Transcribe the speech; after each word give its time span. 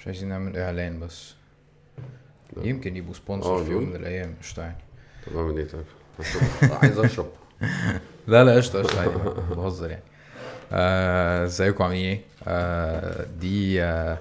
مش 0.00 0.06
عايزين 0.06 0.28
نعمل 0.28 0.56
إعلان 0.56 1.00
بس. 1.00 1.34
يمكن 2.56 2.96
يبقوا 2.96 3.14
آه، 3.14 3.16
sponsor 3.16 3.64
في 3.64 3.70
يوم؟ 3.70 3.88
من 3.88 3.96
الأيام 3.96 4.34
قشطه 4.42 4.62
يعني 4.62 4.76
طب 5.26 5.36
أعمل 5.36 5.58
إيه 5.58 5.68
طيب؟ 5.68 5.84
عايز 6.82 6.98
أشرب. 6.98 7.26
لا 8.28 8.44
لا 8.44 8.56
قشطة 8.56 8.82
قشطة 8.82 9.00
عادي 9.00 9.14
بهزر 9.54 9.90
يعني. 9.90 10.02
آه، 10.72 11.44
إزيكم؟ 11.44 11.84
عاملين 11.84 12.04
إيه؟ 12.04 12.20
آه، 12.46 13.26
دي 13.40 13.82
آه، 13.82 14.18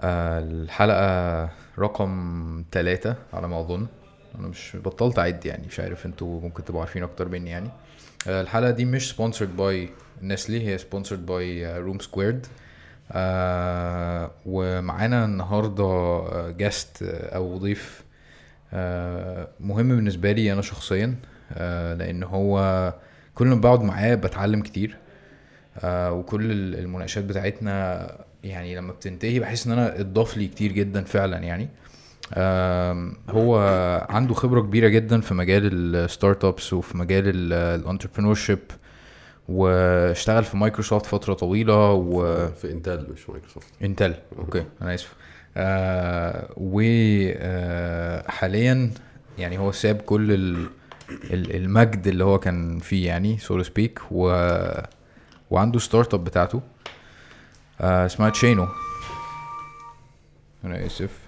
آه، 0.00 0.38
الحلقة 0.38 1.50
رقم 1.78 2.64
ثلاثة 2.72 3.16
على 3.32 3.48
ما 3.48 3.60
أظن. 3.60 3.86
أنا 4.38 4.48
مش 4.48 4.76
بطلت 4.76 5.18
أعد 5.18 5.46
يعني 5.46 5.66
مش 5.66 5.80
عارف 5.80 6.06
أنتوا 6.06 6.40
ممكن 6.40 6.64
تبقوا 6.64 6.80
عارفين 6.80 7.02
أكتر 7.02 7.28
مني 7.28 7.50
يعني. 7.50 7.70
آه، 8.28 8.40
الحلقة 8.40 8.70
دي 8.70 8.84
مش 8.84 9.10
sponsored 9.10 9.56
by 9.56 9.88
نسلي 10.22 10.66
هي 10.66 10.78
sponsored 10.78 11.26
by 11.26 11.78
Room 11.78 11.98
Squared 11.98 12.46
ومعانا 14.46 15.24
النهاردة 15.24 16.50
guest 16.50 17.02
أو 17.02 17.58
ضيف 17.58 18.04
آه، 18.72 19.48
مهم 19.60 19.88
بالنسبة 19.88 20.32
لي 20.32 20.52
أنا 20.52 20.62
شخصيا 20.62 21.14
آه، 21.52 21.94
لأن 21.94 22.22
هو 22.22 22.94
كل 23.34 23.46
ما 23.46 23.54
بقعد 23.54 23.82
معاه 23.82 24.14
بتعلم 24.14 24.60
كتير 24.62 24.96
آه، 25.78 26.12
وكل 26.12 26.50
ال- 26.50 26.78
المناقشات 26.78 27.24
بتاعتنا 27.24 28.10
يعني 28.44 28.76
لما 28.76 28.92
بتنتهي 28.92 29.40
بحس 29.40 29.66
إن 29.66 29.72
أنا 29.72 30.00
اتضاف 30.00 30.36
لي 30.36 30.46
كتير 30.48 30.72
جدا 30.72 31.04
فعلا 31.04 31.38
يعني. 31.38 31.68
هو 33.30 33.58
عنده 34.10 34.34
خبرة 34.34 34.60
كبيرة 34.60 34.88
جدا 34.88 35.20
في 35.20 35.34
مجال 35.34 35.94
ال 35.96 36.44
startups 36.44 36.72
وفي 36.72 36.98
مجال 36.98 37.52
ال 37.52 38.34
entrepreneurship 38.34 38.58
واشتغل 39.48 40.44
في 40.44 40.56
مايكروسوفت 40.56 41.06
فترة 41.06 41.34
طويلة 41.34 41.92
و 41.92 42.46
في 42.48 42.72
إنتل 42.72 43.06
مش 43.12 43.30
مايكروسوفت. 43.30 43.66
إنتل 43.82 44.14
okay. 44.38 44.64
أنا 44.82 44.94
آسف. 44.94 45.14
آه 45.56 46.48
وحاليا 48.26 48.90
يعني 49.38 49.58
هو 49.58 49.72
ساب 49.72 49.96
كل 49.96 50.32
ال 50.32 50.66
ال- 51.30 51.56
المجد 51.56 52.06
اللي 52.06 52.24
هو 52.24 52.38
كان 52.38 52.78
فيه 52.78 53.06
يعني 53.06 53.38
so 53.38 53.62
to 53.62 53.73
speak 53.73 54.00
و 54.10 54.48
وعنده 55.50 55.78
startup 55.78 56.24
بتاعته 56.24 56.60
آه 57.80 58.06
اسمها 58.06 58.30
تشينو 58.30 58.66
أنا 60.64 60.86
آسف. 60.86 61.18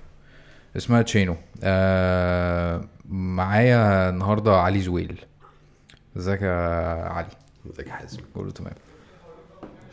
اسمها 0.77 1.03
تشينو 1.03 1.37
آه 1.63 2.85
معايا 3.09 4.09
النهارده 4.09 4.57
علي 4.57 4.81
زويل. 4.81 5.25
إزيك 6.17 6.43
يا 6.43 7.09
علي؟ 7.09 7.29
ازيك 7.75 7.87
يا 7.87 7.93
حازم 7.93 8.19
كله 8.35 8.51
تمام. 8.51 8.73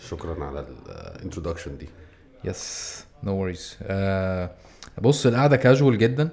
شكرا 0.09 0.45
على 0.45 0.65
ال 1.15 1.20
introduction 1.20 1.77
دي. 1.77 1.89
yes 2.43 3.05
no 3.23 3.35
worries 3.35 3.77
بص 5.01 5.25
القعدة 5.25 5.57
كاجوال 5.57 5.97
جدا. 5.97 6.29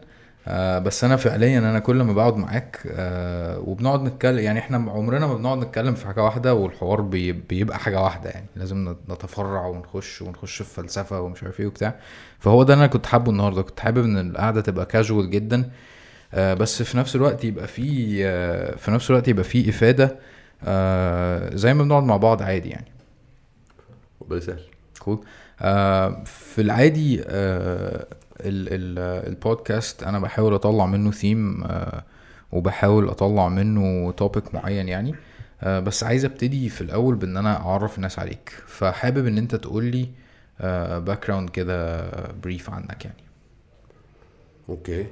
آه 0.47 0.79
بس 0.79 1.05
أنا 1.05 1.17
فعليا 1.17 1.59
أنا 1.59 1.79
كل 1.79 2.03
ما 2.03 2.13
بقعد 2.13 2.37
معاك 2.37 2.81
آه 2.91 3.59
وبنقعد 3.59 4.03
نتكلم 4.03 4.39
يعني 4.39 4.59
إحنا 4.59 4.77
عمرنا 4.91 5.27
ما 5.27 5.35
بنقعد 5.35 5.59
نتكلم 5.59 5.95
في 5.95 6.07
حاجة 6.07 6.25
واحدة 6.25 6.55
والحوار 6.55 7.01
بي 7.01 7.33
بيبقى 7.33 7.79
حاجة 7.79 8.03
واحدة 8.03 8.31
يعني 8.31 8.47
لازم 8.57 8.97
نتفرع 9.11 9.67
ونخش 9.67 10.23
ونخش 10.23 10.63
في 10.63 10.75
فلسفة 10.75 11.21
ومش 11.21 11.43
عارف 11.43 11.61
إيه 11.61 11.67
وبتاع. 11.67 11.95
فهو 12.39 12.63
ده 12.63 12.75
أنا 12.75 12.87
كنت 12.87 13.07
حابه 13.07 13.31
النهارده. 13.31 13.63
كنت 13.63 13.81
حابب 13.81 14.05
إن 14.05 14.31
القعدة 14.31 14.61
تبقى 14.61 14.87
كاجوال 14.87 15.31
جدا. 15.31 15.71
آه 16.35 16.55
بس 16.55 16.83
في 16.83 16.99
نفس 16.99 17.17
الوقت 17.17 17.45
يبقى 17.45 17.67
في 17.67 18.17
آه 18.27 18.77
في 18.77 18.91
نفس 18.91 19.11
الوقت 19.11 19.29
يبقى 19.29 19.45
في 19.45 19.69
إفادة. 19.71 20.19
آه 20.65 21.57
زي 21.57 21.75
ما 21.75 21.83
بنقعد 21.85 22.03
مع 22.03 22.17
بعض 22.17 22.43
عادي 22.43 22.69
يعني. 22.69 22.87
ربنا 24.23 24.39
يسهل. 24.39 24.61
cool 24.99 25.25
آه 25.61 26.25
في 26.25 26.61
العادي 26.61 27.23
آه 27.27 28.07
ال 28.41 28.69
ال 28.69 28.99
البودكاست 29.29 30.03
أنا 30.03 30.19
بحاول 30.19 30.55
أطلع 30.55 30.87
منه 30.87 31.11
ثيم 31.11 31.65
آه 31.65 32.05
وبحاول 32.53 33.09
أطلع 33.09 33.49
منه 33.49 34.13
topic 34.13 34.55
معين 34.55 34.89
يعني. 34.89 35.15
آه 35.63 35.81
بس 35.81 36.05
عايز 36.05 36.25
أبتدي 36.25 36.69
في 36.69 36.81
الأول 36.81 37.15
بإن 37.15 37.37
أنا 37.37 37.57
أعرف 37.57 37.97
الناس 37.97 38.19
عليك. 38.19 38.53
فحابب 38.67 39.27
إن 39.27 39.39
أنت 39.39 39.55
تقول 39.55 39.85
لي 39.85 40.09
background 41.01 41.51
كده 41.51 42.11
brief 42.43 42.71
عنك 42.71 43.05
يعني. 43.05 43.23
okay. 44.69 45.07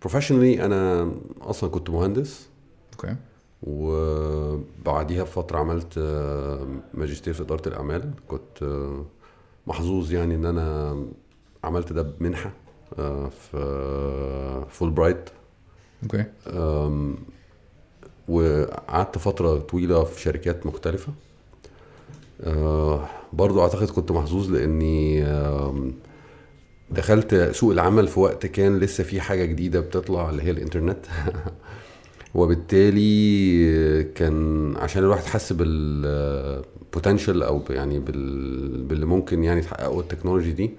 professionally 0.00 0.64
أنا 0.64 1.10
أصلا 1.40 1.70
كنت 1.70 1.90
مهندس. 1.90 2.48
okay. 2.92 3.16
وبعديها 3.62 5.22
بفترة 5.22 5.58
عملت 5.58 5.98
آه، 5.98 6.66
ماجستير 6.94 7.34
في 7.34 7.42
إدارة 7.42 7.68
الأعمال. 7.68 8.10
كنت 8.28 8.62
آه، 8.62 9.04
محظوظ 9.66 10.12
يعني 10.12 10.34
إن 10.34 10.46
أنا 10.46 10.96
عملت 11.64 11.92
ده 11.92 12.02
بمنحة 12.02 12.52
آه، 12.98 13.28
في 13.28 14.64
Fulbright 14.70 15.30
okay. 16.02 16.24
وقعدت 18.28 19.18
فترة 19.18 19.58
طويلة 19.58 20.04
في 20.04 20.20
شركات 20.20 20.66
مختلفة. 20.66 21.12
برضو 23.32 23.62
أعتقد 23.62 23.90
كنت 23.90 24.12
محظوظ 24.12 24.50
لأني 24.50 25.24
دخلت 26.90 27.34
سوق 27.52 27.72
العمل 27.72 28.08
في 28.08 28.20
وقت 28.20 28.46
كان 28.46 28.78
لسه 28.78 29.04
في 29.04 29.20
حاجة 29.20 29.44
جديدة 29.44 29.80
بتطلع 29.80 30.30
اللي 30.30 30.42
هي 30.42 30.50
الإنترنت. 30.50 31.06
وبالتالي 32.34 34.02
كان 34.04 34.76
عشان 34.76 35.02
الواحد 35.02 35.24
حس 35.24 35.52
بال 35.52 35.86
potential 35.86 37.42
أو 37.42 37.58
ب- 37.58 37.70
يعني 37.70 37.98
بال- 37.98 38.82
باللي 38.82 39.06
ممكن 39.06 39.44
يعني 39.44 39.60
تحققه 39.60 40.00
التكنولوجي 40.00 40.52
دي 40.52 40.70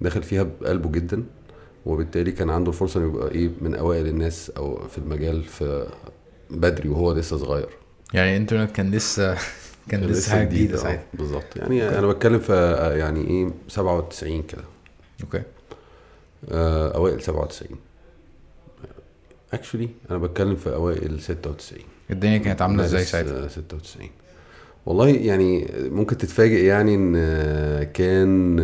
دخل 0.00 0.22
فيها 0.22 0.42
بقلبه 0.42 0.90
جدا. 0.90 1.24
وبالتالي 1.86 2.32
كان 2.32 2.50
عنده 2.50 2.68
الفرصه 2.70 3.00
إنه 3.00 3.08
يبقى 3.08 3.30
إيه 3.30 3.50
من 3.60 3.74
أوائل 3.74 4.06
الناس 4.06 4.50
أو 4.50 4.88
في 4.88 4.98
المجال 4.98 5.42
في 5.42 5.86
بدري 6.50 6.88
وهو 6.88 7.12
لسه 7.12 7.36
صغير. 7.36 7.68
يعني 8.14 8.30
الإنترنت 8.30 8.70
كان 8.70 8.90
لسه 8.90 9.36
كان 9.90 10.04
لسه 10.04 10.32
حاجة 10.32 10.44
جديدة 10.48 10.74
آه، 10.74 10.82
ساعتها. 10.82 11.04
بالظبط. 11.14 11.56
يعني 11.56 11.98
أنا 11.98 12.06
بتكلم 12.06 12.38
في 12.38 12.52
آه، 12.52 12.94
يعني 12.96 13.26
إيه 13.26 13.50
97 13.68 14.42
كده. 14.42 14.62
okay. 15.24 15.42
آه، 16.50 16.94
أوائل 16.94 17.22
97 17.22 17.68
actually 19.52 19.88
أنا 20.10 20.18
بتكلم 20.18 20.56
في 20.56 20.74
أوائل 20.74 21.20
96 21.20 21.82
الدنيا 22.10 22.38
كانت 22.38 22.62
عاملة 22.62 22.84
إزاي 22.84 23.04
ساعتها؟ 23.04 23.44
آه، 23.44 23.48
96 23.48 24.10
والله 24.86 25.08
يعني 25.08 25.70
ممكن 25.78 26.16
تتفاجئ 26.18 26.64
يعني 26.64 26.94
إن 26.94 27.14
كان 27.84 28.56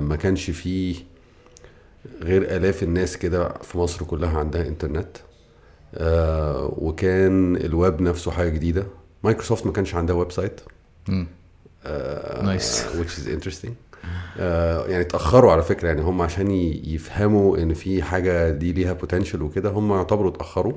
ما 0.00 0.16
كانش 0.16 0.50
فيه 0.50 0.96
غير 2.22 2.56
آلاف 2.56 2.82
الناس 2.82 3.16
كده 3.16 3.48
في 3.48 3.78
مصر 3.78 4.04
كلها 4.04 4.38
عندها 4.38 4.68
إنترنت. 4.68 5.16
آه، 5.94 6.74
وكان 6.78 7.56
الويب 7.56 8.02
نفسه 8.02 8.30
حاجة 8.30 8.48
جديدة. 8.48 8.86
مايكروسوفت 9.24 9.66
ما 9.66 9.72
كانش 9.72 9.94
عندها 9.94 10.16
ويب 10.16 10.32
سايت. 10.32 10.60
امم 11.08 11.26
آه، 11.84 12.56
which 12.58 13.18
is 13.18 13.26
interesting. 13.28 13.91
آه، 14.38 14.86
يعني 14.86 15.00
اتاخروا 15.00 15.52
على 15.52 15.62
فكرة 15.62 15.88
يعني 15.88 16.02
هم 16.02 16.22
عشان 16.22 16.50
يفهموا 16.84 17.58
إن 17.58 17.74
في 17.74 18.02
حاجة 18.02 18.50
دي 18.50 18.72
ليها 18.72 18.92
potential 18.92 19.42
وكده 19.42 19.70
هم 19.70 19.92
يعتبروا 19.92 20.30
اتأخروا. 20.30 20.72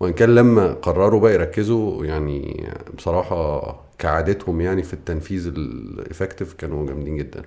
وإن 0.00 0.12
كان 0.12 0.34
لما 0.34 0.72
قرروا 0.72 1.20
بقى 1.20 1.34
يركزوا 1.34 2.04
يعني 2.04 2.66
بصراحة 2.98 3.76
كعادتهم 3.98 4.60
يعني 4.60 4.82
في 4.82 4.94
التنفيذ 4.94 5.46
ال 5.56 5.66
effective 5.66 6.52
كانوا 6.52 6.86
جامدين 6.86 7.16
جدا. 7.16 7.42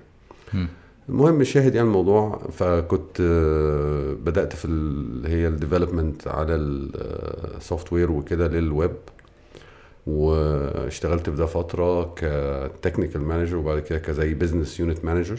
المهم 1.08 1.40
الشاهد 1.40 1.74
يعني 1.74 1.88
الموضوع 1.88 2.40
فكنت 2.52 3.20
آه، 3.20 4.12
بدأت 4.24 4.56
في 4.56 4.64
اللي 4.64 5.28
هي 5.28 5.48
ال 5.48 5.55
development 5.55 6.28
على 6.28 6.54
ال 6.54 7.92
software 7.92 8.10
وكده 8.12 8.48
للويب 8.48 8.92
واشتغلت 10.10 11.30
في 11.30 11.36
ده 11.36 11.46
فتره 11.46 12.14
ك 12.14 12.25
technical 12.25 13.20
manager 13.22 13.56
وبعد 13.56 13.78
كده 13.78 13.98
كزي 13.98 14.34
business 14.34 14.80
unit 14.80 15.04
manager 15.04 15.38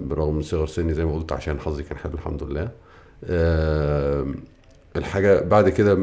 بالرغم 0.00 0.34
من 0.36 0.42
صغر 0.42 0.66
سني 0.66 0.94
زي 0.94 1.04
ما 1.04 1.14
قلت 1.14 1.32
عشان 1.32 1.60
حظي 1.60 1.82
كان 1.82 1.98
حلو 1.98 2.14
الحمد 2.14 2.42
لله. 2.42 2.70
آه، 3.24 4.26
الحاجة 4.96 5.40
بعد 5.40 5.68
كده 5.68 5.98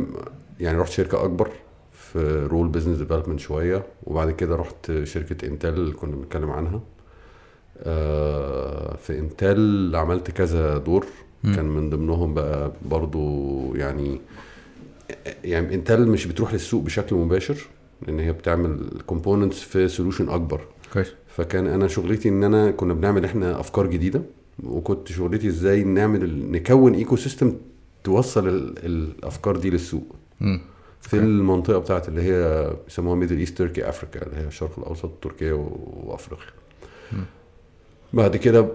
يعني 0.59 0.77
رحت 0.77 0.91
شركة 0.91 1.23
أكبر 1.23 1.49
في 1.91 2.47
role 2.51 2.67
business 2.67 2.97
development 2.97 3.39
شوية 3.39 3.83
وبعد 4.03 4.31
كده 4.31 4.55
رحت 4.55 5.03
شركة 5.03 5.45
انتل 5.47 5.69
اللي 5.69 5.93
كنا 5.93 6.15
بنتكلم 6.15 6.51
عنها. 6.51 6.81
آه، 7.83 8.95
في 8.95 9.19
انتل 9.19 9.91
عملت 9.95 10.31
كذا 10.31 10.77
دور. 10.77 11.05
كان 11.55 11.65
من 11.65 11.89
ضمنهم 11.89 12.33
بقى 12.33 12.71
برضو 12.85 13.75
يعني 13.75 14.21
يعني 15.43 15.75
انتل 15.75 16.07
مش 16.07 16.25
بتروح 16.27 16.53
للسوق 16.53 16.83
بشكل 16.83 17.15
مباشر 17.15 17.57
لأن 18.07 18.19
هي 18.19 18.31
بتعمل 18.31 18.89
components 19.05 19.61
في 19.61 19.87
solution 19.87 20.29
أكبر. 20.29 20.61
كويس. 20.93 21.13
فكان 21.27 21.67
أنا 21.67 21.87
شغلتي 21.87 22.29
إن 22.29 22.43
أنا 22.43 22.71
كنا 22.71 22.93
بنعمل 22.93 23.25
إحنا 23.25 23.59
أفكار 23.59 23.87
جديدة 23.87 24.21
وكنت 24.63 25.07
شغلتي 25.11 25.47
إزاي 25.47 25.83
نعمل 25.83 26.51
نكون 26.51 26.93
ecosystem 26.93 27.55
توصل 28.03 28.47
ال- 28.47 28.85
الأفكار 28.85 29.57
دي 29.57 29.69
للسوق. 29.69 30.15
امم 30.41 30.61
في 31.01 31.15
okay. 31.15 31.25
المنطقة 31.27 31.77
بتاعت 31.79 32.07
اللي 32.09 32.21
هي 32.21 32.69
بيسموها 32.85 33.15
Middle 33.15 33.37
East 33.37 33.57
Turkey 33.57 33.89
Africa 33.89 34.25
اللي 34.25 34.37
هي 34.37 34.47
الشرق 34.47 34.79
الأوسط 34.79 35.11
تركيا 35.21 35.53
وأفريقيا. 35.53 36.45
بعد 38.13 38.35
كده 38.37 38.67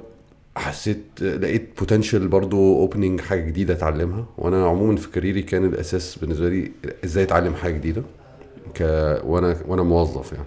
حسيت 0.57 1.23
لقيت 1.23 1.79
potential 1.79 2.29
برضو 2.29 2.81
opening 2.81 3.21
حاجة 3.21 3.41
جديدة 3.41 3.75
أتعلمها. 3.75 4.27
وأنا 4.39 4.67
عموما 4.67 4.97
في 4.97 5.11
career 5.11 5.38
ي 5.38 5.43
كان 5.43 5.65
الأساس 5.65 6.17
بالنسبة 6.19 6.49
لي 6.49 6.73
إزاي 7.05 7.25
أتعلم 7.25 7.55
حاجة 7.55 7.73
جديدة 7.73 8.03
ك 8.75 8.81
وأنا 9.25 9.57
وأنا 9.69 9.83
موظف 9.83 10.33
يعني. 10.33 10.47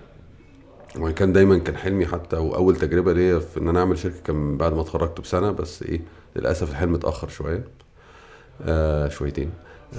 وكان 1.00 1.34
دايما 1.34 1.58
كان 1.58 1.78
حلمي 1.78 2.06
حتى 2.06 2.36
وأول 2.36 2.76
تجربة 2.76 3.14
ليا 3.14 3.40
في 3.40 3.60
إن 3.60 3.68
أنا 3.68 3.80
أعمل 3.80 3.98
شركة 3.98 4.22
كان 4.26 4.58
بعد 4.58 4.74
ما 4.74 4.82
اتخرجت 4.82 5.22
بسنة 5.22 5.52
بس 5.52 5.84
إيه 5.84 6.02
للأسف 6.36 6.72
الحلم 6.72 6.96
اتأخر 6.96 7.28
شوية. 7.30 7.64
آه 8.62 9.10
شويتين. 9.10 9.50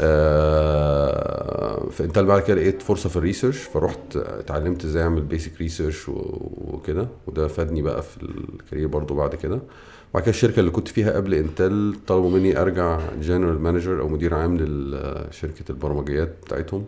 آه 0.00 1.88
فأنت 1.90 2.18
بعد 2.18 2.42
كده 2.42 2.56
لقيت 2.56 2.82
فرصة 2.82 3.08
في 3.08 3.16
ال 3.16 3.21
research 3.21 3.58
فرحت 3.58 4.16
اتعلمت 4.16 4.84
إزاي 4.84 5.02
أعمل 5.02 5.20
basic 5.22 5.58
research 5.60 6.08
وكده. 6.08 7.08
وده 7.26 7.48
فادني 7.48 7.82
بقى 7.82 8.02
في 8.02 8.22
ال 8.22 8.31
career 8.31 8.86
برضو 8.88 9.14
بعد 9.14 9.34
كده. 9.34 9.60
وبعد 10.10 10.22
كده 10.22 10.30
الشركة 10.30 10.60
اللي 10.60 10.70
كنت 10.70 10.88
فيها 10.88 11.12
قبل 11.12 11.34
انتل 11.34 11.96
طلبوا 12.06 12.30
مني 12.30 12.60
أرجع 12.60 13.00
general 13.20 13.60
manager 13.60 14.00
أو 14.00 14.08
مدير 14.08 14.34
عام 14.34 14.56
لشركه 14.56 15.64
البرمجيات 15.70 16.34
بتاعتهم 16.44 16.84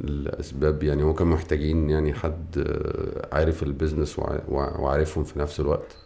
الاسباب 0.00 0.82
يعني 0.82 1.02
هو 1.02 1.14
كانوا 1.14 1.32
محتاجين 1.34 1.90
يعني 1.90 2.14
حد 2.14 2.68
عارف 3.32 3.62
ال 3.62 3.68
business 3.68 4.18
وعارفهم 4.48 5.24
في 5.24 5.38
نفس 5.38 5.60
الوقت. 5.60 5.96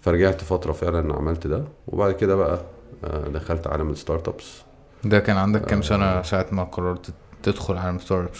فرجعت 0.00 0.40
فترة 0.44 0.72
فعلا 0.72 1.14
عملت 1.14 1.46
ده 1.46 1.64
وبعد 1.88 2.12
كده 2.14 2.34
بقى 2.36 2.60
آه، 3.04 3.28
دخلت 3.28 3.66
عالم 3.66 3.90
الستارت 3.90 4.28
ابس 4.28 4.62
ده 5.04 5.18
كان 5.18 5.36
عندك 5.36 5.64
كام 5.64 5.82
سنة 5.82 6.22
ساعة 6.22 6.46
ما 6.52 6.64
قررت 6.64 7.10
تدخل 7.42 7.76
عالم 7.76 7.96
ال 7.96 8.28
startups 8.28 8.38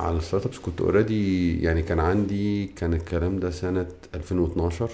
على 0.00 0.16
ال 0.16 0.46
startups 0.46 0.58
كنت 0.58 0.80
already 0.80 1.62
يعني 1.62 1.82
كان 1.82 2.00
عندي 2.00 2.66
كان 2.66 2.94
الكلام 2.94 3.38
ده 3.38 3.50
سنة 3.50 3.86
2012 4.14 4.90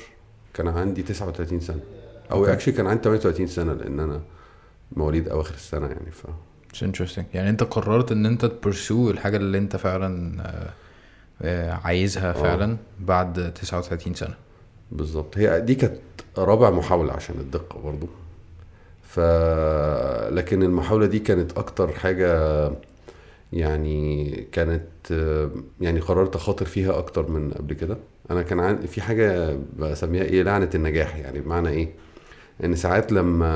كان 0.55 0.69
عندي 0.69 1.03
39 1.03 1.61
سنة. 1.61 1.81
أو 2.31 2.47
actually 2.47 2.75
كان 2.75 2.87
عندي 2.87 3.03
38 3.03 3.47
سنة 3.47 3.73
لأن 3.73 4.01
أنا 4.01 4.21
مواليد 4.93 5.29
أواخر 5.29 5.55
السنة 5.55 5.87
يعني 5.87 6.11
ف 6.11 6.27
It's 6.73 6.83
interesting. 6.83 7.23
يعني 7.35 7.51
أنت 7.51 7.63
قررت 7.63 8.13
إن 8.13 8.27
أنت 8.27 8.45
تبرسو 8.45 9.11
الحاجة 9.11 9.37
اللي 9.37 9.59
أنت 9.59 9.77
فعلا 9.77 10.43
آه، 10.43 10.71
آه، 11.43 11.73
عايزها 11.73 12.31
آه. 12.31 12.33
فعلا 12.33 12.77
بعد 13.01 13.53
39 13.55 14.15
سنة. 14.15 14.35
بالظبط. 14.93 15.39
هي 15.39 15.61
دي 15.61 15.75
كانت 15.75 15.99
رابع 16.39 16.71
محاولة 16.71 17.13
عشان 17.13 17.35
الدقة 17.41 17.81
برضو. 17.81 18.09
ف 19.03 19.21
لكن 20.31 20.63
المحاولة 20.63 21.07
دي 21.07 21.19
كانت 21.19 21.59
أكتر 21.59 21.93
حاجة 21.93 22.71
يعني 23.53 24.31
كانت 24.53 24.89
يعني 25.81 26.01
قررت 26.01 26.37
أخاطر 26.37 26.67
فيها 26.67 26.99
أكتر 26.99 27.31
من 27.31 27.51
قبل 27.51 27.75
كده. 27.75 27.97
أنا 28.31 28.43
كان 28.43 28.87
في 28.87 29.01
حاجة 29.01 29.59
بسميها 29.79 30.23
إيه 30.23 30.43
لعنة 30.43 30.71
النجاح 30.75 31.17
يعني 31.17 31.41
بمعنى 31.41 31.69
إيه؟ 31.69 31.89
إن 32.65 32.75
ساعات 32.77 33.13
لما 33.13 33.53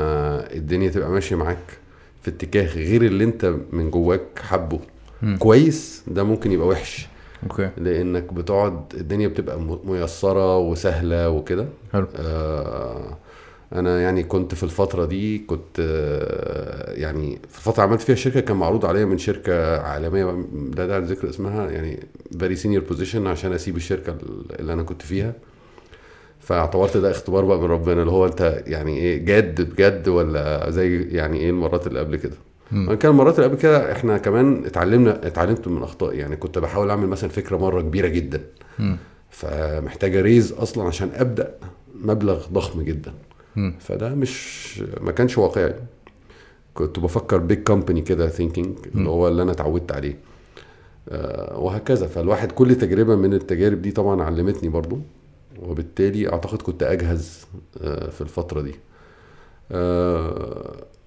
الدنيا 0.55 0.89
تبقى 0.91 1.11
ماشية 1.11 1.37
معاك 1.37 1.79
في 2.23 2.31
اتجاه 2.31 2.67
غير 2.75 3.03
اللي 3.03 3.25
أنت 3.25 3.55
من 3.73 3.91
جواك 3.91 4.39
حبه 4.43 4.81
مم. 5.23 5.37
كويس 5.37 6.03
ده 6.07 6.23
ممكن 6.25 6.53
يبقى 6.53 6.67
وحش. 6.69 7.09
okay. 7.43 7.71
لأنك 7.77 8.33
بتقعد 8.33 8.81
الدنيا 8.95 9.29
بتبقى 9.29 9.61
م- 9.61 9.79
ميسرة 9.85 10.59
وسهلة 10.59 11.31
وكده. 11.31 11.67
حلو. 11.93 12.07
آه 12.17 13.17
أنا 13.73 14.01
يعني 14.03 14.23
كنت 14.23 14.55
في 14.55 14.63
الفترة 14.63 15.05
دي 15.05 15.39
كنت 15.39 15.81
آه 15.81 16.93
يعني 16.93 17.39
في 17.49 17.59
الفترة 17.59 17.83
عملت 17.83 18.01
فيها 18.01 18.15
شركة 18.15 18.41
كان 18.41 18.57
معروض 18.57 18.87
عليا 18.87 19.05
من 19.05 19.19
شركة 19.19 19.81
عالمية 19.81 20.45
لا 20.77 20.87
داعي 20.87 21.01
لذكر 21.01 21.29
اسمها 21.29 21.71
يعني 21.71 22.01
very 22.39 22.57
senior 22.57 22.85
position 22.85 23.27
عشان 23.27 23.53
أسيب 23.53 23.77
الشركة 23.77 24.17
اللي 24.61 24.73
أنا 24.73 24.83
كنت 24.83 25.03
فيها. 25.03 25.33
فاعتبرت 26.43 26.97
ده 26.97 27.11
اختبار 27.11 27.45
بقى 27.45 27.59
من 27.59 27.65
ربنا 27.65 28.01
اللي 28.01 28.13
هو 28.13 28.27
انت 28.27 28.63
يعني 28.67 28.99
إيه 28.99 29.25
جاد 29.25 29.61
بجد 29.61 30.09
ولا 30.09 30.71
زي 30.71 31.03
يعني 31.03 31.39
إيه 31.39 31.51
المرات 31.51 31.87
اللي 31.87 31.99
قبل 32.01 32.17
كده. 32.17 32.37
وان 32.73 32.95
كان 32.95 33.11
المرات 33.11 33.39
اللي 33.39 33.47
قبل 33.51 33.59
كده 33.59 33.93
إحنا 33.93 34.19
كمان 34.19 34.65
اتعلمنا 34.67 35.27
اتعلمت 35.27 35.69
من 35.69 35.83
اخطائي 35.83 36.19
يعني 36.19 36.37
كنت 36.37 36.59
بحاول 36.59 36.91
أعمل 36.91 37.07
مثلا 37.07 37.31
فكرة 37.31 37.57
مرة 37.57 37.81
كبيرة 37.81 38.09
جدا. 38.09 38.41
مم. 38.79 38.97
فمحتاجة 39.31 40.21
raise 40.21 40.53
أصلا 40.53 40.85
عشان 40.85 41.11
أبدأ 41.15 41.55
مبلغ 42.03 42.47
ضخم 42.53 42.83
جدا. 42.83 43.13
مم. 43.57 43.75
فده 43.81 44.15
مش 44.15 44.83
ما 45.01 45.13
كانش 45.13 45.39
واقعي. 45.39 45.75
كنت 46.75 46.99
بفكر 46.99 47.37
big 47.39 47.63
company 47.63 48.01
كده 48.01 48.29
thinking 48.29 48.79
اللي 48.95 49.09
هو 49.09 49.29
اللي 49.29 49.43
أنا 49.43 49.53
اتعودت 49.53 49.93
عليه. 49.93 50.17
آه، 51.09 51.59
وهكذا. 51.59 52.07
فالواحد 52.07 52.53
كل 52.53 52.75
تجربة 52.75 53.17
من 53.17 53.35
التجارب 53.35 53.83
دي 53.83 53.91
طبعا 53.91 54.23
علمتني 54.23 54.69
برضو. 54.69 54.99
وبالتالي 55.63 56.33
أعتقد 56.33 56.63
كنت 56.63 56.83
أجهز 56.83 57.47
آه، 57.83 58.11
في 58.11 58.21
الفترة 58.21 58.61
دي. 58.61 58.75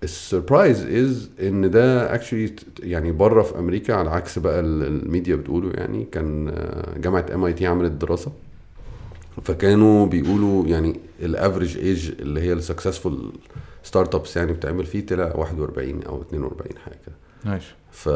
ال 0.03 0.12
surprise 0.12 0.85
is 0.85 1.29
إن 1.41 1.71
ده 1.71 2.13
actually 2.15 2.55
يعني 2.79 3.11
بره 3.11 3.41
في 3.43 3.59
أمريكا 3.59 3.93
على 3.93 4.09
عكس 4.09 4.39
بقى 4.39 4.59
ال- 4.59 4.83
الميديا 4.83 5.35
بتقوله 5.35 5.71
يعني 5.73 6.05
كان 6.11 6.49
آه، 6.49 6.97
جامعة 6.99 7.25
MIT 7.33 7.65
عملت 7.67 7.91
دراسة. 7.91 8.31
فكانوا 9.43 10.05
بيقولوا 10.05 10.65
يعني 10.65 10.99
ال 11.21 11.28
average 11.28 11.77
age 11.77 12.11
اللي 12.19 12.41
هي 12.41 12.53
ال 12.53 13.31
successful 13.83 14.15
startups 14.15 14.37
يعني 14.37 14.53
بتعمل 14.53 14.85
فيه 14.85 15.05
طلع 15.05 15.31
41 15.35 16.03
أو 16.03 16.21
42 16.21 16.77
حاجة 16.85 16.97
كده. 17.05 17.15
nice 17.45 17.63
ف 17.91 18.09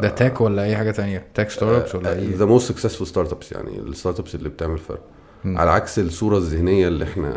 ده 0.00 0.08
tech 0.08 0.40
ولا 0.40 0.62
أي 0.62 0.76
حاجة 0.76 0.90
تانية؟ 0.90 1.26
tech 1.34 1.50
startups 1.50 1.94
ولا 1.94 2.12
إيه 2.18 2.36
the 2.36 2.44
most 2.44 2.72
successful 2.72 3.06
startups 3.06 3.52
يعني 3.52 3.78
ال 3.78 4.20
startups 4.20 4.34
اللي 4.34 4.48
بتعمل 4.48 4.78
فرق. 4.78 5.00
مم. 5.46 5.58
على 5.58 5.70
عكس 5.70 5.98
الصورة 5.98 6.36
الذهنية 6.38 6.88
اللي 6.88 7.04
إحنا 7.04 7.36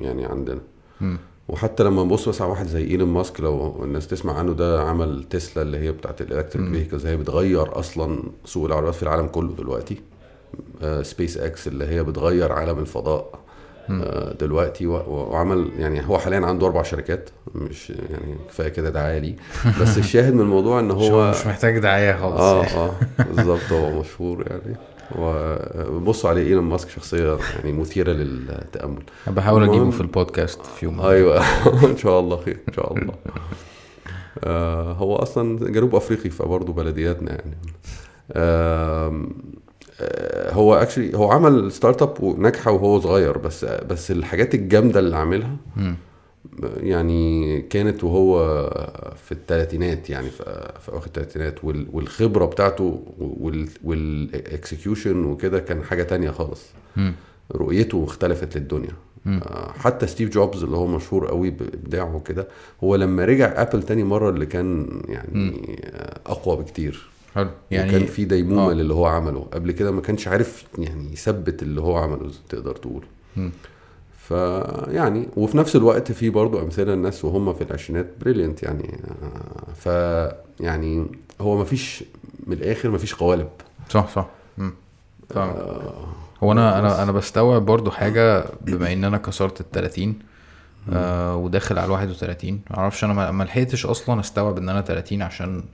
يعني 0.00 0.24
عندنا 0.26 0.60
مم. 1.00 1.18
وحتى 1.48 1.82
لما 1.84 2.04
نبص 2.04 2.28
مثلا 2.28 2.42
على 2.42 2.50
واحد 2.52 2.66
زي 2.66 2.84
إيلون 2.84 3.08
ماسك 3.08 3.40
لو 3.40 3.84
الناس 3.84 4.06
تسمع 4.08 4.38
عنه 4.38 4.52
ده 4.52 4.82
عمل 4.82 5.24
تسلا 5.30 5.62
اللي 5.62 5.78
هي 5.78 5.92
بتاعت 5.92 6.20
ال 6.20 6.25
electric 6.25 6.66
مم. 6.66 6.72
vehicles 6.72 7.06
هي 7.06 7.16
بتغير 7.16 7.78
أصلا 7.78 8.22
سوق 8.44 8.66
العربيات 8.66 8.94
في 8.94 9.02
العالم 9.02 9.26
كله 9.26 9.52
دلوقتي 9.58 10.00
سبيس 11.02 11.38
إكس 11.38 11.68
اللي 11.68 11.86
هي 11.86 12.02
بتغير 12.04 12.52
عالم 12.52 12.78
الفضاء. 12.78 13.38
آه، 13.90 14.32
دلوقتي 14.32 14.86
وعمل 14.86 15.68
يعني 15.78 16.06
هو 16.08 16.18
حاليا 16.18 16.46
عنده 16.46 16.66
أربع 16.66 16.82
شركات 16.82 17.30
مش 17.54 17.90
يعني 17.90 18.36
كفاية 18.48 18.68
كده 18.68 18.90
دعاية 18.90 19.18
ليه 19.18 19.36
بس 19.80 19.98
الشاهد 19.98 20.34
من 20.34 20.40
الموضوع 20.40 20.80
إن 20.80 20.90
هو 21.00 21.30
مش 21.30 21.46
محتاج 21.46 21.78
دعاية 21.78 22.16
خالص 22.16 22.40
آه. 22.40 22.64
آه 22.64 22.92
بالظبط 23.32 23.72
هو 23.72 24.00
مشهور 24.00 24.44
يعني 24.50 24.76
وبصوا 25.16 26.30
عليه 26.30 26.42
إيلون 26.42 26.64
ماسك 26.64 26.88
شخصية 26.88 27.38
يعني 27.56 27.72
مثيرة 27.72 28.12
للتأمل. 28.12 29.02
بحاول 29.26 29.68
أجيبه 29.68 29.90
في 29.90 30.00
البودكاست 30.00 30.66
في 30.66 30.84
يوم 30.86 31.00
أيوه. 31.00 31.42
إن 31.90 31.96
شاء 31.96 32.20
الله 32.20 32.36
خير 32.36 32.58
إن 32.68 32.72
شاء 32.74 32.92
الله. 32.98 33.14
آه 34.44 34.92
هو 34.92 35.16
أصلا 35.16 35.58
جنوب 35.70 35.94
أفريقي 35.94 36.30
فبرضه 36.30 36.72
بلدياتنا 36.72 37.30
يعني. 37.30 37.56
آه 38.32 39.22
هو 40.50 40.74
actually 40.74 41.16
هو 41.16 41.32
عمل 41.32 41.72
startup 41.72 42.22
وناجحة 42.22 42.70
وهو 42.70 43.00
صغير 43.00 43.38
بس 43.38 43.64
بس 43.64 44.10
الحاجات 44.10 44.54
الجامدة 44.54 45.00
اللي 45.00 45.16
عاملها. 45.16 45.56
يعني 46.76 47.60
كانت 47.62 48.04
وهو 48.04 48.38
في 49.24 49.32
الثلاثينات 49.32 50.10
يعني 50.10 50.30
في 50.30 50.88
أواخر 50.92 51.06
الثلاثينات 51.06 51.64
وال- 51.64 51.86
والخبرة 51.92 52.44
بتاعته 52.46 53.02
وال 53.84 54.10
execution 54.10 55.24
وكده 55.24 55.58
كان 55.58 55.82
حاجة 55.82 56.02
تانية 56.02 56.30
خالص. 56.30 56.62
رؤيته 57.54 58.04
اختلفت 58.04 58.56
للدنيا. 58.58 58.92
آه، 59.26 59.72
حتى 59.72 60.06
ستيف 60.06 60.30
جوبز 60.30 60.62
اللي 60.64 60.76
هو 60.76 60.86
مشهور 60.86 61.26
قوي 61.28 61.50
بابداعه 61.50 62.16
وكده 62.16 62.48
هو 62.84 62.96
لما 62.96 63.24
رجع 63.24 63.62
أبل 63.62 63.82
تاني 63.82 64.04
مرة 64.04 64.30
اللي 64.30 64.46
كان 64.46 65.00
يعني 65.08 65.52
آه، 65.84 66.20
أقوى 66.26 66.56
بكتير 66.56 67.08
حلو 67.34 67.48
يعني 67.70 67.88
وكان 67.88 68.06
في 68.06 68.24
ديمومة 68.24 68.70
آه. 68.70 68.74
للي 68.74 68.94
هو 68.94 69.06
عمله 69.06 69.46
قبل 69.52 69.72
كده 69.72 69.90
ما 69.90 70.00
كانش 70.00 70.28
عارف 70.28 70.64
يعني 70.78 71.12
يثبت 71.12 71.62
اللي 71.62 71.80
هو 71.80 71.96
عمله 71.96 72.30
تقدر 72.48 72.76
تقول. 72.76 73.04
فيعني 74.28 75.28
وفي 75.36 75.56
نفس 75.56 75.76
الوقت 75.76 76.12
في 76.12 76.30
برضو 76.30 76.60
أمثلة 76.60 76.94
الناس 76.94 77.24
وهم 77.24 77.54
في 77.54 77.64
العشرينات 77.64 78.06
بريليانت 78.20 78.62
يعني 78.62 79.00
ف 79.74 79.86
يعني 80.60 81.06
هو 81.40 81.56
ما 81.56 81.64
فيش 81.64 82.04
من 82.46 82.52
الآخر 82.52 82.90
ما 82.90 82.98
فيش 82.98 83.14
قوالب 83.14 83.48
صح 83.88 84.08
صح. 84.08 84.26
آه، 85.36 85.92
هو 86.42 86.52
أنا. 86.52 86.78
أنا 86.78 87.02
أنا 87.02 87.12
بستوعب 87.12 87.62
برضو 87.62 87.90
حاجة 87.90 88.44
بما 88.60 88.92
إن 88.92 89.04
أنا 89.04 89.18
كسرت 89.18 89.60
ال 89.60 89.70
30 89.70 90.14
آه 90.92 91.36
وداخل 91.36 91.78
على 91.78 91.86
ال 91.86 91.90
31 91.90 92.60
معرفش 92.70 93.04
أنا 93.04 93.30
ما 93.30 93.44
لحقتش 93.44 93.86
أصلا 93.86 94.20
أستوعب 94.20 94.58
إن 94.58 94.68
أنا 94.68 94.80
30 94.80 95.22
عشان 95.22 95.64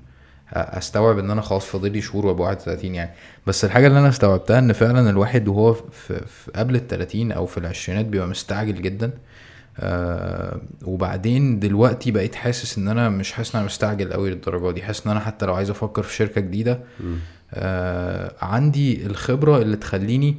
استوعب 0.52 1.18
إن 1.18 1.30
أنا 1.30 1.40
خلاص 1.40 1.64
فاضل 1.64 1.92
لي 1.92 2.00
شهور 2.00 2.26
وأبقى 2.26 2.42
31 2.46 2.94
يعني. 2.94 3.10
بس 3.46 3.64
الحاجة 3.64 3.86
اللي 3.86 3.98
أنا 3.98 4.08
استوعبتها 4.08 4.58
إن 4.58 4.72
فعلا 4.72 5.10
الواحد 5.10 5.48
وهو 5.48 5.72
في, 5.74 6.20
في 6.26 6.50
قبل 6.56 6.74
ال 6.76 6.88
30 6.88 7.32
أو 7.32 7.46
في 7.46 7.58
العشرينات 7.58 8.04
بيبقى 8.06 8.26
مستعجل 8.28 8.82
جدا. 8.82 9.10
آه 9.78 10.60
وبعدين 10.84 11.58
دلوقتي 11.58 12.10
بقيت 12.10 12.34
حاسس 12.34 12.78
إن 12.78 12.88
أنا 12.88 13.08
مش 13.08 13.32
حاسس 13.32 13.54
إن 13.54 13.58
أنا 13.58 13.66
مستعجل 13.66 14.12
قوي 14.12 14.30
للدرجة 14.30 14.70
دي. 14.74 14.82
حاسس 14.82 15.04
إن 15.06 15.10
أنا 15.10 15.20
حتى 15.20 15.46
لو 15.46 15.54
عايز 15.54 15.70
أفكر 15.70 16.02
في 16.02 16.14
شركة 16.14 16.40
جديدة 16.40 16.80
آه 17.54 18.32
عندي 18.40 19.06
الخبرة 19.06 19.58
اللي 19.58 19.76
تخليني 19.76 20.36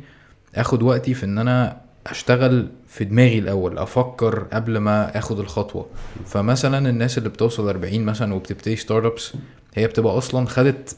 آخد 0.55 0.83
وقتي 0.83 1.13
في 1.13 1.25
إن 1.25 1.37
أنا 1.37 1.77
أشتغل 2.07 2.67
في 2.87 3.03
دماغي 3.03 3.39
الأول 3.39 3.77
أفكر 3.77 4.39
قبل 4.53 4.77
ما 4.77 5.17
آخد 5.17 5.39
الخطوة. 5.39 5.85
فمثلا 6.25 6.89
الناس 6.89 7.17
اللي 7.17 7.29
بتوصل 7.29 7.67
40 7.69 8.03
مثلا 8.03 8.33
وبتبتدي 8.33 8.75
ستارت 8.75 9.05
ابس 9.05 9.33
هي 9.75 9.87
بتبقى 9.87 10.17
أصلا 10.17 10.45
خدت 10.47 10.95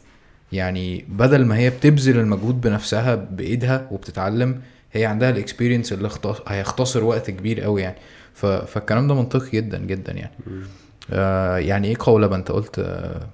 يعني 0.52 1.06
بدل 1.10 1.46
ما 1.46 1.58
هي 1.58 1.70
بتبذل 1.70 2.20
المجهود 2.20 2.62
بنفسها 2.62 3.16
بإيدها 3.16 3.88
وبتتعلم 3.92 4.62
هي 4.92 5.06
عندها 5.06 5.30
ال 5.30 5.36
experience 5.36 5.94
اللي. 5.94 6.10
هيختصر 6.48 7.04
وقت 7.04 7.32
كبير 7.32 7.62
قوي 7.62 7.82
يعني. 7.82 7.98
ف... 8.34 8.46
فالكلام 8.46 9.08
ده 9.08 9.14
منطقي 9.16 9.50
جدا 9.52 9.78
جدا 9.78 10.12
يعني. 10.14 10.32
آه 11.12 11.58
يعني 11.58 11.88
إيه 11.88 11.96
قولبه 12.00 12.36
أنت 12.36 12.52
قلت 12.52 12.80
آه 12.80 13.28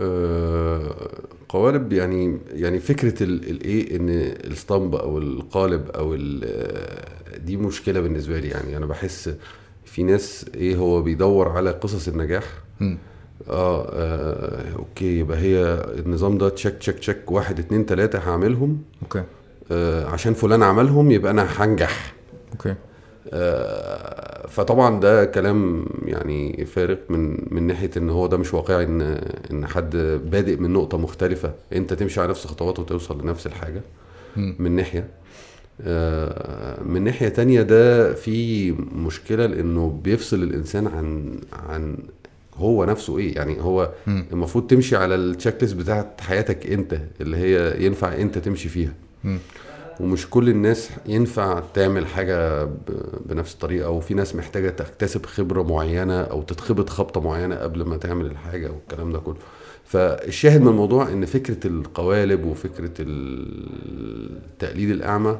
آه، 0.00 1.10
قوالب 1.48 1.92
يعني 1.92 2.38
يعني 2.52 2.78
فكرة 2.80 3.22
الايه 3.22 3.96
إن 3.96 4.08
الاسطمب 4.10 4.94
أو 4.94 5.18
القالب 5.18 5.90
أو 5.90 6.14
ال- 6.14 7.44
دي 7.44 7.56
مشكلة 7.56 8.00
بالنسبة 8.00 8.38
لي 8.40 8.48
يعني. 8.48 8.76
أنا 8.76 8.86
بحس 8.86 9.30
في 9.84 10.02
ناس 10.02 10.46
إيه 10.54 10.76
هو 10.76 11.02
بيدور 11.02 11.48
على 11.48 11.70
قصص 11.70 12.08
النجاح. 12.08 12.44
مم. 13.48 13.52
آه, 13.54 13.88
آه 13.92 14.72
okay 14.78 15.18
يبقى 15.18 15.38
هي 15.38 15.64
النظام 15.98 16.38
ده 16.38 16.48
check 16.48 16.74
check 16.78 16.98
check 16.98 17.30
واحد 17.32 17.58
اتنين 17.58 17.86
تلاتة 17.86 18.18
هعملهم. 18.18 18.82
okay. 19.02 19.22
آه 19.72 20.06
عشان 20.06 20.34
فلان 20.34 20.62
عملهم 20.62 21.10
يبقى 21.10 21.30
أنا 21.32 21.46
هنجح. 21.56 22.14
okay. 22.52 22.74
آه، 23.32 24.46
فطبعا 24.46 25.00
ده 25.00 25.24
كلام 25.24 25.86
يعني 26.04 26.64
فارغ 26.66 26.96
من 27.08 27.36
من 27.50 27.62
ناحية 27.66 27.90
إن 27.96 28.10
هو 28.10 28.26
ده 28.26 28.36
مش 28.36 28.54
واقعي 28.54 28.84
إن 28.84 29.00
إن 29.50 29.66
حد 29.66 29.96
بادئ 30.30 30.56
من 30.56 30.72
نقطة 30.72 30.98
مختلفة. 30.98 31.52
أنت 31.72 31.92
تمشي 31.92 32.20
على 32.20 32.30
نفس 32.30 32.46
خطواته 32.46 32.82
وتوصل 32.82 33.20
لنفس 33.22 33.46
الحاجة 33.46 33.80
مم. 34.36 34.54
من 34.58 34.72
ناحية. 34.76 35.06
آه، 35.80 36.82
من 36.82 37.04
ناحية 37.04 37.28
تانية 37.28 37.62
ده 37.62 38.14
في 38.14 38.70
مشكلة 38.94 39.46
لأنه 39.46 40.00
بيفصل 40.04 40.42
الإنسان 40.42 40.86
عن 40.86 41.38
عن 41.68 41.96
هو 42.62 42.84
نفسه 42.84 43.18
إيه 43.18 43.34
يعني 43.36 43.60
هو 43.60 43.90
مم. 44.06 44.24
المفروض 44.32 44.66
تمشي 44.66 44.96
على 44.96 45.14
التشيك 45.14 45.56
ليست 45.62 45.76
بتاعت 45.76 46.20
حياتك 46.20 46.66
أنت 46.66 46.98
اللي 47.20 47.36
هي 47.36 47.84
ينفع 47.86 48.14
أنت 48.16 48.38
تمشي 48.38 48.68
فيها 48.68 48.92
مم. 49.24 49.38
ومش 50.00 50.30
كل 50.30 50.48
الناس 50.48 50.90
ينفع 51.06 51.62
تعمل 51.74 52.06
حاجة 52.06 52.64
ب- 52.64 52.78
بنفس 53.26 53.54
الطريقة 53.54 53.90
وفي 53.90 54.14
ناس 54.14 54.34
محتاجة 54.36 54.70
تكتسب 54.70 55.26
خبرة 55.26 55.62
معينة 55.62 56.20
أو 56.20 56.42
تتخبط 56.42 56.90
خبطة 56.90 57.20
معينة 57.20 57.56
قبل 57.56 57.82
ما 57.84 57.96
تعمل 57.96 58.26
الحاجة 58.26 58.70
والكلام 58.70 59.12
ده 59.12 59.18
كله 59.18 59.36
فالشاهد 59.84 60.60
من 60.60 60.68
الموضوع 60.68 61.08
إن 61.08 61.24
فكرة 61.26 61.66
القوالب 61.66 62.44
وفكرة 62.46 62.92
التقليد 63.00 64.90
الأعمى 64.90 65.38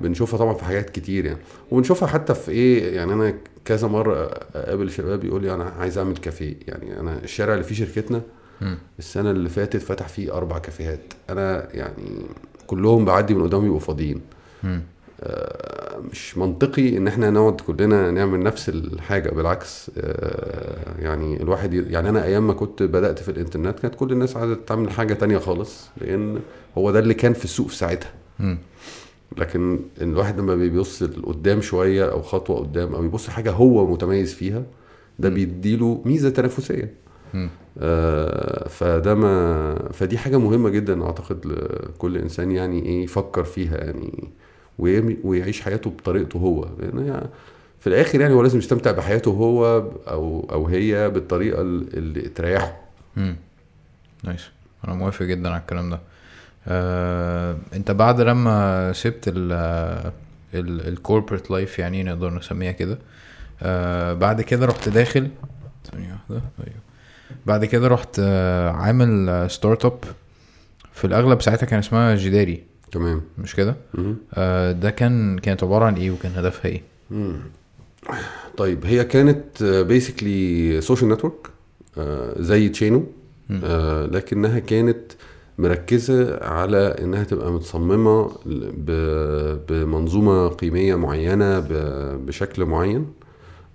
بنشوفها 0.00 0.38
طبعا 0.38 0.54
في 0.54 0.64
حاجات 0.64 0.90
كتير 0.90 1.26
يعني 1.26 1.38
وبنشوفها 1.70 2.08
حتى 2.08 2.34
في 2.34 2.50
إيه 2.50 2.96
يعني 2.96 3.12
أنا 3.12 3.34
كذا 3.64 3.88
مرة 3.88 4.30
أقابل 4.54 4.90
شباب 4.90 5.24
يقول 5.24 5.42
لي 5.42 5.54
أنا 5.54 5.64
عايز 5.64 5.98
أعمل 5.98 6.16
كافيه 6.16 6.54
يعني 6.68 7.00
أنا 7.00 7.18
الشارع 7.24 7.52
اللي 7.52 7.64
فيه 7.64 7.74
شركتنا 7.74 8.20
مم. 8.60 8.78
السنة 8.98 9.30
اللي 9.30 9.48
فاتت 9.48 9.82
فتح 9.82 10.08
فيه 10.08 10.32
أربع 10.36 10.58
كافيهات 10.58 11.00
أنا 11.30 11.68
يعني 11.74 12.26
كلهم 12.66 13.04
بعدي 13.04 13.34
من 13.34 13.42
قدامهم 13.42 13.66
يبقوا 13.66 13.80
فاضيين. 13.80 14.20
آه، 15.22 15.98
مش 16.12 16.38
منطقي 16.38 16.96
إن 16.96 17.06
إحنا 17.08 17.30
نقعد 17.30 17.60
كلنا 17.60 18.10
نعمل 18.10 18.42
نفس 18.42 18.68
الحاجة 18.68 19.30
بالعكس 19.30 19.90
آه، 19.98 21.00
يعني 21.00 21.42
الواحد 21.42 21.74
يعني 21.74 22.08
أنا 22.08 22.24
أيام 22.24 22.46
ما 22.46 22.52
كنت 22.52 22.82
بدأت 22.82 23.18
في 23.18 23.28
الإنترنت 23.30 23.80
كانت 23.80 23.94
كل 23.94 24.12
الناس 24.12 24.36
عايزه 24.36 24.56
تعمل 24.66 24.90
حاجة 24.90 25.14
تانية 25.14 25.38
خالص 25.38 25.88
لأن 26.00 26.40
هو 26.78 26.90
ده 26.90 26.98
اللي 26.98 27.14
كان 27.14 27.32
في 27.32 27.44
السوق 27.44 27.68
في 27.68 27.76
ساعتها. 27.76 28.10
لكن 29.36 29.80
الواحد 30.00 30.38
لما 30.40 30.54
بيبص 30.54 31.02
لقدام 31.02 31.60
شوية 31.60 32.12
أو 32.12 32.22
خطوة 32.22 32.58
قدام 32.58 32.94
أو 32.94 33.04
يبص 33.04 33.28
حاجة 33.28 33.50
هو 33.52 33.86
متميز 33.86 34.34
فيها 34.34 34.62
ده 35.18 35.28
بيديله 35.28 36.02
ميزة 36.04 36.30
تنافسية. 36.30 36.94
آه، 37.78 38.68
فده 38.68 39.14
ما 39.14 39.74
فدي 39.92 40.18
حاجة 40.18 40.38
مهمة 40.38 40.68
جدا 40.68 41.04
أعتقد 41.04 41.46
لكل 41.46 42.16
إنسان 42.16 42.50
يعني 42.50 42.82
إيه 42.86 43.04
يفكر 43.04 43.44
فيها 43.44 43.76
يعني 43.76 44.28
ويعيش 45.24 45.60
حياته 45.60 45.90
بطريقته 45.90 46.38
هو. 46.38 46.68
لأن 46.78 46.98
هي 46.98 47.22
في 47.80 47.86
الآخر 47.86 48.20
يعني 48.20 48.34
هو 48.34 48.42
لازم 48.42 48.58
يستمتع 48.58 48.90
بحياته 48.90 49.30
هو 49.30 49.90
أو 50.08 50.48
أو 50.52 50.66
هي 50.66 51.10
بالطريقة 51.10 51.60
اللي 51.60 52.20
تريحه. 52.20 52.80
مم. 53.16 53.36
nice 54.24 54.48
أنا 54.84 54.94
موافق 54.94 55.22
جدا 55.22 55.48
على 55.48 55.60
الكلام 55.60 55.90
ده. 55.90 56.00
آه، 56.68 57.56
انت 57.74 57.90
بعد 57.90 58.20
لما 58.20 58.92
سبت 58.92 59.24
ال 59.28 60.12
ال 60.88 60.94
corporate 60.94 61.50
life 61.50 61.78
يعني 61.78 62.02
نقدر 62.02 62.34
نسميها 62.34 62.72
كده 62.72 62.98
آه، 63.62 64.12
بعد 64.14 64.40
كده 64.42 64.66
رحت 64.66 64.88
داخل 64.88 65.28
ثانية 65.92 66.12
واحدة 66.12 66.44
أيوه 66.60 66.80
بعد 67.46 67.64
كده 67.64 67.88
رحت 67.88 68.16
آه، 68.18 68.70
عامل 68.70 69.46
startup 69.50 69.98
في 70.92 71.06
الأغلب 71.06 71.42
ساعتها 71.42 71.66
كان 71.66 71.78
اسمها 71.78 72.14
جداري 72.14 72.62
تمام 72.92 73.22
مش 73.38 73.54
كده. 73.54 73.76
آه، 74.34 74.72
ده 74.72 74.90
كان 74.90 75.38
كانت 75.38 75.62
عبارة 75.64 75.84
عن 75.84 75.94
إيه 75.94 76.10
وكان 76.10 76.32
هدفها 76.36 76.70
إيه 76.70 76.82
مم. 77.10 77.36
طيب 78.56 78.86
هي 78.86 79.04
كانت 79.04 79.62
basically 79.62 80.80
social 80.80 81.10
network 81.10 81.50
زي 82.38 82.68
تشينو. 82.68 83.06
آه، 83.64 84.06
لكنها 84.06 84.58
كانت 84.58 85.12
مركزة 85.60 86.44
على 86.44 86.96
إنها 87.00 87.24
تبقى 87.24 87.52
متصممة 87.52 88.30
بمنظومة 89.68 90.48
قيمية 90.48 90.94
معينة 90.94 91.66
بشكل 92.16 92.64
معين 92.64 93.06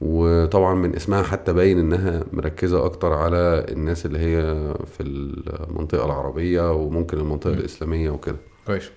وطبعا 0.02 0.76
من 0.76 0.96
اسمها 0.96 1.24
حتى 1.24 1.54
باين 1.54 1.80
إنها 1.80 2.24
مركزة 2.34 2.86
أكتر 2.86 3.14
على 3.14 3.66
الناس 3.70 4.06
اللي 4.06 4.20
هي 4.20 4.74
في 4.98 5.04
المنطقة 5.04 6.06
العربية 6.06 6.72
وممكن 6.74 7.18
المنطقة 7.18 7.52
مم. 7.52 7.60
الإسلامية 7.60 8.10
وكده 8.10 8.38
كويس 8.68 8.90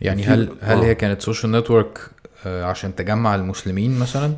يعني 0.00 0.22
هل 0.24 0.48
هل 0.60 0.78
آه. 0.78 0.84
هي 0.84 0.94
كانت 0.94 1.22
social 1.22 1.52
network 1.52 1.98
عشان 2.46 2.94
تجمع 2.94 3.34
المسلمين 3.34 3.98
مثلا 3.98 4.32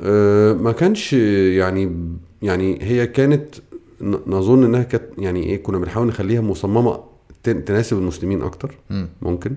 آه، 0.00 0.52
ما 0.52 0.72
كانش 0.72 1.12
يعني 1.12 2.08
يعني 2.42 2.78
هي 2.82 3.06
كانت 3.06 3.54
نظن 4.02 4.64
إنها 4.64 4.82
كانت 4.82 5.04
يعني 5.18 5.42
إيه 5.42 5.62
كنا 5.62 5.78
بنحاول 5.78 6.06
نخليها 6.06 6.40
مصممة 6.40 7.00
تن- 7.42 7.64
تناسب 7.64 7.98
المسلمين 7.98 8.42
أكتر. 8.42 8.74
مم. 8.90 9.08
ممكن. 9.22 9.56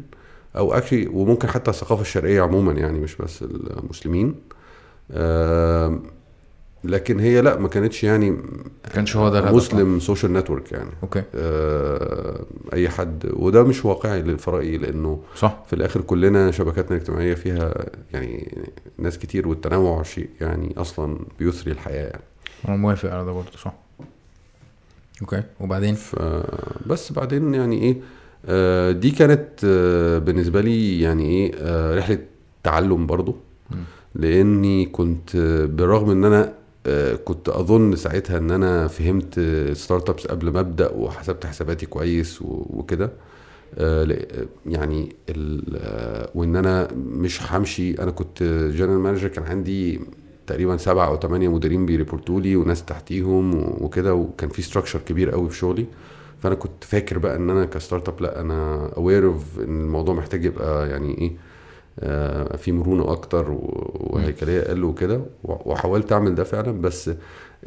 أو 0.57 0.73
actually 0.73 1.07
وممكن 1.07 1.47
حتى 1.47 1.71
الثقافة 1.71 2.01
الشرقية 2.01 2.41
عموما 2.41 2.71
يعني 2.73 2.99
مش 2.99 3.15
بس 3.15 3.43
المسلمين. 3.43 4.35
لكن 6.83 7.19
هي 7.19 7.41
لأ 7.41 7.57
ما 7.59 7.67
كانتش 7.67 8.03
يعني 8.03 8.29
ما 8.31 8.39
كانش 8.93 9.15
هو 9.17 9.29
ده 9.29 9.51
Muslim 9.51 9.99
social 9.99 10.33
network 10.33 10.71
يعني. 10.71 10.89
okay. 11.03 11.23
آه، 11.35 12.45
أي 12.73 12.89
حد. 12.89 13.29
وده 13.33 13.63
مش 13.63 13.85
واقعي 13.85 14.21
للفرائي 14.21 14.77
لأنه 14.77 15.19
صح. 15.35 15.63
في 15.67 15.73
الآخر 15.73 16.01
كلنا 16.01 16.51
شبكاتنا 16.51 16.95
الاجتماعية 16.97 17.33
فيها 17.33 17.73
يعني 18.13 18.57
ناس 18.97 19.17
كتير 19.19 19.47
والتنوع 19.47 20.03
شيء 20.03 20.29
يعني 20.41 20.73
أصلا 20.77 21.17
بيثري 21.39 21.71
الحياة 21.71 22.07
يعني. 22.07 22.23
أنا 22.67 22.75
موافق 22.77 23.11
على 23.11 23.25
ده 23.25 23.31
برضه 23.31 23.51
صح. 23.57 23.73
okay. 25.21 25.43
وبعدين؟ 25.59 25.95
فبس 25.95 27.11
بعدين 27.11 27.53
يعني 27.53 27.81
إيه 27.81 28.01
آه، 28.45 28.91
دي 28.91 29.11
كانت 29.11 29.49
آه، 29.63 30.17
بالنسبة 30.17 30.61
لي 30.61 31.01
يعني 31.01 31.29
إيه 31.29 31.51
آه، 31.55 31.97
رحلة 31.97 32.19
تعلم 32.63 33.07
برضو. 33.07 33.35
لأني 34.15 34.85
كنت 34.85 35.37
بالرغم 35.71 36.09
إن 36.09 36.25
أنا 36.25 36.53
كنت 37.25 37.49
أظن 37.49 37.95
ساعتها 37.95 38.37
إن 38.37 38.51
أنا 38.51 38.87
فهمت 38.87 39.39
startups 39.73 40.27
قبل 40.27 40.49
ما 40.49 40.59
أبدأ 40.59 40.91
وحسبت 40.91 41.45
حساباتي 41.45 41.85
كويس 41.85 42.41
وكده 42.41 43.11
يعني 44.65 45.15
وإن 46.35 46.55
أنا 46.55 46.87
مش 46.95 47.51
همشي 47.51 48.01
أنا 48.01 48.11
كنت 48.11 48.43
general 48.43 48.99
manager 48.99 49.27
كان 49.27 49.43
عندي 49.43 50.01
تقريبا 50.47 50.77
سبعة 50.77 51.07
أو 51.07 51.19
ثمانية 51.19 51.49
مديرين 51.49 51.85
بي 51.85 51.98
report 51.98 52.35
وا 52.35 52.41
لي 52.41 52.55
وناس 52.55 52.85
تحتيهم 52.85 53.53
وكده 53.83 54.13
وكان 54.13 54.49
في 54.49 54.61
structure 54.61 54.99
كبير 54.99 55.31
قوي 55.31 55.49
في 55.49 55.57
شغلي. 55.57 55.85
فأنا 56.39 56.55
كنت 56.55 56.83
فاكر 56.83 57.17
بقى 57.17 57.35
إن 57.35 57.49
أنا 57.49 57.65
ك 57.65 58.09
startup 58.09 58.21
لأ 58.21 58.41
أنا 58.41 58.89
aware 58.97 59.25
of 59.25 59.59
إن 59.59 59.81
الموضوع 59.81 60.15
محتاج 60.15 60.45
يبقى 60.45 60.89
يعني 60.89 61.17
إيه 61.17 61.31
آه، 61.99 62.55
في 62.57 62.71
مرونة 62.71 63.11
أكتر 63.11 63.57
وهيكلية 63.93 64.59
أقل 64.61 64.83
وكده. 64.83 65.21
وحاولت 65.43 66.11
أعمل 66.11 66.35
ده 66.35 66.43
فعلا 66.43 66.81
بس 66.81 67.11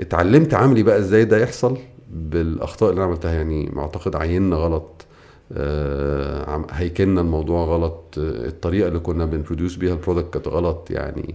اتعلمت 0.00 0.54
عملي 0.54 0.82
بقى 0.82 0.98
إزاي 0.98 1.24
ده 1.24 1.38
يحصل 1.38 1.78
بالأخطاء 2.10 2.90
اللي 2.90 2.98
أنا 2.98 3.08
عملتها. 3.08 3.32
يعني 3.32 3.72
اعتقد 3.78 4.16
عيننا 4.16 4.56
غلط 4.56 5.04
آه، 5.52 6.66
هيكلنا 6.70 7.20
الموضوع 7.20 7.64
غلط 7.64 8.14
آه، 8.18 8.46
الطريقة 8.48 8.88
اللي 8.88 8.98
كنا 8.98 9.24
بن 9.24 9.36
produce 9.36 9.76
بيها 9.76 9.92
ال 9.92 9.97
product 9.97 10.32
كانت 10.34 10.48
غلط. 10.48 10.90
يعني 10.90 11.34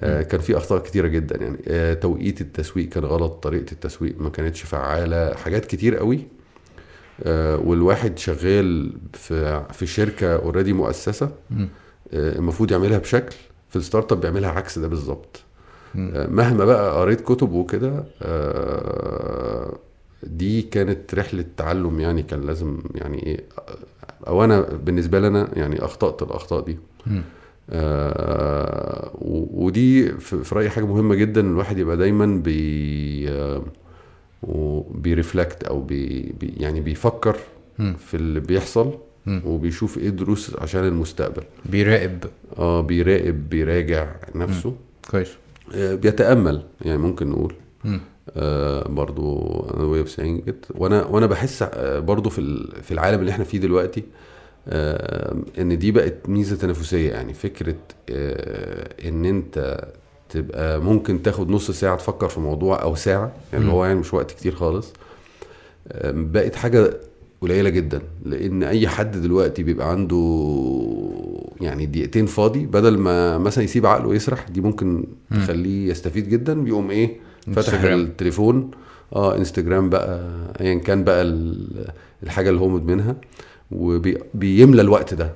كان 0.00 0.40
في 0.40 0.56
أخطاء 0.56 0.82
كتيرة 0.82 1.06
جدا 1.08 1.36
يعني 1.42 1.58
آه، 1.68 1.94
توقيت 1.94 2.40
التسويق 2.40 2.88
كان 2.88 3.04
غلط 3.04 3.32
طريقة 3.32 3.72
التسويق 3.72 4.14
ما 4.20 4.30
كانتش 4.30 4.62
فعالة 4.62 5.34
حاجات 5.34 5.64
كتير 5.66 5.96
قوي 5.96 6.20
آه، 7.22 7.56
والواحد 7.56 8.18
شغال 8.18 8.92
في 9.12 9.64
في 9.72 9.86
شركة 9.86 10.36
already 10.36 10.72
مؤسسة. 10.72 11.30
آه، 12.12 12.38
المفروض 12.38 12.70
يعملها 12.72 12.98
بشكل 12.98 13.36
في 13.70 13.76
ال 13.76 14.12
startup 14.12 14.20
بيعملها 14.20 14.50
عكس 14.50 14.78
ده 14.78 14.88
بالظبط. 14.88 15.40
آه، 15.98 16.26
مهما 16.26 16.64
بقى 16.64 17.00
قريت 17.00 17.20
كتب 17.20 17.52
وكده 17.52 18.04
آه، 18.22 19.78
دي 20.22 20.62
كانت 20.62 21.14
رحلة 21.14 21.44
تعلم 21.56 22.00
يعني 22.00 22.22
كان 22.22 22.40
لازم 22.40 22.78
يعني 22.94 23.26
إيه 23.26 23.44
أو 24.26 24.44
أنا 24.44 24.60
بالنسبة 24.60 25.20
لي 25.20 25.26
أنا 25.26 25.48
يعني 25.56 25.84
أخطأت 25.84 26.22
الأخطاء 26.22 26.60
دي. 26.64 26.78
آه، 27.70 29.10
ودي 29.52 30.08
في 30.12 30.54
رأيي 30.54 30.70
حاجة 30.70 30.84
مهمة 30.86 31.14
جدا 31.14 31.40
الواحد 31.40 31.78
يبقى 31.78 31.96
دايما 31.96 32.26
بي 32.26 33.28
آه، 33.30 33.62
وبي 34.42 34.79
reflect 34.79 35.64
أو 35.64 35.80
بي 35.82 36.34
يعني 36.56 36.80
بيفكر 36.80 37.36
مم. 37.78 37.94
في 38.06 38.14
اللي 38.16 38.40
بيحصل 38.40 38.94
مم. 39.26 39.42
وبيشوف 39.46 39.98
إيه 39.98 40.08
دروس 40.08 40.56
عشان 40.58 40.84
المستقبل. 40.84 41.42
بيراقب. 41.66 42.24
آه 42.58 42.80
بيراقب 42.80 43.48
بيراجع 43.50 44.06
نفسه. 44.34 44.74
كويس. 45.10 45.28
آه 45.74 45.94
بيتأمل 45.94 46.62
يعني 46.82 46.98
ممكن 46.98 47.28
نقول. 47.30 47.54
آه 48.36 48.88
برضو 48.88 49.40
أنا 49.74 49.84
وأنا 50.74 51.04
وأنا 51.06 51.26
بحس 51.26 51.62
آه 51.62 51.98
برضو 51.98 52.30
في 52.30 52.68
في 52.82 52.90
العالم 52.92 53.20
اللي 53.20 53.30
إحنا 53.30 53.44
فيه 53.44 53.58
دلوقتي 53.58 54.00
آه 54.00 54.04
إن 55.58 55.78
دي 55.78 55.92
بقت 55.92 56.28
ميزة 56.28 56.56
تنافسية 56.56 57.10
يعني 57.10 57.34
فكرة 57.34 57.74
آه 58.10 59.08
إن 59.08 59.24
أنت 59.24 59.84
تبقى 60.28 60.80
ممكن 60.80 61.22
تاخد 61.22 61.50
نص 61.50 61.70
ساعة 61.70 61.96
تفكر 61.96 62.28
في 62.28 62.40
موضوع 62.40 62.82
أو 62.82 62.94
ساعة 62.94 63.32
يعني 63.52 63.64
اللي. 63.64 63.74
هو 63.74 63.84
يعني 63.84 63.98
مش 63.98 64.14
وقت 64.14 64.30
كتير 64.30 64.54
خالص 64.54 64.92
آه 65.88 66.10
بقت 66.10 66.54
حاجة 66.56 66.90
قليلة 67.40 67.70
جدا 67.70 68.02
لأن 68.24 68.62
أي 68.62 68.88
حد 68.88 69.16
دلوقتي 69.20 69.62
بيبقى 69.62 69.90
عنده 69.90 70.16
يعني 71.60 71.86
دقيقتين 71.86 72.26
فاضي 72.26 72.66
بدل 72.66 72.98
ما 72.98 73.38
مثلا 73.38 73.64
يسيب 73.64 73.86
عقله 73.86 74.14
يسرح 74.14 74.48
دي 74.48 74.60
ممكن 74.60 75.04
مم. 75.30 75.38
تخليه 75.44 75.88
يستفيد 75.90 76.28
جدا 76.28 76.62
بيقوم 76.64 76.90
إيه 76.90 77.16
فتح 77.52 77.58
انستجرام. 77.74 78.00
التليفون 78.00 78.70
آه 79.16 79.36
انستجرام 79.36 79.90
بقى 79.90 80.28
ايا 80.60 80.74
كان 80.74 81.04
بقى 81.04 81.22
ال- 81.22 81.88
الحاجة 82.22 82.50
اللي 82.50 82.60
هو 82.60 82.68
مدمنها 82.68 83.16
وبيملى 83.70 84.82
الوقت 84.82 85.14
ده. 85.14 85.32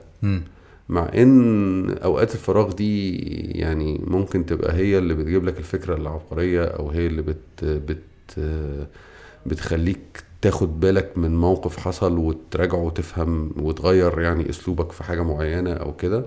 مع 0.88 1.10
إن 1.14 1.90
أوقات 1.90 2.34
الفراغ 2.34 2.72
دي 2.72 3.16
يعني 3.58 4.00
ممكن 4.06 4.46
تبقى 4.46 4.74
هي 4.76 4.98
اللي 4.98 5.14
بتجيب 5.14 5.44
لك 5.44 5.58
الفكرة 5.58 5.96
العبقرية 5.96 6.64
أو 6.64 6.90
هي 6.90 7.06
اللي 7.06 7.22
بت 7.22 7.64
بت 7.64 7.98
بتخليك 9.46 10.24
تاخد 10.42 10.80
بالك 10.80 11.12
من 11.18 11.36
موقف 11.36 11.76
حصل 11.76 12.18
وتراجعه 12.18 12.82
وتفهم 12.82 13.52
وتغير 13.60 14.20
يعني 14.20 14.50
أسلوبك 14.50 14.92
في 14.92 15.04
حاجة 15.04 15.22
معينة 15.22 15.72
أو 15.72 15.96
كده. 15.96 16.26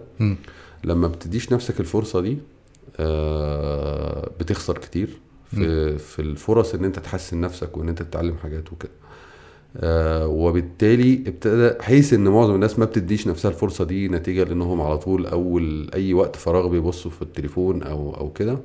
لما 0.83 1.07
بتديش 1.07 1.53
نفسك 1.53 1.79
الفرصة 1.79 2.21
دي 2.21 2.37
آه، 2.99 4.29
بتخسر 4.39 4.77
كتير 4.77 5.09
في 5.55 5.97
في 5.97 6.21
الفرص 6.21 6.75
إن 6.75 6.85
أنت 6.85 6.99
تحسن 6.99 7.41
نفسك 7.41 7.77
وإن 7.77 7.89
أنت 7.89 8.01
تتعلم 8.01 8.35
حاجات 8.43 8.73
وكده 8.73 8.91
آه، 9.77 10.27
وبالتالي 10.27 11.23
ابتدى 11.27 11.83
حيث 11.83 12.13
إن 12.13 12.27
معظم 12.27 12.55
الناس 12.55 12.79
ما 12.79 12.85
بتديش 12.85 13.27
نفسها 13.27 13.51
الفرصة 13.51 13.83
دي 13.85 14.07
نتيجة 14.07 14.43
لإنهم 14.43 14.81
على 14.81 14.97
طول 14.97 15.25
أول 15.25 15.89
أي 15.93 16.13
وقت 16.13 16.35
فراغ 16.35 16.67
بيبصوا 16.67 17.11
في 17.11 17.21
التليفون 17.21 17.83
أو 17.83 18.13
أو 18.17 18.29
كده. 18.31 18.57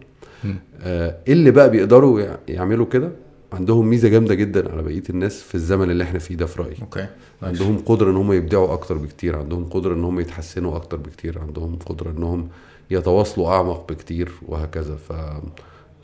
آه، 0.83 1.17
اللي 1.29 1.50
بقى 1.50 1.71
بيقدروا 1.71 2.21
يع- 2.21 2.38
يعملوا 2.49 2.87
كده 2.87 3.11
عندهم 3.52 3.87
ميزة 3.87 4.09
جامدة 4.09 4.35
جدا 4.35 4.73
على 4.73 4.83
بقية 4.83 5.02
الناس 5.11 5.43
في 5.43 5.55
الزمن 5.55 5.90
اللي 5.90 6.05
إحنا 6.05 6.19
فيه 6.19 6.35
ده 6.35 6.47
في 6.47 6.62
رأيي 6.62 6.76
okay. 6.82 7.06
عندهم 7.43 7.79
قدرة 7.87 8.11
إن 8.11 8.16
هم 8.16 8.33
يبدعوا 8.33 8.73
أكتر 8.73 8.99
بكتير 8.99 9.37
عندهم 9.38 9.64
قدرة 9.64 9.94
إن 9.94 10.05
هم 10.05 10.20
يتحسنوا 10.20 10.77
أكتر 10.77 10.96
بكتير 10.96 11.38
عندهم 11.38 11.79
قدرة 11.87 12.11
إنهم 12.11 12.49
يتواصلوا 12.90 13.49
أعمق 13.49 13.92
بكتير 13.92 14.31
وهكذا 14.49 14.96
ف 14.96 15.12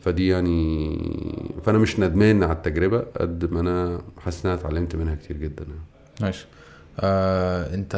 فدي 0.06 0.28
يعني 0.28 0.98
فأنا 1.64 1.78
مش 1.78 2.00
ندمان 2.00 2.42
على 2.42 2.52
التجربة 2.52 2.98
قد 3.20 3.52
ما 3.52 3.60
أنا 3.60 4.02
حاسس 4.18 4.46
إن 4.46 4.50
أنا 4.52 4.60
اتعلمت 4.60 4.96
منها 4.96 5.14
كتير 5.14 5.36
جدا 5.36 5.64
يعني. 5.64 5.80
nice 6.20 6.44
آه، 7.00 7.74
أنت 7.74 7.96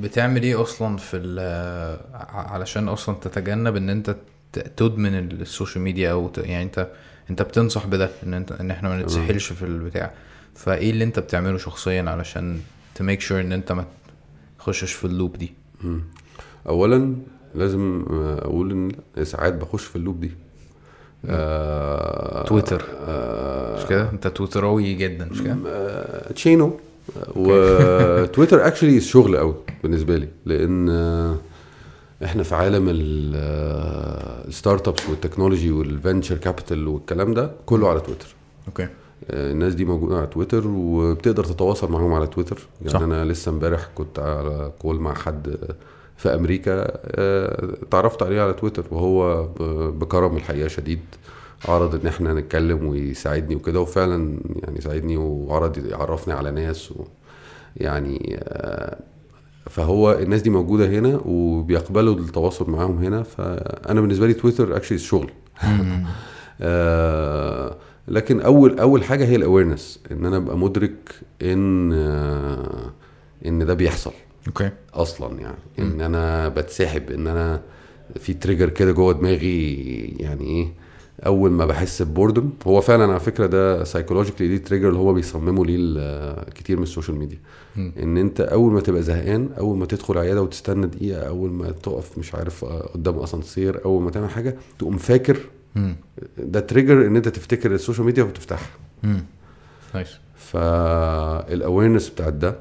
بتعمل 0.00 0.42
إيه 0.42 0.62
أصلا 0.62 0.96
في 0.96 1.16
ال- 1.16 2.00
ع- 2.14 2.52
علشان 2.52 2.88
أصلا 2.88 3.14
تتجنب 3.20 3.76
إن 3.76 3.90
أنت 3.90 4.16
تدمن 4.52 5.14
ال 5.14 5.24
social 5.24 5.84
media 5.84 6.12
أو 6.12 6.28
ت- 6.28 6.38
يعني 6.38 6.62
انت 6.64 6.88
أنت 7.30 7.42
بتنصح 7.42 7.86
بده 7.86 8.10
إن 8.22 8.34
انت 8.34 8.52
إن 8.52 8.70
إحنا 8.70 8.88
ما 8.88 9.02
نتسحلش 9.02 9.52
في 9.52 9.62
البتاع. 9.64 10.10
فإيه 10.54 10.90
اللي 10.90 11.04
أنت 11.04 11.18
بتعمله 11.18 11.58
شخصيا 11.58 12.02
علشان 12.10 12.60
ت 12.94 12.99
make 12.99 13.20
sure 13.20 13.40
إن 13.40 13.52
أنت 13.52 13.72
ما 13.72 13.84
تخشش 14.58 14.92
في 14.92 15.04
ال 15.04 15.10
loop 15.10 15.36
دي. 15.36 15.52
اولا 16.68 17.16
لازم 17.54 18.04
آه، 18.10 18.38
أقول 18.38 18.70
إن 19.18 19.24
ساعات 19.24 19.54
بخش 19.54 19.84
في 19.84 19.96
ال 19.96 20.01
loop 20.01 20.20
دي. 20.20 20.30
آه 21.28 22.44
تويتر. 22.44 22.84
آه 23.08 23.76
مش 23.82 23.86
كده؟ 23.88 24.10
انت 24.10 24.26
تويتراوي 24.26 24.94
جدا 24.94 25.28
مش 25.30 25.42
كده؟ 25.42 25.56
آه، 25.66 26.32
تشينو. 26.32 26.72
وتويتر 27.36 28.56
actually 28.66 29.00
شغل 29.00 29.36
قوي 29.36 29.54
بالنسبة 29.82 30.16
لي 30.16 30.28
لأن 30.46 30.88
إحنا 32.24 32.42
في 32.42 32.54
عالم 32.54 32.88
ال- 32.88 34.46
startups 34.48 35.08
وال 35.08 35.18
technology 35.18 35.70
وال 35.70 35.85
venture 35.85 36.36
capital 36.36 36.88
والكلام 36.88 37.34
ده 37.34 37.50
كله 37.66 37.88
على 37.88 38.00
تويتر. 38.00 38.26
okay. 38.68 38.82
آه، 39.30 39.52
الناس 39.52 39.74
دي 39.74 39.84
موجودة 39.84 40.16
على 40.16 40.26
تويتر 40.26 40.66
وبتقدر 40.66 41.44
تتواصل 41.44 41.92
معاهم 41.92 42.12
على 42.12 42.26
تويتر. 42.26 42.58
يعني 42.80 42.90
صح. 42.92 43.00
أنا 43.00 43.24
لسه 43.24 43.50
امبارح 43.50 43.88
كنت 43.94 44.18
على 44.18 44.72
call 44.78 44.96
مع 45.00 45.14
حد 45.14 45.56
في 46.20 46.34
أمريكا 46.34 46.84
آه، 47.04 47.68
اتعرفت 47.82 48.22
عليه 48.22 48.42
على 48.42 48.52
تويتر 48.52 48.84
وهو 48.90 49.46
بكرم 49.90 50.36
الحقيقة 50.36 50.68
شديد 50.68 51.00
عرض 51.68 51.94
إن 51.94 52.06
إحنا 52.06 52.34
نتكلم 52.34 52.86
ويساعدني 52.86 53.56
وكده 53.56 53.80
وفعلا 53.80 54.38
يعني 54.62 54.80
ساعدني 54.80 55.16
وعرض 55.16 55.86
يعرفني 55.86 56.34
على 56.34 56.50
ناس 56.50 56.92
و 56.92 57.04
يعني 57.76 58.40
آه، 58.42 58.98
فهو 59.70 60.12
الناس 60.12 60.42
دي 60.42 60.50
موجودة 60.50 60.86
هنا 60.86 61.20
وبيقبلوا 61.24 62.14
التواصل 62.14 62.70
معاهم 62.70 62.98
هنا 62.98 63.22
فأنا 63.22 64.00
بالنسبة 64.00 64.26
لي 64.26 64.34
تويتر 64.34 64.76
actually 64.76 64.98
شغل. 64.98 65.30
آه، 66.62 67.76
لكن 68.08 68.40
أول 68.40 68.78
أول 68.78 69.04
حاجة 69.04 69.24
هي 69.24 69.36
ال 69.36 69.42
awareness 69.42 70.00
إن 70.10 70.26
أنا 70.26 70.36
أبقى 70.36 70.58
مدرك 70.58 71.14
إن 71.42 71.92
إن 73.46 73.66
ده 73.66 73.74
بيحصل 73.74 74.12
okay. 74.46 74.70
أصلا 74.94 75.40
يعني. 75.40 75.56
إن 75.78 76.00
أنا 76.00 76.48
بتسحب 76.48 77.10
إن 77.10 77.26
أنا 77.26 77.60
في 78.20 78.34
trigger 78.34 78.68
كده 78.68 78.92
جوه 78.92 79.12
دماغي 79.12 79.74
يعني 80.20 80.44
إيه 80.46 80.68
أول 81.26 81.50
ما 81.50 81.66
بحس 81.66 82.02
ب 82.02 82.08
boredom 82.08 82.50
هو 82.66 82.80
فعلا 82.80 83.04
على 83.10 83.20
فكرة 83.20 83.46
ده 83.46 83.84
psychologically 83.84 84.48
the 84.48 84.58
trigger 84.58 84.88
اللي 84.88 84.98
هو 84.98 85.12
بيصمموا 85.12 85.66
ليه 85.66 86.34
كتير 86.44 86.76
من 86.76 86.82
ال 86.82 86.87
social 86.87 87.16
media. 87.16 87.38
مم. 87.76 87.92
إن 88.02 88.16
أنت 88.16 88.40
أول 88.40 88.72
ما 88.72 88.80
تبقى 88.80 89.02
زهقان 89.02 89.48
أول 89.58 89.78
ما 89.78 89.86
تدخل 89.86 90.18
عيادة 90.18 90.42
وتستنى 90.42 90.86
دقيقة 90.86 91.22
أول 91.28 91.50
ما 91.50 91.70
تقف 91.70 92.18
مش 92.18 92.34
عارف 92.34 92.64
قدام 92.64 93.18
أسانسير 93.18 93.84
أول 93.84 94.02
ما 94.02 94.10
تعمل 94.10 94.30
حاجة 94.30 94.56
تقوم 94.78 94.96
فاكر 94.96 95.36
مم. 95.74 95.96
ده 96.38 96.60
trigger 96.60 97.06
إن 97.06 97.16
أنت 97.16 97.28
تفتكر 97.28 97.74
ال 97.74 97.79
social 97.79 98.06
media 98.06 98.22
وتفتحها. 98.24 98.68
nice. 99.94 100.08
فال 100.36 100.67
awareness 100.67 102.08
بتاعت 102.10 102.32
ده 102.32 102.56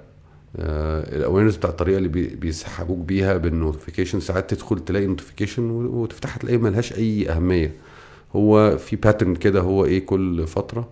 ال 0.55 0.66
awareness 0.66 1.57
بتاع 1.57 1.69
الطريقة 1.69 1.97
اللي 1.97 2.09
بي- 2.09 2.35
بيسحبوك 2.35 2.97
بيها 2.97 3.37
بال 3.37 3.49
notification 3.49 4.19
ساعات 4.19 4.49
تدخل 4.53 4.79
تلاقي 4.79 5.05
notification 5.05 5.69
وتفتحها 5.71 6.39
تلاقي 6.39 6.57
ملهاش 6.57 6.93
أي 6.93 7.29
أهمية. 7.29 7.73
هو 8.35 8.77
في 8.77 8.95
pattern 8.95 9.35
كده 9.35 9.61
هو 9.61 9.85
إيه 9.85 10.05
كل 10.05 10.47
فترة 10.47 10.87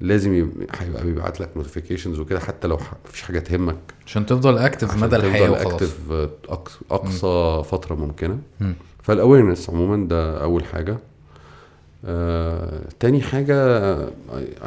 لازم 0.00 0.34
يب- 0.34 0.66
هيبقى 0.78 1.04
بيبعت 1.04 1.40
لك 1.40 1.50
notifications 1.56 2.18
وكده 2.18 2.40
حتى 2.40 2.68
لو 2.68 2.78
مفيش 3.06 3.22
حاجة 3.22 3.38
تهمك. 3.38 3.76
عشان 4.06 4.26
تفضل 4.26 4.58
active 4.58 5.02
مدى 5.02 5.16
الحياة 5.16 5.48
تفضل 5.48 5.66
active 5.66 6.12
أقصى, 6.48 6.78
أقصى 6.90 7.62
فترة 7.70 7.94
ممكنة. 7.94 8.38
مم. 8.60 8.74
فال 9.02 9.14
awareness 9.14 9.70
عموما 9.70 10.08
ده 10.08 10.42
أول 10.42 10.64
حاجة. 10.64 10.98
آه، 12.04 12.80
تاني 13.00 13.22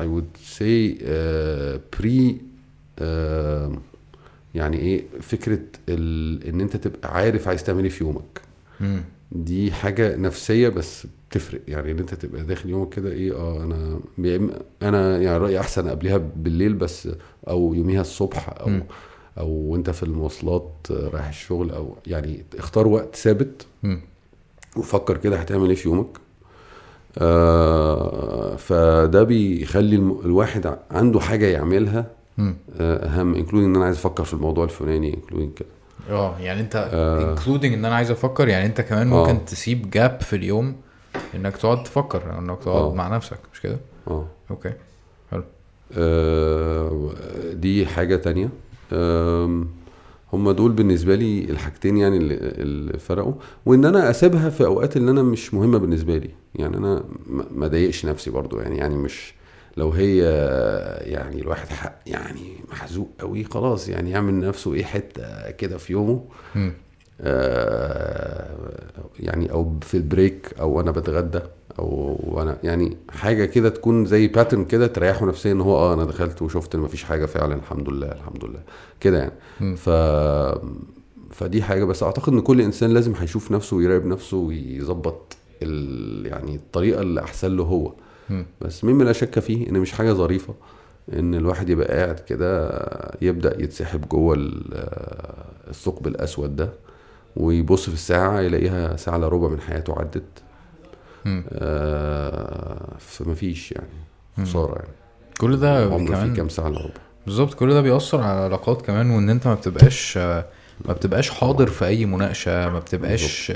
would 0.05 0.39
say 0.59 0.97
آه 1.03 1.79
pre 1.97 2.11
آه 2.99 3.71
يعني 4.55 4.77
إيه 4.79 5.03
فكرة 5.21 5.59
ال, 5.89 6.43
إن 6.47 6.61
أنت 6.61 6.75
تبقى 6.77 7.15
عارف 7.17 7.47
عايز 7.47 7.63
تعمل 7.63 7.83
إيه 7.83 7.89
في 7.89 8.03
يومك. 8.03 8.41
دي 9.31 9.71
حاجة 9.71 10.15
نفسية 10.15 10.69
بس 10.69 11.07
بتفرق 11.29 11.61
يعني 11.67 11.91
إن 11.91 11.99
أنت 11.99 12.13
تبقى 12.13 12.43
داخل 12.43 12.69
يومك 12.69 12.89
كده 12.89 13.11
إيه 13.11 13.33
آه 13.35 13.63
أنا 13.63 13.99
إما- 14.19 14.61
أنا 14.83 15.17
يعني 15.21 15.37
رأيي 15.37 15.59
أحسن 15.59 15.89
قبلها 15.89 16.17
بالليل 16.17 16.73
بس 16.73 17.09
أو 17.47 17.73
يوميها 17.73 18.01
الصبح 18.01 18.49
أو. 18.49 18.69
أو 19.37 19.49
وأنت 19.49 19.89
في 19.89 20.03
المواصلات 20.03 20.73
رايح 20.91 21.27
الشغل 21.27 21.71
أو 21.71 21.95
يعني 22.07 22.43
اختار 22.57 22.87
وقت 22.87 23.15
ثابت. 23.15 23.65
وفكر 24.77 25.17
كده 25.17 25.37
هتعمل 25.37 25.69
إيه 25.69 25.75
في 25.75 25.89
يومك 25.89 26.17
آه 27.17 28.55
فده 28.55 29.23
بيخلي 29.23 29.95
الواحد 29.95 30.77
عنده 30.91 31.19
حاجة 31.19 31.45
يعملها 31.45 32.05
أهم 32.79 33.35
including 33.35 33.69
إن 33.69 33.75
أنا 33.75 33.85
عايز 33.85 33.97
أفكر 33.97 34.23
في 34.23 34.33
الموضوع 34.33 34.63
الفلاني 34.63 35.13
including 35.13 35.53
كده. 35.53 35.67
آه 36.09 36.39
يعني 36.39 36.61
أنت 36.61 36.89
آه. 36.93 37.31
including 37.31 37.73
إن 37.73 37.85
أنا 37.85 37.95
عايز 37.95 38.11
أفكر 38.11 38.47
يعني 38.47 38.65
أنت 38.65 38.81
كمان 38.81 39.13
آه. 39.13 39.27
ممكن 39.27 39.45
تسيب 39.45 39.89
gap 39.89 40.21
في 40.21 40.35
اليوم 40.35 40.75
إنك 41.35 41.57
تقعد 41.57 41.83
تفكر 41.83 42.39
إنك 42.39 42.59
تقعد 42.63 42.83
آه. 42.91 42.93
مع 42.93 43.15
نفسك 43.15 43.39
مش 43.53 43.61
كده؟ 43.61 43.79
آه. 44.07 44.25
أوكي. 44.51 44.73
آه، 45.97 47.11
دي 47.53 47.85
حاجة 47.85 48.15
تانية. 48.15 48.49
هم 50.33 50.51
دول 50.51 50.71
بالنسبة 50.71 51.15
لي 51.15 51.43
الحاجتين 51.49 51.97
يعني 51.97 52.17
اللي, 52.17 52.99
فرقوا. 52.99 53.33
وإن 53.65 53.85
أنا 53.85 54.09
أسيبها 54.09 54.49
في 54.49 54.65
أوقات 54.65 54.97
اللي 54.97 55.11
أنا 55.11 55.23
مش 55.23 55.53
مهمة 55.53 55.77
بالنسبة 55.77 56.17
لي. 56.17 56.29
يعني 56.55 56.77
أنا 56.77 57.03
ما- 57.27 57.45
ما 57.55 57.67
ضايقش 57.67 58.05
نفسي 58.05 58.31
برضو 58.31 58.59
يعني 58.59 58.77
يعني 58.77 58.95
مش 58.95 59.33
لو 59.77 59.89
هي 59.89 60.17
يعني 61.01 61.41
الواحد 61.41 61.67
حق 61.67 61.99
يعني 62.05 62.55
محزوق 62.71 63.09
قوي 63.19 63.43
خلاص 63.43 63.89
يعني 63.89 64.11
يعمل 64.11 64.39
نفسه 64.39 64.73
إيه 64.73 64.83
حتة 64.83 65.51
كده 65.51 65.77
في 65.77 65.93
يومه. 65.93 66.23
آه، 67.21 68.49
يعني 69.19 69.51
أو 69.51 69.73
في 69.81 69.97
ال 69.97 70.07
break 70.07 70.53
أو 70.59 70.81
أنا 70.81 70.91
بتغدى 70.91 71.39
أو 71.79 72.19
وأنا 72.23 72.57
يعني 72.63 72.97
حاجة 73.09 73.45
كده 73.45 73.69
تكون 73.69 74.05
زي 74.05 74.27
pattern 74.27 74.65
كده 74.65 74.87
تريحه 74.87 75.25
نفسيا 75.25 75.51
إن 75.51 75.61
هو 75.61 75.75
آه 75.75 75.93
أنا 75.93 76.03
دخلت 76.03 76.41
وشفت 76.41 76.75
إن 76.75 76.81
مفيش 76.81 77.03
حاجة 77.03 77.25
فعلا 77.25 77.55
الحمد 77.55 77.89
لله 77.89 78.07
الحمد 78.07 78.45
لله 78.45 78.59
كده 78.99 79.17
يعني. 79.19 79.75
ف 79.75 79.89
فدي 81.31 81.63
حاجة 81.63 81.83
بس 81.83 82.03
أعتقد 82.03 82.33
إن 82.33 82.41
كل 82.41 82.61
إنسان 82.61 82.89
لازم 82.93 83.15
هيشوف 83.15 83.51
نفسه 83.51 83.77
ويراقب 83.77 84.05
نفسه 84.05 84.37
ويظبط 84.37 85.37
ال... 85.63 86.25
يعني 86.25 86.55
الطريقة 86.55 87.01
اللي 87.01 87.21
أحسن 87.21 87.55
له 87.57 87.63
هو 87.63 87.93
بس 88.61 88.83
مما 88.83 89.03
لا 89.03 89.11
شك 89.13 89.39
فيه؟ 89.39 89.69
إن 89.69 89.73
مش 89.79 89.91
حاجة 89.91 90.11
ظريفة. 90.13 90.53
إن 91.13 91.35
الواحد 91.35 91.69
يبقى 91.69 91.97
قاعد 91.97 92.19
كده 92.19 92.71
يبدأ 93.21 93.63
يتسحب 93.63 94.09
جوه 94.09 94.35
ال- 94.35 94.87
الثقب 95.69 96.07
الأسود 96.07 96.55
ده 96.55 96.69
ويبص 97.35 97.87
في 97.89 97.93
الساعة 97.95 98.39
يلاقيها 98.41 98.95
ساعة 98.95 99.15
إلا 99.17 99.27
ربع 99.27 99.47
من 99.47 99.61
حياته 99.61 99.93
عدت. 99.99 100.23
آه 101.53 102.95
فمفيش 102.99 103.71
يعني. 103.71 103.87
خسارة 104.47 104.75
يعني. 104.75 104.93
كل 105.39 105.57
ده 105.59 105.89
كمان 105.97 106.33
كام 106.33 106.49
ساعة 106.49 106.67
إلا 106.67 106.79
ربع. 106.79 106.93
بالظبط 107.25 107.53
كل 107.53 107.73
ده 107.73 107.81
بيأثر 107.81 108.21
على 108.21 108.39
العلاقات 108.39 108.81
كمان 108.81 109.09
وإن 109.11 109.29
أنت 109.29 109.47
ما 109.47 109.53
بتبقاش 109.53 110.17
ما 110.17 110.93
بتبقاش 110.93 111.29
حاضر 111.29 111.67
في 111.67 111.85
أي 111.85 112.05
مناقشة 112.05 112.69
ما 112.69 112.79
بتبقاش 112.79 113.51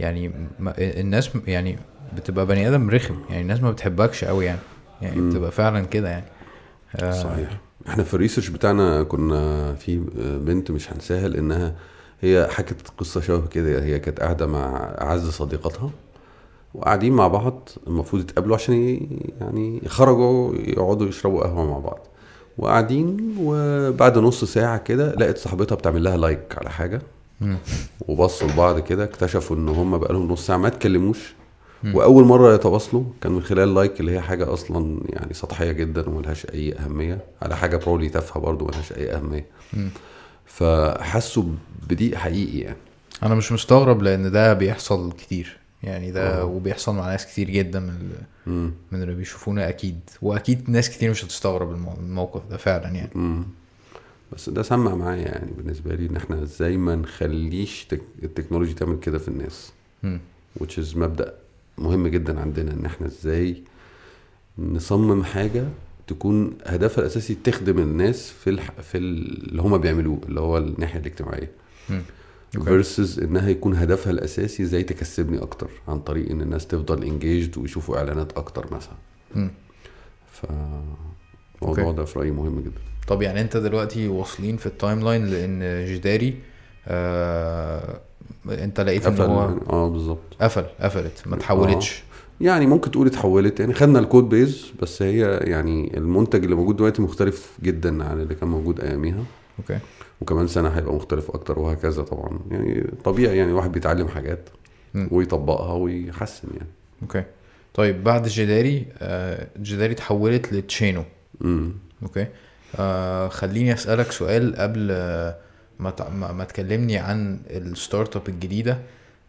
يعني 0.00 0.32
ما 0.58 0.74
الناس 0.78 1.30
يعني 1.46 1.78
بتبقى 2.16 2.46
بني 2.46 2.68
آدم 2.68 2.90
رخم 2.90 3.16
يعني 3.30 3.42
الناس 3.42 3.62
ما 3.62 3.70
بتحبكش 3.70 4.24
قوي 4.24 4.44
يعني 4.44 4.60
يعني. 5.02 5.30
بتبقى 5.30 5.50
فعلا 5.50 5.80
كده 5.80 6.08
يعني 6.08 6.24
آه، 6.96 7.10
صحيح 7.10 7.60
إحنا 7.88 8.04
في 8.04 8.14
ال 8.14 8.18
research 8.18 8.48
بتاعنا 8.48 9.02
كنا 9.02 9.74
في 9.74 10.00
بنت 10.44 10.70
مش 10.70 10.92
هنساها 10.92 11.28
لأنها 11.28 11.74
هي 12.20 12.48
حكت 12.50 12.88
قصة 12.98 13.20
شبه 13.20 13.46
كده 13.46 13.82
هي 13.82 13.98
كانت 13.98 14.20
قاعدة 14.20 14.46
مع 14.46 14.94
أعز 15.00 15.28
صديقتها 15.30 15.90
وقاعدين 16.74 17.12
مع 17.12 17.28
بعض 17.28 17.68
المفروض 17.86 18.22
يتقابلوا 18.22 18.56
عشان 18.56 19.00
يعني 19.40 19.80
يخرجوا 19.82 20.54
يقعدوا 20.54 21.08
يشربوا 21.08 21.44
قهوة 21.44 21.70
مع 21.70 21.78
بعض 21.78 22.06
وقاعدين 22.58 23.36
وبعد 23.40 24.18
نص 24.18 24.44
ساعة 24.44 24.78
كده 24.78 25.14
لقت 25.14 25.38
صاحبتها 25.38 25.76
بتعمل 25.76 26.04
لها 26.04 26.16
like 26.16 26.58
على 26.58 26.70
حاجة. 26.70 27.02
وبصوا 28.08 28.48
لبعض 28.48 28.78
كده 28.78 29.04
اكتشفوا 29.04 29.56
إن 29.56 29.68
هم 29.68 29.98
بقالهم 29.98 30.28
نص 30.32 30.46
ساعة 30.46 30.56
ما 30.56 30.68
اتكلموش. 30.68 31.34
وأول 31.94 32.24
مرة 32.24 32.54
يتواصلوا 32.54 33.04
كان 33.20 33.32
من 33.32 33.42
خلال 33.42 33.74
like 33.74 34.00
اللي 34.00 34.12
هي 34.12 34.20
حاجة 34.20 34.52
أصلا 34.52 35.00
يعني 35.08 35.34
سطحية 35.34 35.72
جدا 35.72 36.08
وملهاش 36.08 36.46
أي 36.46 36.72
أهمية 36.78 37.18
على 37.42 37.56
حاجة 37.56 37.76
probably 37.76 38.08
تافهة 38.08 38.40
برضه 38.40 38.66
ملهاش 38.66 38.92
أي 38.92 39.12
أهمية. 39.14 39.46
فحسوا 40.46 41.44
بضيق 41.90 42.14
حقيقي 42.14 42.58
يعني 42.58 42.76
أنا 43.22 43.34
مش 43.34 43.52
مستغرب 43.52 44.02
لأن 44.02 44.30
ده 44.30 44.52
بيحصل 44.52 45.12
كتير 45.12 45.56
يعني 45.82 46.10
ده 46.10 46.40
آه. 46.40 46.44
وبيحصل 46.44 46.94
مع 46.94 47.06
ناس 47.10 47.26
كتير 47.26 47.50
جدا 47.50 47.80
من 47.80 47.88
ال-. 48.46 48.70
من 48.92 49.02
اللي 49.02 49.14
بيشوفونا 49.14 49.68
أكيد 49.68 50.00
وأكيد 50.22 50.70
ناس 50.70 50.90
كتير 50.90 51.10
مش 51.10 51.24
هتستغرب 51.24 51.72
المو- 51.72 51.94
الموقف 52.00 52.40
ده 52.50 52.56
فعلا 52.56 52.88
يعني 52.88 53.10
مم. 53.14 53.44
بس 54.32 54.48
ده 54.50 54.62
سمع 54.62 54.94
معايا 54.94 55.22
يعني 55.22 55.50
بالنسبة 55.56 55.94
لي 55.94 56.06
إن 56.06 56.16
إحنا 56.16 56.42
إزاي 56.42 56.76
ما 56.76 56.94
نخليش 56.96 57.84
تك... 57.84 58.00
التكنولوجي 58.22 58.72
تعمل 58.74 58.98
كده 59.00 59.18
في 59.18 59.28
الناس 59.28 59.72
which 60.60 60.78
is 60.82 60.96
مبدأ 60.96 61.34
مهم 61.78 62.06
جدا 62.08 62.40
عندنا 62.40 62.72
إن 62.72 62.84
إحنا 62.86 63.06
إزاي 63.06 63.62
نصمم 64.58 65.24
حاجة 65.24 65.64
تكون 66.06 66.58
هدفها 66.66 67.00
الأساسي 67.02 67.34
تخدم 67.44 67.78
الناس 67.78 68.30
في 68.30 68.50
الح... 68.50 68.70
في 68.80 68.98
ال- 68.98 69.48
اللي 69.50 69.62
هما 69.62 69.76
بيعملوه 69.76 70.20
اللي 70.28 70.40
هو 70.40 70.58
مم. 71.90 72.02
okay. 72.56 72.66
versus 72.70 73.20
إنها 73.20 73.48
يكون 73.48 73.74
هدفها 73.76 74.10
الأساسي 74.12 74.62
إزاي 74.62 74.82
تكسبني 74.82 75.38
أكتر 75.42 75.70
عن 75.88 76.00
طريق 76.00 76.30
إن 76.30 76.40
الناس 76.40 76.66
تفضل 76.66 77.04
engaged 77.04 77.58
ويشوفوا 77.58 77.96
إعلانات 77.98 78.32
أكتر 78.32 78.74
مثلا. 78.74 78.94
ف 80.32 80.44
الموضوع 81.62 81.84
okay. 81.84 81.96
ده 81.96 82.04
في 82.04 82.18
رأيي 82.18 82.30
مهم 82.30 82.60
جدا 82.60 82.80
طب 83.10 83.22
يعني 83.22 83.40
انت 83.40 83.56
دلوقتي 83.56 84.08
واصلين 84.08 84.56
في 84.56 84.66
ال 84.66 85.00
timeline 85.00 85.26
لأن 85.26 85.84
جداري 85.94 86.34
آه 86.88 88.00
انت 88.48 88.80
لقيت 88.80 89.06
ان 89.06 89.20
هو 89.20 89.54
آه 89.70 89.88
بالظبط. 89.88 90.36
قفل 90.40 90.64
قفلت 90.80 91.22
ما 91.26 91.36
اتحولتش 91.36 92.02
يعني 92.40 92.66
ممكن 92.66 92.90
تقول 92.90 93.06
اتحولت. 93.06 93.60
يعني 93.60 93.74
خدنا 93.74 93.98
ال 93.98 94.04
code 94.04 94.28
base 94.28 94.72
بس 94.82 95.02
هي 95.02 95.38
يعني 95.42 95.96
المنتج 95.96 96.44
اللي 96.44 96.56
موجود 96.56 96.76
دلوقتي 96.76 97.02
مختلف 97.02 97.58
جدا 97.62 98.04
عن 98.04 98.20
اللي 98.20 98.34
كان 98.34 98.48
موجود 98.48 98.80
أياميها. 98.80 99.24
okay. 99.58 99.78
وكمان 100.20 100.46
سنة 100.46 100.68
هيبقى 100.68 100.94
مختلف 100.94 101.30
أكتر 101.30 101.58
وهكذا 101.58 102.02
طبعا. 102.02 102.38
يعني 102.50 102.90
طبيعي 103.04 103.36
يعني 103.36 103.50
الواحد 103.50 103.72
بيتعلم 103.72 104.08
حاجات 104.08 104.48
مم. 104.94 105.08
ويطبقها 105.10 105.72
ويحسن 105.74 106.48
يعني. 106.56 106.68
أوكي. 107.02 107.24
طيب 107.74 108.04
بعد 108.04 108.28
جداري 108.28 108.86
آه 108.98 109.46
جداري 109.58 109.92
اتحولت 109.92 110.52
لتشينو. 110.52 111.04
امم 111.44 111.72
okay. 112.02 112.26
آه 112.78 113.28
خليني 113.28 113.72
أسألك 113.72 114.12
سؤال 114.12 114.56
قبل 114.56 114.86
ما 115.78 116.32
ما 116.32 116.44
تكلمني 116.44 116.98
عن 116.98 117.40
ال 117.50 118.16
startup 118.16 118.28
الجديدة. 118.28 118.78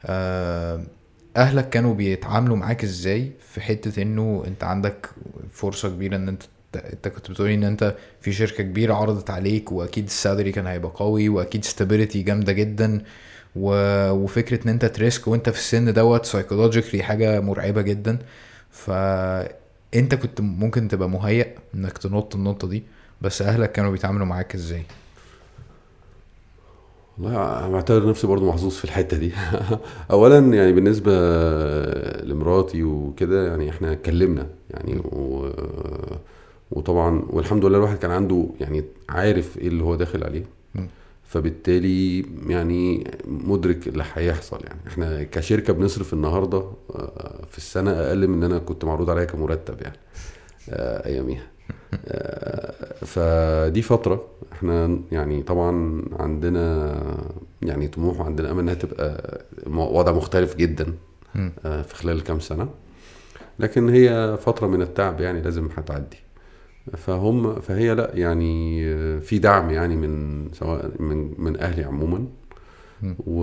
آه 0.06 0.82
أهلك 1.38 1.70
كانوا 1.70 1.94
بيتعاملوا 1.94 2.58
معاك 2.58 2.84
إزاي 2.84 3.32
في 3.54 3.62
حتة 3.62 4.02
إنه 4.02 4.44
أنت 4.48 4.64
عندك 4.64 5.10
فرصة 5.52 5.90
كبيرة 5.90 6.16
إن 6.16 6.28
أنت 6.28 6.44
أنت 6.76 7.08
كنت 7.08 7.32
بتقولي 7.32 7.54
إن 7.54 7.64
أنت 7.64 7.96
في 8.22 8.32
شركة 8.34 8.64
كبيرة 8.64 8.94
عرضت 8.94 9.30
عليك 9.30 9.72
وأكيد 9.72 10.06
ال 10.06 10.12
salary 10.12 10.52
كان 10.52 10.68
هيبقى 10.68 10.92
قوي 10.96 11.30
وأكيد 11.30 11.66
stability 11.66 12.22
جامدة 12.22 12.54
جدا 12.54 13.02
و... 13.56 13.72
وفكرة 14.12 14.64
إن 14.64 14.70
أنت 14.70 14.86
ت 14.86 14.94
risk 14.94 15.28
وأنت 15.28 15.50
في 15.50 15.58
السن 15.58 15.94
دوت 15.94 16.26
psychologically 16.26 17.04
حاجة 17.04 17.40
مرعبة 17.40 17.82
جدا. 17.82 18.18
فأنت 18.72 20.16
كنت 20.16 20.42
ممكن 20.42 20.88
تبقى 20.88 21.10
مهيأ 21.10 21.56
إنك 21.76 21.98
تنط 21.98 22.36
النطه 22.36 22.68
دي. 22.68 22.84
بس 23.22 23.42
أهلك 23.42 23.72
كانوا 23.72 23.92
بيتعاملوا 23.92 24.26
معاك 24.26 24.56
إزاي؟ 24.56 24.84
والله 27.18 27.60
أنا 27.60 27.70
بعتبر 27.70 28.10
نفسي 28.10 28.28
برضو 28.28 28.50
محظوظ 28.50 28.76
في 28.76 28.86
الحتة 28.86 29.18
دي. 29.18 29.32
اولا 30.12 30.38
يعني 30.38 30.74
بالنسبة 30.74 31.12
لمراتي 32.24 32.84
وكده 32.84 33.48
يعني 33.48 33.70
إحنا 33.70 33.92
اتكلمنا 33.92 34.48
يعني 34.70 34.98
و... 35.00 35.50
وطبعا 36.72 37.24
والحمد 37.30 37.66
لله 37.66 37.78
الواحد 37.78 37.98
كان 37.98 38.12
عنده 38.12 38.46
يعني 38.60 38.84
عارف 39.10 39.58
إيه 39.58 39.68
اللي 39.68 39.84
هو 39.84 39.96
داخل 39.96 40.24
عليه. 40.24 40.46
فبالتالي 41.32 42.26
يعني 42.48 43.12
مدرك 43.26 43.88
اللي 43.88 44.04
هيحصل 44.14 44.60
يعني. 44.64 44.80
إحنا 44.88 45.24
كشركة 45.24 45.74
بنصرف 45.74 46.14
النهارده 46.14 46.58
آه، 46.96 47.46
في 47.52 47.58
السنة 47.58 47.92
أقل 47.92 48.28
من 48.28 48.44
إن 48.44 48.52
أنا 48.52 48.60
كنت 48.60 48.86
معروض 48.86 49.10
عليا 49.10 49.26
كمرتب 49.26 49.82
يعني 49.82 49.98
آه، 50.70 51.06
أياميها. 51.06 51.44
فدي 53.06 53.82
فترة 53.82 54.26
إحنا 54.54 55.00
يعني 55.12 55.44
طبعا 55.44 56.02
عندنا 56.20 56.96
يعني 57.62 57.88
طموح 57.88 58.20
وعندنا 58.20 58.52
أمل 58.52 58.60
إنها 58.60 58.74
تبقى 58.74 59.42
وضع 59.68 60.12
مختلف 60.12 60.56
جدا. 60.56 60.94
آه، 61.66 61.82
في 61.82 61.96
خلال 61.96 62.24
كام 62.24 62.40
سنة 62.40 62.70
لكن 63.60 63.90
هي 63.90 64.38
فترة 64.42 64.68
من 64.68 64.82
التعب 64.82 65.22
يعني 65.22 65.42
لازم 65.42 65.70
هتعدي 65.78 66.18
فهم 66.98 67.60
فهي 67.60 67.96
لأ 67.96 68.12
يعني 68.14 68.86
آه، 68.94 69.20
في 69.20 69.40
دعم 69.40 69.70
يعني 69.70 69.96
من 69.96 70.48
سواء 70.54 70.92
من 71.00 71.34
من 71.38 71.60
أهلي 71.60 71.84
عموما. 71.84 72.26
و... 73.28 73.42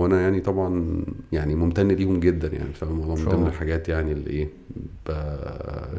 وأنا 0.00 0.20
يعني 0.20 0.40
طبعا 0.40 1.00
يعني 1.32 1.54
ممتن 1.54 1.88
ليهم 1.88 2.20
جدا 2.20 2.48
يعني 2.48 2.72
فاهم 2.72 3.00
والله 3.00 3.14
من 3.14 3.24
ضمن. 3.24 3.46
الحاجات 3.46 3.88
يعني 3.88 4.12
اللي 4.12 4.30
إيه 4.30 4.48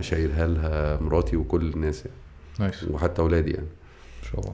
شايلها 0.01 0.47
لها 0.47 0.99
مراتي 1.01 1.37
وكل 1.37 1.73
الناس 1.73 2.03
يعني. 2.05 2.17
نايس. 2.59 2.83
وحتى 2.83 3.21
أولادي 3.21 3.51
يعني. 3.51 3.67
إن 4.23 4.31
شاء 4.31 4.39
الله. 4.41 4.53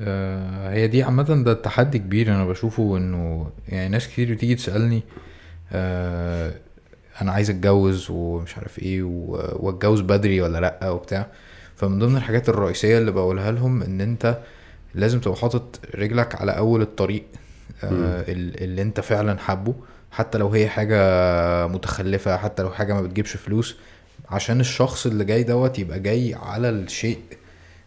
آه 0.00 0.72
هي 0.72 0.88
دي 0.88 1.02
عامة 1.02 1.22
ده 1.22 1.54
تحدي 1.54 1.98
كبير 1.98 2.28
أنا 2.28 2.46
بشوفه 2.46 2.96
إنه 2.96 3.50
يعني 3.68 3.88
ناس 3.88 4.08
كتير 4.08 4.34
بتيجي 4.34 4.54
تسألني 4.54 5.02
آه 5.72 6.54
أنا 7.22 7.32
عايز 7.32 7.50
أتجوز 7.50 8.06
ومش 8.10 8.58
عارف 8.58 8.78
إيه 8.78 9.02
وأتجوز 9.02 10.00
بدري 10.00 10.40
ولا 10.40 10.60
لأ 10.60 10.90
وبتاع. 10.90 11.26
فمن 11.76 11.98
ضمن 11.98 12.16
الحاجات 12.16 12.48
الرئيسية 12.48 12.98
اللي 12.98 13.10
بقولها 13.10 13.52
لهم 13.52 13.82
إن 13.82 14.00
أنت 14.00 14.38
لازم 14.94 15.20
تبقى 15.20 15.36
حاطط 15.36 15.80
رجلك 15.94 16.34
على 16.34 16.52
أول 16.52 16.82
الطريق 16.82 17.24
آه 17.84 18.24
اللي 18.28 18.82
أنت 18.82 19.00
فعلا 19.00 19.38
حابه 19.38 19.74
حتى 20.10 20.38
لو 20.38 20.48
هي 20.48 20.68
حاجة 20.68 21.66
متخلفة 21.66 22.36
حتى 22.36 22.62
لو 22.62 22.70
حاجة 22.70 22.92
ما 22.94 23.00
بتجيبش 23.02 23.36
فلوس 23.36 23.76
عشان 24.30 24.60
الشخص 24.60 25.06
اللي 25.06 25.24
جاي 25.24 25.42
دوت 25.42 25.78
يبقى 25.78 26.00
جاي 26.00 26.34
على 26.34 26.68
الشيء 26.68 27.18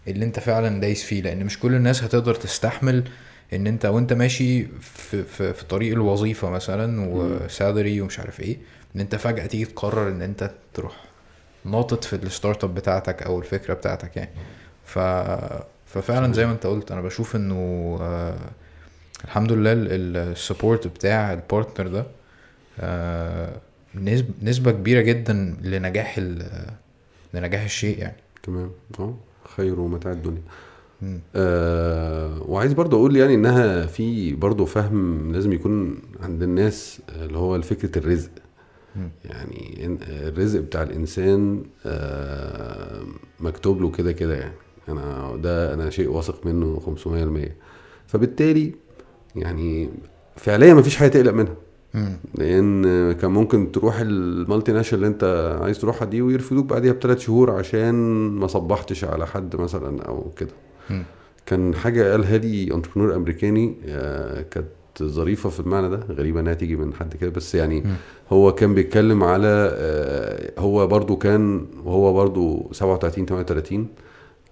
اللي 0.08 0.26
أنت 0.26 0.40
فعلا 0.40 0.82
دايس 0.82 1.04
فيه. 1.04 1.22
لأن 1.22 1.46
مش 1.46 1.60
كل 1.60 1.76
الناس 1.76 2.04
هتقدر 2.04 2.36
تستحمل 2.36 3.04
إن 3.54 3.68
أنت 3.68 3.86
وأنت 3.86 4.14
ماشي 4.14 4.66
في 4.82 5.24
في, 5.24 5.54
في 5.54 5.66
طريق 5.66 5.94
الوظيفة 5.94 6.50
مثلا 6.50 7.10
و 7.10 7.23
salary 7.23 8.02
ومش 8.02 8.20
عارف 8.20 8.40
إيه 8.40 8.58
إن 8.96 9.02
أنت 9.02 9.16
فجأة 9.16 9.46
تيجي 9.46 9.66
تقرر 9.66 10.08
إن 10.10 10.22
أنت 10.22 10.52
تروح 10.74 10.96
ناطط 11.66 12.04
في 12.04 12.16
ال 12.16 12.64
startup 12.64 12.76
بتاعتك 12.76 13.24
أو 13.24 13.40
الفكرة 13.40 13.74
بتاعتك 13.74 14.18
يعني. 14.18 14.30
ف 14.86 15.00
ففعلا 15.96 16.34
زي 16.34 16.46
ما 16.46 16.52
انت 16.52 16.66
قلت 16.68 16.92
أنا 16.92 17.02
بشوف 17.02 17.36
إنه 17.36 17.56
آه 18.02 18.36
الحمد 19.24 19.52
لله 19.52 19.74
ال 19.76 19.90
support 19.90 20.88
بتاع 20.88 21.34
ال 21.34 21.41
partner 21.41 21.88
ده 21.88 22.06
آه 22.80 23.62
نسبة 24.42 24.72
كبيرة 24.72 25.02
جدا 25.02 25.58
لنجاح 25.62 26.20
لنجاح 27.34 27.64
الشيء 27.64 28.00
يعني. 28.00 28.18
تمام. 28.44 28.72
آه 29.00 29.16
خير 29.56 29.80
متاع 29.80 30.12
الدنيا. 30.12 30.42
آه 31.36 32.42
وعايز 32.42 32.74
برضو 32.74 32.98
أقول 32.98 33.16
يعني 33.18 33.36
إنها 33.36 33.86
في 33.86 34.34
برضو 34.34 34.66
فهم 34.66 35.32
لازم 35.34 35.54
يكون 35.54 36.02
عند 36.22 36.44
الناس 36.44 37.02
اللي 37.10 37.38
هو 37.38 37.62
فكرة 37.62 38.00
الرزق. 38.00 38.32
مم. 38.96 39.10
يعني 39.26 39.86
الرزق 40.10 40.60
بتاع 40.60 40.84
الإنسان 40.84 41.64
آه 41.86 43.04
مكتوب 43.40 43.82
له 43.82 43.92
كده 43.92 44.12
كده 44.12 44.36
يعني. 44.36 44.54
أنا 44.90 45.36
ده 45.44 45.74
أنا 45.74 45.90
شيء 45.90 46.10
واثق 46.10 46.46
منه 46.46 46.80
500% 47.06 47.50
فبالتالي 48.08 48.74
يعني 49.36 49.90
فعليا 50.36 50.74
ما 50.74 50.82
فيش 50.82 50.96
حاجة 50.96 51.10
تقلق 51.10 51.32
منها. 51.32 51.56
لأن 52.36 53.12
كان 53.12 53.32
ممكن 53.32 53.72
تروح 53.72 54.00
ال 54.00 54.72
multinational 54.72 55.04
اللي 55.06 55.14
أنت 55.14 55.58
عايز 55.62 55.80
تروحها 55.80 56.06
دي 56.06 56.22
ويرفضوك 56.22 56.66
بعديها 56.66 56.94
بثلاث 56.94 57.20
شهور 57.20 57.52
عشان 57.52 57.94
ما 58.30 58.48
صبحتش 58.48 59.04
على 59.04 59.28
حد 59.28 59.56
مثلا 59.56 60.02
أو 60.04 60.32
كده. 60.38 60.52
كان 61.46 61.76
حاجة 61.76 62.12
قالها 62.12 62.38
لي 62.38 62.74
entrepreneur 62.74 63.16
أمريكاني 63.16 63.76
آه، 63.88 64.42
كانت 64.42 64.68
ظريفة 65.04 65.50
في 65.50 65.60
المعنى 65.60 65.90
ده 65.90 66.00
غريبة 66.10 66.40
إنها 66.40 66.54
تيجي 66.54 66.76
من 66.76 66.94
حد 66.94 67.16
كده 67.16 67.30
بس 67.30 67.56
يعني 67.56 67.82
مم. 67.82 67.94
هو 68.32 68.52
كان 68.56 68.74
بيتكلم 68.74 69.24
على 69.24 69.72
آه، 69.78 70.60
هو 70.60 70.88
برضو 70.88 71.16
كان 71.18 71.66
وهو 71.86 72.14
برضو 72.14 72.70
37 72.72 73.26
38 73.26 73.88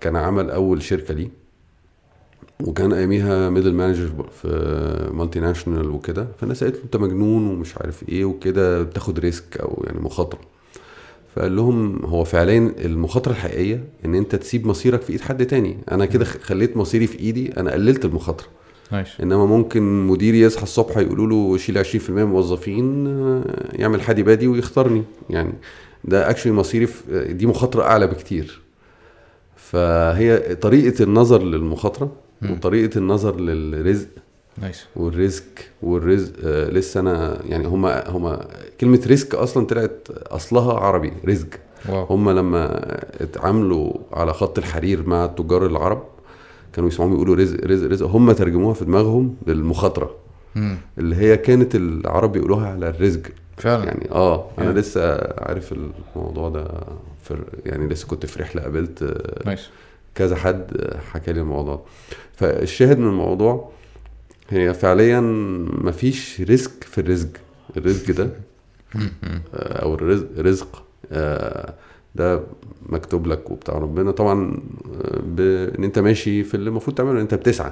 كان 0.04 0.16
عمل 0.16 0.50
أول 0.50 0.82
شركة 0.82 1.13
ليه 1.13 1.30
وكان 2.63 2.94
أياميها 2.94 3.50
middle 3.49 3.73
manager 3.73 4.10
في 4.42 4.48
multinational 5.13 5.89
وكده. 5.89 6.28
فالناس 6.39 6.63
قالت 6.63 6.76
له 6.76 6.84
أنت 6.84 6.96
مجنون 6.96 7.48
ومش 7.48 7.78
عارف 7.78 8.10
إيه 8.10 8.26
وكده 8.26 8.84
بتاخد 8.84 9.20
risk 9.19 9.58
أو 9.58 9.84
يعني 9.88 10.00
مخاطرة. 10.00 10.39
فقال 11.36 11.56
لهم 11.56 12.06
هو 12.06 12.24
فعليا 12.24 12.74
المخاطرة 12.86 13.32
الحقيقية 13.32 13.84
إن 14.06 14.16
أنت 14.16 14.36
تسيب 14.36 14.68
مصيرك 14.68 15.02
في 15.02 15.13
إيد 15.13 15.22
حد 15.22 15.46
تاني. 15.46 15.78
أنا 15.92 16.06
كده 16.06 16.26
خليت 16.26 16.78
مصيري 16.78 17.08
في 17.08 17.20
إيدي 17.20 17.58
أنا 17.58 17.72
قللت 17.72 18.06
المخاطرة. 18.06 18.48
nice 18.91 19.08
إنما 19.22 19.46
ممكن 19.46 20.08
مديري 20.08 20.39
يصحى 20.39 20.63
الصبح 20.63 20.98
يقولوا 20.98 21.28
له 21.28 21.58
شيل 21.58 21.86
20% 21.86 22.10
من 22.10 22.20
الموظفين 22.22 23.08
آه، 23.08 23.44
يعمل 23.74 24.02
حادي 24.02 24.23
بادي 24.24 24.48
ويختارني. 24.48 25.04
يعني 25.30 25.54
ده 26.04 26.30
actually 26.30 26.54
مصيري 26.54 26.86
في 26.88 27.34
دي 27.34 27.46
مخاطرة 27.46 27.84
أعلى 27.84 28.08
بكتير. 28.08 28.62
فهي 29.73 30.55
طريقة 30.55 31.03
النظر 31.03 31.43
للمخاطرة. 31.43 32.12
وطريقة 32.51 32.97
النظر 32.97 33.39
للرزق 33.39 34.07
nice. 34.58 34.86
وال 34.95 35.20
risk 35.20 35.69
والرزق 35.81 36.33
آه، 36.45 36.69
لسه 36.69 36.99
أنا 36.99 37.39
يعني 37.49 37.67
هما 37.67 38.09
هما 38.09 38.47
كلمة 38.81 38.99
risk 39.08 39.36
أصلا 39.36 39.65
طلعت 39.65 40.07
أصلها 40.12 40.73
عربي 40.73 41.13
رزق. 41.27 41.47
wow. 41.89 42.04
هما 42.05 42.31
لما 42.31 42.79
اتعاملوا 43.21 43.93
على 44.12 44.33
خط 44.33 44.57
الحرير 44.57 45.07
مع 45.09 45.25
التجار 45.25 45.65
العرب 45.65 46.03
كانوا 46.73 46.89
يسمعوهم 46.89 47.13
يقولوا 47.13 47.36
رزق 47.36 47.65
رزق 47.65 47.88
رزق. 47.88 48.05
هم 48.07 48.31
ترجموها 48.31 48.73
في 48.73 48.86
دماغهم 48.86 49.36
للمخاطره 49.47 50.15
مم. 50.55 50.77
اللي 50.97 51.15
هي 51.15 51.38
كانت 51.38 51.75
العرب 51.75 52.36
يقولوها 52.36 52.67
على 52.67 52.89
الرزق. 52.89 53.21
فعلا. 53.57 53.83
يعني 53.86 54.12
آه 54.12 54.45
أنا 54.57 54.65
يعني. 54.65 54.79
لسه 54.79 55.13
عارف 55.38 55.73
الموضوع 56.15 56.49
ده. 56.49 56.67
في 57.23 57.43
يعني 57.65 57.88
لسه 57.88 58.07
كنت 58.07 58.25
في 58.25 58.39
رحلة 58.39 58.62
قابلت 58.62 59.03
آه، 59.03 59.43
nice 59.45 59.69
كذا 60.15 60.36
حد 60.36 60.88
حكى 61.12 61.33
لي 61.33 61.41
الموضوع. 61.41 61.86
فالشاهد 62.33 62.99
من 62.99 63.07
الموضوع 63.07 63.71
هي 64.49 64.73
فعليا 64.73 65.19
مفيش 65.83 66.41
risk 66.41 66.84
في 66.83 67.01
الرزق 67.01 67.29
الرزق 67.77 68.12
ده. 68.15 68.29
آه، 69.53 69.81
أو 69.81 69.93
الرزق 69.95 70.27
رزق 70.38 70.83
آه، 71.12 71.73
ده 72.15 72.43
مكتوب 72.86 73.27
لك 73.27 73.51
وبتاع 73.51 73.77
ربنا 73.77 74.12
طبعا 74.12 74.59
آه، 75.03 75.19
بما 75.19 75.62
إن 75.62 75.84
أنت 75.83 75.99
ماشي 75.99 76.43
في 76.43 76.53
اللي 76.53 76.69
المفروض 76.69 76.97
تعمله 76.97 77.21
أنت 77.21 77.33
بتسعى. 77.33 77.71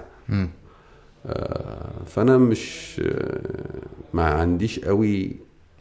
آه، 1.25 2.03
فأنا 2.05 2.37
مش 2.37 2.95
آه، 3.05 3.81
ما 4.13 4.23
عنديش 4.23 4.79
قوي 4.79 5.31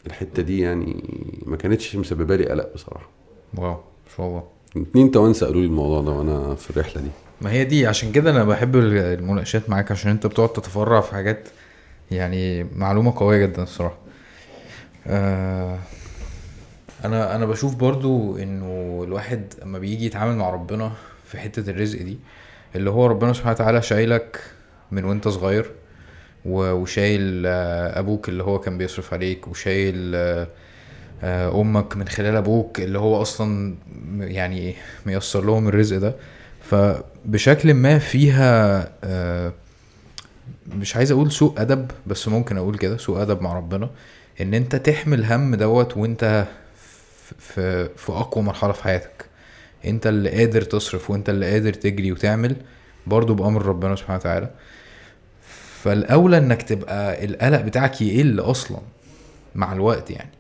الحتة 0.07 0.43
دي 0.43 0.61
يعني 0.61 1.05
ما 1.47 1.57
كانتش 1.57 1.97
مسببة 1.97 2.37
لي 2.37 2.45
قلق 2.49 2.75
بصراحة 2.75 3.11
واو 3.55 3.73
ما 3.73 4.17
شاء 4.17 4.27
الله. 4.27 4.43
اتنين 4.77 5.11
توانسه 5.11 5.47
قالوا 5.47 5.61
لي 5.61 5.67
الموضوع 5.67 6.01
ده 6.01 6.11
وأنا 6.11 6.55
في 6.55 6.71
الرحلة 6.71 7.03
دي. 7.03 7.11
ما 7.41 7.51
هي 7.53 7.65
دي 7.65 7.87
عشان 7.87 8.13
كده 8.13 8.31
أنا 8.31 8.45
بحب 8.45 8.77
المناقشات 8.77 9.71
معاك 9.71 9.93
عشان 9.93 10.11
أنت 10.11 10.27
بتقعد 10.27 10.49
تتفرع 10.53 11.01
في 11.01 11.13
حاجات 11.13 11.49
يعني 12.11 12.65
معلومة 12.65 13.15
قوية 13.17 13.47
جدا 13.47 13.63
الصراحة. 13.63 13.97
آه 15.07 15.79
أنا 17.05 17.37
أنا 17.37 17.47
بشوف 17.47 17.75
برضو 17.75 18.37
إنه 18.37 19.01
الواحد 19.07 19.55
أما 19.63 19.79
بيجي 19.79 20.07
يتعامل 20.07 20.37
مع 20.37 20.51
ربنا 20.51 20.93
في 21.27 21.39
حتة 21.39 21.71
الرزق 21.71 22.03
دي 22.03 22.19
اللي 22.77 22.91
هو 22.91 23.07
ربنا 23.07 23.33
سبحانه 23.33 23.53
وتعالى 23.55 23.83
شايلك 23.83 24.41
من 24.91 25.05
وأنت 25.05 25.29
صغير 25.29 25.71
وشايل 26.47 27.43
آه، 27.47 27.99
أبوك 27.99 28.29
اللي 28.29 28.43
هو 28.43 28.59
كان 28.59 28.79
بيصرف 28.79 29.15
عليك 29.15 29.49
وشايل 29.49 30.13
آه، 30.15 30.49
أمك 31.25 31.97
من 31.97 32.09
خلال 32.09 32.37
أبوك 32.37 32.81
اللي 32.81 32.99
هو 32.99 33.23
أصلا 33.23 33.75
يعني 34.21 34.75
ميسر 35.07 35.45
لهم 35.45 35.69
الرزق 35.69 35.97
ده. 35.99 36.15
فبشكل 36.71 37.75
ما 37.75 37.99
فيها 37.99 38.89
آه، 39.05 39.53
مش 40.77 40.97
عايز 40.97 41.11
أقول 41.13 41.33
سوء 41.33 41.55
أدب 41.61 41.91
بس 42.07 42.29
ممكن 42.29 42.57
أقول 42.57 42.79
كده 42.79 42.97
سوء 42.97 43.23
أدب 43.23 43.43
مع 43.43 43.55
ربنا 43.57 43.91
إن 44.41 44.55
أنت 44.55 44.77
تحمل 44.77 45.25
هم 45.25 45.55
دوت 45.55 45.97
وأنت 45.97 46.47
في- 47.39 47.89
في 47.97 48.13
أقوى 48.13 48.45
مرحلة 48.45 48.73
في 48.73 48.83
حياتك. 48.85 49.25
أنت 49.85 50.07
اللي 50.07 50.31
قادر 50.31 50.63
تصرف 50.63 51.11
وأنت 51.11 51.29
اللي 51.29 51.51
قادر 51.53 51.73
تجري 51.73 52.13
وتعمل 52.13 52.57
برضو 53.07 53.35
بأمر 53.35 53.67
ربنا 53.67 53.97
سبحانه 53.97 54.19
وتعالى. 54.19 54.51
فالأولى 55.83 56.39
إنك 56.39 56.63
تبقى 56.63 57.25
القلق 57.25 57.61
بتاعك 57.61 58.01
يقل 58.03 58.41
أصلا 58.41 58.79
مع 59.55 59.73
الوقت 59.73 60.11
يعني. 60.11 60.31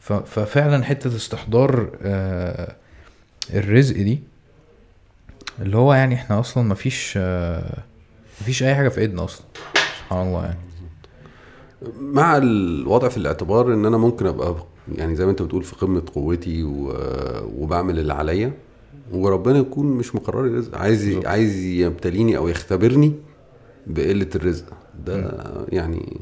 ففعلا 0.00 0.84
حتة 0.84 1.16
استحضار 1.16 1.90
آه، 2.02 2.76
الرزق 3.54 3.94
دي 3.96 4.20
اللي 5.60 5.76
هو 5.76 5.94
يعني 5.94 6.14
إحنا 6.14 6.40
أصلا 6.40 6.62
مفيش 6.68 7.14
آه، 7.16 7.82
مفيش 8.40 8.62
أي 8.62 8.74
حاجة 8.74 8.88
في 8.88 9.00
إيدنا 9.00 9.24
أصلا 9.24 9.46
سبحان 10.04 10.26
الله 10.26 10.44
يعني 10.44 10.58
مع 12.00 12.36
الوضع 12.36 13.08
في 13.08 13.16
الاعتبار 13.16 13.74
إن 13.74 13.86
أنا 13.86 13.96
ممكن 13.96 14.26
أبقى 14.26 14.56
يعني 14.94 15.16
زي 15.16 15.24
ما 15.24 15.30
أنت 15.30 15.42
بتقول 15.42 15.62
في 15.62 15.76
قمة 15.76 16.02
قوتي. 16.14 16.62
وبعمل 17.58 17.98
اللي 17.98 18.12
عليا 18.12 18.52
وربنا 19.12 19.58
يكون 19.58 19.86
مش 19.86 20.14
مقرر 20.14 20.46
لي 20.46 20.58
رزق 20.58 20.78
عايز. 20.78 21.18
عايز 21.26 21.56
يبتليني 21.56 22.36
أو 22.36 22.48
يختبرني 22.48 23.12
بقلة 23.86 24.28
الرزق 24.34 24.64
ده 25.06 25.44
يعني 25.68 26.20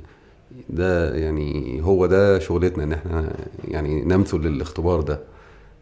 ده 0.71 1.15
يعني 1.15 1.81
هو 1.83 2.07
ده 2.07 2.39
شغلتنا 2.39 2.85
إن 2.85 2.93
إحنا 2.93 3.33
يعني 3.69 4.05
نمثل 4.05 4.37
للاختبار 4.39 5.01
ده 5.01 5.21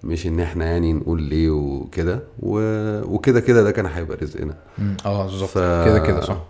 مش 0.05 0.27
إن 0.27 0.40
إحنا 0.40 0.64
يعني 0.64 0.92
نقول 0.92 1.22
ليه 1.22 1.51
وكده. 1.51 2.20
و... 2.40 2.59
وكده 3.14 3.40
كده 3.40 3.62
ده 3.62 3.70
كان 3.70 3.87
هيبقى 3.87 4.16
رزقنا. 4.22 4.55
مم، 4.79 4.96
آه 5.07 5.22
بالظبط. 5.27 5.49
ف- 5.51 5.59
كده 5.59 5.99
كده 5.99 6.20
صح. 6.20 6.42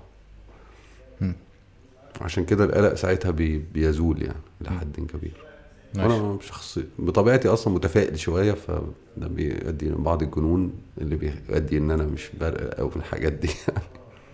عشان 2.21 2.45
كده 2.45 2.65
القلق 2.65 2.95
ساعتها 2.95 3.31
بي... 3.31 3.59
بيزول 3.75 4.23
يعني 4.23 4.39
لحد 4.61 4.97
كبير. 5.13 5.33
ماشي. 5.95 6.09
وأنا 6.21 6.39
شخص 6.43 6.79
بطبيعتي 6.99 7.49
أصلا 7.49 7.75
متفائل 7.75 8.19
شوية 8.19 8.53
فده 8.53 9.29
بيؤدي 9.29 9.89
لبعض 9.89 10.23
الجنون 10.23 10.73
اللي 11.01 11.17
بيؤدي 11.17 11.79
إن 11.79 11.91
أنا 11.91 12.05
مش 12.05 12.31
بقلق 12.41 12.75
قوي 12.75 12.91
في 12.91 12.97
الحاجات 12.97 13.33
دي 13.33 13.51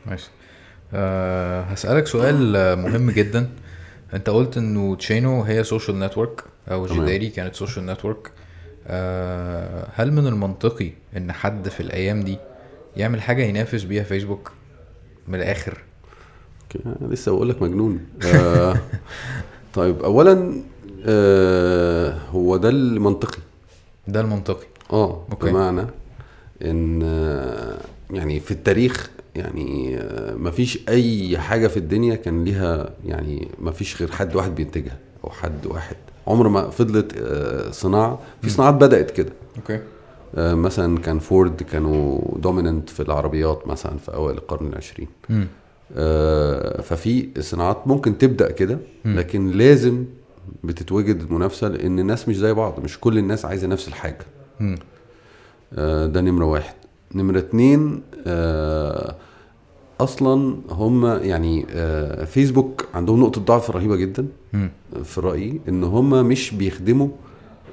ماشي. 0.06 0.30
أه 0.94 1.62
هسألك 1.62 2.06
سؤال 2.06 2.52
مهم 2.78 3.10
جدا. 3.10 3.50
انت 4.14 4.30
قلت 4.30 4.56
انه 4.56 4.96
تشينو 4.96 5.42
هي 5.42 5.64
social 5.64 5.98
network 5.98 6.44
أو. 6.70 6.86
جداري 6.86 7.28
كانت 7.28 7.54
social 7.54 7.86
network 7.86 8.30
أه 8.86 9.88
هل 9.94 10.12
من 10.12 10.26
المنطقي 10.26 10.90
ان 11.16 11.32
حد 11.32 11.68
في 11.68 11.80
الأيام 11.80 12.20
دي 12.20 12.38
يعمل 12.96 13.22
حاجة 13.22 13.42
ينافس 13.42 13.82
بيها 13.82 14.02
فيسبوك 14.02 14.52
من 15.28 15.34
الآخر؟ 15.34 15.78
okay 16.62 17.04
لسه 17.14 17.32
بقول 17.32 17.48
لك 17.48 17.62
مجنون. 17.62 18.06
آه 18.24 18.76
طيب 19.74 20.02
اولا 20.02 20.62
آه 21.06 22.18
هو 22.30 22.56
ده 22.56 22.68
المنطقي. 22.68 23.38
ده 24.08 24.20
المنطقي. 24.20 24.66
آه. 24.92 25.26
بمعنى 25.42 25.86
إن 26.64 27.02
آه، 27.02 27.78
يعني 28.10 28.40
في 28.40 28.50
التاريخ 28.50 29.10
يعني 29.36 29.96
آه، 29.96 30.34
مفيش 30.34 30.78
أي 30.88 31.38
حاجة 31.38 31.66
في 31.66 31.76
الدنيا 31.76 32.14
كان 32.14 32.44
ليها 32.44 32.90
يعني 33.06 33.48
مفيش 33.58 34.00
غير 34.02 34.10
حد 34.12 34.36
واحد 34.36 34.54
بينتجها 34.54 34.98
أو 35.24 35.30
حد 35.30 35.66
واحد. 35.66 35.96
عمر 36.26 36.48
ما 36.48 36.70
فضلت 36.70 37.12
آه، 37.18 37.70
صناعة. 37.70 38.18
في 38.42 38.50
صناعات 38.50 38.74
بدأت 38.74 39.10
كده. 39.10 39.32
okay. 39.56 39.80
آه، 40.34 40.54
مثلا 40.54 40.98
كان 40.98 41.18
فورد 41.18 41.62
كانوا 41.62 42.20
دوميننت 42.38 42.90
في 42.90 43.00
العربيات 43.00 43.66
مثلا 43.66 43.98
في 43.98 44.14
أوائل 44.14 44.36
القرن 44.38 44.66
العشرين. 44.66 45.08
ففي 46.82 47.28
صناعات 47.40 47.88
ممكن 47.88 48.18
تبدأ 48.18 48.50
كده. 48.50 48.78
لكن 49.04 49.50
لازم 49.50 50.04
بتتوجد 50.64 51.30
منافسة 51.30 51.68
لأن 51.68 51.98
الناس 51.98 52.28
مش 52.28 52.36
زي 52.36 52.52
بعض. 52.52 52.80
مش 52.84 53.00
كل 53.00 53.18
الناس 53.18 53.44
عايزة 53.44 53.66
نفس 53.66 53.88
الحاجة. 53.88 54.26
ده 56.06 56.20
نمرة 56.20 56.44
واحد. 56.44 56.74
نمرة 57.14 57.38
اتنين 57.38 58.02
أصلا 60.00 60.56
هم 60.70 61.06
يعني 61.06 61.66
آه، 61.70 62.24
فيسبوك 62.24 62.86
عندهم 62.94 63.20
نقطة 63.20 63.40
ضعف 63.40 63.70
رهيبة 63.70 63.96
جدا. 63.96 64.26
في 65.04 65.20
رأيي 65.20 65.60
إن 65.68 65.84
هم 65.84 66.26
مش 66.26 66.54
بيخدموا 66.54 67.08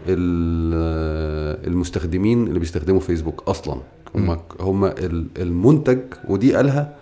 ال- 0.08 1.68
المستخدمين 1.68 2.48
اللي 2.48 2.60
بيستخدموا 2.60 3.00
فيسبوك 3.00 3.44
أصلا 3.48 3.76
هم 4.16 4.38
هم 4.60 4.86
ال- 4.86 5.28
المنتج 5.38 6.00
ودي 6.28 6.56
قالها 6.56 6.96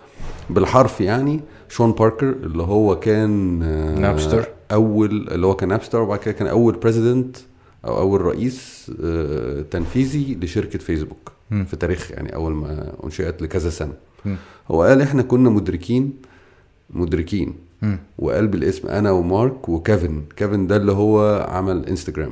بالحرف 0.49 1.01
يعني 1.01 1.39
شون 1.69 1.91
باركر 1.91 2.29
اللي 2.29 2.63
هو 2.63 2.99
كان 2.99 3.63
آه، 3.63 3.99
نابستر. 3.99 4.47
أول 4.71 5.27
اللي 5.31 5.47
هو 5.47 5.55
كان 5.55 5.69
نابستر 5.69 6.01
وبعد 6.01 6.19
كده 6.19 6.31
كان 6.31 6.47
أول 6.47 6.73
president 6.75 7.37
أو 7.85 7.97
أول 7.99 8.21
رئيس 8.21 8.91
آه، 9.03 9.61
تنفيذي 9.61 10.35
لشركة 10.41 10.79
فيسبوك 10.79 11.31
في 11.49 11.75
تاريخ 11.79 12.11
يعني 12.11 12.35
أول 12.35 12.53
ما 12.53 12.93
أنشئت 13.03 13.41
لكذا 13.41 13.69
سنة 13.69 13.93
مم. 14.25 14.35
هو 14.71 14.83
قال 14.83 15.01
إحنا 15.01 15.21
كنا 15.21 15.49
مدركين 15.49 16.13
مدركين 16.89 17.55
مم. 17.81 17.99
وقال 18.17 18.47
بالاسم 18.47 18.87
أنا 18.87 19.11
ومارك 19.11 19.69
وكيفن 19.69 20.23
كيفن 20.35 20.67
ده 20.67 20.75
اللي 20.75 20.91
هو 20.91 21.45
عمل 21.49 21.85
انستجرام. 21.89 22.31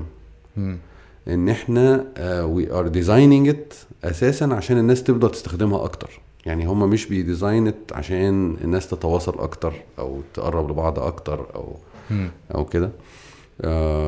إن 1.28 1.50
إحنا 1.50 2.06
we 2.44 2.72
are 2.72 2.88
designing 2.88 3.48
it 3.50 3.74
أساسا 4.04 4.46
عشان 4.46 4.78
الناس 4.78 5.04
تفضل 5.04 5.30
تستخدمها 5.32 5.84
أكتر 5.84 6.20
يعني 6.46 6.66
هم 6.66 6.90
مش 6.90 7.06
بي 7.06 7.20
designed 7.20 7.76
عشان 7.94 8.58
الناس 8.64 8.88
تتواصل 8.88 9.40
أكتر 9.40 9.74
أو 10.00 10.22
تقرب 10.34 10.72
لبعض 10.72 11.00
أكتر 11.00 11.46
أو 11.56 11.76
مم. 12.12 12.30
أو 12.56 12.66
كده 12.66 12.90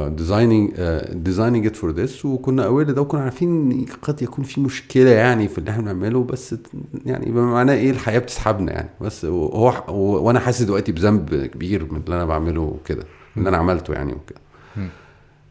designing 0.07 0.71
designing 1.13 1.65
it 1.65 1.75
for 1.75 1.91
this 1.91 2.25
وكنا 2.25 2.65
aware 2.65 2.91
ده 2.91 3.01
وكنا 3.01 3.21
عارفين 3.21 3.71
ان 3.71 3.85
قد 4.01 4.21
يكون 4.21 4.43
في 4.43 4.61
مشكلة 4.61 5.09
يعني 5.09 5.47
في 5.47 5.57
اللي 5.57 5.71
إحنا 5.71 5.93
بنعمله 5.93 6.23
بس 6.23 6.55
يعني 7.05 7.31
بما 7.31 7.45
معناه 7.45 7.73
إيه 7.73 7.91
الحياة 7.91 8.19
بتسحبنا 8.19 8.71
يعني. 8.71 8.89
بس 9.01 9.25
هو 9.25 9.83
وأنا 10.25 10.39
حاسس 10.39 10.61
دلوقتي 10.61 10.91
بذنب 10.91 11.35
كبير 11.35 11.93
من 11.93 12.01
اللي 12.05 12.15
أنا 12.15 12.25
بعمله 12.25 12.77
كده 12.85 13.03
اللي 13.37 13.49
أنا 13.49 13.57
عملته 13.57 13.93
يعني 13.93 14.13
وكده. 14.13 14.39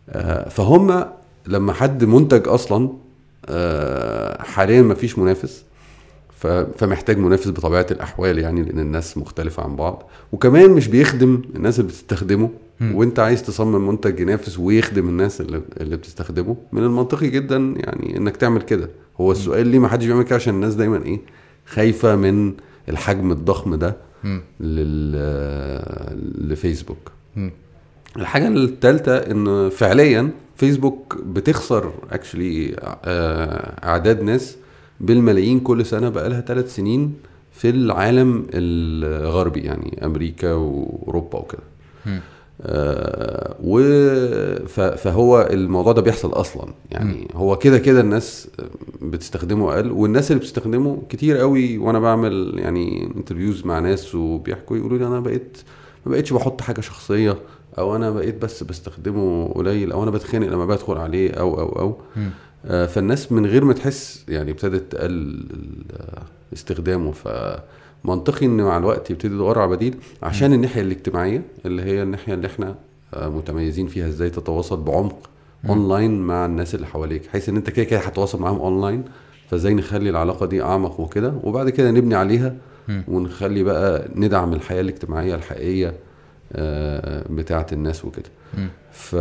آه، 0.09 0.49
فهم 0.49 1.05
لما 1.47 1.73
حد 1.73 2.05
منتج 2.05 2.49
أصلا 2.49 2.91
آه، 3.49 4.43
حاليا 4.43 4.83
ما 4.83 4.95
فيش 4.95 5.19
منافس. 5.19 5.65
فمحتاج 6.77 7.19
منافس 7.19 7.49
بطبيعة 7.49 7.87
الأحوال 7.91 8.39
يعني 8.39 8.63
لأن 8.63 8.79
الناس 8.79 9.19
مختلفة 9.19 9.63
عن 9.63 9.77
بعض. 9.77 10.11
وكمان 10.33 10.71
مش 10.71 10.89
بيخدم 10.89 11.43
الناس 11.57 11.81
اللي 11.81 11.89
بتستخدمه. 11.89 12.51
مم. 12.81 12.95
وانت 12.95 13.19
عايز 13.19 13.43
تصمم 13.43 13.89
منتج 13.89 14.21
ينافس 14.21 14.59
ويخدم 14.59 15.09
الناس 15.09 15.41
اللي, 15.41 15.63
اللي 15.81 15.97
بتستخدمه. 15.97 16.57
من 16.73 16.83
المنطقي 16.83 17.31
جدا 17.31 17.57
يعني 17.77 18.17
إنك 18.17 18.37
تعمل 18.37 18.63
كده. 18.63 18.91
هو 19.21 19.33
السؤال 19.33 19.67
ليه 19.67 19.79
ما 19.79 19.89
حدش 19.89 20.07
بيعمل 20.07 20.23
كده؟ 20.23 20.37
عشان 20.37 20.55
الناس 20.55 20.75
دايما 20.75 21.03
إيه؟ 21.05 21.21
خايفة 21.67 22.17
من 22.17 22.53
الحجم 22.89 23.33
الضخم 23.33 23.75
ده. 23.75 23.97
لل 24.61 25.13
لفيسبوك. 26.53 27.11
مم. 27.37 27.51
الحاجة 28.17 28.49
الثالثة 28.49 29.17
إن 29.17 29.69
فعليا 29.71 30.31
فيسبوك 30.57 31.17
بتخسر 31.27 31.93
اكشلي 32.11 32.77
أعداد 33.85 34.23
ناس 34.23 34.57
بالملايين 35.01 35.61
كل 35.61 35.87
سنة 35.87 36.09
بقالها 36.09 36.41
ثلاث 36.41 36.75
سنين 36.77 37.15
في 37.53 37.71
العالم 37.71 38.47
الغربي 38.55 39.61
يعني 39.61 40.05
أمريكا 40.05 40.53
وأوروبا 40.53 41.39
وكده. 41.39 41.63
آه 42.63 43.57
و 43.65 43.81
فهو 44.97 45.49
الموضوع 45.51 45.93
ده 45.93 46.03
بيحصل 46.03 46.33
أصلا 46.33 46.69
يعني 46.91 47.29
هو 47.35 47.57
كده 47.57 47.79
كده 47.79 48.01
الناس 48.01 48.49
بتستخدمه 49.03 49.75
أقل 49.75 49.91
والناس 49.93 50.31
اللي 50.31 50.41
بتستخدمه 50.41 51.03
كتير 51.09 51.37
قوي 51.37 51.79
وأنا 51.79 52.01
بعمل 52.01 52.55
يعني 52.59 53.11
انترفيوز 53.17 53.67
مع 53.67 53.79
ناس 53.79 54.15
وبيحكوا 54.15 54.77
يقولوا 54.77 54.99
لي 54.99 55.07
أنا 55.07 55.21
بقيت 55.21 55.59
ما 56.07 56.13
بقيتش 56.13 56.33
بحط 56.33 56.61
حاجة 56.61 56.81
شخصية 56.81 57.37
أو 57.79 57.97
أنا 57.97 58.11
بقيت 58.11 58.43
بس 58.43 58.63
بستخدمه 58.63 59.49
قليل 59.55 59.93
أو 59.93 60.03
أنا 60.03 60.11
بتخانق 60.11 60.49
لما 60.49 60.67
بدخل 60.67 60.97
عليه 60.99 61.31
أو 61.31 61.61
أو 61.61 61.69
أو 61.69 61.97
مم. 62.17 62.31
آه، 62.67 62.87
فالناس 62.87 63.33
من 63.33 63.47
غير 63.47 63.65
ما 63.65 63.73
تحس 63.73 64.25
يعني 64.29 64.51
ابتدت 64.51 64.93
تقلل 64.93 65.47
ال- 65.51 66.23
استخدامه 66.53 67.13
فمنطقي 67.13 68.47
إن 68.47 68.57
مع 68.63 68.77
الوقت 68.79 69.11
يبتدي 69.11 69.35
يدور 69.35 69.59
على 69.59 69.71
بديل 69.77 69.95
عشان 70.23 70.53
الناحية 70.53 70.81
الاجتماعية 70.83 71.43
اللي 71.67 71.83
هي 71.83 72.03
الناحية 72.03 72.35
اللي 72.35 72.47
إحنا 72.47 72.75
آه، 73.15 73.29
متميزين 73.29 73.87
فيها 73.87 74.09
إزاي 74.09 74.31
تتواصل 74.31 74.81
بعمق. 74.83 75.19
اونلاين 75.69 76.21
مع 76.21 76.47
الناس 76.47 76.75
اللي 76.75 76.87
حواليك 76.87 77.27
حيث 77.27 77.49
إن 77.49 77.57
انت 77.57 77.71
كده 77.71 77.85
كده 77.85 78.01
هتتواصل 78.01 78.41
معاهم 78.41 78.59
اونلاين 78.61 79.05
فازاي 79.51 79.75
نخلي 79.75 80.11
العلاقة 80.11 80.47
دي 80.47 80.63
أعمق 80.63 81.01
وكده 81.01 81.35
وبعد 81.43 81.71
كده 81.71 81.91
نبني 81.91 82.15
عليها. 82.15 82.57
ونخلي 83.09 83.63
بقى 83.63 84.09
ندعم 84.15 84.53
الحياة 84.53 84.81
الاجتماعية 84.81 85.35
الحقيقية 85.35 85.95
آه، 86.53 87.25
بتاعة 87.31 87.67
الناس 87.73 88.05
وكده. 88.05 88.29
ف... 88.93 89.17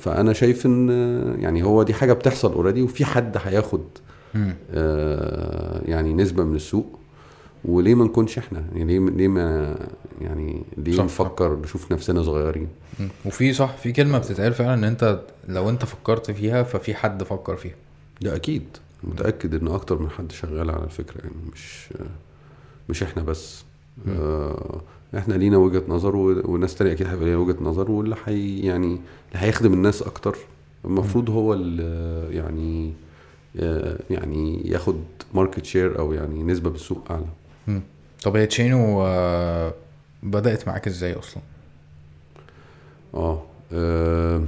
فأنا 0.00 0.32
شايف 0.32 0.66
إن 0.66 0.88
يعني 1.40 1.62
هو 1.62 1.82
دي 1.82 1.94
حاجة 1.94 2.12
بتحصل 2.12 2.52
already 2.52 2.82
وفي 2.82 3.04
حد 3.04 3.36
هياخد. 3.44 3.84
آه، 4.70 5.80
يعني 5.84 6.12
نسبة 6.14 6.44
من 6.44 6.56
السوق 6.56 6.98
وليه 7.64 7.94
ما 7.94 8.04
نكونش 8.04 8.38
إحنا 8.38 8.64
يعني 8.74 8.98
ليه 8.98 9.10
ليه 9.10 9.28
ما 9.28 9.76
يعني 10.20 10.62
ليه 10.76 10.96
صح. 10.96 11.04
نفكر 11.04 11.56
نشوف 11.56 11.92
نفسنا 11.92 12.22
صغيرين. 12.22 12.68
وفي 13.24 13.52
صح 13.52 13.76
في 13.76 13.92
كلمة 13.92 14.18
بتتقال 14.18 14.54
فعلا 14.54 14.74
إن 14.74 14.84
أنت 14.84 15.20
لو 15.48 15.70
أنت 15.70 15.84
فكرت 15.84 16.30
فيها 16.30 16.62
ففي 16.62 16.94
حد 16.94 17.22
فكر 17.22 17.56
فيها 17.56 17.74
ده 18.20 18.36
أكيد 18.36 18.64
متأكد 19.04 19.54
إن 19.54 19.68
أكتر 19.68 19.98
من 19.98 20.10
حد 20.10 20.32
شغال 20.32 20.70
على 20.70 20.84
الفكرة 20.84 21.20
يعني 21.20 21.36
مش 21.52 21.88
مش 22.88 23.02
إحنا 23.02 23.22
بس. 23.22 23.64
آه 24.08 24.80
إحنا 25.18 25.34
لينا 25.34 25.56
وجهة 25.56 25.82
نظر 25.88 26.16
والناس 26.16 26.74
تانية 26.74 26.92
أكيد 26.92 27.06
هيبقى 27.06 27.24
ليها 27.24 27.36
وجهة 27.36 27.56
نظر 27.60 27.90
واللي 27.90 28.16
حي 28.16 28.58
يعني 28.58 28.86
اللي 28.86 29.00
هيخدم 29.34 29.72
الناس 29.72 30.02
أكتر. 30.02 30.36
المفروض 30.84 31.30
هو 31.30 31.54
اللي 31.54 32.36
يعني 32.36 32.92
آه، 33.60 33.98
يعني 34.10 34.68
ياخد 34.70 35.00
market 35.34 35.64
share 35.64 35.98
أو 35.98 36.12
يعني 36.12 36.42
نسبة 36.42 36.70
بالسوق 36.70 37.10
أعلى. 37.10 37.26
مم. 37.66 37.82
طب 38.22 38.36
هي 38.36 38.46
تشينو 38.46 39.02
آه، 39.02 39.74
بدأت 40.22 40.68
معاك 40.68 40.86
إزاي 40.86 41.12
أصلا؟ 41.12 41.42
آه 43.14 43.42
آه، 43.72 44.42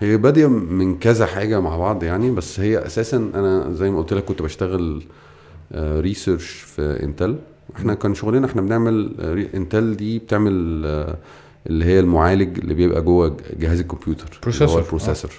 هي 0.00 0.16
بادية 0.16 0.46
من 0.46 0.98
كذا 0.98 1.26
حاجة 1.26 1.60
مع 1.60 1.76
بعض 1.76 2.02
يعني 2.02 2.30
بس 2.30 2.60
هي 2.60 2.86
أساسا 2.86 3.16
أنا 3.16 3.72
زي 3.72 3.90
ما 3.90 3.98
قلت 3.98 4.12
لك 4.12 4.24
كنت 4.24 4.42
بشتغل 4.42 5.02
research 5.74 6.50
في 6.50 7.02
انتل 7.02 7.38
إحنا 7.76 7.94
كان 7.94 8.14
شغلنا 8.14 8.46
إحنا 8.46 8.62
بنعمل 8.62 9.14
انتل 9.54 9.96
دي 9.96 10.18
بتعمل 10.18 10.82
آه، 10.86 11.16
اللي 11.66 11.84
هي 11.84 12.00
المعالج 12.00 12.58
اللي 12.58 12.74
بيبقى 12.74 13.02
جوه 13.02 13.36
جهاز 13.60 13.80
الكمبيوتر 13.80 14.40
اللي 14.46 14.58
هو 14.64 14.66
processor. 14.68 14.76
ال 14.84 14.88
processor. 14.88 15.30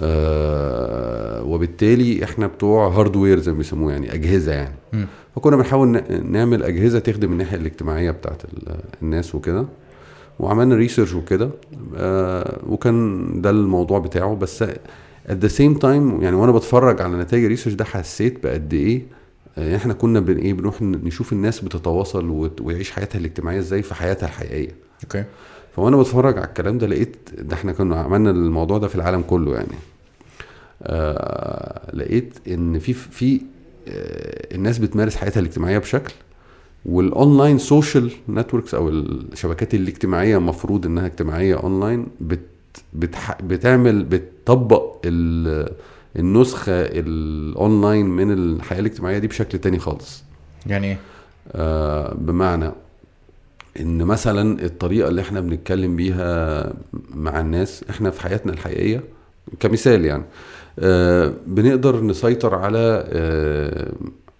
آه 0.00 1.42
وبالتالي 1.44 2.24
إحنا 2.24 2.46
بتوع 2.46 2.88
hardware 2.88 3.38
زي 3.38 3.52
ما 3.52 3.58
بيسموه 3.58 3.92
يعني 3.92 4.14
أجهزة 4.14 4.52
يعني 4.52 4.74
مم. 4.92 5.06
فكنا 5.36 5.56
بنحاول 5.56 6.02
نعمل 6.24 6.62
أجهزة 6.62 6.98
تخدم 6.98 7.32
الناحية 7.32 7.56
الاجتماعية 7.56 8.10
بتاعت 8.10 8.44
ال- 8.44 8.76
الناس 9.02 9.34
وكده 9.34 9.66
وعملنا 10.38 10.74
research 10.76 11.14
وكده 11.14 11.50
آه 11.96 12.58
وكان 12.68 13.26
ده 13.40 13.50
الموضوع 13.50 13.98
بتاعه 13.98 14.34
بس 14.34 14.64
at 15.28 15.32
the 15.44 15.50
same 15.58 15.78
time 15.82 16.22
يعني 16.22 16.36
وأنا 16.36 16.52
بتفرج 16.52 17.02
على 17.02 17.16
نتائج 17.18 17.44
ال 17.44 17.47
research 17.47 17.74
ده 17.74 17.84
حسيت 17.84 18.44
بقد 18.44 18.74
إيه 18.74 18.96
آه، 18.98 19.02
إحنا 19.58 19.92
كنا 19.94 20.20
بن 20.20 20.36
إيه 20.36 20.52
بنروح 20.52 20.82
نشوف 20.82 21.32
الناس 21.32 21.60
بتتواصل 21.60 22.50
ويعيش 22.60 22.90
حياتها 22.90 23.18
الاجتماعية 23.18 23.58
إزاي 23.58 23.82
في 23.82 23.94
حياتها 23.94 24.26
الحقيقية. 24.26 24.74
okay. 25.04 25.24
فوانا 25.76 25.96
بتفرج 25.96 26.38
على 26.38 26.46
الكلام 26.46 26.78
ده 26.78 26.86
لقيت 26.86 27.16
ده 27.38 27.54
إحنا 27.56 27.72
كنا 27.72 27.96
عملنا 27.96 28.30
الموضوع 28.30 28.78
ده 28.78 28.88
في 28.88 28.94
العالم 28.94 29.22
كله 29.22 29.54
يعني. 29.54 29.74
آه 30.82 31.90
لقيت 31.96 32.34
ان 32.48 32.78
في 32.78 32.92
في 32.92 33.40
آه، 33.88 34.54
الناس 34.54 34.78
بتمارس 34.78 35.16
حياتها 35.16 35.40
الاجتماعية 35.40 35.78
بشكل 35.78 36.12
وال 36.86 37.04
online 37.04 37.58
social 37.58 38.10
networks 38.28 38.74
أو 38.74 38.88
الشبكات 38.88 39.74
الاجتماعية 39.74 40.36
المفروض 40.36 40.86
إنها 40.86 41.06
اجتماعية 41.06 41.54
اونلاين 41.56 42.06
بت 42.20 42.40
بتح 42.94 43.42
بتعمل 43.42 44.04
بتطبق 44.04 44.96
ال- 45.04 45.72
النسخة 46.16 46.72
الاونلاين 46.82 48.06
من 48.06 48.32
الحياة 48.32 48.80
الاجتماعية 48.80 49.18
دي 49.18 49.26
بشكل 49.26 49.58
تاني 49.58 49.78
خالص. 49.78 50.22
يعني 50.66 50.86
إيه؟ 50.86 50.98
آه، 51.52 52.14
بمعنى 52.14 52.70
إن 53.80 54.02
مثلا 54.04 54.64
الطريقة 54.64 55.08
اللي 55.08 55.20
إحنا 55.20 55.40
بنتكلم 55.40 55.96
بيها 55.96 56.72
مع 57.14 57.40
الناس 57.40 57.84
إحنا 57.90 58.10
في 58.10 58.20
حياتنا 58.22 58.52
الحقيقية 58.52 59.02
كمثال 59.60 60.04
يعني 60.04 60.24
آه، 60.78 61.32
بنقدر 61.46 62.00
نسيطر 62.04 62.54
على 62.54 63.04
آه، 63.08 63.92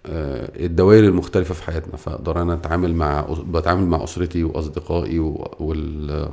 آه، 0.05 0.51
الدوائر 0.65 1.03
المختلفة 1.03 1.53
في 1.53 1.63
حياتنا. 1.63 1.97
فأقدر 1.97 2.41
أنا 2.41 2.53
أتعامل 2.53 2.95
مع 2.95 3.21
بتعامل 3.47 3.85
مع 3.87 4.03
أسرتي 4.03 4.43
وأصدقائي 4.43 5.19
و- 5.19 5.51
وال 5.59 6.29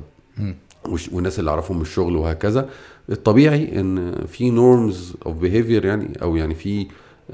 والناس 1.12 1.38
اللي 1.38 1.50
أعرفهم 1.50 1.76
من 1.76 1.82
الشغل 1.82 2.16
وهكذا. 2.16 2.68
الطبيعي 3.10 3.80
إن 3.80 4.14
في 4.28 4.50
norms 4.50 5.14
of 5.26 5.36
behavior 5.36 5.84
يعني 5.84 6.08
أو 6.22 6.36
يعني 6.36 6.54
في 6.54 6.86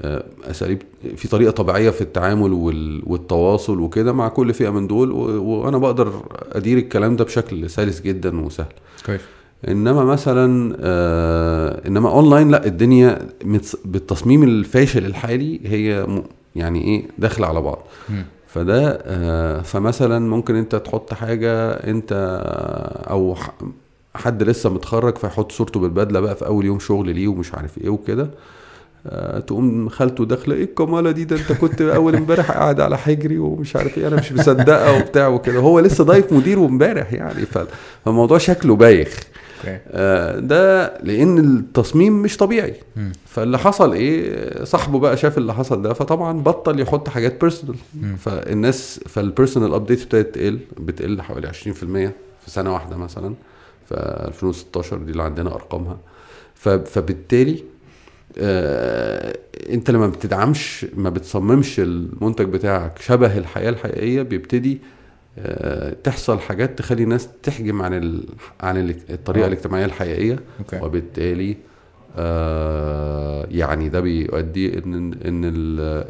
آه، 0.03 0.25
أساليب 0.45 0.83
في 1.17 1.29
طريقة 1.29 1.51
طبيعية 1.51 1.91
في 1.91 2.01
التعامل 2.01 2.53
وال- 2.53 3.03
والتواصل 3.07 3.81
وكده 3.81 4.13
مع 4.13 4.29
كل 4.29 4.55
فئة 4.55 4.71
من 4.71 4.87
دول 4.87 5.13
وأنا 5.13 5.79
بقدر 5.79 6.13
أدير 6.53 6.79
الكلام 6.79 7.17
ده 7.17 7.25
بشكل 7.25 7.71
سلس 7.71 8.01
جدا 8.01 8.41
وسهل. 8.41 8.67
كويس. 9.07 9.21
إنما 9.69 10.05
مثلا 10.05 10.77
آه 10.81 11.87
إنما 11.89 12.09
اونلاين 12.11 12.51
لا 12.51 12.67
الدنيا 12.67 13.29
بالتصميم 13.85 14.43
الفاشل 14.43 15.07
الحالي 15.07 15.61
هي 15.65 16.07
م- 16.07 16.23
يعني 16.57 16.85
إيه 16.85 17.05
داخلة 17.19 17.47
على 17.47 17.61
بعض. 17.61 17.79
مم. 18.09 18.25
فده 18.49 18.99
آه 19.05 19.61
فمثلا 19.63 20.19
ممكن 20.19 20.55
أنت 20.55 20.77
تحط 20.77 21.13
حاجة 21.15 21.71
أنت 21.71 22.13
أو 23.11 23.37
حد 24.15 24.43
لسه 24.43 24.71
متخرج 24.71 25.19
فيحط 25.19 25.53
صورته 25.53 25.81
بالبدلة 25.81 26.21
بقى 26.21 26.37
في 26.37 26.47
أول 26.47 26.65
يوم 26.65 26.79
شغل 26.79 27.15
ليه 27.15 27.29
ومش 27.29 27.55
عارف 27.55 27.79
إيه 27.79 27.89
وكده. 27.89 28.31
آه 29.07 29.41
تقوم 29.41 29.89
خالته 29.89 30.25
داخلة 30.25 30.55
إيه 30.55 30.65
الكمالة 30.65 31.11
دي؟ 31.11 31.25
ده 31.25 31.37
أنت 31.37 31.53
كنت 31.53 31.83
أول 31.83 32.17
امبارح 32.17 32.51
قاعد 32.51 32.81
على 32.81 32.99
حجري 32.99 33.39
ومش 33.39 33.77
عارف 33.77 33.99
إيه 33.99 34.09
أنا 34.09 34.17
مش 34.17 34.33
مصدقة 34.33 34.97
وبتاع 34.97 35.29
وكده. 35.29 35.59
هو 35.59 35.81
لسه 35.81 36.05
ضايف 36.05 36.33
مدير 36.33 36.59
وامبارح 36.59 37.13
يعني 37.13 37.47
فالموضوع 38.05 38.39
شكله 38.39 38.77
بايخ. 38.77 39.21
آه، 39.89 40.39
ده 40.39 40.93
لأن 41.03 41.39
التصميم 41.39 42.23
مش 42.23 42.37
طبيعي. 42.37 42.75
فاللي 43.27 43.59
حصل 43.59 43.93
إيه؟ 43.93 44.65
صاحبه 44.65 44.99
بقى 44.99 45.17
شاف 45.17 45.39
اللي 45.39 45.55
حصل 45.55 45.83
ده 45.83 45.93
فطبعا 45.93 46.41
بطل 46.41 46.81
يحط 46.81 47.09
حاجات 47.09 47.41
personal. 47.41 47.77
فالناس 48.19 49.01
فال 49.09 49.22
personal 49.22 49.75
update 49.75 50.03
ابتدت 50.03 50.35
تقل 50.35 50.59
بتقل 50.79 51.23
حوالي 51.23 51.49
20% 51.49 51.53
في 51.53 52.11
سنة 52.47 52.73
واحدة 52.75 52.97
مثلا. 52.97 53.35
في 53.89 53.95
2016 54.29 54.99
دي 54.99 55.13
اللي 55.13 55.23
عندنا 55.23 55.55
أرقامها. 55.55 55.99
ف- 56.55 56.69
فبالتالي 56.69 57.65
آه 58.39 59.39
انت 59.71 59.91
لما 59.91 60.07
بتدعمش 60.07 60.87
ما 60.97 61.11
بتصممش 61.11 61.81
المنتج 61.81 62.45
بتاعك 62.45 62.99
شبه 62.99 63.39
الحياة 63.39 63.71
الحقيقية 63.71 64.23
بيبتدي 64.23 64.79
آه 65.39 65.97
تحصل 66.05 66.41
حاجات 66.41 66.79
تخلي 66.79 67.03
الناس 67.03 67.29
تحجم 67.43 67.83
عن 67.83 67.95
ال... 67.95 68.25
عن 68.61 68.77
ال- 68.77 68.97
الطريقة 69.11 69.45
آه. 69.45 69.49
الاجتماعية 69.49 69.85
الحقيقية. 69.85 70.39
okay. 70.61 70.81
وبالتالي 70.87 71.57
آه 72.17 73.47
يعني 73.51 73.89
ده 73.89 74.01
بيؤدي 74.01 74.79
إن 74.79 74.95
إن 75.25 75.45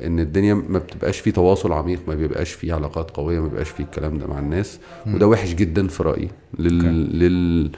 إن 0.07 0.21
الدنيا 0.21 0.55
ما 0.55 0.79
بتبقاش 0.79 1.21
فيه 1.21 1.31
تواصل 1.31 1.73
عميق 1.73 2.01
ما 2.09 2.15
بيبقاش 2.15 2.53
فيه 2.53 2.75
علاقات 2.75 3.11
قوية 3.11 3.41
ما 3.41 3.49
بيبقاش 3.49 3.69
فيه 3.69 3.85
الكلام 3.85 4.19
ده 4.19 4.27
مع 4.27 4.39
الناس. 4.39 4.79
وده 5.07 5.27
وحش 5.27 5.55
جدا 5.55 5.89
في 5.89 6.03
رأيي 6.03 6.29
لل 6.59 7.19
لل 7.19 7.71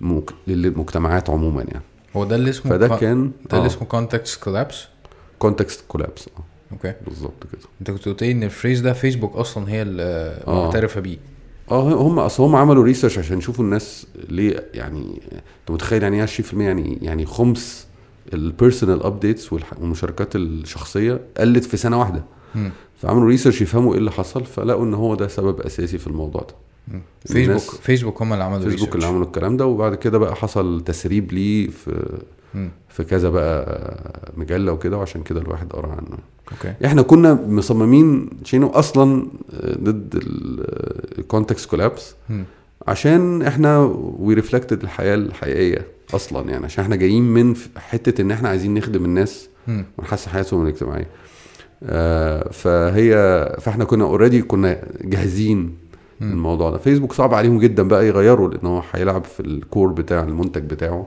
مك- 0.00 0.34
للمجتمعات 0.46 1.30
عموما 1.30 1.62
يعني. 1.62 1.82
هو 2.16 2.24
ده 2.24 2.36
اللي 2.36 2.50
اسمه 2.50 2.72
فده 2.72 2.88
كون- 2.88 2.98
كان 2.98 3.30
ده 3.50 3.56
اللي 3.58 3.66
اسمه 3.66 3.84
context 3.88 4.42
collapse 4.44 4.84
context 5.38 5.84
collapse 5.88 6.28
okay. 6.72 6.94
بالظبط 7.06 7.42
كده. 7.52 7.60
أنت 7.80 7.90
كنت 7.90 8.08
قلت 8.08 8.22
لي 8.22 8.32
إن 8.32 8.42
ال 8.42 8.47
phrase 8.47 8.80
ده 8.80 8.92
فيسبوك 8.92 9.36
أصلا 9.36 9.70
هي 9.70 9.82
اللي 9.82 10.02
آه. 10.46 10.64
معترفة 10.66 11.00
بيه. 11.00 11.16
آه 11.72 11.92
هم 11.92 12.18
أصل 12.18 12.42
هم 12.42 12.56
عملوا 12.56 12.84
research 12.84 13.18
عشان 13.18 13.38
يشوفوا 13.38 13.64
الناس 13.64 14.06
ليه 14.28 14.66
يعني 14.74 15.20
أنت 15.32 15.70
متخيل 15.70 16.02
يعني 16.02 16.20
إيه 16.20 16.26
20% 16.26 16.54
يعني 16.54 16.98
يعني 17.02 17.26
خمس 17.26 17.86
ال 18.34 18.42
personal 18.42 19.02
updates 19.02 19.52
والمشاركات 19.52 20.36
الشخصية 20.36 21.20
قلت 21.36 21.64
في 21.64 21.76
سنة 21.76 21.98
واحدة 22.00 22.24
مم. 22.54 22.70
فعملوا 23.02 23.28
research 23.28 23.62
يفهموا 23.62 23.92
إيه 23.92 23.98
اللي 23.98 24.10
حصل 24.10 24.44
فلقوا 24.44 24.84
إن 24.84 24.94
هو 24.94 25.14
ده 25.14 25.28
سبب 25.28 25.60
أساسي 25.60 25.98
في 25.98 26.06
الموضوع 26.06 26.40
ده. 26.40 26.54
فيسبوك 27.26 27.80
فيسبوك 27.80 28.22
هم 28.22 28.32
اللي 28.32 28.44
عملوا 28.44 28.70
فيسبوك 28.70 28.94
اللي. 28.94 29.06
عملوا 29.06 29.24
الكلام 29.26 29.56
ده 29.56 29.66
وبعد 29.66 29.94
كده 29.94 30.18
بقى 30.18 30.36
حصل 30.36 30.80
تسريب 30.84 31.32
ليه 31.32 31.68
في. 31.68 32.18
في 32.88 33.04
كذا 33.04 33.30
بقى 33.30 33.80
مجلة 34.36 34.72
وكده 34.72 34.98
وعشان 34.98 35.22
كده 35.22 35.40
الواحد 35.40 35.72
قرأ 35.72 35.88
عنه 35.92 36.18
okay 36.52 36.74
إحنا 36.86 37.02
كنا 37.02 37.34
مصممين 37.48 38.30
تشينو 38.44 38.68
أصلا 38.68 39.26
ضد 39.64 40.20
ال 41.18 41.25
context 41.25 41.70
collapse. 41.70 42.14
عشان 42.88 43.42
إحنا 43.42 43.78
we 44.18 44.34
reflected 44.34 44.82
الحياة 44.82 45.14
الحقيقية 45.14 45.86
أصلا 46.14 46.50
يعني 46.50 46.64
عشان 46.64 46.84
إحنا 46.84 46.96
جايين 46.96 47.22
من 47.22 47.54
حتة 47.76 48.22
إن 48.22 48.30
إحنا 48.30 48.48
عايزين 48.48 48.74
نخدم 48.74 49.04
الناس. 49.04 49.48
ونحسن 49.98 50.30
حياتهم 50.30 50.62
الاجتماعية 50.62 51.06
آه 51.84 52.48
فهي 52.48 53.12
فإحنا 53.60 53.84
كنا 53.84 54.04
already 54.04 54.42
كنا 54.42 54.82
جاهزين. 55.00 55.76
الموضوع 56.20 56.70
ده 56.70 56.78
فيسبوك 56.78 57.12
صعب 57.12 57.34
عليهم 57.34 57.58
جدا 57.58 57.82
بقى 57.82 58.06
يغيروا 58.06 58.48
لأن 58.50 58.66
هو 58.66 58.82
هيلعب 58.92 59.24
في 59.24 59.40
ال 59.40 59.50
core 59.50 59.88
بتاع 59.92 60.22
المنتج 60.22 60.62
بتاعه. 60.62 61.06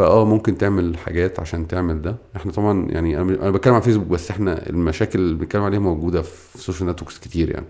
فآه 0.00 0.24
ممكن 0.24 0.58
تعمل 0.58 0.98
حاجات 0.98 1.40
عشان 1.40 1.68
تعمل 1.68 2.02
ده. 2.02 2.16
إحنا 2.36 2.52
طبعا 2.52 2.86
يعني 2.90 3.18
أنا 3.20 3.50
بتكلم 3.50 3.74
عن 3.74 3.80
فيسبوك 3.80 4.06
بس 4.06 4.30
إحنا 4.30 4.68
المشاكل 4.70 5.18
اللي 5.18 5.34
بنتكلم 5.34 5.62
عليها 5.62 5.78
موجودة 5.80 6.22
في 6.22 6.54
ال 6.54 6.59
social 6.59 6.88
networks 6.88 7.18
كتير 7.18 7.50
يعني. 7.50 7.66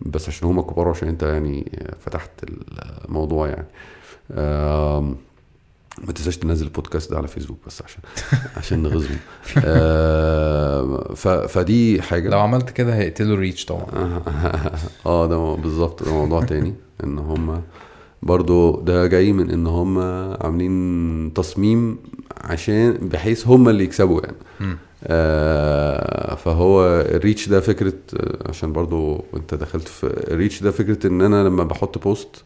بس 0.00 0.28
عشان 0.28 0.48
هما 0.48 0.62
كبار 0.62 0.88
عشان 0.88 1.08
أنت 1.08 1.22
يعني 1.22 1.72
فتحت 2.00 2.30
الموضوع 3.08 3.48
يعني. 3.48 3.66
ما 6.04 6.12
تنساش 6.14 6.36
تنزل 6.36 6.66
البودكاست 6.66 7.10
ده 7.10 7.16
على 7.16 7.28
فيسبوك 7.28 7.58
بس 7.66 7.82
عشان 7.82 8.00
عشان 8.58 8.82
نغزهم. 8.82 9.18
فدي 11.46 12.02
حاجة. 12.02 12.28
لو 12.28 12.40
عملت 12.40 12.70
كده 12.70 12.94
هيقتلوا 12.94 13.36
reach 13.36 13.64
طبعا. 13.64 13.86
آه 15.06 15.26
ده 15.26 15.54
بالظبط 15.62 16.02
ده 16.02 16.12
موضوع 16.12 16.42
تاني. 16.44 16.74
إن 17.04 17.18
هم 17.18 17.62
برضو 18.22 18.80
ده 18.80 19.06
جاي 19.06 19.32
من 19.32 19.50
إن 19.50 19.66
هم 19.66 19.98
عاملين 20.40 21.32
تصميم 21.34 21.98
عشان 22.36 22.92
بحيث 23.12 23.46
هم 23.48 23.68
اللي 23.68 23.84
يكسبوا 23.84 24.20
يعني. 24.24 24.36
آه 25.04 26.34
فهو 26.34 26.84
ال 27.00 27.08
reach 27.08 27.48
ده 27.48 27.60
فكرة 27.60 27.92
عشان 28.48 28.72
برضو 28.72 29.24
أنت 29.36 29.54
دخلت 29.54 29.88
في 29.88 30.06
ال 30.32 30.37
reach 30.37 30.62
ده 30.62 30.70
فكرة 30.70 31.06
إن 31.06 31.20
أنا 31.22 31.44
لما 31.48 31.64
بحط 31.64 32.02
post. 32.04 32.44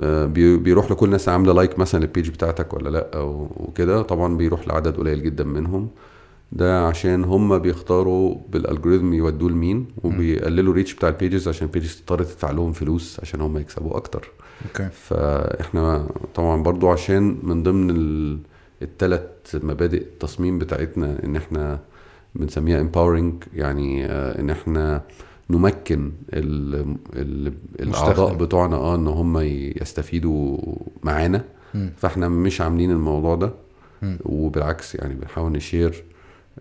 آه، 0.00 0.26
بي- 0.26 0.56
بيروح 0.56 0.90
لكل 0.90 1.06
الناس 1.06 1.28
عاملة 1.28 1.52
like 1.52 1.78
مثلا 1.78 2.00
لل 2.00 2.10
page 2.10 2.30
بتاعتك 2.30 2.74
ولا 2.74 2.88
لأ 2.88 3.18
وكده 3.56 4.02
طبعا 4.02 4.36
بيروح 4.36 4.68
لعدد 4.68 4.96
قليل 4.96 5.22
جدا 5.22 5.44
منهم 5.44 5.88
ده 6.52 6.86
عشان 6.86 7.24
هم 7.24 7.58
بيختاروا 7.58 8.34
بال 8.52 8.63
algorithm 8.63 9.12
يودوه 9.12 9.50
لمين 9.50 9.86
وبيقللوا 10.04 10.70
ال 10.72 10.76
reach 10.76 10.94
بتاع 10.94 11.08
ال 11.08 11.15
pages 11.15 11.48
عشان 11.48 11.66
ال 11.66 11.71
pages 11.71 11.96
تضطر 11.96 12.24
تدفع 12.24 12.50
لهم 12.50 12.72
فلوس 12.72 13.20
عشان 13.22 13.40
هم 13.40 13.58
يكسبوا 13.58 13.96
أكتر 13.96 14.30
okay 14.68 14.88
فإحنا 14.92 16.06
طبعا 16.34 16.62
برضو 16.62 16.88
عشان 16.90 17.38
من 17.42 17.62
ضمن 17.62 17.90
ال- 17.90 18.38
التلات 18.82 19.48
مبادئ 19.54 20.02
التصميم 20.02 20.58
بتاعتنا 20.58 21.24
إن 21.24 21.36
إحنا 21.36 21.80
بنسميها 22.34 22.82
empowering 22.84 23.46
يعني 23.54 24.06
آه، 24.06 24.40
إن 24.40 24.50
إحنا 24.50 25.02
نمكن 25.50 26.12
ال 26.32 26.74
ال 27.16 27.52
الأعضاء. 27.80 28.34
بتوعنا 28.34 28.76
آه 28.76 28.94
إن 28.94 29.06
هم 29.08 29.38
يستفيدوا 29.80 30.58
معانا. 31.02 31.44
فإحنا 31.96 32.28
مش 32.28 32.60
عاملين 32.60 32.90
الموضوع 32.90 33.34
ده. 33.34 33.52
وبالعكس 34.24 34.94
يعني 34.94 35.14
بنحاول 35.14 35.52
نشير 35.52 36.04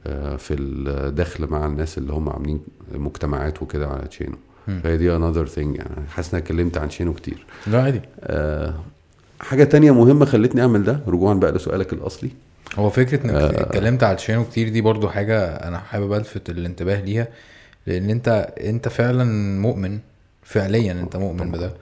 آه، 0.07 0.35
في 0.35 0.53
الدخل 0.53 1.47
مع 1.49 1.65
الناس 1.65 1.97
اللي 1.97 2.13
هم 2.13 2.29
عاملين 2.29 2.59
مجتمعات 2.95 3.61
وكده 3.63 3.87
على 3.87 4.07
تشينو. 4.07 4.35
فهي 4.83 4.97
دي 4.97 5.17
another 5.19 5.47
thing 5.55 5.57
يعني. 5.57 6.07
حاسس 6.09 6.29
ان 6.33 6.37
أنا 6.39 6.43
اتكلمت 6.43 6.77
عن 6.77 6.89
شينو 6.89 7.13
كتير. 7.13 7.45
لا 7.67 7.81
عادي. 7.83 8.01
آه، 8.21 8.73
حاجة 9.41 9.63
تانية 9.63 9.91
مهمة 9.93 10.25
خلتني 10.25 10.61
أعمل 10.61 10.83
ده 10.83 10.99
رجوعا 11.07 11.33
بقى 11.33 11.51
لسؤالك 11.51 11.93
الأصلي. 11.93 12.29
هو 12.79 12.89
فكرة 12.89 13.25
إنك 13.25 13.33
آه. 13.33 13.61
اتكلمت 13.61 14.03
على 14.03 14.15
الشينو 14.15 14.43
كتير 14.45 14.69
دي 14.69 14.81
برضو 14.81 15.09
حاجة 15.09 15.45
أنا 15.45 15.77
حابب 15.79 16.13
ألفت 16.13 16.49
الانتباه 16.49 17.01
ليها 17.01 17.27
لأن 17.87 18.09
أنت 18.09 18.53
أنت 18.63 18.87
فعلا 18.87 19.23
مؤمن 19.61 19.99
فعليا 20.43 20.91
أنت 20.91 21.15
مؤمن 21.15 21.51
بده. 21.51 21.73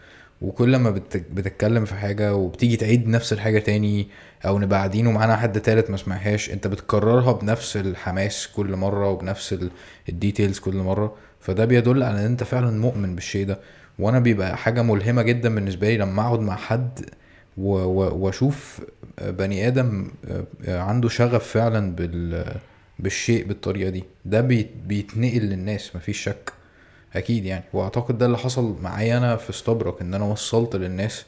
وكل 0.41 0.75
ما 0.75 0.89
بت- 0.89 1.23
بتتكلم 1.33 1.85
في 1.85 1.95
حاجة 1.95 2.35
وبتيجي 2.35 2.77
تعيد 2.77 3.07
نفس 3.07 3.33
الحاجة 3.33 3.59
تاني 3.59 4.07
أو 4.45 4.59
نبقى 4.59 4.77
قاعدين 4.79 5.07
ومعانا 5.07 5.35
حد 5.35 5.61
تالت 5.61 5.89
ما 5.89 5.97
سمعهاش 5.97 6.49
أنت 6.51 6.67
بتكررها 6.67 7.31
بنفس 7.31 7.77
الحماس 7.77 8.47
كل 8.55 8.75
مرة 8.75 9.09
وبنفس 9.09 9.53
ال- 9.53 9.69
ال 10.09 10.16
details 10.16 10.59
كل 10.59 10.75
مرة. 10.75 11.15
فده 11.39 11.65
بيدل 11.65 12.03
على 12.03 12.19
إن 12.19 12.25
أنت 12.25 12.43
فعلا 12.43 12.71
مؤمن 12.79 13.15
بالشيء 13.15 13.45
ده. 13.45 13.59
وأنا 13.99 14.19
بيبقى 14.19 14.57
حاجة 14.57 14.81
ملهمة 14.81 15.21
جدا 15.21 15.55
بالنسبة 15.55 15.87
لي 15.89 15.97
لما 15.97 16.21
أقعد 16.21 16.39
مع 16.39 16.55
حد 16.55 16.99
وأشوف 17.57 18.81
بني 19.21 19.67
آدم 19.67 20.11
عنده 20.67 21.09
شغف 21.09 21.47
فعلا 21.47 21.95
بال 21.95 22.45
بالشيء 22.99 23.45
بالطريقة 23.45 23.89
دي. 23.89 24.03
ده 24.25 24.41
بيت- 24.41 24.71
بيتنقل 24.85 25.39
للناس 25.41 25.95
مفيش 25.95 26.17
شك. 26.23 26.53
أكيد 27.15 27.45
يعني. 27.45 27.63
وأعتقد 27.73 28.17
ده 28.17 28.25
اللي 28.25 28.37
حصل 28.37 28.75
معايا 28.81 29.17
أنا 29.17 29.35
في 29.35 29.49
استبرك 29.49 30.01
إن 30.01 30.13
أنا 30.13 30.25
وصلت 30.25 30.75
للناس 30.75 31.25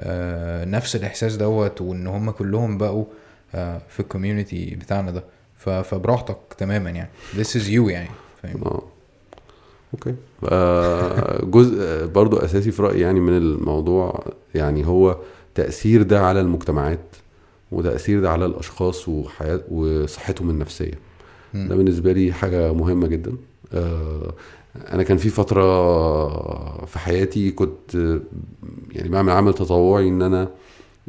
آه، 0.00 0.64
نفس 0.64 0.96
الإحساس 0.96 1.36
دوت 1.36 1.80
وإن 1.80 2.06
هم 2.06 2.30
كلهم 2.30 2.78
بقوا 2.78 3.04
آه، 3.54 3.80
في 3.88 4.00
ال 4.00 4.07
community 4.07 4.74
بتاعنا 4.74 5.10
ده. 5.10 5.24
فبراحتك 5.82 6.36
تماما 6.58 6.90
يعني. 6.90 7.08
This 7.34 7.46
is 7.56 7.66
you 7.68 7.90
يعني. 7.90 8.08
فاهم؟ 8.42 8.62
آه. 8.64 8.82
okay. 9.94 10.14
آه، 10.44 11.44
جزء 11.44 12.06
برضو 12.06 12.36
أساسي 12.36 12.70
في 12.70 12.82
رأيي 12.82 13.00
يعني 13.00 13.20
من 13.20 13.36
الموضوع 13.36 14.24
يعني 14.54 14.86
هو 14.86 15.16
تأثير 15.54 16.02
ده 16.02 16.20
على 16.26 16.40
المجتمعات 16.40 17.16
وتأثير 17.72 18.20
ده 18.20 18.30
على 18.30 18.46
الأشخاص 18.46 19.08
وحياه 19.08 19.60
وصحتهم 19.70 20.50
النفسية. 20.50 20.98
ده 21.54 21.76
بالنسبة 21.76 22.12
لي 22.12 22.32
حاجة 22.32 22.72
مهمة 22.72 23.06
جدا. 23.06 23.32
آه، 23.74 24.32
أنا 24.92 25.02
كان 25.02 25.16
في 25.16 25.28
فترة 25.28 25.64
في 26.84 26.98
حياتي 26.98 27.50
كنت 27.50 27.94
يعني 28.92 29.08
بعمل 29.08 29.32
عمل 29.32 29.54
تطوعي 29.54 30.08
إن 30.08 30.22
أنا 30.22 30.48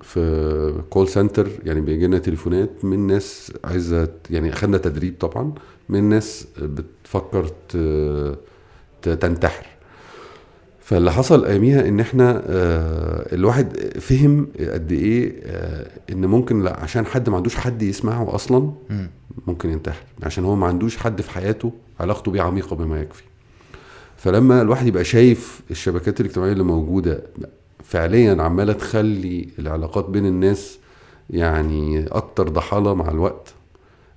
في 0.02 0.74
كول 0.90 1.08
سنتر 1.08 1.48
يعني 1.64 1.82
بيجي 1.82 2.08
لنا 2.08 2.18
تليفونات 2.18 2.86
من 2.86 3.08
ناس 3.08 3.54
عايزة 3.64 4.08
يعني 4.30 4.54
أخدنا 4.54 4.78
تدريب 4.78 5.16
طبعا 5.20 5.54
من 5.90 6.04
ناس 6.04 6.48
بتفكر 6.62 7.52
تنتحر. 9.02 9.66
فاللي 10.82 11.12
حصل 11.12 11.46
أياميها 11.46 11.88
إن 11.88 12.00
إحنا 12.00 12.44
آه، 12.48 13.36
الواحد 13.36 13.78
فهم 14.00 14.48
قد 14.60 14.92
إيه 14.92 15.34
آه، 15.44 15.88
إن 16.12 16.26
ممكن 16.26 16.64
لا 16.64 16.80
عشان 16.80 17.06
حد 17.06 17.30
ما 17.30 17.36
عندوش 17.38 17.56
حد 17.56 17.82
يسمعه 17.82 18.36
أصلا 18.36 18.72
مم. 18.90 19.10
ممكن 19.48 19.70
ينتحر. 19.70 20.04
عشان 20.24 20.46
هو 20.46 20.56
ما 20.56 20.68
عندوش 20.68 20.98
حد 20.98 21.22
في 21.22 21.32
حياته 21.32 21.72
علاقته 22.00 22.32
بيه 22.32 22.42
عميقة 22.42 22.76
بما 22.76 23.02
يكفي. 23.02 23.24
فلما 24.18 24.62
الواحد 24.62 24.88
يبقى 24.88 25.04
شايف 25.04 25.62
الشبكات 25.72 26.22
الاجتماعية 26.22 26.52
اللي 26.52 26.64
موجودة 26.64 27.22
فعليا 27.84 28.42
عمالة 28.44 28.74
تخلي 28.74 29.48
العلاقات 29.60 30.10
بين 30.10 30.26
الناس 30.26 30.80
يعني 31.30 32.06
أكتر 32.08 32.50
ضحالة 32.50 32.94
مع 32.94 33.12
الوقت 33.12 33.54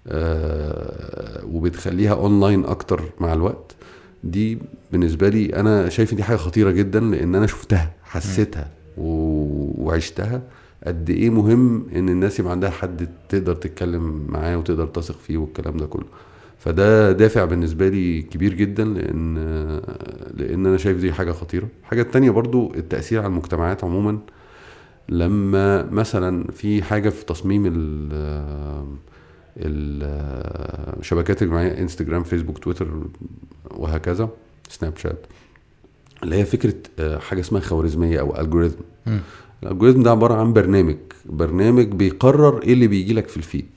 آه 0.09 1.45
وبتخليها 1.53 2.13
اونلاين 2.15 2.65
أكتر 2.65 3.03
مع 3.21 3.33
الوقت 3.33 3.75
دي 4.25 4.59
بالنسبة 4.93 5.29
لي 5.29 5.47
أنا 5.57 5.89
شايف 5.89 6.13
إن 6.13 6.17
دي 6.17 6.23
حاجة 6.23 6.37
خطيرة 6.37 6.71
جدا 6.71 7.01
لأن 7.01 7.35
أنا 7.35 7.47
شفتها 7.47 7.91
حسيتها 8.03 8.71
وعشتها 8.99 10.43
قد 10.87 11.11
إيه 11.11 11.31
مهم 11.31 11.87
إن 11.97 12.09
الناس 12.09 12.39
يبقى 12.41 12.53
عندها 12.53 12.71
حد 12.71 13.09
تقدر 13.29 13.55
تتكلم 13.55 14.27
معاه 14.29 14.59
وتقدر 14.59 14.87
تثق 14.87 15.19
فيه 15.19 15.37
والكلام 15.39 15.77
ده 15.77 15.87
كله. 15.87 16.07
فده 16.59 17.13
دافع 17.13 17.45
بالنسبة 17.45 17.89
لي 17.89 18.23
كبير 18.23 18.55
جدا 18.55 18.85
لأن 18.85 19.35
لأن 20.35 20.67
أنا 20.67 20.77
شايف 20.77 20.97
دي 20.99 21.13
حاجة 21.13 21.33
خطيرة. 21.33 21.69
الحاجة 21.83 22.03
التانية 22.03 22.31
برضو 22.31 22.75
التأثير 22.75 23.19
على 23.19 23.27
المجتمعات 23.27 23.85
عموما. 23.85 24.19
لما 25.09 25.91
مثلا 25.91 26.45
في 26.53 26.83
حاجة 26.83 27.09
في 27.09 27.25
تصميم 27.25 27.67
الشبكات 29.57 31.43
الاجتماعيه 31.43 31.81
انستجرام 31.83 32.23
فيسبوك 32.23 32.59
تويتر 32.59 32.89
وهكذا 33.71 34.29
سناب 34.69 34.97
شات 34.97 35.27
اللي 36.23 36.37
هي 36.37 36.45
فكرة 36.45 36.75
آه، 36.99 37.19
حاجة 37.19 37.41
اسمها 37.41 37.61
خوارزمية 37.61 38.21
أو 38.21 38.41
الجوريزم. 38.41 38.77
الالجوريزم 39.63 40.03
ده 40.03 40.11
عبارة 40.11 40.35
عن 40.35 40.53
برنامج. 40.53 40.97
برنامج 41.27 41.87
بيقرر 41.87 42.63
إيه 42.63 42.73
اللي 42.73 42.87
بيجي 42.87 43.13
لك 43.15 43.29
في 43.29 43.37
الفيد. 43.37 43.69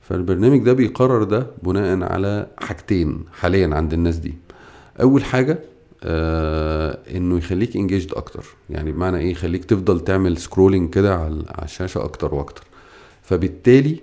فالبرنامج 0.00 0.58
ده 0.64 0.72
بيقرر 0.72 1.22
ده 1.24 1.46
بناء 1.62 2.02
على 2.12 2.46
حاجتين 2.58 3.24
حاليا 3.32 3.74
عند 3.74 3.92
الناس 3.92 4.16
دي. 4.16 4.34
أول 5.00 5.24
حاجة 5.24 5.58
آه 6.04 6.98
إنه 7.16 7.38
يخليك 7.38 7.76
انجيجد 7.76 8.12
أكتر. 8.14 8.44
يعني 8.70 8.92
بمعنى 8.92 9.18
إيه؟ 9.18 9.30
يخليك 9.30 9.64
تفضل 9.64 10.00
تعمل 10.00 10.36
سكرولينج 10.36 10.90
كده 10.90 11.16
على 11.16 11.42
الشاشة 11.62 12.04
أكتر 12.04 12.34
وأكتر. 12.34 12.62
فبالتالي 13.22 14.00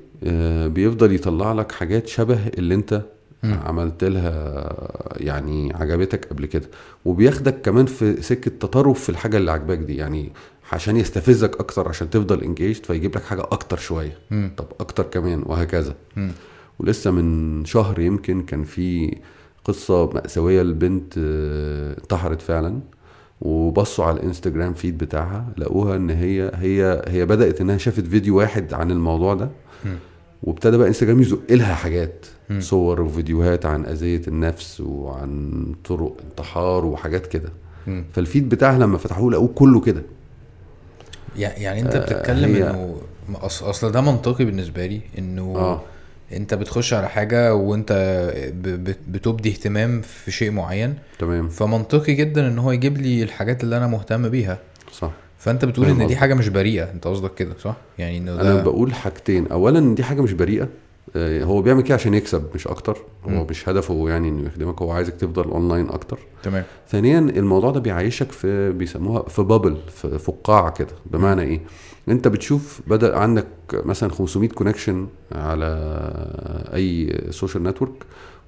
بيفضل 0.67 1.15
يطلع 1.15 1.53
لك 1.53 1.71
حاجات 1.71 2.07
شبه 2.07 2.47
اللي 2.47 2.75
انت. 2.75 3.01
عملت 3.43 4.03
لها 4.03 4.73
يعني 5.17 5.73
عجبتك 5.75 6.25
قبل 6.25 6.45
كده 6.45 6.67
وبياخدك 7.05 7.61
كمان 7.61 7.85
في 7.85 8.21
سكة 8.21 8.51
تطرف 8.59 9.03
في 9.03 9.09
الحاجة 9.09 9.37
اللي 9.37 9.51
عجباك 9.51 9.77
دي 9.77 9.95
يعني 9.95 10.31
عشان 10.71 10.97
يستفزك 10.97 11.59
أكتر 11.59 11.87
عشان 11.87 12.09
تفضل 12.09 12.43
انجيجد 12.43 12.85
فيجيب 12.85 13.15
لك 13.15 13.23
حاجة 13.23 13.41
أكتر 13.41 13.77
شوية. 13.77 14.17
طب 14.57 14.65
أكتر 14.79 15.03
كمان 15.03 15.43
وهكذا. 15.45 15.95
ولسه 16.79 17.11
من 17.11 17.65
شهر 17.65 17.99
يمكن 17.99 18.41
كان 18.43 18.63
في 18.63 19.17
قصة 19.65 20.09
مأساوية 20.09 20.61
لبنت 20.61 21.13
آه، 21.17 21.97
انتحرت 22.01 22.41
فعلا 22.41 22.79
وبصوا 23.41 24.05
على 24.05 24.17
الإنستجرام 24.19 24.73
فيد 24.73 24.97
بتاعها 24.97 25.45
لقوها 25.57 25.95
إن 25.95 26.09
هي 26.09 26.51
هي 26.55 27.01
هي 27.07 27.25
بدأت 27.25 27.61
إنها 27.61 27.77
شافت 27.77 28.07
فيديو 28.07 28.37
واحد 28.37 28.73
عن 28.73 28.91
الموضوع 28.91 29.33
ده 29.33 29.49
مم. 29.85 29.95
وابتدى 30.43 30.77
بقى 30.77 30.87
انستجرام 30.87 31.21
يزق 31.21 31.39
لها 31.49 31.75
حاجات 31.75 32.25
مم. 32.49 32.61
صور 32.61 33.01
وفيديوهات 33.01 33.65
عن 33.65 33.85
أذية 33.85 34.21
النفس 34.27 34.81
وعن 34.81 35.51
طرق 35.85 36.17
انتحار 36.29 36.85
وحاجات 36.85 37.27
كده. 37.27 37.49
فالفيد 38.13 38.49
بتاعها 38.49 38.77
لما 38.79 38.97
فتحوه 38.97 39.31
لقوه 39.31 39.47
كله 39.55 39.81
كده. 39.81 40.01
يع- 41.35 41.57
يعني 41.57 41.81
أنت 41.81 41.97
بتتكلم 41.97 42.55
هي- 42.55 42.69
إنه 42.69 42.95
أص- 43.33 43.63
أصل 43.63 43.91
ده 43.91 44.01
منطقي 44.01 44.45
بالنسبة 44.45 44.85
لي 44.85 45.01
إنه 45.17 45.53
آه. 45.57 45.81
أنت 46.33 46.53
بتخش 46.53 46.93
على 46.93 47.09
حاجة 47.09 47.55
وأنت 47.55 47.91
بتبدي 49.07 49.49
اهتمام 49.49 50.01
في 50.01 50.31
شيء 50.31 50.51
معين. 50.51 50.95
تمام. 51.19 51.49
فمنطقي 51.49 52.13
جدا 52.13 52.47
إن 52.47 52.59
هو 52.59 52.71
يجيب 52.71 52.97
لي 52.97 53.23
الحاجات 53.23 53.63
اللي 53.63 53.77
أنا 53.77 53.87
مهتم 53.87 54.29
بيها. 54.29 54.59
صح. 54.91 55.11
فأنت 55.39 55.65
بتقول 55.65 55.87
إن 55.87 56.07
دي. 56.07 56.15
حاجة 56.15 56.33
مش 56.33 56.47
بريئة. 56.49 56.91
أنت 56.91 57.07
قصدك 57.07 57.33
كده 57.33 57.53
صح؟ 57.63 57.75
يعني 57.97 58.17
انه 58.17 58.33
أنا 58.33 58.43
ده 58.55 58.61
بقول 58.63 58.93
حاجتين. 58.93 59.47
اولا 59.47 59.79
إن 59.79 59.95
دي 59.95 60.03
حاجة 60.03 60.21
مش 60.21 60.33
بريئة. 60.33 60.67
آه، 61.15 61.43
هو 61.43 61.61
بيعمل 61.61 61.81
كده 61.81 61.95
عشان 61.95 62.13
يكسب 62.13 62.43
مش 62.55 62.67
أكتر. 62.67 62.97
هو. 63.29 63.45
مش 63.49 63.69
هدفه 63.69 64.09
يعني 64.09 64.29
إنه 64.29 64.47
يخدمك. 64.47 64.81
هو 64.81 64.91
عايزك 64.91 65.13
تفضل 65.13 65.43
أونلاين 65.43 65.89
أكتر. 65.89 66.19
تمام. 66.43 66.63
ثانيا 66.89 67.19
الموضوع 67.19 67.71
ده 67.71 67.79
بيعيشك 67.79 68.31
في 68.31 68.71
بيسموها 68.71 69.23
في 69.29 69.41
bubble 69.41 69.77
في 69.95 70.19
فقاعة 70.19 70.69
كده. 70.71 70.87
بمعنى 71.05 71.41
إيه؟ 71.41 71.61
أنت 72.09 72.27
بتشوف 72.27 72.81
بدأ 72.87 73.17
عندك 73.17 73.47
مثلا 73.73 74.09
500 74.11 74.49
connection 74.49 75.07
على 75.31 75.65
أي 76.73 77.21
social 77.29 77.63
network 77.63 77.93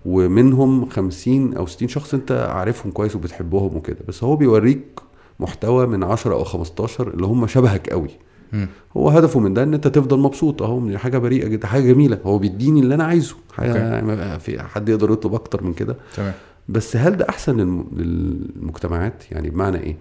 ومنهم 0.06 0.90
50 0.90 1.54
أو 1.54 1.66
60 1.66 1.88
شخص 1.88 2.14
أنت 2.14 2.32
عارفهم 2.32 2.92
كويس 2.92 3.16
وبتحبهم 3.16 3.76
وكده. 3.78 3.98
بس 4.08 4.24
هو 4.24 4.36
بيوريك 4.36 5.00
محتوى 5.42 5.88
من 5.88 6.04
10 6.04 6.34
أو 6.34 6.44
15 6.44 7.08
اللي 7.14 7.26
هم 7.26 7.48
شبهك 7.48 7.90
قوي. 7.90 8.10
مم. 8.54 8.68
هو 8.98 9.10
هدفه 9.10 9.40
من 9.40 9.54
ده 9.54 9.64
إن 9.64 9.74
أنت 9.74 9.88
تفضل 9.88 10.20
مبسوط. 10.20 10.62
أهو 10.62 10.88
دي 10.88 10.98
حاجة 10.98 11.18
بريئة 11.18 11.48
جدا 11.48 11.68
حاجة 11.68 11.82
جميلة. 11.94 12.18
هو 12.26 12.38
بيديني 12.38 12.80
اللي 12.80 12.96
أنا 12.96 13.04
عايزه. 13.04 13.36
حاجة. 13.54 13.76
يعني 13.76 14.08
ما 14.08 14.38
في 14.38 14.64
حد 14.64 14.90
يقدر 14.90 15.12
يطلب 15.12 15.34
أكتر 15.34 15.64
من 15.64 15.74
كده. 15.74 15.96
تمام. 16.16 16.34
بس 16.70 16.96
هل 16.96 17.18
ده 17.18 17.26
أحسن 17.30 17.58
للم- 17.58 17.86
للمجتمعات؟ 17.98 19.24
يعني 19.32 19.50
بمعنى 19.50 19.78
إيه؟ 19.80 19.98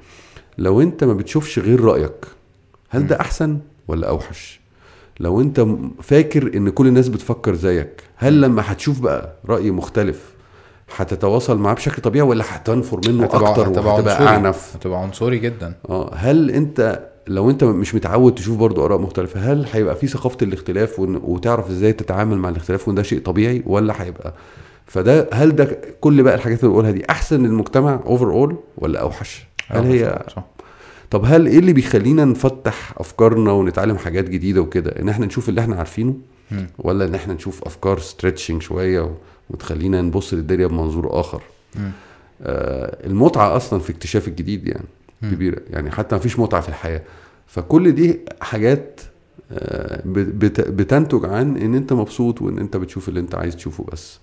لو 0.59 0.81
أنت 0.81 1.05
ما 1.05 1.13
بتشوفش 1.15 1.59
غير 1.59 1.81
رأيك 1.81 2.27
هل 2.89 3.07
ده 3.07 3.21
أحسن 3.21 3.59
ولا 3.89 4.09
أوحش؟ 4.09 4.61
لو 5.21 5.41
أنت 5.41 5.67
فاكر 6.03 6.57
إن 6.57 6.69
كل 6.71 6.87
الناس 6.87 7.09
بتفكر 7.09 7.55
زيك 7.55 8.03
هل 8.17 8.41
لما 8.41 8.63
هتشوف 8.67 9.01
بقى 9.01 9.35
رأي 9.47 9.71
مختلف 9.71 10.35
هتتواصل 10.97 11.59
معاه 11.59 11.75
بشكل 11.75 12.03
طبيعي 12.03 12.27
ولا 12.29 12.45
هتنفر 12.49 13.01
منه 13.09 13.27
هتبقى- 13.29 13.35
أكتر 13.35 13.69
هتبقى 13.69 13.95
وهتبقى. 13.95 14.27
أعنف؟ 14.27 14.73
هتبقى 14.77 15.03
عنصري 15.03 15.39
جدا. 15.39 15.75
آه 15.89 16.15
هل 16.15 16.51
أنت 16.51 17.07
لو 17.27 17.51
أنت 17.51 17.65
مش 17.65 17.95
متعود 17.95 18.35
تشوف 18.35 18.57
برضو 18.57 18.85
آراء 18.85 18.99
مختلفة 18.99 19.41
هل 19.53 19.67
هيبقى 19.73 19.97
في 19.97 20.07
ثقافة 20.07 20.37
الاختلاف 20.43 20.99
وتعرف 21.01 21.71
إزاي 21.71 21.93
تتعامل 21.93 22.39
مع 22.39 22.49
الاختلاف 22.49 22.89
وإن 22.89 22.97
ده 22.97 23.03
شيء 23.03 23.21
طبيعي 23.21 23.63
ولا 23.67 24.03
هيبقى؟ 24.03 24.35
فده 24.87 25.29
هل 25.33 25.57
ده 25.57 25.79
كل 26.01 26.23
بقى 26.23 26.35
الحاجات 26.35 26.61
اللي 26.61 26.71
بقولها 26.73 26.91
دي 26.91 27.03
أحسن 27.11 27.43
للمجتمع 27.43 28.01
overall 28.07 28.57
ولا 28.79 29.01
أوحش؟ 29.01 29.47
هل 29.69 29.85
هي 29.87 30.23
صح. 30.37 30.45
طب 31.11 31.25
هل 31.25 31.47
إيه 31.47 31.59
اللي 31.59 31.73
بيخلينا 31.73 32.25
نفتح 32.25 32.95
أفكارنا 32.99 33.53
ونتعلم 33.53 33.97
حاجات 33.99 34.29
جديدة 34.29 34.61
وكده؟ 34.61 34.91
إن 35.03 35.09
إحنا 35.09 35.27
نشوف 35.27 35.49
اللي 35.49 35.61
إحنا 35.61 35.77
عارفينه. 35.77 36.15
ولا 36.79 37.05
إن 37.05 37.15
إحنا 37.15 37.35
نشوف 37.35 37.65
أفكار 37.65 37.99
stretching 37.99 38.63
شوية 38.63 39.11
وتخلينا 39.51 40.03
نبص 40.03 40.35
للدنيا 40.35 40.67
بمنظور 40.67 41.21
آخر. 41.21 41.43
آه، 42.43 43.07
المتعة 43.07 43.57
أصلا 43.57 43.81
في 43.81 43.93
اكتشاف 43.93 44.29
الجديد 44.29 44.69
يعني 44.69 44.85
مم. 45.23 45.31
كبيرة 45.31 45.61
يعني 45.71 45.91
حتى 45.91 46.15
ما 46.15 46.21
فيش 46.21 46.39
متعة 46.39 46.61
في 46.61 46.69
الحياة 46.69 47.03
فكل 47.47 47.93
دي 47.93 48.21
حاجات 48.41 49.01
آه، 49.53 50.03
بت- 50.07 50.61
بتنتج 50.71 51.25
عن 51.25 51.57
إن 51.57 51.75
أنت 51.75 51.93
مبسوط 51.93 52.43
وإن 52.43 52.59
أنت 52.59 52.77
بتشوف 52.77 53.09
اللي 53.09 53.21
أنت 53.21 53.35
عايز 53.35 53.57
تشوفه 53.57 53.85
بس. 53.93 54.19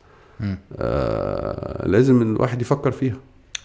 آه 0.78 1.88
لازم 1.88 2.22
الواحد 2.22 2.62
يفكر 2.62 2.92
فيها 2.92 3.16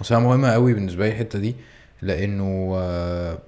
بس 0.01 0.13
هي 0.13 0.21
مهمة 0.21 0.49
قوي 0.51 0.75
بالنسبة 0.75 1.05
لي 1.07 1.13
الحتة 1.13 1.39
دي 1.39 1.55
لأنه 2.03 2.73
آه، 2.77 3.39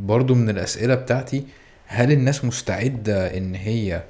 برضو 0.00 0.34
من 0.34 0.50
الأسئلة 0.50 0.94
بتاعتي 0.94 1.44
هل 1.86 2.12
الناس 2.12 2.44
مستعدة 2.44 3.36
إن 3.36 3.54
هي 3.54 4.02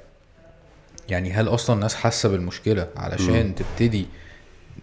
يعني 1.09 1.31
هل 1.33 1.47
أصلا 1.47 1.75
الناس 1.75 1.95
حاسة 1.95 2.29
بالمشكلة 2.29 2.87
علشان 2.97 3.45
مم. 3.47 3.53
تبتدي 3.53 4.05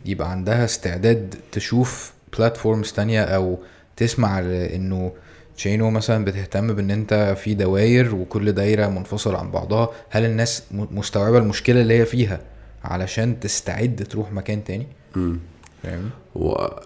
يبقى 0.06 0.30
عندها 0.30 0.64
استعداد 0.64 1.34
تشوف 1.52 2.12
platforms 2.38 2.92
تانية 2.92 3.22
أو 3.22 3.58
تسمع 3.96 4.38
إنه 4.38 5.12
تشينو 5.56 5.90
مثلا 5.90 6.24
بتهتم 6.24 6.72
بإن 6.72 6.90
أنت 6.90 7.34
في 7.38 7.54
دواير 7.54 8.14
وكل 8.14 8.52
دايرة 8.52 8.86
منفصلة 8.86 9.38
عن 9.38 9.50
بعضها 9.50 9.88
هل 10.10 10.24
الناس 10.24 10.62
م- 10.70 10.98
مستوعبة 10.98 11.38
المشكلة 11.38 11.80
اللي 11.80 11.98
هي 11.98 12.06
فيها 12.06 12.40
علشان 12.84 13.40
تستعد 13.40 14.06
تروح 14.10 14.32
مكان 14.32 14.64
تاني 14.64 14.86
مم. 15.16 15.38
فاهمني؟ 15.82 16.10
هو 16.36 16.80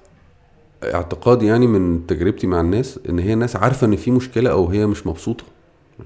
اعتقادي 0.85 1.47
يعني 1.47 1.67
من 1.67 2.07
تجربتي 2.07 2.47
مع 2.47 2.61
الناس 2.61 3.01
إن 3.09 3.19
هي 3.19 3.35
ناس 3.35 3.57
عارفة 3.57 3.87
إن 3.87 3.97
في 3.97 4.11
مشكلة 4.11 4.51
أو 4.51 4.69
هي 4.71 4.87
مش 4.87 5.07
مبسوطة 5.07 5.45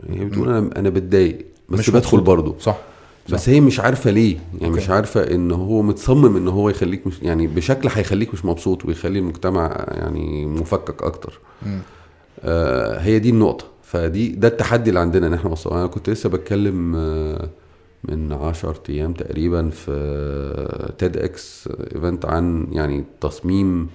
يعني 0.03 0.21
هي 0.21 0.25
بتقول 0.25 0.49
أنا 0.49 0.71
أنا 0.77 0.91
بتضايق 0.91 1.47
بس 1.69 1.79
مش 1.79 1.91
بدخل. 1.91 2.21
برضه 2.21 2.57
صح 2.59 2.79
بس 3.35 3.49
هي 3.49 3.61
مش 3.61 3.81
عارفة 3.81 4.11
ليه. 4.11 4.37
يعني 4.55 4.67
أوكي. 4.67 4.77
مش 4.77 4.91
عارفة 4.91 5.35
إن 5.35 5.51
هو 5.53 5.83
متصمم 5.83 6.37
إن 6.37 6.49
هو 6.49 6.69
يخليك 6.71 7.07
مش 7.07 7.23
يعني 7.23 7.47
بشكل 7.47 7.89
هيخليك 7.93 8.35
مش 8.35 8.45
مبسوط 8.45 8.85
ويخلي 8.85 9.19
المجتمع 9.19 9.85
يعني 9.89 10.47
مفكك 10.47 11.03
أكتر. 11.03 11.39
آه 12.41 12.99
هي 12.99 13.19
دي 13.19 13.31
النقطة. 13.31 13.65
فدي 13.83 14.29
ده 14.29 14.49
التحدي 14.49 14.89
اللي 14.91 15.01
عندنا 15.01 15.27
إن 15.27 15.35
إحنا 15.35 15.51
وصلنا 15.51 15.79
أنا 15.79 15.87
كنت 15.87 16.11
لسه 16.11 16.29
بتكلم 16.29 16.97
آه 16.97 17.49
من 18.05 18.33
10 18.33 18.75
أيام 18.89 19.13
تقريبا 19.13 19.71
في 19.71 20.95
تيد 20.99 21.17
إكس 21.17 21.69
event 21.95 22.25
عن 22.25 22.67
يعني 22.73 23.05
تصميم 23.21 23.89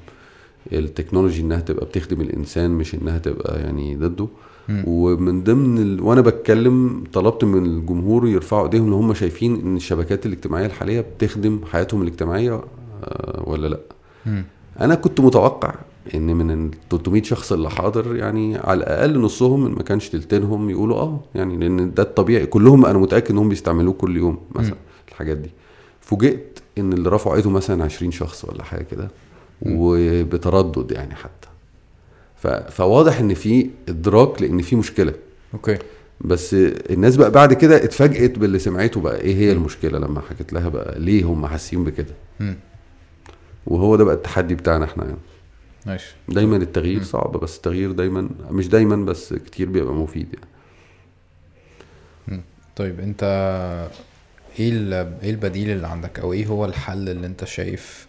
التكنولوجي 0.73 1.41
إنها 1.41 1.59
تبقى 1.59 1.85
بتخدم 1.85 2.21
الإنسان 2.21 2.71
مش 2.71 2.95
إنها 2.95 3.17
تبقى 3.17 3.59
يعني 3.61 3.95
ضده. 3.95 4.27
مم. 4.69 4.83
ومن 4.87 5.43
ضمن 5.43 5.77
ال... 5.77 6.01
وأنا 6.01 6.21
بتكلم 6.21 7.03
طلبت 7.13 7.43
من 7.43 7.65
الجمهور 7.65 8.27
يرفعوا 8.27 8.63
إيديهم 8.63 8.87
إن 8.87 8.93
هم 8.93 9.13
شايفين 9.13 9.61
إن 9.61 9.75
الشبكات 9.75 10.25
الاجتماعية 10.25 10.65
الحالية 10.65 11.01
بتخدم 11.01 11.59
حياتهم 11.71 12.01
الاجتماعية 12.01 12.61
آه، 13.03 13.43
ولا 13.47 13.67
لأ 13.67 13.79
مم. 14.25 14.43
أنا 14.81 14.95
كنت 14.95 15.21
متوقع 15.21 15.75
إن 16.15 16.35
من 16.35 16.51
ال 16.51 16.71
300 16.89 17.23
شخص 17.23 17.51
اللي 17.51 17.69
حاضر 17.69 18.15
يعني 18.15 18.57
على 18.57 18.77
الأقل 18.77 19.19
نصهم 19.19 19.75
ما 19.75 19.83
كانش 19.83 20.09
تلتينهم 20.09 20.69
يقولوا 20.69 20.97
آه 20.97 21.19
يعني 21.35 21.57
لأن 21.57 21.93
ده 21.93 22.03
الطبيعي 22.03 22.45
كلهم 22.45 22.85
أنا 22.85 22.97
متأكد 22.97 23.31
إنهم 23.31 23.49
بيستعملوه 23.49 23.93
كل 23.93 24.17
يوم 24.17 24.37
مثلا 24.55 24.69
مم. 24.73 25.09
الحاجات 25.09 25.37
دي 25.37 25.49
فوجئت 26.01 26.59
إن 26.77 26.93
اللي 26.93 27.09
رفعوا 27.09 27.35
ايدهم 27.35 27.53
مثلا 27.53 27.83
20 27.83 28.11
شخص 28.11 28.45
ولا 28.45 28.63
حاجة 28.63 28.83
كده. 28.83 29.09
وبتردد 29.61 30.91
يعني 30.91 31.15
حتى. 31.15 31.47
فواضح 32.69 33.19
إن 33.19 33.33
في 33.33 33.69
إدراك 33.89 34.41
لإن 34.41 34.61
في 34.61 34.75
مشكلة. 34.75 35.13
أوكي. 35.53 35.77
بس 36.21 36.53
الناس 36.89 37.15
بقى 37.15 37.31
بعد 37.31 37.53
كده 37.53 37.75
اتفاجئت 37.83 38.37
باللي 38.39 38.59
سمعته 38.59 39.01
بقى 39.01 39.21
إيه 39.21 39.35
هي 39.35 39.45
مم. 39.45 39.51
المشكلة 39.59 39.99
لما 39.99 40.21
حكيت 40.21 40.53
لها 40.53 40.69
بقى؟ 40.69 40.99
ليه 40.99 41.23
هم 41.23 41.47
حاسين 41.47 41.83
بكده. 41.83 42.13
وهو 43.67 43.95
ده 43.95 44.03
بقى 44.03 44.15
التحدي 44.15 44.55
بتاعنا 44.55 44.85
إحنا 44.85 45.03
يعني. 45.03 45.17
ماشي. 45.85 46.15
دايما 46.29 46.57
التغيير 46.57 46.97
مم. 46.99 47.03
صعب 47.05 47.31
بس 47.31 47.57
التغيير 47.57 47.91
دايما 47.91 48.29
مش 48.51 48.67
دايما 48.67 48.95
بس 48.95 49.33
كتير 49.33 49.69
بيبقى 49.69 49.93
مفيد 49.93 50.27
يعني. 50.33 50.47
طيب 52.75 52.99
أنت 52.99 53.23
إيه 54.59 54.71
إيه 55.23 55.29
البديل 55.31 55.69
اللي 55.69 55.87
عندك؟ 55.87 56.19
أو 56.19 56.33
إيه 56.33 56.45
هو 56.45 56.65
الحل 56.65 57.09
اللي 57.09 57.27
أنت 57.27 57.43
شايف 57.45 58.07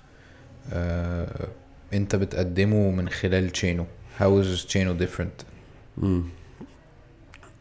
آه 0.73 1.49
أنت 1.93 2.17
بتقدمه 2.17 2.91
من 2.91 3.09
خلال 3.09 3.51
تشينو 3.51 3.87
how 4.19 4.43
is 4.45 4.67
تشينو 4.67 4.97
different? 4.99 5.45
مم. 5.99 6.23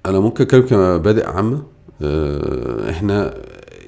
أنا 0.05 0.19
ممكن 0.19 0.43
أتكلم 0.43 0.61
كمبادئ 0.61 1.27
عامة. 1.27 1.63
آه، 2.01 2.89
إحنا 2.89 3.33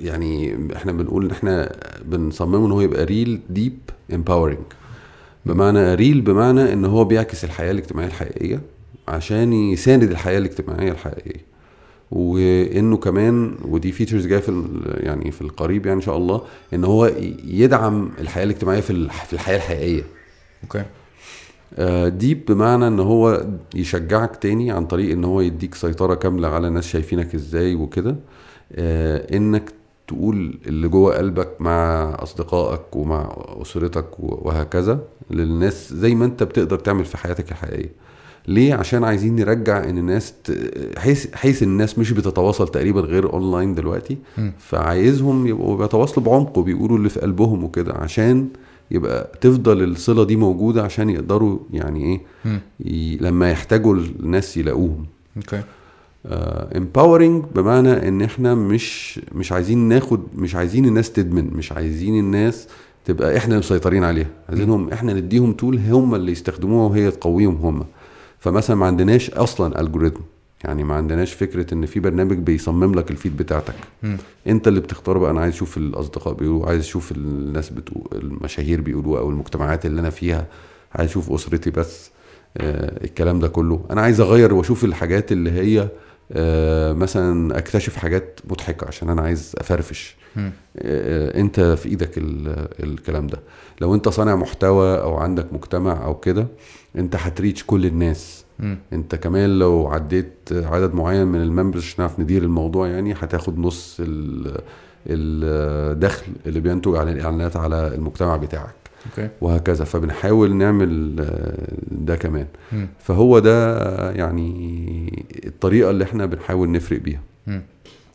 يعني 0.02 0.58
إحنا 0.76 0.92
بنقول 0.92 1.26
إن 1.26 1.32
إحنا 1.32 1.76
بنصممه 2.06 2.66
إن 2.66 2.72
هو 2.72 2.82
يبقى 2.82 3.06
real 3.06 3.40
deep 3.50 3.78
empowering 4.14 4.58
بمعنى 5.46 5.96
real 5.96 6.22
بمعنى 6.22 6.74
إن 6.74 6.86
هو 6.86 7.04
بيعكس 7.06 7.44
الحياة 7.44 7.72
الاجتماعية 7.72 8.08
الحقيقية 8.08 8.62
عشان 9.08 9.54
يساند 9.54 10.04
الحياة 10.04 10.38
الاجتماعية 10.38 10.92
الحقيقية. 10.92 11.46
وإنه 12.12 12.98
كمان 12.98 13.56
ودي 13.66 13.92
features 13.92 14.28
جاية 14.28 14.40
في 14.40 14.64
يعني 14.86 15.32
في 15.32 15.42
القريب 15.42 15.86
يعني 15.86 15.98
إن 15.98 16.02
شاء 16.06 16.18
الله 16.18 16.42
إن 16.74 16.84
هو 16.84 17.12
يدعم 17.46 18.12
الحياة 18.20 18.44
الاجتماعية 18.44 18.82
في 18.82 19.10
في 19.10 19.34
الحياة 19.34 19.58
الحقيقية. 19.58 20.04
okay 20.64 20.80
آه، 20.80 20.86
deep 22.08 22.46
بمعنى 22.46 22.88
إن 22.88 23.00
هو 23.00 23.46
يشجعك 23.76 24.36
تاني 24.36 24.72
عن 24.72 24.86
طريق 24.86 25.12
إن 25.12 25.24
هو 25.24 25.42
يديك 25.42 25.76
سيطرة 25.76 26.16
كاملة 26.16 26.48
على 26.48 26.68
الناس 26.68 26.88
شايفينك 26.88 27.36
إزاي 27.36 27.76
وكده. 27.76 28.16
آه، 28.72 29.36
إنك 29.38 29.72
تقول 30.08 30.60
اللي 30.68 30.88
جوه 30.88 31.18
قلبك 31.18 31.50
مع 31.60 32.10
أصدقائك 32.20 32.96
ومع 32.96 33.36
أسرتك 33.62 34.20
وهكذا 34.20 35.00
للناس 35.32 35.94
زي 35.94 36.16
ما 36.16 36.26
أنت 36.26 36.44
بتقدر 36.44 36.80
تعمل 36.80 37.06
في 37.06 37.18
حياتك 37.18 37.52
الحقيقية. 37.52 37.92
ليه؟ 38.48 38.74
عشان 38.74 39.04
عايزين 39.04 39.36
نرجع 39.36 39.84
إن 39.84 39.98
الناس 39.98 40.34
ت... 40.44 40.52
حيث 40.98 41.36
حيث 41.36 41.64
الناس 41.64 42.00
مش 42.00 42.12
بتتواصل 42.12 42.68
تقريبا 42.68 43.02
غير 43.02 43.34
اونلاين 43.34 43.76
دلوقتي. 43.76 44.18
فعايزهم 44.58 45.48
يبقوا 45.48 45.78
بيتواصلوا 45.78 46.26
بعمق 46.26 46.58
وبيقولوا 46.58 46.98
اللي 46.98 47.10
في 47.10 47.20
قلبهم 47.20 47.64
وكده 47.64 47.94
عشان 47.94 48.48
يبقى 48.92 49.32
تفضل 49.42 49.84
الصلة 49.84 50.24
دي 50.24 50.36
موجودة 50.36 50.84
عشان 50.84 51.10
يقدروا 51.10 51.60
يعني 51.74 52.04
إيه. 52.04 52.22
ي... 52.86 53.18
لما 53.22 53.52
يحتاجوا 53.52 53.96
الناس 53.96 54.58
يلاقوهم. 54.58 55.06
أوكي. 55.38 55.62
empowering 56.78 57.46
بمعنى 57.56 58.08
إن 58.08 58.22
إحنا 58.22 58.56
مش 58.56 59.20
مش 59.36 59.52
عايزين 59.52 59.78
ناخد 59.78 60.20
مش 60.36 60.56
عايزين 60.56 60.86
الناس 60.86 61.12
تدمن 61.12 61.50
مش 61.54 61.72
عايزين 61.72 62.20
الناس 62.20 62.68
تبقى 63.06 63.38
إحنا 63.38 63.58
مسيطرين 63.60 64.04
عليها. 64.04 64.28
عايزينهم 64.50 64.90
إحنا 64.90 65.14
نديهم 65.14 65.54
تول 65.54 65.80
هم 65.90 66.16
اللي 66.16 66.32
يستخدموها 66.32 66.90
وهي 66.90 67.12
تقويهم 67.12 67.56
هم. 67.56 67.86
فمثلا 68.40 68.76
ما 68.76 68.86
عندناش 68.86 69.30
أصلا 69.30 69.82
الجوريزم 69.82 70.16
يعني 70.64 70.84
ما 70.84 70.96
عندناش 70.96 71.34
فكرة 71.34 71.74
إن 71.74 71.86
في 71.86 72.00
برنامج 72.00 72.38
بيصمم 72.38 72.96
لك 72.96 73.12
الفيد 73.12 73.38
بتاعتك. 73.38 73.74
مم. 74.04 74.18
أنت 74.48 74.68
اللي 74.68 74.80
بتختار 74.80 75.18
بقى. 75.18 75.32
أنا 75.32 75.42
عايز 75.42 75.54
أشوف 75.54 75.78
الأصدقاء 75.78 76.34
بيقولوا 76.34 76.68
عايز 76.68 76.82
أشوف 76.82 77.12
الناس 77.12 77.70
بتقول 77.70 78.08
المشاهير 78.14 78.82
بيقولوا 78.82 79.20
أو 79.20 79.30
المجتمعات 79.30 79.86
اللي 79.86 80.02
أنا 80.02 80.10
فيها. 80.10 80.46
عايز 80.96 81.10
أشوف 81.10 81.32
أسرتي 81.32 81.70
بس. 81.72 82.12
آه 82.58 83.04
الكلام 83.06 83.40
ده 83.40 83.48
كله. 83.48 83.86
أنا 83.92 84.02
عايز 84.02 84.22
أغير 84.22 84.54
وأشوف 84.54 84.84
الحاجات 84.86 85.32
اللي 85.32 85.52
هي 85.52 85.88
آه 86.32 86.94
مثلا 86.94 87.58
أكتشف 87.58 87.96
حاجات 87.96 88.40
مضحكة 88.50 88.88
عشان 88.88 89.10
أنا 89.10 89.22
عايز 89.22 89.54
أفرفش. 89.58 90.16
آه 90.78 91.40
أنت 91.40 91.60
في 91.60 91.90
إيدك 91.90 92.18
ال- 92.18 92.68
الكلام 92.84 93.28
ده. 93.28 93.40
لو 93.82 93.96
أنت 93.96 94.10
صانع 94.10 94.36
محتوى 94.36 94.98
أو 95.02 95.16
عندك 95.18 95.54
مجتمع 95.54 96.06
أو 96.06 96.16
كده 96.20 96.48
أنت 96.96 97.16
هتريتش 97.16 97.64
كل 97.64 97.86
الناس. 97.86 98.44
مم. 98.60 98.78
انت 98.94 99.16
كمان 99.16 99.60
لو 99.60 99.88
عديت 99.88 100.34
عدد 100.52 100.94
معين 100.94 101.28
من 101.28 101.42
الممبرز 101.42 101.84
عشان 101.84 101.96
نعرف 102.00 102.20
ندير 102.20 102.44
الموضوع 102.44 102.88
يعني 102.88 103.14
هتاخد 103.14 103.60
نص 103.60 103.98
ال- 104.00 104.62
الدخل 105.08 106.26
اللي 106.46 106.60
بينتج 106.60 106.96
عن 106.96 107.10
الاعلانات 107.10 107.56
على 107.58 107.88
المجتمع 107.96 108.36
بتاعك 108.38 108.74
أوكي 109.06 109.30
وهكذا 109.42 109.86
فبنحاول 109.86 110.56
نعمل 110.56 111.16
ده 111.92 112.16
كمان 112.16 112.48
مم. 112.72 112.88
فهو 113.00 113.40
ده 113.40 113.78
يعني 114.12 115.28
الطريقة 115.46 115.90
اللي 115.92 116.04
إحنا 116.04 116.26
بنحاول 116.26 116.72
نفرق 116.72 117.00
بيها 117.00 117.22
مم. 117.48 117.62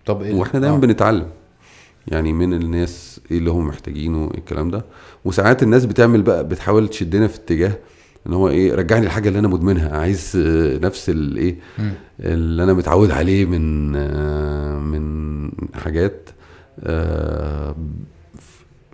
طب 0.06 0.22
إيه 0.22 0.34
وإحنا 0.34 0.60
دايما 0.60 0.76
آه. 0.76 0.80
بنتعلم 0.80 1.26
يعني 2.08 2.32
من 2.32 2.54
الناس 2.54 3.20
إيه 3.30 3.38
اللي 3.38 3.50
هم 3.50 3.66
محتاجينه 3.68 4.30
إيه 4.34 4.38
الكلام 4.38 4.70
ده 4.70 4.84
وساعات 5.24 5.62
الناس 5.62 5.86
بتعمل 5.86 6.22
بقى 6.22 6.48
بتحاول 6.48 6.88
تشدنا 6.88 7.26
في 7.28 7.36
اتجاه 7.36 7.72
ان 8.26 8.32
هو 8.32 8.48
إيه 8.48 8.74
رجعني 8.74 9.06
الحاجة 9.06 9.28
اللي 9.28 9.38
أنا 9.38 9.48
مدمنها 9.48 9.98
عايز 9.98 10.32
آه، 10.36 10.78
نفس 10.78 11.10
الايه. 11.10 11.56
اللي 12.20 12.64
أنا 12.64 12.72
متعود 12.72 13.10
عليه 13.10 13.44
من 13.44 13.96
آه، 13.96 14.78
من 14.78 15.50
حاجات 15.74 16.30
آه، 16.80 17.76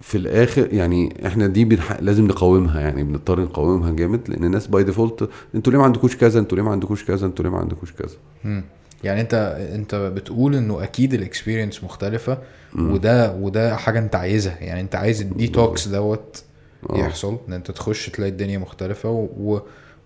في 0.01 0.19
الآخر 0.19 0.69
يعني 0.75 1.27
إحنا 1.27 1.47
دي 1.47 1.65
بنح... 1.65 2.01
لازم 2.01 2.27
نقاومها 2.27 2.81
يعني 2.81 3.05
بنضطر 3.05 3.41
نقاومها 3.41 3.91
جامد 3.91 4.21
لأن 4.29 4.45
الناس 4.45 4.67
by 4.67 4.85
default 4.85 5.31
أنتوا 5.55 5.73
ليه 5.73 5.79
ما 5.79 5.85
عندكوش 5.85 6.17
كذا 6.17 6.41
أنتوا 6.41 6.57
ليه 6.59 6.65
ما 6.65 6.71
عندكوش 6.71 7.05
كذا 7.05 7.27
أنتوا 7.27 7.45
ليه 7.45 7.51
ما 7.51 7.59
عندكوش 7.59 7.93
كذا 7.93 8.17
مم. 8.45 8.65
يعني 9.05 9.21
انت 9.21 9.35
انت 9.75 9.95
بتقول 9.95 10.55
انه 10.55 10.83
أكيد 10.83 11.15
ال 11.15 11.21
experience 11.21 11.85
مختلفة 11.85 12.39
مم. 12.75 12.93
وده 12.93 13.33
وده 13.35 13.77
حاجة 13.77 13.99
انت 13.99 14.15
عايزها 14.15 14.59
يعني 14.61 14.81
انت 14.81 14.95
عايز 14.95 15.21
الديتوكس 15.21 15.89
دوت 15.89 16.43
آه. 16.91 16.97
يحصل 16.99 17.39
إن 17.49 17.53
أنت 17.53 17.71
تخش 17.71 18.09
تلاقي 18.11 18.31
الدنيا 18.31 18.59
مختلفة 18.59 19.11
و... 19.11 19.61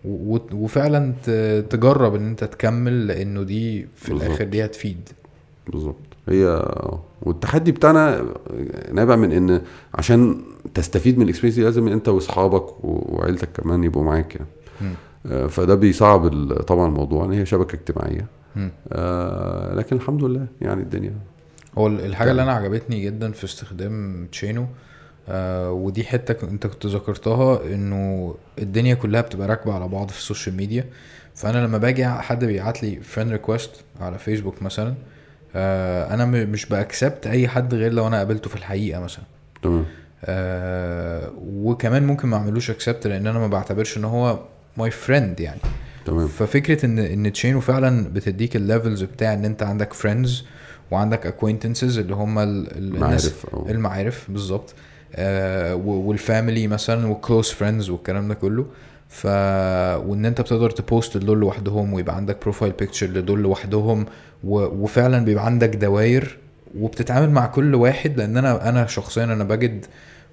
و... 0.05 0.39
وفعلا 0.53 1.13
تجرب 1.71 2.15
إن 2.15 2.27
أنت 2.29 2.45
تكمل 2.45 3.07
لأنه 3.07 3.43
دي 3.43 3.87
في 3.97 4.11
بالظبط. 4.11 4.27
الآخر 4.27 4.45
دي 4.45 4.65
هتفيد 4.65 5.09
بالظبط 5.69 5.97
هي 6.29 6.63
والتحدي 7.23 7.73
بتاعنا 7.73 8.25
نابع 8.93 9.17
من 9.17 9.33
إن 9.33 9.63
عشان 9.95 10.43
تستفيد 10.75 11.17
من 11.19 11.25
ال 11.25 11.28
experience 11.28 11.55
دي 11.57 11.65
لازم 11.65 11.89
أنت 11.89 12.09
وأصحابك 12.09 12.85
وعيلتك 12.85 13.49
كمان 13.53 13.85
يبقوا 13.85 14.05
معاك 14.05 14.35
يعني. 14.37 14.49
آه، 15.27 15.47
فده 15.47 15.75
بيصعب 15.75 16.53
طبعا 16.63 16.87
الموضوع 16.89 17.25
ان 17.25 17.33
هي 17.33 17.47
شبكة 17.47 17.75
اجتماعية. 17.77 18.27
آه، 18.93 19.75
لكن 19.75 19.97
الحمد 19.97 20.25
لله 20.25 20.47
يعني 20.61 20.83
الدنيا 20.83 21.13
هو 21.79 21.87
ال- 21.87 22.01
الحاجة 22.01 22.31
اللي 22.31 22.43
أنا 22.43 22.53
عجبتني 22.53 23.05
جدا 23.05 23.33
في 23.33 23.45
استخدام 23.45 24.27
تشينو 24.33 24.63
آه 24.63 24.67
ودي 25.71 26.05
حتة 26.05 26.35
ك- 26.35 26.45
أنت 26.45 26.67
كنت 26.67 26.87
ذكرتها 26.87 27.61
إنه 27.75 28.35
الدنيا 28.59 28.95
كلها 28.95 29.21
بتبقى 29.21 29.49
راكبة 29.49 29.75
على 29.75 29.89
بعض 29.89 30.11
في 30.11 30.19
ال 30.19 30.24
social 30.24 30.57
media. 30.57 30.85
فأنا 31.35 31.59
لما 31.67 31.79
باجي 31.79 32.07
حد 32.07 32.45
بيبعت 32.45 32.83
لي 32.83 33.01
friend 33.01 33.33
request 33.33 33.71
على 34.01 34.19
فيسبوك 34.19 34.63
مثلا 34.63 34.95
آه 35.55 36.15
أنا 36.15 36.25
م- 36.25 36.31
مش 36.51 36.67
ب 36.67 36.75
accept 36.75 37.27
أي 37.27 37.49
حد 37.49 37.75
غير 37.75 37.93
لو 37.93 38.07
أنا 38.07 38.17
قابلته 38.19 38.51
في 38.51 38.57
الحقيقة 38.57 39.01
مثلا. 39.01 39.25
تمام. 39.63 39.85
آه 40.25 41.33
وكمان 41.47 42.07
ممكن 42.07 42.29
ما 42.29 42.37
أعملوش 42.37 42.71
accept 42.71 43.07
لأن 43.07 43.27
أنا 43.27 43.39
ما 43.39 43.47
بعتبرش 43.47 43.97
إن 43.99 44.05
هو 44.05 44.39
my 44.77 44.91
friend 44.91 45.41
يعني. 45.41 45.61
تمام. 46.05 46.29
ففكرة 46.29 46.87
ان 46.87 46.99
إن 46.99 47.33
تشينو 47.33 47.61
فعلا 47.61 48.09
بتديك 48.13 48.57
ال 48.57 48.63
levels 48.63 49.03
بتاع 49.03 49.35
إن 49.35 49.45
أنت 49.45 49.63
عندك 49.63 49.93
friends 49.93 50.45
وعندك 50.91 51.27
acquaintances 51.27 51.99
اللي 51.99 52.15
هم 52.15 52.39
ال- 52.39 52.71
ال- 52.79 52.95
الناس 52.95 53.01
معارف 53.25 53.47
أو- 53.47 53.71
المعارف 53.71 54.31
بالظبط. 54.31 54.71
آه 54.71 54.92
وال 55.85 56.05
family 56.05 56.67
مثلا 56.67 57.07
وال 57.07 57.19
close 57.19 57.51
friends 57.51 57.91
والكلام 57.91 58.29
ده 58.29 58.35
كله. 58.35 58.67
ف 59.09 59.27
وإن 60.07 60.25
أنت 60.27 60.41
بتقدر 60.41 60.71
ت 60.71 60.80
post 60.80 61.17
لدول 61.17 61.41
لوحدهم 61.41 61.93
ويبقى 61.93 62.17
عندك 62.17 62.43
profile 62.43 62.73
picture 62.73 63.07
لدول 63.07 63.43
لوحدهم 63.43 64.07
و... 64.45 64.59
وفعلا 64.59 65.25
بيبقى 65.25 65.47
عندك 65.47 65.77
دواير 65.77 66.39
وبتتعامل 66.79 67.31
مع 67.31 67.47
كل 67.47 67.75
واحد. 67.75 68.17
لأن 68.17 68.37
أنا 68.37 68.69
أنا 68.69 68.87
شخصيا 68.87 69.25
أنا 69.25 69.45
بجد 69.45 69.87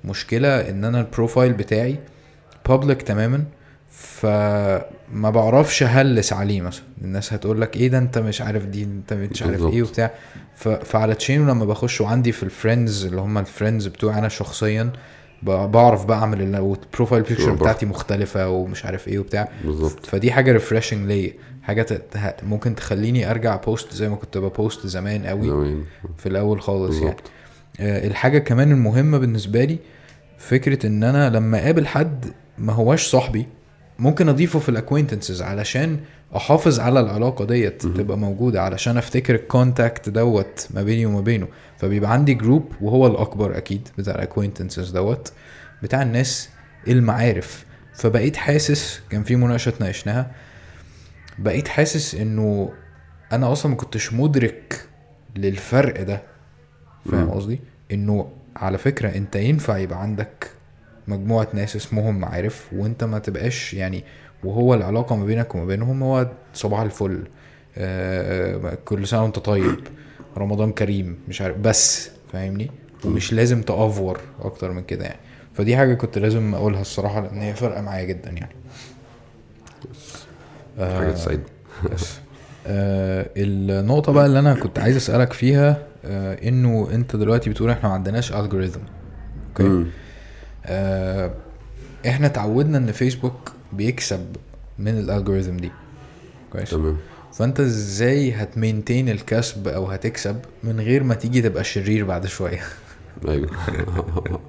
مشكلة 0.05 0.69
إن 0.69 0.85
أنا 0.85 0.99
ال 0.99 1.06
profile 1.06 1.53
بتاعي 1.53 1.95
public 2.69 3.01
تماما. 3.01 3.43
فما 3.99 5.29
بعرفش 5.29 5.83
اهلس 5.83 6.33
عليه 6.33 6.61
مثلا. 6.61 6.83
الناس 7.01 7.33
هتقول 7.33 7.61
لك 7.61 7.77
إيه 7.77 7.87
ده 7.87 7.97
أنت 7.97 8.17
مش 8.17 8.41
عارف 8.41 8.65
دي 8.65 8.83
أنت 8.83 9.13
مش 9.13 9.43
عارف. 9.43 9.61
إيه 9.65 9.83
وبتاع. 9.83 10.11
فعلى 10.83 11.15
تشينو 11.15 11.49
لما 11.51 11.65
بخش 11.65 12.01
وعندي 12.01 12.31
في 12.31 12.43
ال 12.43 12.51
friends 12.51 13.05
اللي 13.05 13.21
هم 13.21 13.37
ال 13.37 13.43
friends 13.43 13.87
بتوعي 13.87 14.19
أنا 14.19 14.27
شخصيا 14.29 14.91
ب- 15.43 15.71
بعرف 15.71 16.05
بقى 16.05 16.17
اعمل 16.17 16.41
ال- 16.41 16.59
وال 16.59 16.73
profile 16.73 17.23
picture. 17.23 17.51
بتاعتي 17.51 17.85
مختلفة 17.85 18.49
ومش 18.49 18.85
عارف 18.85 19.07
إيه 19.07 19.19
وبتاع. 19.19 19.49
بالظبط. 19.65 20.05
فدي 20.05 20.31
حاجة 20.31 20.51
refreshing 20.51 21.07
ليا. 21.07 21.33
حاجة 21.63 22.01
ممكن 22.43 22.75
تخليني 22.75 23.31
أرجع 23.31 23.55
post 23.55 23.93
زي 23.93 24.09
ما 24.09 24.15
كنت 24.15 24.37
ب 24.37 24.47
post 24.47 24.87
زمان 24.87 25.25
قوي. 25.25 25.75
في 26.17 26.29
الأول 26.29 26.61
خالص 26.61 26.95
يعني. 26.95 27.05
بالظبط. 27.05 27.23
آه، 27.79 28.07
الحاجة 28.07 28.39
كمان 28.39 28.71
المهمة 28.71 29.17
بالنسبة 29.17 29.63
لي 29.63 29.77
فكرة 30.37 30.85
إن 30.87 31.03
أنا 31.03 31.29
لما 31.29 31.59
أقابل 31.63 31.87
حد 31.87 32.25
ما 32.57 32.73
هواش 32.73 33.07
صاحبي. 33.07 33.45
ممكن 33.99 34.29
أضيفه 34.29 34.59
في 34.59 34.69
ال 34.69 34.74
acquaintances 34.74 35.41
علشان 35.41 35.99
أحافظ 36.35 36.79
على 36.79 36.99
العلاقة 36.99 37.45
ديت. 37.45 37.81
تبقى 37.85 38.17
موجودة 38.17 38.61
علشان 38.61 38.97
أفتكر 38.97 39.35
ال 39.35 39.44
contact 39.45 40.09
دوت 40.09 40.67
ما 40.73 40.83
بيني 40.83 41.05
وما 41.05 41.21
بينه 41.21 41.47
فبيبقى 41.77 42.13
عندي 42.13 42.33
group 42.33 42.71
وهو 42.81 43.07
الأكبر 43.07 43.57
أكيد 43.57 43.87
بتاع 43.97 44.15
ال 44.15 44.20
acquaintances 44.20 44.89
دوت 44.91 45.33
بتاع 45.83 46.01
الناس 46.01 46.49
المعارف 46.87 47.65
فبقيت 47.93 48.35
حاسس 48.37 49.01
كان 49.09 49.23
في 49.23 49.35
مناقشة 49.35 49.73
ناقشناها 49.79 50.31
بقيت 51.39 51.67
حاسس 51.67 52.15
إنه 52.15 52.71
أنا 53.31 53.51
أصلا 53.51 53.71
ما 53.71 53.77
كنتش 53.77 54.13
مدرك 54.13 54.85
للفرق 55.35 56.03
ده 56.03 56.21
فاهم. 57.11 57.29
قصدي 57.31 57.59
إنه 57.91 58.29
على 58.55 58.77
فكرة 58.77 59.09
أنت 59.15 59.35
ينفع 59.35 59.77
يبقى 59.77 60.01
عندك 60.01 60.51
مجموعة 61.09 61.47
ناس 61.53 61.75
اسمهم 61.75 62.19
معارف 62.19 62.67
وانت 62.73 63.03
ما 63.03 63.19
تبقاش 63.19 63.73
يعني 63.73 64.03
وهو 64.43 64.73
العلاقة 64.73 65.15
ما 65.15 65.25
بينك 65.25 65.55
وما 65.55 65.65
بينهم 65.65 66.03
هو 66.03 66.27
صباح 66.53 66.79
الفل. 66.79 67.23
آه 67.77 68.77
كل 68.85 69.07
سنة 69.07 69.23
وانت 69.23 69.39
طيب. 69.39 69.75
رمضان 70.37 70.71
كريم 70.71 71.17
مش 71.27 71.41
عارف 71.41 71.57
بس 71.57 72.09
فاهمني؟ 72.33 72.71
ومش 73.05 73.33
لازم 73.33 73.61
تأفور 73.61 74.19
أكتر 74.41 74.71
من 74.71 74.83
كده 74.83 75.05
يعني. 75.05 75.19
فدي 75.53 75.77
حاجة 75.77 75.93
كنت 75.93 76.17
لازم 76.17 76.55
أقولها 76.55 76.81
الصراحة 76.81 77.21
لأن 77.21 77.41
هي 77.41 77.53
فارقة 77.53 77.81
معايا 77.81 78.05
جدا 78.05 78.29
يعني. 78.29 78.55
حاجة 80.79 81.11
تسعد 81.11 81.39
بس. 81.91 82.17
آه 82.67 83.29
النقطة 83.37 84.11
بقى 84.11 84.25
اللي 84.25 84.39
أنا 84.39 84.53
كنت 84.53 84.79
عايز 84.79 84.95
أسألك 84.95 85.33
فيها 85.33 85.77
آه 86.05 86.47
إنه 86.47 86.87
أنت 86.93 87.15
دلوقتي 87.15 87.49
بتقول 87.49 87.69
إحنا 87.69 87.89
ما 87.89 87.95
عندناش 87.95 88.33
ألجوريزم 88.33 88.81
أوكي؟ 89.49 89.63
مم. 89.63 89.85
آه 90.65 91.31
إحنا 92.07 92.27
اتعودنا 92.27 92.77
إن 92.77 92.91
فيسبوك 92.91 93.51
بيكسب 93.73 94.25
من 94.79 94.99
الألجوريزم 94.99 95.57
دي. 95.57 95.71
كويس. 96.53 96.69
تمام. 96.69 96.97
فأنت 97.33 97.59
إزاي 97.59 98.31
هتمينتين 98.31 99.09
الكسب 99.09 99.67
أو 99.67 99.85
هتكسب 99.85 100.39
من 100.63 100.79
غير 100.79 101.03
ما 101.03 101.13
تيجي 101.15 101.41
تبقى 101.41 101.63
شرير 101.63 102.05
بعد 102.05 102.25
شوية؟ 102.27 102.61
أيوه. 103.27 103.49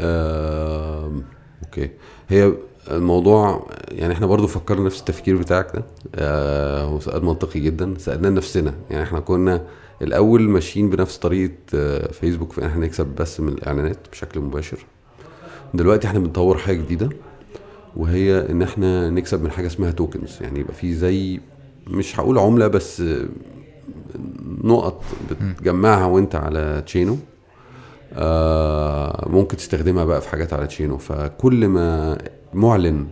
آم، 0.00 1.22
okay. 1.64 1.90
هي 2.28 2.52
الموضوع 2.90 3.66
يعني 3.88 4.12
إحنا 4.14 4.26
برضو 4.26 4.46
فكرنا 4.46 4.86
نفس 4.86 5.00
التفكير 5.00 5.36
بتاعك 5.36 5.66
ده. 5.76 5.84
آه، 6.14 6.82
هو 6.84 7.00
سؤال 7.00 7.24
منطقي 7.24 7.60
جدا. 7.60 7.94
سألناه 7.98 8.28
لنفسنا. 8.28 8.74
يعني 8.90 9.02
إحنا 9.02 9.20
كنا 9.20 9.62
الأول 10.02 10.42
ماشيين 10.48 10.90
بنفس 10.90 11.16
طريقة 11.18 11.52
آه، 11.74 12.12
فيسبوك 12.12 12.52
في 12.52 12.60
إن 12.62 12.66
إحنا 12.66 12.86
نكسب 12.86 13.06
بس 13.06 13.40
من 13.40 13.48
الإعلانات 13.48 13.96
بشكل 14.12 14.40
مباشر. 14.40 14.78
دلوقتي 15.74 16.06
إحنا 16.06 16.18
بنطور 16.18 16.58
حاجة 16.58 16.76
جديدة 16.76 17.08
وهي 17.96 18.50
ان 18.50 18.62
إحنا 18.62 19.10
نكسب 19.10 19.42
من 19.42 19.50
حاجة 19.50 19.66
اسمها 19.66 19.90
tokens 19.90 20.38
يعني 20.40 20.60
يبقى 20.60 20.74
في 20.74 20.94
زي 20.94 21.40
مش 21.86 22.20
هقول 22.20 22.38
عملة 22.38 22.66
بس 22.66 23.02
نقط 24.64 25.02
بتجمعها 25.30 26.06
وانت 26.06 26.34
على 26.34 26.82
تشينو 26.86 27.16
آه 28.14 29.28
ممكن 29.30 29.56
تستخدمها 29.56 30.04
بقى 30.04 30.20
في 30.20 30.28
حاجات 30.28 30.52
على 30.52 30.66
تشينو 30.66 30.98
فكل 30.98 31.68
ما 31.68 32.18
معلن 32.54 33.06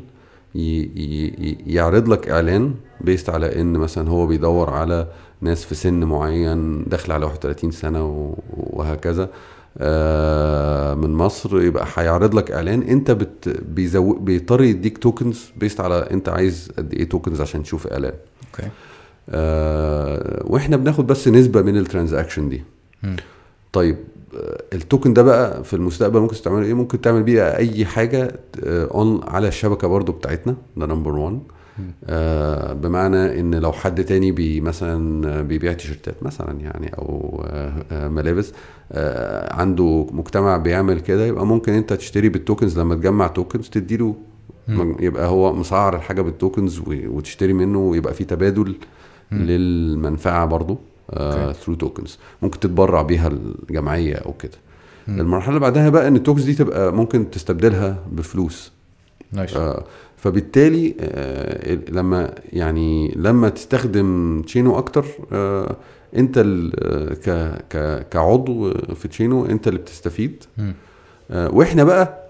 يعرض 1.67 2.09
لك 2.09 2.29
إعلان 2.29 2.75
based 3.01 3.31
على 3.31 3.61
إن 3.61 3.73
مثلا 3.73 4.09
هو 4.11 4.27
بيدور 4.27 4.71
على 4.71 5.07
ناس 5.41 5.65
في 5.65 5.75
سن 5.75 6.05
معين 6.05 6.85
داخل 6.85 7.13
على 7.13 7.25
31 7.25 7.71
سنة 7.71 8.35
وهكذا 8.57 9.29
من 11.01 11.15
مصر 11.15 11.61
يبقى 11.63 11.87
هيعرض 11.95 12.35
لك 12.35 12.51
إعلان. 12.51 12.83
أنت 12.83 13.11
بت 13.11 13.49
بيزو 13.69 14.13
بيضطر 14.13 14.63
يديك 14.63 14.99
tokens 14.99 15.51
based 15.57 15.81
على 15.81 15.95
أنت 16.11 16.29
عايز 16.29 16.73
قد 16.79 16.95
إيه 16.95 17.09
tokens 17.09 17.41
عشان 17.41 17.63
تشوف 17.63 17.87
إعلان. 17.87 18.13
okay. 18.53 18.69
آه 19.31 20.43
وإحنا 20.47 20.77
بناخد 20.77 21.07
بس 21.07 21.29
نسبة 21.29 21.63
من 21.63 21.77
ال 21.77 21.83
transaction 21.83 22.49
دي. 22.49 22.63
مم. 23.03 23.17
طيب 23.73 23.97
آه، 24.37 24.63
ال 24.73 24.80
token 24.80 25.13
ده 25.15 25.23
بقى 25.23 25.65
في 25.65 25.75
المستقبل 25.75 26.21
ممكن 26.21 26.35
تستعمله 26.35 26.67
إيه؟ 26.67 26.75
ممكن 26.75 27.01
تعمل 27.01 27.23
بيه 27.23 27.43
أي 27.57 27.85
حاجة 27.87 28.33
on 28.67 29.21
على 29.25 29.49
الشبكة 29.49 29.89
برضو 29.89 30.13
بتاعتنا 30.13 30.57
ده 30.77 30.87
number 30.87 31.17
1 31.17 31.41
آه 32.07 32.73
بمعنى 32.73 33.41
إن 33.41 33.55
لو 33.55 33.73
حد 33.73 34.05
تاني 34.05 34.33
بي 34.33 34.61
مثلا 34.61 35.43
بيبيع 35.43 35.73
تيشرتات 35.73 36.23
مثلا 36.23 36.61
يعني 36.61 36.95
أو 36.99 37.43
آه 37.47 37.73
آه 37.93 38.09
ملابس 38.09 38.53
آه 38.93 39.55
عنده 39.55 40.07
مجتمع 40.13 40.57
بيعمل 40.57 41.01
كده 41.01 41.27
يبقى 41.27 41.47
ممكن 41.47 41.73
أنت 41.73 41.93
تشتري 41.93 42.29
بال 42.29 42.41
tokens 42.41 42.79
لما 42.79 42.95
تجمع 42.95 43.27
tokens 43.27 43.69
تديله 43.69 44.15
مم. 44.69 44.97
يبقى 45.01 45.27
هو 45.29 45.53
مسعر 45.53 45.97
الحاجة 45.97 46.23
بال 46.23 46.38
tokens 46.38 46.83
وتشتري 46.89 47.53
منه 47.53 47.79
ويبقى 47.79 48.15
في 48.15 48.25
تبادل 48.25 48.75
مم. 49.31 49.43
للمنفعة 49.43 50.47
برضو 50.47 50.79
okay. 51.11 51.59
through 51.61 51.75
tokens 51.75 52.19
ممكن 52.43 52.61
تتبرع 52.61 53.03
بيها 53.03 53.29
الجمعية 53.29 54.15
أو 54.15 54.33
كده. 54.33 54.59
المرحلة 55.09 55.49
اللي 55.49 55.61
بعدها 55.61 55.89
بقى 55.89 56.09
إن 56.09 56.17
ال 56.17 56.21
tokens 56.21 56.45
دي 56.45 56.55
تبقى 56.55 56.93
ممكن 56.93 57.31
تستبدلها 57.31 57.99
بفلوس 58.13 58.73
nice 59.33 59.57
آه، 59.57 59.85
فبالتالي 60.25 60.95
آه، 61.01 61.79
لما 61.89 62.35
يعني 62.53 63.15
لما 63.17 63.49
تستخدم 63.49 64.43
تشينو 64.47 64.79
أكتر 64.79 65.05
آه، 65.33 65.77
أنت 66.17 66.39
آه، 66.39 67.15
ك 67.71 68.09
كعضو 68.11 68.75
في 68.95 69.09
تشينو 69.09 69.47
أنت 69.47 69.69
اللي 69.69 69.79
بتستفيد 69.79 70.45
وإحنا 71.31 71.85
بقى 71.85 72.25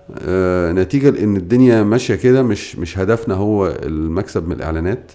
نتيجة 0.72 1.10
لإن 1.10 1.36
الدنيا 1.36 1.82
ماشية 1.82 2.14
كده 2.14 2.42
مش 2.42 2.76
مش 2.76 2.98
هدفنا 2.98 3.34
هو 3.34 3.66
المكسب 3.82 4.48
من 4.48 4.52
الإعلانات. 4.56 5.12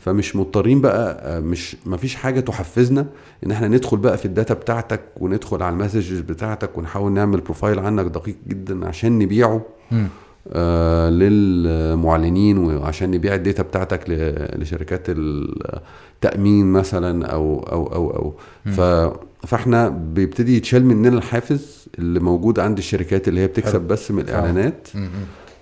فمش 0.00 0.36
مضطرين 0.36 0.80
بقى 0.80 1.40
مش 1.40 1.76
مفيش 1.86 2.14
حاجة 2.14 2.40
تحفزنا 2.40 3.06
إن 3.46 3.50
إحنا 3.50 3.68
ندخل 3.68 3.96
بقى 3.96 4.18
في 4.18 4.24
ال 4.24 4.30
data 4.30 4.54
بتاعتك 4.54 5.00
وندخل 5.16 5.62
على 5.62 5.72
ال 5.72 5.77
messages 5.77 6.20
بتاعتك 6.20 6.78
ونحاول 6.78 7.12
نعمل 7.12 7.40
profile 7.40 7.78
عنك 7.78 8.06
دقيق 8.06 8.36
جدا 8.48 8.88
عشان 8.88 9.18
نبيعه. 9.18 9.62
آه 10.52 11.10
للمعلنين 11.10 12.58
وعشان 12.58 13.10
نبيع 13.10 13.34
ال 13.34 13.40
data 13.40 13.62
بتاعتك 13.62 14.00
لشركات 14.58 15.02
التأمين 15.08 16.66
مثلا 16.72 17.26
أو 17.26 17.60
أو 17.72 17.86
أو 17.86 18.10
أو. 18.10 18.32
ف 18.72 18.80
فاحنا 19.46 19.88
بيبتدي 19.88 20.56
يتشال 20.56 20.84
مننا 20.86 21.08
الحافز 21.18 21.86
اللي 21.98 22.20
موجود 22.20 22.60
عند 22.60 22.78
الشركات 22.78 23.28
اللي 23.28 23.40
هي 23.40 23.46
بتكسب 23.46 23.72
حلو. 23.78 23.86
بس 23.86 24.10
من 24.10 24.20
الإعلانات 24.20 24.88
م-. 24.94 25.08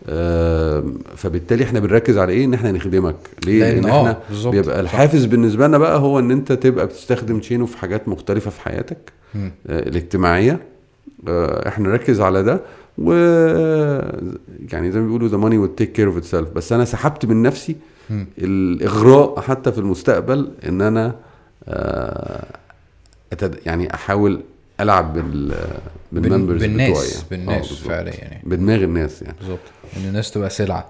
آه 0.08 0.84
فبالتالي 1.16 1.64
إحنا 1.64 1.80
بنركز 1.80 2.18
على 2.18 2.32
إيه 2.32 2.44
إن 2.44 2.54
إحنا 2.54 2.72
نخدمك 2.72 3.16
ليه 3.46 3.60
لأن 3.60 3.74
لأن 3.82 3.90
آه 3.90 3.98
إحنا 4.00 4.50
بيبقى 4.50 4.74
صح. 4.74 4.78
الحافز 4.80 5.24
بالنسبة 5.24 5.66
لنا 5.66 5.78
بقى 5.78 5.98
هو 5.98 6.18
إن 6.18 6.30
أنت 6.30 6.52
تبقى 6.52 6.86
بتستخدم 6.86 7.38
تشينو 7.40 7.66
في 7.66 7.78
حاجات 7.78 8.08
مختلفة 8.08 8.50
في 8.50 8.60
حياتك. 8.60 9.12
آه، 9.34 9.48
الاجتماعية 9.68 10.60
آه، 11.28 11.68
إحنا 11.68 11.88
نركز 11.88 12.20
على 12.20 12.42
ده 12.42 12.60
و 12.98 13.12
يعني 14.72 14.92
زي 14.92 15.00
ما 15.00 15.06
بيقولوا 15.06 15.28
the 15.28 15.42
money 15.42 15.56
will 15.68 15.82
take 15.82 15.96
care 15.98 16.08
of 16.14 16.24
itself. 16.26 16.52
بس 16.54 16.72
أنا 16.72 16.84
سحبت 16.84 17.26
من 17.26 17.42
نفسي 17.42 17.76
م. 18.10 18.24
الإغراء 18.38 19.40
حتى 19.40 19.72
في 19.72 19.78
المستقبل 19.78 20.50
إن 20.68 20.80
أنا 20.82 21.14
آه، 21.68 22.46
أتد... 23.32 23.58
يعني 23.66 23.94
أحاول 23.94 24.40
ألعب 24.80 25.12
بال 25.14 25.48
بال- 26.12 26.22
بال 26.22 26.31
members 26.31 26.60
بالناس 26.60 26.90
بتوعي. 26.90 27.08
يعني. 27.08 27.22
آه، 27.22 27.28
بالناس 27.30 27.68
بالظبط. 27.68 27.88
فعليا 27.88 28.14
يعني. 28.14 28.42
بدماغ 28.44 28.82
الناس 28.84 29.22
يعني. 29.22 29.36
بالظبط. 29.40 29.58
إن 29.96 30.04
الناس 30.08 30.30
تبقى 30.30 30.50
سلعة. 30.50 30.88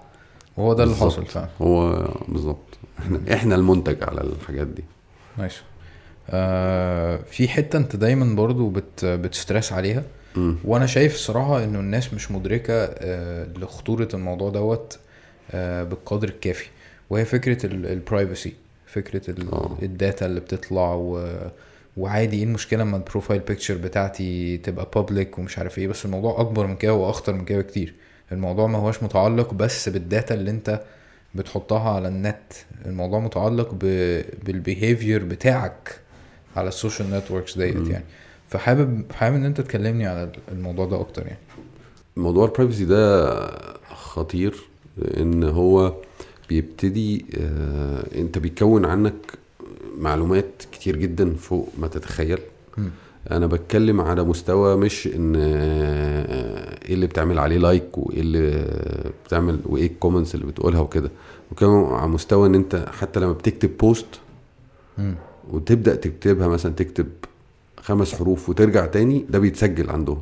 وهو 0.56 0.74
ده 0.74 0.84
اللي. 0.84 0.94
حاصل 0.94 1.26
فعلا. 1.26 1.48
هو 1.62 2.08
بالظبط. 2.28 2.58
إحنا 2.98 3.20
إحنا 3.32 3.54
المنتج 3.54 3.96
على 4.02 4.20
الحاجات 4.20 4.66
دي. 4.66 4.84
nice 5.38 5.54
آه 6.30 7.20
في 7.30 7.48
حتة 7.48 7.76
أنت 7.76 7.96
دايما 7.96 8.34
برضو 8.36 8.68
بت 8.68 9.04
بت 9.04 9.21
stress 9.21 9.72
عليها. 9.72 10.02
وأنا 10.64 10.86
شايف 10.86 11.14
الصراحه 11.14 11.64
انه 11.64 11.80
الناس 11.80 12.14
مش 12.14 12.30
مدركة 12.30 12.74
آه 12.74 13.46
لخطورة 13.58 14.08
الموضوع 14.14 14.50
دوت 14.50 14.98
آه 15.50 15.82
بالقدر 15.82 16.28
الكافي. 16.28 16.66
وهي 17.10 17.24
فكرة 17.24 17.66
ال 17.66 17.77
privacy 17.77 18.52
فكرة 18.86 19.34
آه. 19.52 19.76
ال 19.82 19.91
data 19.91 20.26
اللي 20.26 20.40
بتطلع 20.40 20.94
و 20.94 21.28
وعادي 21.96 22.36
إيه 22.38 22.44
المشكلة 22.44 22.82
لما 22.82 22.96
ال 22.96 23.02
profile 23.02 23.40
picture 23.40 23.74
بتاعتي 23.74 24.56
تبقى 24.56 24.88
public 24.94 25.38
ومش 25.38 25.58
عارف 25.58 25.78
إيه 25.78 25.88
بس 25.88 26.04
الموضوع 26.04 26.40
اكبر 26.40 26.66
من 26.66 26.76
كده 26.76 26.94
واخطر 26.94 27.32
من 27.32 27.44
كده 27.44 27.58
بكتير. 27.58 27.94
الموضوع 28.32 28.66
ما 28.66 28.78
هوش 28.78 29.02
متعلق 29.02 29.54
بس 29.54 29.88
بال 29.88 30.03
data 30.03 30.34
اللي 30.34 30.50
انت 30.50 30.80
بتحطها 31.34 31.90
على 31.90 32.08
النت. 32.08 32.52
الموضوع 32.86 33.20
متعلق 33.20 33.74
ب... 33.74 33.78
بال 34.44 34.60
behavior 34.60 35.24
بتاعك 35.24 35.98
على 36.56 36.68
ال 36.68 36.74
social 36.74 37.10
networks 37.10 37.58
ديت. 37.58 37.88
يعني. 37.88 38.04
فحابب 38.50 39.02
حابب 39.12 39.36
إن 39.36 39.44
أنت 39.44 39.60
تكلمني 39.60 40.06
على 40.06 40.32
الموضوع 40.52 40.86
ده 40.86 41.00
أكتر 41.00 41.26
يعني 41.26 41.38
موضوع 42.16 42.44
ال 42.46 42.51
privacy 42.51 42.84
ده 42.84 43.36
خطير 43.94 44.56
لأن 44.98 45.44
هو 45.44 45.94
بيبتدي 46.48 47.26
آه 47.38 48.04
أنت 48.20 48.38
بيكون 48.38 48.84
عنك 48.84 49.14
معلومات 49.98 50.62
كتير 50.72 50.96
جدا 50.96 51.34
فوق 51.34 51.68
ما 51.78 51.88
تتخيل 51.88 52.38
مم. 52.78 52.90
أنا 53.30 53.46
بتكلم 53.46 54.00
على 54.00 54.22
مستوى 54.24 54.76
مش 54.76 55.06
إن 55.06 55.34
آه، 55.36 56.78
إيه 56.88 56.94
اللي 56.94 57.06
بتعمل 57.06 57.38
عليه 57.38 57.58
like 57.58 57.98
وإيه 57.98 58.20
اللي 58.20 58.64
بتعمل 59.26 59.58
وإيه 59.64 59.86
ال 59.86 59.91
comments 59.91 60.34
اللي 60.34 60.46
بتقولها 60.46 60.80
وكده 60.80 61.10
بتكلم 61.52 61.84
على 61.84 62.08
مستوى 62.08 62.48
إن 62.48 62.54
أنت 62.54 62.86
حتى 63.00 63.20
لما 63.20 63.32
بتكتب 63.32 63.76
post 63.78 64.06
مم. 64.98 65.14
وتبدأ 65.50 65.94
تكتبها 65.94 66.48
مثلا 66.48 66.72
تكتب 66.72 67.06
خمس 67.86 68.14
حروف 68.14 68.48
وترجع 68.48 68.86
تاني 68.86 69.26
ده 69.30 69.38
بيتسجل 69.38 69.90
عندهم. 69.90 70.18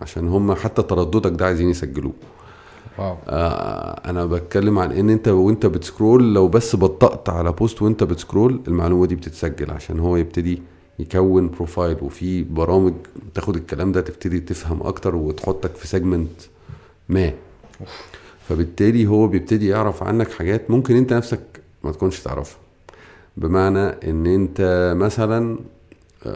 عشان 0.00 0.28
هم 0.28 0.54
حتى 0.54 0.82
ترددك 0.82 1.30
ده 1.30 1.46
عايزين 1.46 1.70
يسجلوه. 1.70 2.12
wow. 2.98 3.16
آه 3.28 4.10
أنا 4.10 4.26
بتكلم 4.26 4.78
عن 4.78 4.92
إن 4.92 5.10
أنت 5.10 5.28
وأنت 5.28 5.66
بت 5.66 5.83
scroll 5.83 6.34
لو 6.34 6.48
بس 6.48 6.76
بطأت 6.76 7.28
على 7.28 7.52
post 7.52 7.82
وأنت 7.82 8.04
بت 8.04 8.18
scroll 8.18 8.60
المعلومة 8.68 9.06
دي 9.06 9.14
بتتسجل 9.14 9.70
عشان 9.70 10.00
هو 10.00 10.16
يبتدي 10.16 10.62
يكون 10.98 11.48
profile 11.48 11.96
وفي 12.02 12.42
برامج 12.44 12.92
تاخد 13.34 13.56
الكلام 13.56 13.92
ده 13.92 14.00
تبتدي 14.00 14.40
تفهم 14.40 14.82
أكتر 14.82 15.16
وتحطك 15.16 15.74
في 15.74 15.86
segment 15.88 16.40
ما. 17.08 17.32
فبالتالي 18.48 19.06
هو 19.06 19.26
بيبتدي 19.28 19.68
يعرف 19.68 20.02
عنك 20.02 20.30
حاجات 20.32 20.70
ممكن 20.70 20.96
أنت 20.96 21.12
نفسك 21.12 21.40
ما 21.84 21.92
تكونش 21.92 22.20
تعرفها. 22.20 22.58
بمعنى 23.36 23.80
إن 24.10 24.26
أنت 24.26 24.92
مثلا 24.96 25.58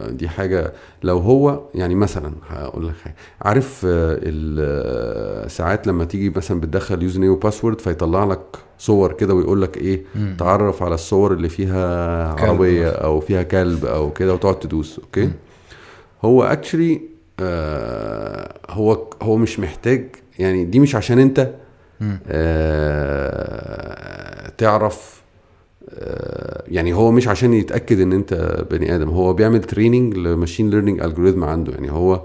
دي 0.09 0.29
حاجة 0.29 0.73
لو 1.03 1.17
هو 1.17 1.61
يعني 1.75 1.95
مثلا 1.95 2.33
هقول 2.49 2.87
لك 2.87 2.93
حاجة 3.03 3.15
عارف 3.41 3.85
آه، 3.85 4.19
آه، 4.59 5.47
ساعات 5.47 5.87
لما 5.87 6.05
تيجي 6.05 6.29
مثلا 6.29 6.59
بتدخل 6.61 7.03
username 7.03 7.31
و 7.31 7.37
password 7.37 7.81
فيطلع 7.81 8.23
لك 8.23 8.41
صور 8.79 9.13
كده 9.13 9.33
ويقول 9.33 9.61
لك 9.61 9.77
إيه 9.77 10.03
مم. 10.15 10.35
تعرف 10.39 10.83
على 10.83 10.95
الصور 10.95 11.33
اللي 11.33 11.49
فيها 11.49 12.27
عربية. 12.41 12.89
أو 12.89 13.19
فيها 13.19 13.43
كلب 13.43 13.85
أو 13.85 14.11
كده 14.13 14.33
وتقعد 14.33 14.59
تدوس 14.59 14.99
okay 14.99 15.25
مم. 15.25 15.31
هو 16.25 16.43
actually 16.43 17.01
هو 18.69 19.07
هو 19.21 19.37
مش 19.37 19.59
محتاج 19.59 20.07
يعني 20.39 20.65
دي 20.65 20.79
مش 20.79 20.95
عشان 20.95 21.19
أنت. 21.19 21.49
آه، 23.53 24.49
تعرف 24.57 25.13
آه، 25.17 25.22
يعني 26.67 26.93
هو 26.93 27.11
مش 27.11 27.27
عشان 27.27 27.53
يتأكد 27.53 27.99
إن 27.99 28.13
أنت 28.13 28.63
بني 28.71 28.95
آدم 28.95 29.09
هو 29.09 29.33
بيعمل 29.33 29.61
training 29.63 30.17
ل 30.17 30.24
machine 30.24 30.69
learning 30.69 31.01
algorithm 31.03 31.43
عنده. 31.43 31.73
يعني 31.73 31.91
هو. 31.91 32.21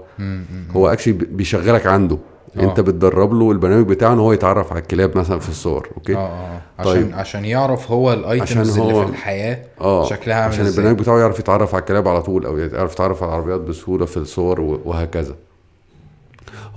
هو 0.71 0.87
actually 0.87 1.13
بيشغلك 1.13 1.85
عنده. 1.87 2.17
آه. 2.57 2.63
أنت 2.63 2.79
بتدرب 2.79 3.33
له 3.33 3.51
البرنامج 3.51 3.85
بتاعه 3.87 4.13
إن 4.13 4.19
هو 4.19 4.33
يتعرف 4.33 4.71
على 4.71 4.81
الكلاب 4.81 5.17
مثلا 5.17 5.39
في 5.39 5.49
الصور 5.49 5.87
okay؟ 5.97 6.15
آه 6.15 6.17
آه. 6.19 6.61
عشان 6.79 6.93
طيب. 6.93 7.11
عشان 7.13 7.45
يعرف 7.45 7.91
هو 7.91 8.13
ال 8.13 8.24
items 8.24 8.79
اللي 8.79 8.93
هو- 8.93 9.03
في 9.05 9.09
الحياة 9.11 9.59
آه. 9.81 10.05
شكلها 10.05 10.35
عامل 10.35 10.53
عشان 10.53 10.65
البرنامج 10.67 10.99
بتاعه 10.99 11.19
يعرف 11.19 11.39
يتعرف 11.39 11.73
على 11.75 11.81
الكلاب 11.81 12.07
على 12.07 12.21
طول 12.21 12.45
أو 12.45 12.57
يعرف 12.57 12.93
يتعرف 12.93 13.23
على 13.23 13.29
العربيات 13.31 13.59
بسهولة 13.61 14.05
في 14.05 14.17
الصور 14.17 14.61
وهكذا. 14.85 15.35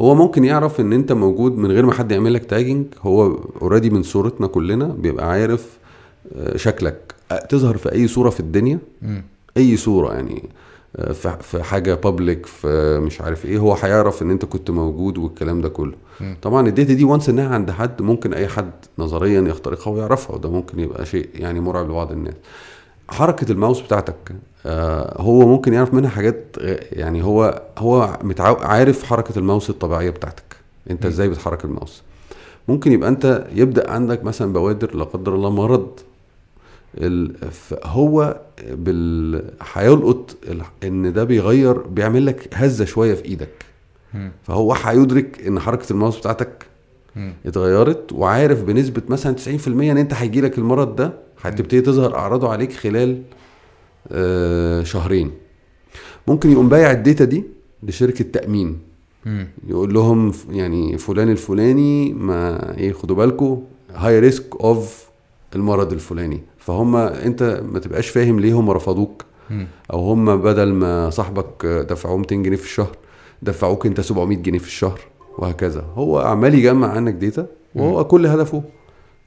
هو 0.01 0.15
ممكن 0.15 0.45
يعرف 0.45 0.81
إن 0.81 0.93
أنت 0.93 1.13
موجود 1.13 1.57
من 1.59 1.71
غير 1.73 1.87
ما 1.87 1.93
حد 1.93 2.13
يعمل 2.13 2.35
لك 2.35 2.45
tagging 2.45 2.87
هو 3.03 3.39
already 3.63 3.91
من 3.91 4.03
صورتنا 4.03 4.47
كلنا 4.47 4.85
بيبقى 4.87 5.31
عارف 5.31 5.67
آه، 5.67 5.82
شكلك 6.57 7.15
تظهر 7.49 7.77
في 7.77 7.93
أي 7.93 8.09
صورة 8.09 8.31
في 8.31 8.41
الدنيا. 8.41 8.79
أي 9.57 9.77
صورة 9.77 10.13
يعني 10.15 10.49
آه، 10.97 11.13
في 11.41 11.63
حاجة 11.63 11.95
public 11.95 12.47
في 12.47 12.99
مش 13.01 13.21
عارف 13.21 13.45
إيه 13.47 13.59
هو 13.59 13.75
هيعرف 13.75 14.23
إن 14.23 14.31
أنت 14.31 14.45
كنت 14.45 14.71
موجود 14.71 15.19
والكلام 15.19 15.61
ده 15.61 15.69
كله 15.69 15.93
مم. 16.21 16.37
طبعا 16.43 16.69
ال 16.69 16.73
data 16.73 16.93
دي 16.93 17.05
once 17.05 17.29
إنها 17.29 17.49
عند 17.55 17.71
حد 17.71 18.03
ممكن 18.03 18.35
أي 18.35 18.49
حد 18.49 18.71
نظريا 18.99 19.41
يخترقها 19.41 19.91
ويعرفها 19.91 20.37
وده 20.37 20.51
ممكن 20.51 20.81
يبقى 20.81 21.07
شيء 21.07 21.29
يعني 21.35 21.61
مرعب 21.61 21.91
لبعض 21.91 22.13
الناس 22.13 22.35
حركة 23.09 23.53
الماوس 23.53 23.81
بتاعتك 23.81 24.33
آه 24.67 25.23
هو 25.23 25.47
ممكن 25.49 25.73
يعرف 25.75 25.95
منها 25.95 26.11
حاجات 26.11 26.57
يعني 26.93 27.25
هو 27.25 27.63
هو 27.79 28.19
متعو... 28.23 28.55
عارف 28.55 29.03
حركة 29.05 29.39
الماوس 29.39 29.71
الطبيعية 29.71 30.11
بتاعتك 30.11 30.57
أنت 30.91 31.05
م. 31.07 31.09
إزاي 31.09 31.29
بتحرك 31.29 31.65
الماوس 31.65 32.03
ممكن 32.69 32.93
يبقى 32.93 33.09
أنت 33.09 33.47
يبدأ 33.55 33.91
عندك 33.91 34.25
مثلا 34.25 34.53
بوادر 34.53 34.97
لا 34.97 35.05
قدر 35.05 35.35
الله 35.35 35.51
مرض. 35.51 35.89
هو 37.85 38.41
بال... 38.71 39.45
هيلقط. 39.73 40.37
إن 40.85 41.13
ده 41.13 41.25
بيغير 41.25 41.79
بيعمل 41.79 42.27
لك 42.27 42.49
هزة 42.55 42.85
شوية 42.85 43.15
في 43.15 43.25
إيدك 43.25 43.65
مم. 44.15 44.31
فهو 44.43 44.73
هيدرك 44.73 45.47
إن 45.47 45.61
حركة 45.61 45.93
الماوس 45.93 46.19
بتاعتك 46.19 46.67
مم. 47.17 47.33
اتغيرت 47.47 48.13
وعارف 48.13 48.63
بنسبة 48.63 49.03
مثلا 49.09 49.37
90% 49.65 49.67
إن 49.69 49.99
أنت 49.99 50.15
هيجي 50.15 50.41
لك 50.41 50.59
المرض 50.59 50.97
ده 50.97 51.13
هتبتدي 51.43 51.81
تظهر 51.81 52.15
أعراضه 52.15 52.49
عليك 52.49 52.73
خلال 52.73 53.23
آه 54.13 54.83
شهرين 54.83 55.31
ممكن 56.29 56.51
يقوم 56.53 56.69
بايع 56.69 56.91
ال 56.91 56.97
data 56.97 57.25
دي 57.25 57.45
لشركة 57.83 58.25
تأمين. 58.25 58.79
يقول 59.69 59.95
لهم 59.95 60.33
يعني 60.51 60.99
فلان 60.99 61.29
الفلاني 61.31 62.13
ما 62.13 62.77
إيه 62.79 62.93
خدوا 62.93 63.17
بالكم 63.17 63.63
high 63.95 64.19
risk 64.21 64.57
of 64.61 65.07
المرض 65.55 65.93
الفلاني 65.93 66.41
فهم 66.67 66.97
انت 66.97 67.63
ما 67.73 67.79
تبقاش 67.79 68.09
فاهم 68.09 68.41
ليه 68.41 68.53
هم 68.61 68.71
رفضوك. 68.71 69.25
أو 69.93 70.01
هم 70.13 70.37
بدل 70.43 70.73
ما 70.73 71.11
صاحبك 71.11 71.67
دفعوه 71.67 72.17
200 72.17 72.35
جنيه 72.37 72.57
في 72.57 72.65
الشهر 72.65 72.97
دفعوك 73.43 73.87
انت 73.87 74.01
700 74.01 74.39
جنيه 74.39 74.59
في 74.59 74.67
الشهر 74.67 75.01
وهكذا. 75.39 75.85
هو 75.95 76.19
عمال 76.19 76.55
يجمع 76.55 76.89
عنك 76.89 77.15
data 77.15 77.47
وهو 77.75 78.05
كل 78.05 78.27
هدفه 78.27 78.63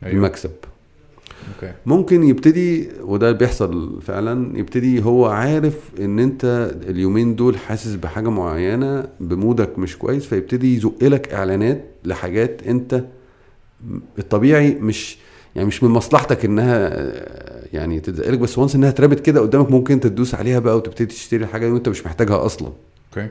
أيوه. 0.03 0.15
المكسب. 0.15 0.51
okay. 1.55 1.73
ممكن 1.85 2.23
يبتدي 2.23 2.89
وده 3.01 3.31
بيحصل 3.31 4.01
فعلا 4.01 4.59
يبتدي 4.59 5.03
هو 5.03 5.25
عارف 5.25 5.75
إن 5.99 6.19
أنت 6.19 6.71
اليومين 6.89 7.35
دول 7.35 7.57
حاسس 7.57 7.95
بحاجة 7.95 8.29
معينة 8.29 9.07
ب 9.19 9.29
mood 9.29 9.69
ك 9.69 9.79
مش 9.79 9.97
كويس 9.97 10.25
فيبتدي 10.25 10.75
يزق 10.75 11.03
لك 11.03 11.33
إعلانات 11.33 11.85
لحاجات 12.05 12.61
أنت 12.67 13.03
الطبيعي 14.19 14.73
مش 14.73 15.17
يعني 15.55 15.67
مش 15.67 15.83
من 15.83 15.89
مصلحتك 15.89 16.45
إنها 16.45 16.87
آه، 16.87 17.63
يعني 17.73 17.99
تتزق 17.99 18.29
لك 18.29 18.39
بس 18.39 18.57
once 18.57 18.75
إنها 18.75 18.89
اتربت 18.89 19.19
كده 19.19 19.41
قدامك 19.41 19.71
ممكن 19.71 19.99
تدوس 19.99 20.35
عليها 20.35 20.59
بقى 20.59 20.77
وتبتدي 20.77 21.05
تشتري 21.05 21.43
الحاجة 21.43 21.65
دي 21.65 21.71
وأنت 21.71 21.89
مش 21.89 22.05
محتاجها 22.05 22.45
أصلا. 22.45 22.69
okay. 23.17 23.29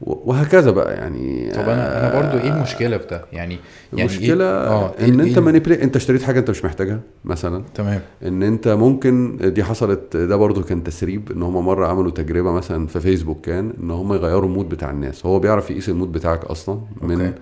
وهكذا 0.00 0.70
بقى 0.70 0.94
يعني 0.94 1.50
طب 1.54 1.60
أنا 1.60 2.00
أنا 2.08 2.20
برضو 2.20 2.38
إيه 2.44 2.52
آه، 2.52 2.56
المشكلة 2.56 2.98
في 2.98 3.06
ده؟ 3.06 3.24
يعني 3.32 3.58
يعني 3.92 4.10
المشكلة 4.10 4.44
إيه؟ 4.44 4.68
آه 4.68 4.94
إن 5.00 5.16
إيه- 5.18 5.20
أنت 5.26 5.36
إيه- 5.36 5.42
manipulate 5.42 5.80
أنت 5.80 5.96
اشتريت 5.96 6.22
حاجة 6.22 6.38
أنت 6.38 6.50
مش 6.50 6.64
محتاجها 6.64 7.00
مثلا. 7.24 7.64
تمام. 7.74 8.00
إن 8.26 8.42
أنت 8.42 8.68
ممكن 8.68 9.36
دي 9.54 9.64
حصلت 9.64 10.16
ده 10.16 10.36
برضو 10.36 10.62
كان 10.62 10.82
تسريب 10.84 11.32
إن 11.32 11.42
هم 11.42 11.66
مرة 11.66 11.86
عملوا 11.86 12.10
تجربة 12.10 12.52
مثلا 12.52 12.86
في 12.86 13.00
فيسبوك 13.00 13.40
كان 13.44 13.72
إن 13.82 13.90
هم 13.90 14.12
يغيروا 14.14 14.48
ال 14.48 14.52
mood 14.52 14.68
بتاع 14.68 14.90
الناس. 14.90 15.26
هو 15.26 15.38
بيعرف 15.38 15.70
يقيس 15.70 15.88
ال 15.88 15.93
mood 15.93 16.12
بتاعك 16.12 16.44
أصلا 16.44 16.80
من 17.02 17.20
okay. 17.20 17.34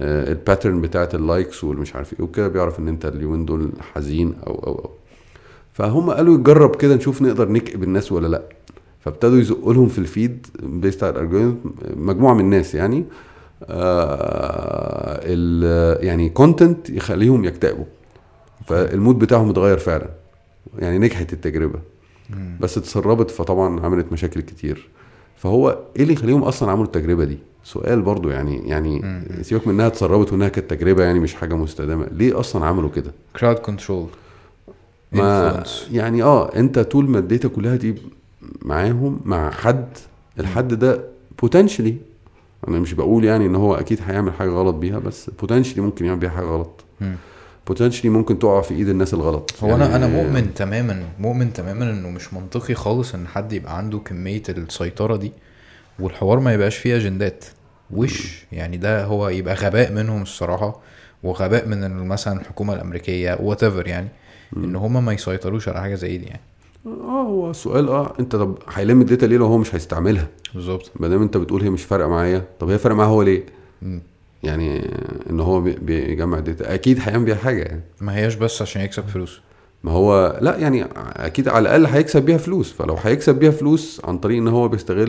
آه 0.00 0.32
ال 0.32 0.38
pattern 0.38 0.80
بتاعت 0.80 1.14
ال 1.14 1.22
likes 1.22 1.64
والمش 1.64 1.96
عارف 1.96 2.12
إيه 2.12 2.20
وكده 2.22 2.48
بيعرف 2.48 2.78
ان 2.78 2.88
انت 2.88 3.06
اليومين 3.06 3.44
دول 3.44 3.70
حزين 3.94 4.34
أو 4.46 4.54
أو 4.54 4.72
أو. 4.78 4.90
فهم 5.72 6.10
قالوا 6.10 6.34
يجرب 6.38 6.76
كده 6.76 6.94
نشوف 6.94 7.22
نقدر 7.22 7.48
نكئب 7.48 7.82
الناس 7.82 8.12
ولا 8.12 8.28
لأ. 8.28 8.42
فابتدوا 9.00 9.38
يزقوا 9.38 9.72
لهم 9.74 9.88
في 9.88 9.98
ال 9.98 10.08
feed 10.08 10.46
based 10.62 11.04
على 11.04 11.20
ال 11.20 11.23
algorithm 11.23 11.54
مجموعة 11.96 12.34
من 12.34 12.40
الناس 12.40 12.74
يعني 12.74 13.04
آه 13.64 15.20
ال- 15.24 16.04
يعني 16.06 16.28
content 16.28 16.90
يخليهم 16.90 17.44
يكتئبوا. 17.44 17.84
فال 18.66 18.83
mood 18.83 19.18
بتاعهم 19.18 19.50
اتغير 19.50 19.78
فعلا. 19.78 20.08
يعني 20.78 20.98
نجحت 20.98 21.32
التجربة. 21.32 21.80
بس 22.60 22.78
اتسربت 22.78 23.30
فطبعا 23.30 23.80
عملت 23.80 24.12
مشاكل 24.12 24.40
كتير. 24.40 24.88
فهو 25.38 25.78
إيه 25.96 26.02
اللي 26.02 26.12
يخليهم 26.12 26.42
أصلا 26.42 26.70
عملوا 26.70 26.84
التجربة 26.86 27.24
دي؟ 27.24 27.38
سؤال 27.64 28.02
برضو 28.02 28.30
يعني 28.30 28.68
يعني 28.68 28.98
مم. 28.98 29.42
سيبك 29.42 29.66
من 29.66 29.74
إنها 29.74 29.86
اتسربت 29.86 30.32
وإنها 30.32 30.48
كانت 30.48 30.70
تجربة 30.70 31.04
يعني 31.04 31.18
مش 31.20 31.34
حاجة 31.34 31.54
مستدامة 31.54 32.06
ليه 32.12 32.40
أصلا 32.40 32.64
عملوا 32.66 32.90
كده؟ 32.90 33.12
crowd 33.36 33.56
control 33.58 34.06
ما 35.12 35.64
يعني 35.92 36.22
آه 36.22 36.56
أنت 36.56 36.78
طول 36.78 37.10
ما 37.10 37.18
ال 37.18 37.24
data 37.24 37.48
كلها 37.48 37.76
دي 37.76 37.94
معاهم 38.62 39.20
مع 39.24 39.50
حد 39.50 39.86
الحد 40.40 40.74
ده 40.74 41.04
potentially 41.42 41.96
أنا 42.68 42.78
مش 42.78 42.92
بقول 42.94 43.24
يعني 43.24 43.46
إن 43.46 43.54
هو 43.54 43.74
أكيد 43.74 44.00
هيعمل 44.06 44.32
حاجة 44.32 44.48
غلط 44.50 44.74
بيها 44.74 44.98
بس 44.98 45.30
potentially 45.40 45.82
ممكن 45.82 46.04
يعمل 46.04 46.18
بيها 46.20 46.30
حاجة 46.30 46.44
غلط. 46.44 46.84
potentially 47.68 48.10
ممكن 48.10 48.38
تقع 48.38 48.60
في 48.60 48.74
إيد 48.74 48.88
الناس 48.88 49.14
الغلط. 49.14 49.54
هو 49.62 49.74
أنا 49.74 49.84
يعني 49.84 49.96
أنا 49.96 50.06
مؤمن 50.06 50.54
تماما 50.54 51.02
مؤمن 51.18 51.52
تماما 51.52 51.90
إنه 51.90 52.10
مش 52.10 52.34
منطقي 52.34 52.74
خالص 52.74 53.14
إن 53.14 53.26
حد 53.28 53.52
يبقى 53.52 53.78
عنده 53.78 53.98
كمية 53.98 54.42
السيطرة 54.48 55.16
دي 55.16 55.32
والحوار 55.98 56.40
ما 56.40 56.52
يبقاش 56.54 56.76
فيه 56.76 56.96
أجندات. 56.96 57.44
وش؟ 57.90 58.44
يعني 58.52 58.76
ده 58.76 59.04
هو 59.04 59.28
يبقى 59.28 59.54
غباء 59.54 59.92
منهم 59.92 60.22
الصراحة 60.22 60.80
وغباء 61.22 61.68
من 61.68 62.08
مثلا 62.08 62.40
الحكومة 62.40 62.74
الأمريكية 62.74 63.38
what 63.40 63.62
يعني 63.62 64.08
إن 64.56 64.76
هما 64.76 65.00
ما 65.00 65.12
يسيطروش 65.12 65.68
على 65.68 65.80
حاجة 65.80 65.94
زي 65.94 66.18
دي 66.18 66.26
يعني. 66.26 66.40
آه 66.86 67.22
هو 67.22 67.50
السؤال 67.50 67.88
آه 67.88 68.14
أنت 68.20 68.36
طب 68.36 68.58
هيلم 68.74 69.00
ال 69.00 69.05
data 69.05 69.26
ليه 69.26 69.36
لو 69.36 69.46
هو 69.46 69.58
مش 69.58 69.74
هيستعملها؟ 69.74 70.28
بالظبط. 70.54 70.90
ما 70.96 71.08
دام 71.08 71.22
أنت 71.22 71.36
بتقول 71.36 71.62
هي 71.62 71.70
مش 71.70 71.82
فارقة 71.82 72.08
معايا 72.08 72.44
طب 72.60 72.70
هي 72.70 72.78
فارقة 72.78 72.96
معاه 72.96 73.06
هو 73.06 73.22
ليه. 73.22 73.42
يعني 74.42 74.90
إن 75.30 75.40
هو 75.40 75.60
بي- 75.60 75.76
بيجمع 75.82 76.38
data 76.40 76.74
أكيد 76.74 76.98
هيعمل 77.00 77.24
بيها 77.24 77.36
حاجة 77.36 77.62
يعني. 77.62 77.80
ما 78.00 78.16
هياش 78.16 78.34
بس 78.34 78.62
عشان 78.62 78.82
يكسب 78.82 79.06
فلوس. 79.06 79.40
ما 79.84 79.92
هو 79.92 80.38
لا 80.42 80.56
يعني 80.56 80.86
أكيد 81.16 81.48
على 81.48 81.62
الأقل 81.62 81.86
هيكسب 81.86 82.22
بيها 82.22 82.38
فلوس. 82.38 82.72
فلو 82.72 82.94
هيكسب 83.02 83.34
بيها 83.34 83.50
فلوس 83.50 84.00
عن 84.04 84.18
طريق 84.18 84.38
إن 84.38 84.48
هو 84.48 84.68
بيستغل 84.68 85.08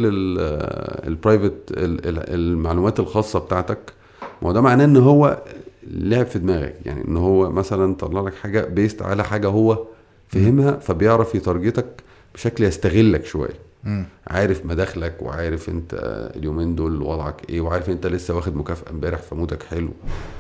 ال 1.08 1.13
private 1.14 1.54
المعلومات 1.72 3.00
الخاصة 3.00 3.40
بتاعتك 3.40 3.94
ما 4.42 4.48
هو 4.50 4.52
ده 4.52 4.62
معناه 4.62 4.86
إن 4.86 4.98
هو 4.98 5.42
لعب 5.88 6.26
في 6.26 6.40
دماغك. 6.40 6.76
يعني 6.86 7.06
إن 7.08 7.18
هو 7.18 7.50
مثلا 7.52 7.96
طلع 7.96 8.22
لك 8.22 8.36
حاجة 8.36 8.62
based 8.66 9.02
على 9.02 9.24
حاجة 9.24 9.48
هو 9.48 9.86
فهمها 10.28 10.72
فبيعرف 10.72 11.36
يـ 11.36 11.42
target 11.42 11.79
ك 11.80 11.86
بشكل 12.34 12.64
يستغلك 12.64 13.26
شوية. 13.26 13.69
مم. 13.84 14.06
عارف 14.28 14.66
مداخلك 14.66 15.22
وعارف 15.22 15.70
انت 15.70 15.94
اليومين 16.36 16.76
دول 16.76 17.02
وضعك 17.02 17.50
إيه 17.50 17.62
وعارف 17.62 17.90
انت 17.90 18.08
لسه 18.08 18.36
واخد 18.36 18.56
مكافأة 18.56 18.92
امبارح 18.92 19.20
فمودك 19.22 19.64
حلو 19.64 19.90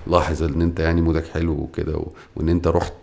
لاحظ 0.07 0.43
ان 0.43 0.61
انت 0.61 0.79
يعني 0.79 1.01
مودك 1.01 1.27
حلو 1.27 1.51
وكده 1.53 1.97
و- 1.97 2.11
وان 2.35 2.49
انت 2.49 2.67
رحت 2.67 2.93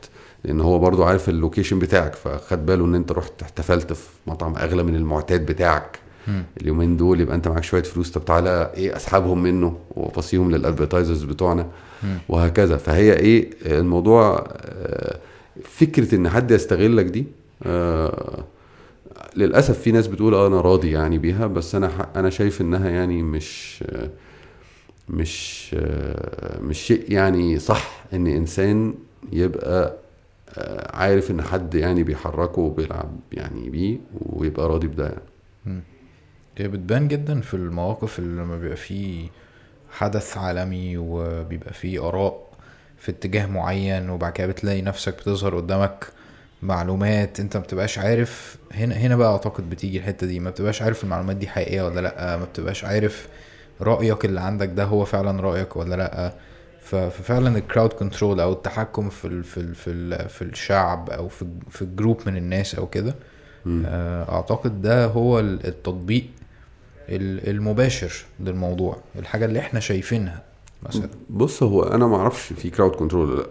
لأن 0.44 0.60
هو 0.60 0.78
برضو 0.78 1.04
عارف 1.04 1.28
ال 1.28 1.34
location 1.34 1.78
بتاعك 1.78 2.14
فخد 2.14 2.66
باله 2.66 2.84
ان 2.84 2.94
انت 2.94 3.12
رحت 3.12 3.42
احتفلت 3.42 3.92
في 3.92 4.08
مطعم 4.26 4.56
اغلى 4.56 4.82
من 4.82 4.94
المعتاد 4.96 5.46
بتاعك 5.46 5.98
مم. 6.28 6.44
اليومين 6.60 6.96
دول 6.96 7.20
يبقى 7.20 7.36
انت 7.36 7.48
معاك 7.48 7.64
شوية 7.64 7.82
فلوس 7.82 8.10
طب 8.10 8.24
تعالى 8.24 8.70
إيه 8.76 8.96
اسحبهم 8.96 9.42
منه 9.42 9.78
وابصيهم 9.90 10.50
للادفرتايزرز 10.50 11.24
بتوعنا 11.24 11.66
مم. 12.02 12.18
وهكذا 12.28 12.76
فهي 12.76 13.12
إيه 13.12 13.50
الموضوع 13.66 14.44
آه، 14.52 15.18
فكرة 15.64 16.14
ان 16.14 16.28
حد 16.28 16.50
يستغلك 16.50 17.04
دي 17.04 17.24
آه، 17.66 18.44
للأسف 19.36 19.78
في 19.80 19.92
ناس 19.92 20.06
بتقول 20.06 20.34
آه 20.34 20.46
أنا 20.46 20.60
راضي 20.60 20.90
يعني 20.90 21.18
بيها 21.18 21.46
بس 21.46 21.74
أنا 21.74 22.08
أنا 22.16 22.30
شايف 22.30 22.60
إنها 22.60 22.90
يعني 22.90 23.22
مش 23.22 23.84
مش 25.08 25.74
مش 26.60 26.78
شيء 26.78 27.12
يعني 27.12 27.58
صح 27.58 28.04
إن 28.12 28.26
إنسان 28.26 28.94
يبقى 29.32 29.96
آه، 30.58 30.96
عارف 30.96 31.30
إن 31.30 31.42
حد 31.42 31.74
يعني 31.74 32.02
بيحركه 32.02 32.62
وبيلعب 32.62 33.16
يعني 33.32 33.70
بيه 33.70 33.98
ويبقى 34.20 34.68
راضي 34.68 34.86
بده 34.86 35.04
يعني. 35.04 35.82
هي 36.58 36.68
بتبان 36.68 37.08
جدا 37.08 37.40
في 37.40 37.54
المواقف 37.54 38.18
اللي 38.18 38.42
لما 38.42 38.58
بيبقى 38.58 38.76
فيه 38.76 39.28
حدث 39.90 40.36
عالمي 40.38 40.96
وبيبقى 40.96 41.72
فيه 41.72 42.08
آراء 42.08 42.46
في 42.98 43.10
اتجاه 43.10 43.46
معين 43.46 44.10
وبعد 44.10 44.32
كده 44.32 44.46
بتلاقي 44.46 44.82
نفسك 44.82 45.16
بتظهر 45.16 45.56
قدامك 45.56 46.06
معلومات 46.66 47.40
انت 47.40 47.56
ما 47.56 47.62
بتبقاش 47.62 47.98
عارف. 47.98 48.56
هنا 48.74 48.94
هنا 48.94 49.16
بقى 49.16 49.32
اعتقد 49.32 49.70
بتيجي 49.70 49.98
الحتة 49.98 50.26
دي 50.26 50.40
ما 50.40 50.50
بتبقاش 50.50 50.82
عارف 50.82 51.04
المعلومات 51.04 51.36
دي 51.36 51.48
حقيقية 51.48 51.82
ولا 51.82 52.00
لأ 52.00 52.36
ما 52.36 52.44
بتبقاش 52.44 52.84
عارف 52.84 53.28
رأيك 53.80 54.24
اللي 54.24 54.40
عندك 54.40 54.68
ده 54.68 54.84
هو 54.84 55.04
فعلا 55.04 55.40
رأيك 55.40 55.76
ولا 55.76 55.94
لأ. 55.94 56.32
ففعلا 56.80 57.58
ال 57.58 57.64
crowd 57.64 57.92
control 57.92 58.40
أو 58.40 58.52
التحكم 58.52 59.08
في 59.08 59.24
ال 59.26 59.44
في 59.44 59.56
ال 59.60 59.74
في, 59.74 59.90
ال 59.90 60.28
في 60.28 60.42
الشعب 60.42 61.10
أو 61.10 61.28
في 61.28 61.46
في 61.70 61.82
الجروب 61.82 62.20
من 62.26 62.36
الناس 62.36 62.74
أو 62.74 62.86
كده. 62.86 63.14
آه، 63.86 64.32
أعتقد 64.36 64.82
ده 64.82 65.06
هو 65.06 65.40
ال- 65.40 65.66
التطبيق 65.66 66.24
ال- 67.08 67.50
المباشر 67.50 68.24
للموضوع 68.40 68.96
الحاجة 69.18 69.44
اللي 69.44 69.58
إحنا 69.58 69.80
شايفينها 69.80 70.42
مثلا. 70.82 71.08
بص 71.30 71.62
هو 71.62 71.82
أنا 71.82 72.06
ما 72.06 72.16
أعرفش 72.16 72.52
في 72.52 72.70
crowd 72.70 72.94
control 72.94 73.30
ولا 73.30 73.40
لأ. 73.42 73.46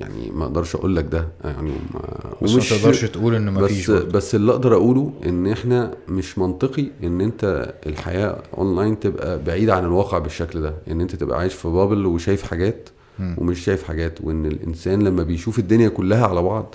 يعني 0.00 0.30
ما 0.34 0.44
أقدرش 0.44 0.74
أقول 0.76 0.96
لك 0.96 1.04
ده 1.04 1.28
يعني 1.44 1.72
ما 1.94 2.34
بس 2.42 2.52
ما 2.54 2.60
تقدرش 2.78 3.04
تقول 3.04 3.34
إن 3.34 3.52
مفيش 3.52 3.90
بس 3.90 3.96
برضه. 3.96 4.12
بس 4.12 4.34
اللي 4.34 4.52
أقدر 4.52 4.74
اقوله 4.74 5.12
إن 5.26 5.46
إحنا 5.46 5.94
مش 6.08 6.38
منطقي 6.38 6.86
إن 7.04 7.20
أنت 7.20 7.74
الحياة 7.86 8.42
اونلاين 8.58 9.00
تبقى 9.00 9.38
بعيدة 9.44 9.74
عن 9.74 9.84
الواقع 9.84 10.18
بالشكل 10.18 10.60
ده 10.60 10.74
إن 10.90 11.00
أنت 11.00 11.16
تبقى 11.16 11.38
عايش 11.38 11.54
في 11.54 11.68
bubble 11.68 12.06
وشايف 12.06 12.42
حاجات 12.42 12.88
مم. 13.18 13.34
ومش 13.38 13.60
شايف 13.64 13.84
حاجات 13.84 14.20
وإن 14.20 14.46
الإنسان 14.46 15.02
لما 15.02 15.22
بيشوف 15.22 15.58
الدنيا 15.58 15.88
كلها 15.88 16.26
على 16.26 16.42
بعض 16.42 16.74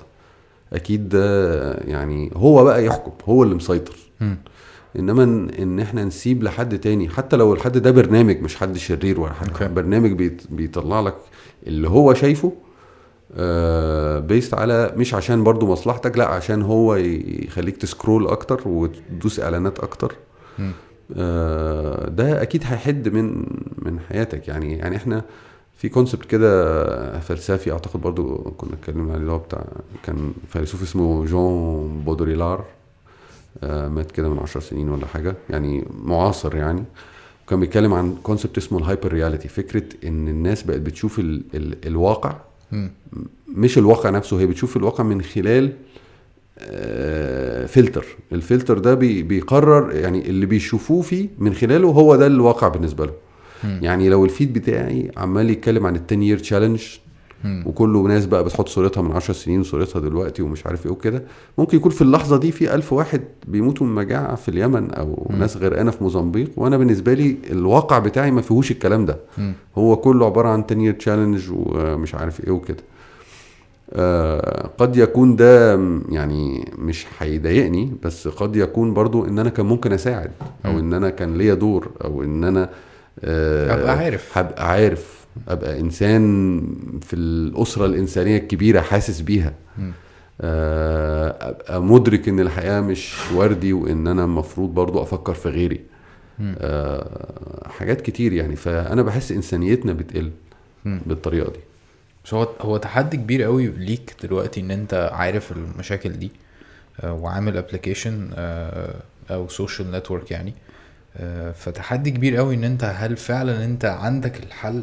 أكيد 0.72 1.08
ده 1.08 1.72
يعني 1.74 2.30
هو 2.36 2.64
بقى 2.64 2.84
يحكم 2.84 3.12
هو 3.28 3.42
اللي 3.42 3.54
مسيطر 3.54 3.96
مم. 4.20 4.36
إنما 4.98 5.22
إن, 5.58 5.80
إحنا 5.80 6.04
نسيب 6.04 6.42
لحد 6.42 6.78
تاني 6.78 7.08
حتى 7.08 7.36
لو 7.36 7.54
الحد 7.54 7.78
ده 7.78 7.90
برنامج 7.90 8.40
مش 8.40 8.56
حد 8.56 8.76
شرير 8.76 9.20
ولا 9.20 9.32
حاجة 9.32 9.50
okay. 9.50 9.68
برنامج 9.68 10.32
بيطلع 10.50 11.00
لك 11.00 11.14
اللي 11.66 11.88
هو 11.88 12.14
شايفه 12.14 12.52
based 14.20 14.54
على 14.54 14.92
مش 14.96 15.14
عشان 15.14 15.44
برضو 15.44 15.66
مصلحتك 15.66 16.18
لا 16.18 16.26
عشان 16.26 16.62
هو 16.62 16.94
يخليك 16.96 17.76
ت 17.76 17.83
scroll 17.83 18.26
أكتر 18.26 18.68
وتدوس 18.68 19.40
إعلانات 19.40 19.78
أكتر. 19.78 20.14
آه 21.16 22.08
ده 22.08 22.42
أكيد 22.42 22.62
هيحد 22.64 23.08
من 23.08 23.46
من 23.78 24.00
حياتك. 24.00 24.48
يعني 24.48 24.76
يعني 24.78 24.96
إحنا 24.96 25.22
في 25.76 25.88
concept 25.88 26.24
كده 26.24 27.20
فلسفي 27.20 27.72
أعتقد 27.72 28.00
برضو 28.00 28.36
كنا 28.36 28.72
اتكلمنا 28.72 29.12
عليه 29.12 29.20
اللي 29.20 29.32
هو 29.32 29.38
بتاع 29.38 29.64
كان 30.02 30.32
فيلسوف 30.48 30.82
اسمه 30.82 31.24
جون 31.24 32.02
بودريلار. 32.04 32.64
آه 33.62 33.88
مات 33.88 34.10
كده 34.10 34.28
من 34.28 34.38
عشر 34.38 34.60
سنين 34.60 34.88
ولا 34.88 35.06
حاجة. 35.06 35.34
يعني 35.50 35.84
معاصر 36.04 36.56
يعني. 36.56 36.84
وكان 37.46 37.60
بيتكلم 37.60 37.94
عن 37.94 38.16
concept 38.22 38.58
اسمه 38.58 38.78
ال 38.78 39.12
hyperreality 39.12 39.48
فكرة 39.48 39.84
إن 40.04 40.28
الناس 40.28 40.62
بقت 40.62 40.80
بتشوف 40.80 41.18
ال 41.18 41.42
ال 41.54 41.86
الواقع 41.86 42.36
مم. 42.74 42.90
مش 43.48 43.78
الواقع 43.78 44.10
نفسه 44.10 44.40
هي 44.40 44.46
بتشوف 44.46 44.76
الواقع 44.76 45.04
من 45.04 45.22
خلال 45.22 45.72
آه، 46.58 47.66
filter 47.66 48.04
ال 48.32 48.39
filter 48.39 48.78
ده 48.78 48.94
بي- 48.94 49.22
بيقرر 49.22 49.92
يعني 49.92 50.28
اللي 50.28 50.46
بيشوفوه 50.46 51.02
فيه 51.02 51.28
من 51.38 51.54
خلاله 51.54 51.88
هو 51.88 52.16
ده 52.16 52.26
الواقع 52.26 52.68
بالنسبة 52.68 53.06
له. 53.06 53.12
يعني 53.64 54.08
لو 54.08 54.24
ال 54.24 54.30
feed 54.30 54.52
بتاعي 54.52 55.10
عمال 55.16 55.50
يتكلم 55.50 55.86
عن 55.86 55.96
ال 55.96 56.00
10 56.06 56.16
year 56.22 56.38
challenge. 56.38 56.82
وكله 57.66 58.02
ناس 58.02 58.26
بقى 58.26 58.44
بتحط 58.44 58.68
صورتها 58.68 59.02
من 59.02 59.12
10 59.12 59.34
سنين 59.34 59.60
وصورتها 59.60 60.00
دلوقتي 60.00 60.42
ومش 60.42 60.66
عارف 60.66 60.86
إيه 60.86 60.92
وكده 60.92 61.22
ممكن 61.58 61.76
يكون 61.76 61.90
في 61.92 62.02
اللحظة 62.02 62.36
دي 62.36 62.52
في 62.52 62.74
ألف 62.74 62.92
واحد 62.92 63.20
بيموتوا 63.48 63.86
من 63.86 63.94
مجاعة 63.94 64.34
في 64.34 64.48
اليمن 64.48 64.90
أو 64.90 65.26
مم. 65.30 65.38
ناس 65.38 65.56
غرقانه 65.56 65.90
في 65.90 66.04
موزمبيق 66.04 66.50
وأنا 66.56 66.76
بالنسبة 66.76 67.14
لي 67.14 67.36
الواقع 67.50 67.98
بتاعي 67.98 68.30
ما 68.30 68.42
فيهوش 68.42 68.70
الكلام 68.70 69.04
ده 69.06 69.16
مم. 69.38 69.52
هو 69.78 69.96
كله 69.96 70.26
عبارة 70.26 70.48
عن 70.48 70.64
10 70.70 70.78
year 70.78 70.92
challenge 70.92 71.42
ومش 71.52 72.14
عارف 72.14 72.44
إيه 72.44 72.50
وكده 72.52 72.82
آه 73.92 74.70
قد 74.78 74.96
يكون 74.96 75.36
ده 75.36 75.76
م- 75.76 76.02
يعني 76.10 76.72
مش 76.78 77.06
هيضايقني 77.18 77.92
بس 78.02 78.28
قد 78.28 78.56
يكون 78.56 78.94
برضو 78.94 79.24
إن 79.26 79.38
أنا 79.38 79.50
كان 79.50 79.66
ممكن 79.66 79.92
أساعد 79.92 80.30
أو. 80.66 80.78
إن 80.78 80.94
أنا 80.94 81.10
كان 81.10 81.38
ليا 81.38 81.54
دور 81.54 81.88
أو 82.04 82.22
إن 82.22 82.44
أنا 82.44 82.70
آه 83.24 83.90
عارف 83.90 84.38
هبقى 84.38 84.68
عارف 84.70 85.23
أبقى 85.48 85.80
إنسان 85.80 86.60
في 87.02 87.16
الأسرة 87.16 87.86
الإنسانية 87.86 88.38
الكبيرة 88.38 88.80
حاسس 88.80 89.20
بيها. 89.20 89.52
آه، 90.40 91.48
أبقى 91.50 91.82
مدرك 91.82 92.28
إن 92.28 92.40
الحياة 92.40 92.80
مش 92.80 93.14
وردي 93.34 93.72
وإن 93.72 94.06
أنا 94.06 94.24
المفروض 94.24 94.74
برضو 94.74 95.02
أفكر 95.02 95.34
في 95.34 95.48
غيري. 95.48 95.80
آه، 96.40 97.68
حاجات 97.68 98.00
كتير 98.00 98.32
يعني 98.32 98.56
فأنا 98.56 99.02
بحس 99.02 99.32
إنسانيتنا 99.32 99.92
بتقل. 99.92 100.30
بالطريقة 100.84 101.52
دي 101.52 101.58
بس 102.24 102.34
هو 102.34 102.48
هو 102.60 102.76
تحدي 102.76 103.16
كبير 103.16 103.42
قوي 103.42 103.66
ليك 103.66 104.14
دلوقتي 104.22 104.60
إن 104.60 104.70
أنت 104.70 105.10
عارف 105.12 105.52
المشاكل 105.52 106.12
دي 106.12 106.30
آه، 107.00 107.12
وعامل 107.12 107.56
application 107.56 108.30
أو 109.30 109.48
social 109.48 109.90
network 109.90 110.30
يعني 110.30 110.54
فتحدي 111.54 112.10
كبير 112.10 112.36
قوي 112.36 112.54
إن 112.54 112.64
أنت 112.64 112.84
هل 112.84 113.16
فعلا 113.16 113.64
أنت 113.64 113.84
عندك 113.84 114.42
الحل 114.44 114.82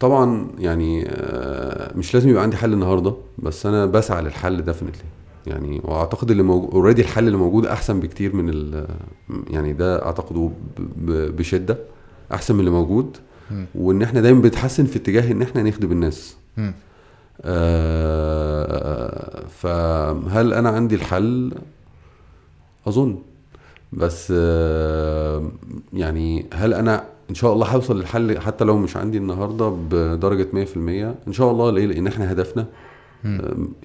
طبعا 0.00 0.46
يعني 0.58 1.04
آه، 1.08 1.96
مش 1.96 2.14
لازم 2.14 2.28
يبقى 2.28 2.42
عندي 2.42 2.56
حل 2.56 2.72
النهارده 2.72 3.14
بس 3.38 3.66
أنا 3.66 3.86
بسعى 3.86 4.22
للحل 4.22 4.62
definitely 4.62 5.04
يعني 5.46 5.80
وأعتقد 5.84 6.30
اللي 6.30 6.42
موجود 6.42 6.70
already 6.74 7.02
الحل 7.02 7.26
اللي 7.26 7.38
موجود 7.38 7.66
أحسن 7.66 8.00
بكتير 8.00 8.36
من 8.36 8.48
ال 8.48 8.86
يعني 9.50 9.72
ده 9.72 10.04
أعتقده 10.06 10.50
بشدة 11.08 11.78
أحسن 12.32 12.54
من 12.54 12.60
اللي 12.60 12.70
موجود. 12.70 13.16
وإن 13.74 14.02
إحنا 14.02 14.20
دايما 14.20 14.40
بنتحسن 14.40 14.86
في 14.86 14.96
اتجاه 14.96 15.32
إن 15.32 15.42
إحنا 15.42 15.62
نخدم 15.62 15.92
الناس. 15.92 16.36
آه، 17.42 19.44
فهل 19.48 20.52
أنا 20.52 20.68
عندي 20.68 20.94
الحل؟ 20.94 21.52
أظن. 22.86 23.18
بس 23.92 24.32
آه، 24.36 25.50
يعني 25.92 26.46
هل 26.54 26.74
أنا 26.74 27.04
إن 27.30 27.34
شاء 27.34 27.52
الله 27.52 27.66
هوصل 27.66 27.98
للحل 27.98 28.38
حتى 28.40 28.64
لو 28.64 28.76
مش 28.78 28.96
عندي 28.96 29.18
النهارده 29.18 29.68
بدرجة 29.90 30.48
100% 30.52 30.76
إن 31.28 31.32
شاء 31.32 31.50
الله 31.50 31.70
ليه؟ 31.70 31.86
لأن 31.86 32.06
إحنا 32.06 32.32
هدفنا 32.32 32.66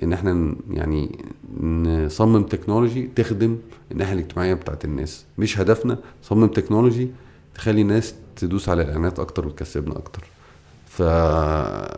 إن 0.04 0.14
إحنا 0.14 0.56
يعني 0.72 1.20
نصمم 1.62 2.44
تكنولوجي 2.44 3.10
تخدم 3.16 3.58
الناحية 3.92 4.14
الاجتماعية 4.14 4.54
بتاعت 4.54 4.86
الناس. 4.86 5.26
مش 5.38 5.60
هدفنا 5.60 5.98
نصمم 6.24 6.48
technology 6.48 7.10
تخلي 7.56 7.82
الناس 7.82 8.16
تدوس 8.36 8.70
على 8.70 8.82
الإعلانات 8.82 9.20
أكتر 9.20 9.48
وتكسبنا 9.48 9.98
أكتر. 9.98 10.24
ف... 10.88 11.02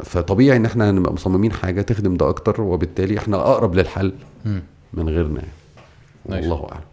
فطبيعي 0.10 0.58
إن 0.58 0.66
إحنا 0.66 0.92
نبقى 0.92 1.14
مصممين 1.14 1.52
حاجة 1.52 1.82
تخدم 1.82 2.18
ده 2.18 2.30
أكتر 2.30 2.62
وبالتالي 2.62 3.18
إحنا 3.18 3.38
أقرب 3.38 3.76
للحل. 3.76 4.14
من 4.94 5.10
غيرنا 5.10 5.40
يعني. 5.40 5.52
والله 6.26 6.68
أعلم. 6.72 6.84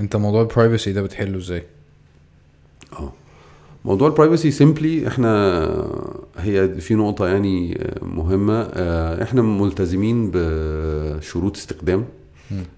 أنت 0.00 0.16
موضوع 0.16 0.42
ال 0.42 0.48
privacy 0.48 0.92
ده 0.92 1.02
بتحله 1.02 1.36
إزاي؟ 1.38 1.62
آه. 2.92 3.12
موضوع 3.88 4.08
ال 4.08 4.13
privacy 4.13 4.50
simply 4.50 5.08
إحنا 5.08 5.30
هي 6.38 6.68
في 6.80 6.94
نقطة 6.94 7.28
يعني 7.28 7.86
مهمة 8.02 8.68
آه، 8.72 9.22
إحنا 9.22 9.42
ملتزمين 9.42 10.30
بشروط 10.34 11.56
استخدام. 11.56 12.04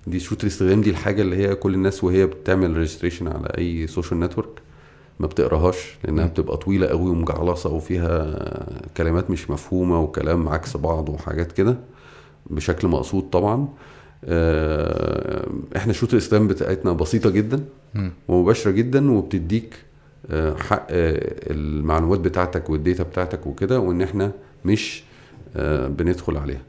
دي 0.07 0.21
شروط 0.21 0.41
الاستخدام 0.43 0.81
دي 0.81 0.91
الحاجة 0.91 1.23
اللي 1.23 1.37
هي 1.37 1.55
كل 1.55 1.75
الناس 1.75 2.05
وهي 2.05 2.27
بتعمل 2.27 2.77
registration 2.77 3.29
على 3.29 3.47
أي 3.59 3.87
social 3.87 4.21
network 4.21 4.49
ما 5.21 5.27
بتقراهاش 5.27 5.77
لأنها. 6.05 6.27
بتبقى 6.27 6.57
طويلة 6.57 6.87
قوي 6.87 7.11
ومجعلصة 7.11 7.71
وفيها 7.71 8.39
كلمات 8.97 9.31
مش 9.31 9.51
مفهومة 9.51 10.01
وكلام 10.01 10.49
عكس 10.49 10.77
بعض 10.77 11.09
وحاجات 11.09 11.53
كده 11.53 11.77
بشكل 12.51 12.89
مقصود 12.89 13.23
طبعا 13.31 13.69
آه، 14.25 15.47
إحنا 15.77 15.93
شروط 15.93 16.13
الاستخدام 16.13 16.49
بتاعتنا 16.49 16.93
بسيطة 16.93 17.31
جدا. 17.31 17.65
ومباشرة 18.29 18.71
جدا 18.71 19.11
وبتديك 19.11 19.75
آه، 19.75 19.90
حق 20.59 20.87
آه، 20.91 21.51
المعلومات 21.51 22.21
بتاعتك 22.21 22.71
وال 22.71 22.82
data 22.82 23.03
بتاعتك 23.03 23.47
وكده 23.47 23.81
وإن 23.81 24.03
إحنا 24.03 24.33
مش 24.65 25.03
آه، 25.57 25.87
بندخل 25.87 26.37
عليها. 26.37 26.61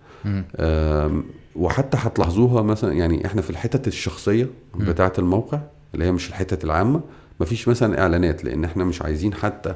وحتى 1.56 1.98
هتلاحظوها 2.02 2.62
مثلا 2.62 2.94
يعني 2.94 3.26
إحنا 3.26 3.42
في 3.42 3.50
الحتت 3.50 3.88
الشخصية. 3.88 4.48
بتاعه 4.76 5.14
الموقع 5.20 5.60
اللي 5.94 6.06
هي 6.06 6.12
مش 6.12 6.30
الحتت 6.30 6.64
العامة 6.64 7.02
مفيش 7.40 7.68
مثلا 7.68 8.02
إعلانات 8.02 8.44
لإن 8.44 8.64
إحنا 8.64 8.84
مش 8.84 9.02
عايزين 9.02 9.34
حتى 9.34 9.76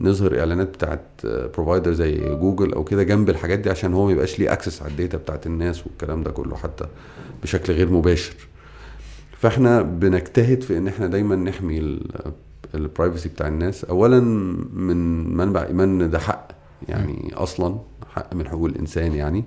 نظهر 0.00 0.38
إعلانات 0.40 0.68
بتاعت 0.68 1.02
provider 1.24 1.92
زي 1.92 2.14
جوجل 2.34 2.72
أو 2.72 2.84
كده 2.84 3.02
جنب 3.02 3.30
الحاجات 3.30 3.58
دي 3.58 3.70
عشان 3.70 3.94
هو 3.94 4.06
ما 4.06 4.12
يبقاش 4.12 4.38
ليه 4.38 4.52
access 4.52 4.82
على 4.82 4.90
ال 4.90 4.96
data 4.96 5.18
بتاعت 5.18 5.46
الناس 5.46 5.86
والكلام 5.86 6.22
ده 6.22 6.30
كله 6.30 6.56
حتى 6.56 6.84
بشكل 7.42 7.72
غير 7.72 7.90
مباشر. 7.90 8.34
فإحنا 9.38 9.82
بنجتهد 9.82 10.62
في 10.62 10.78
إن 10.78 10.88
إحنا 10.88 11.06
دايما 11.06 11.36
نحمي 11.36 12.00
ال 12.74 12.81
privacy 12.81 13.28
بتاع 13.28 13.48
الناس. 13.48 13.84
اولا 13.84 14.20
من 14.72 15.36
منبع 15.36 15.62
إيمان 15.66 16.00
إن 16.00 16.10
ده 16.10 16.18
حق 16.18 16.48
يعني 16.88 17.32
أصلا 17.34 17.76
حق 18.14 18.34
من 18.34 18.48
حقوق 18.48 18.66
الإنسان 18.66 19.12
يعني. 19.12 19.44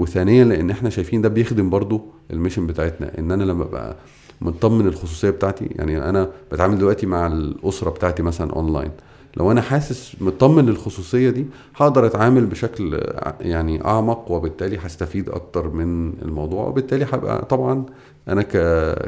وثانيا 0.00 0.44
لأن 0.44 0.70
إحنا 0.70 0.90
شايفين 0.90 1.22
ده 1.22 1.28
بيخدم 1.28 1.70
برضو 1.70 2.00
ال 2.30 2.34
mission 2.34 2.66
بتاعتنا. 2.66 3.18
إن 3.18 3.30
أنا 3.32 3.44
لما 3.44 3.62
أبقى 3.64 3.96
مطمن 4.40 4.86
الخصوصية 4.86 5.30
بتاعتي 5.30 5.64
يعني 5.64 6.08
أنا 6.08 6.30
بتعامل 6.52 6.78
دلوقتي 6.78 7.06
مع 7.06 7.26
الأسرة 7.26 7.90
بتاعتي 7.90 8.22
مثلا 8.22 8.52
أونلاين. 8.52 8.90
لو 9.36 9.50
أنا 9.52 9.60
حاسس 9.60 10.16
مطمن 10.20 10.66
للخصوصيه 10.66 11.30
دي 11.30 11.46
هقدر 11.76 12.06
أتعامل 12.06 12.46
بشكل 12.46 13.00
يعني 13.40 13.84
أعمق 13.84 14.30
وبالتالي 14.30 14.78
هستفيد 14.78 15.28
أكتر 15.28 15.68
من 15.70 16.12
الموضوع 16.22 16.66
وبالتالي 16.66 17.06
هبقى 17.12 17.44
طبعا 17.44 17.84
أنا 18.28 18.42
ك... 18.42 18.56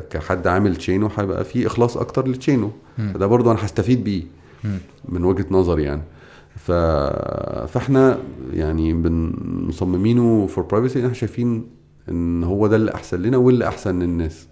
كحد 0.09 0.47
عامل 0.47 0.77
تشينو 0.77 1.11
هيبقى 1.19 1.45
في 1.45 1.67
إخلاص 1.67 1.97
أكتر 1.97 2.29
للتشينو 2.29 2.73
مم. 2.99 3.13
فده 3.15 3.27
برضو 3.27 3.51
أنا 3.51 3.65
هستفيد 3.65 4.05
بيه. 4.05 4.23
من 5.09 5.25
وجهة 5.25 5.47
نظري 5.51 5.83
يعني. 5.83 6.03
ف... 6.57 6.73
فإحنا 7.73 8.19
يعني 8.53 8.95
مصممينه 9.69 10.47
for 10.47 10.65
privacy 10.65 11.01
إحنا 11.01 11.13
شايفين 11.13 11.67
إن 12.09 12.45
هو 12.45 12.67
ده 12.67 12.77
اللي 12.77 12.95
أحسن 12.95 13.23
لنا 13.23 13.37
واللي 13.37 13.69
أحسن 13.69 13.99
للناس. 13.99 14.47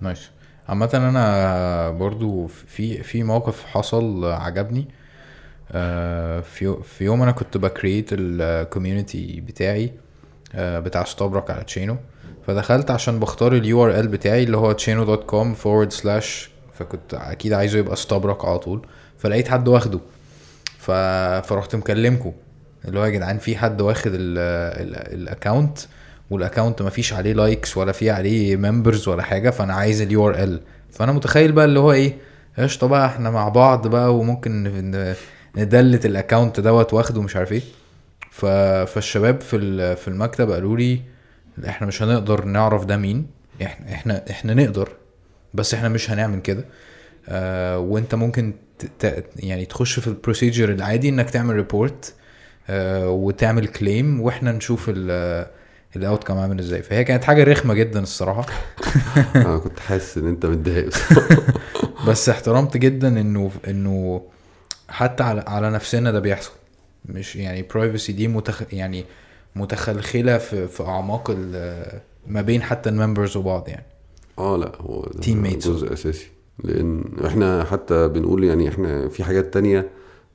nice 0.00 0.30
عامة 0.68 0.90
أنا 0.94 1.90
برضو 1.90 2.46
في 2.46 3.02
في 3.02 3.22
موقف 3.22 3.64
حصل 3.64 4.24
عجبني. 4.24 4.88
آه، 5.72 6.40
في 6.40 6.76
في 6.82 7.04
يوم 7.04 7.22
أنا 7.22 7.32
كنت 7.32 7.56
ب 7.56 7.63
create 7.63 8.08
ال 8.12 8.25
community 8.25 9.40
بتاعي 9.40 9.92
آه، 10.54 10.80
بتاع 10.80 11.04
ستابرك 11.04 11.50
على 11.50 11.64
تشينو 11.64 11.96
فدخلت 12.46 12.90
عشان 12.90 13.20
بختار 13.20 13.52
ال 13.54 13.84
URL 13.84 14.08
بتاعي 14.08 14.42
اللي 14.42 14.56
هو 14.56 14.74
chino.com 14.76 15.46
forward 15.64 16.00
slash 16.02 16.48
فكنت 16.78 17.14
أكيد 17.14 17.52
عايزه 17.52 17.78
يبقى 17.78 17.96
ستابرك 17.96 18.44
على 18.44 18.58
طول. 18.58 18.86
فلقيت 19.18 19.48
حد 19.48 19.68
واخده. 19.68 20.00
ف... 20.78 20.90
فرحت 21.48 21.74
مكلمكم. 21.76 22.32
اللي 22.84 22.98
هو 22.98 23.04
يا 23.04 23.10
جدعان 23.10 23.38
في 23.38 23.56
حد 23.56 23.80
واخد 23.80 24.10
ال 24.14 24.34
account 24.34 25.78
وال 26.30 26.42
account 26.42 26.82
ما 26.82 26.90
فيش 26.90 27.12
عليه 27.12 27.32
likes 27.32 27.76
ولا 27.76 27.92
فيه 27.92 28.12
عليه 28.12 28.56
members 28.56 29.08
ولا 29.08 29.22
حاجة 29.22 29.50
فأنا 29.50 29.74
عايز 29.74 30.00
ال 30.02 30.28
URL 30.28 30.60
فأنا 30.90 31.12
متخيل 31.12 31.52
بقى 31.52 31.64
اللي 31.64 31.78
هو 31.80 31.92
إيه 31.92 32.16
قشطة 32.58 32.86
بقى 32.86 33.06
إحنا 33.06 33.30
مع 33.30 33.48
بعض 33.48 33.86
بقى 33.86 34.14
وممكن 34.16 34.62
ن 35.56 35.63
delete 35.63 36.06
ال 36.06 36.13
account 36.13 36.60
دوت 36.60 36.94
واخده 36.94 37.22
مش 37.22 37.36
عارف 37.36 37.52
إيه. 37.52 37.62
ف... 38.30 38.46
فالشباب 38.92 39.40
في 39.40 39.96
في 39.96 40.08
المكتب 40.08 40.50
قالوا 40.50 40.76
لي 40.76 41.00
إحنا 41.68 41.86
مش 41.86 42.02
هنقدر 42.02 42.44
نعرف 42.44 42.84
ده 42.84 42.96
مين. 42.96 43.26
إحنا 43.62 43.92
إحنا 43.92 44.24
إحنا 44.30 44.54
نقدر 44.54 44.88
بس 45.54 45.74
إحنا 45.74 45.88
مش 45.88 46.10
هنعمل 46.10 46.40
كده. 46.40 46.64
آه 47.28 47.78
وانت 47.78 48.14
ممكن 48.14 48.54
ت... 48.98 49.24
يعني 49.36 49.64
تخش 49.64 50.00
في 50.00 50.06
ال 50.06 50.12
procedure 50.12 50.68
العادي 50.72 51.08
انك 51.08 51.30
تعمل 51.30 51.54
report 51.54 52.14
آه 52.68 53.08
وتعمل 53.08 53.66
claim 53.66 54.20
وإحنا 54.20 54.52
نشوف 54.52 54.86
ال 54.88 55.46
ال 55.96 56.24
outcome 56.24 56.38
عامل 56.38 56.58
إزاي. 56.58 56.82
فهي 56.82 57.04
كانت 57.04 57.24
حاجة 57.24 57.44
رخمة 57.44 57.74
جدا 57.74 58.00
الصراحة. 58.00 58.46
أنا 59.36 59.58
كنت 59.58 59.80
حاسس 59.80 60.18
ان 60.18 60.26
انت 60.26 60.46
متضايق. 60.46 60.90
بس 62.08 62.28
احترمت 62.28 62.76
جدا 62.76 63.08
انه 63.20 63.50
انه 63.68 64.22
حتى 64.88 65.22
على 65.22 65.44
على 65.46 65.70
نفسنا 65.70 66.10
ده 66.10 66.20
بيحصل. 66.20 66.52
مش 67.04 67.36
يعني 67.36 67.62
privacy 67.62 68.12
دي 68.12 68.28
متغ 68.28 68.62
يعني 68.72 69.04
متغلغلة 69.56 70.38
في 70.38 70.68
في 70.68 70.82
أعماق 70.82 71.30
ال- 71.36 72.00
ما 72.26 72.42
بين 72.42 72.62
حتى 72.62 72.88
ال 72.90 72.96
members 72.96 73.36
وبعض 73.36 73.68
يعني. 73.68 73.86
آه 74.38 74.56
لا 74.56 74.72
هو 74.80 75.02
ده 75.02 75.22
Teammates. 75.22 75.66
جزء 75.68 75.92
أساسي. 75.92 76.26
لأن 76.64 77.04
إحنا 77.26 77.64
حتى 77.64 78.08
بنقول 78.08 78.44
يعني 78.44 78.68
إحنا 78.68 79.08
في 79.08 79.24
حاجات 79.24 79.54
تانية 79.54 79.90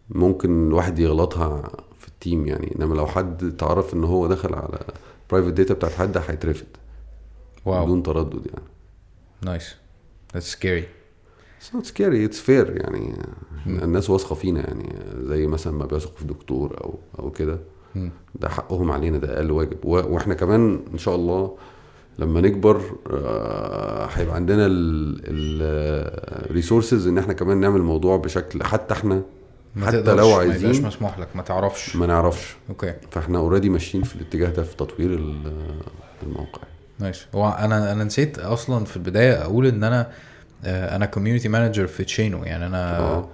ممكن 0.09 0.67
الواحد 0.67 0.99
يغلطها 0.99 1.69
في 1.99 2.07
ال 2.07 2.15
team 2.15 2.47
يعني. 2.47 2.75
إنما 2.79 2.95
لو 2.95 3.07
حد 3.07 3.55
تعرف 3.57 3.93
إن 3.93 4.03
هو 4.03 4.27
دخل 4.27 4.53
على 4.55 4.79
private 5.31 5.53
data 5.53 5.73
بتاعت 5.73 5.91
حد 5.93 6.17
هيترفد. 6.17 6.67
Wow. 7.65 7.83
بدون 7.85 8.03
تردد 8.03 8.45
يعني. 8.45 8.65
Nice 9.41 9.75
that's 10.33 10.51
scary 10.51 10.87
It's 11.61 11.75
not 11.75 11.85
scary 11.85 12.29
it's 12.31 12.39
fair 12.47 12.69
يعني. 12.69 13.13
مم. 13.65 13.79
الناس 13.83 14.09
واثقة 14.09 14.35
فينا 14.35 14.59
يعني 14.59 14.95
زي 15.27 15.47
مثلا 15.47 15.73
ما 15.73 15.85
بيثقوا 15.85 16.17
في 16.17 16.25
دكتور 16.25 16.83
أو 16.83 16.99
أو 17.19 17.31
كده. 17.31 17.59
ده 18.35 18.49
حقهم 18.49 18.91
علينا 18.91 19.17
ده 19.17 19.37
أقل 19.37 19.51
واجب. 19.51 19.77
وإحنا 19.85 20.33
كمان 20.33 20.79
إن 20.93 20.97
شاء 20.97 21.15
الله 21.15 21.57
لما 22.19 22.41
نكبر 22.41 22.81
آه، 23.11 24.05
هيبقى 24.13 24.35
عندنا 24.35 24.67
ال 25.89 26.01
resources 26.01 27.07
إن 27.07 27.17
إحنا 27.17 27.33
كمان 27.33 27.57
نعمل 27.59 27.79
الموضوع 27.79 28.17
بشكل 28.17 28.63
حتى 28.63 28.93
إحنا 28.93 29.21
ما 29.75 29.87
حتى 29.87 30.13
لو 30.15 30.29
ما 30.29 30.35
عايزين. 30.35 30.85
مسموح 30.85 31.19
لك 31.19 31.27
ما 31.35 31.41
تعرفش. 31.41 31.95
ما 31.95 32.05
نعرفش. 32.05 32.55
Okay. 32.69 32.93
فإحنا 33.11 33.37
already 33.37 33.69
ماشيين 33.69 34.03
في 34.03 34.15
الاتجاه 34.15 34.49
ده 34.49 34.63
في 34.63 34.75
تطوير 34.75 35.13
ال- 35.13 35.53
الموقع. 36.23 36.61
ماشي. 36.99 37.27
هو 37.35 37.49
أنا 37.49 37.91
أنا 37.91 38.03
نسيت 38.03 38.39
أصلا 38.39 38.85
في 38.85 38.97
البداية 38.97 39.41
أقول 39.41 39.65
إن 39.67 39.83
أنا 39.83 40.07
آه، 40.65 40.95
أنا 40.95 41.05
community 41.05 41.49
manager 41.49 41.87
في 41.87 42.03
تشينو 42.03 42.43
يعني 42.43 42.65
أنا 42.65 42.99
آه 42.99 43.27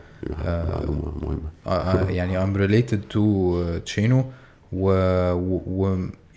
آه. 0.45 0.79
معلومة 0.79 1.11
مهمة. 1.21 1.49
آه، 1.67 2.09
يعني 2.09 2.39
I'm 2.45 2.57
related 2.57 2.97
to 3.15 3.19
تشينو 3.85 4.25
و... 4.75 4.89
و... 5.33 5.61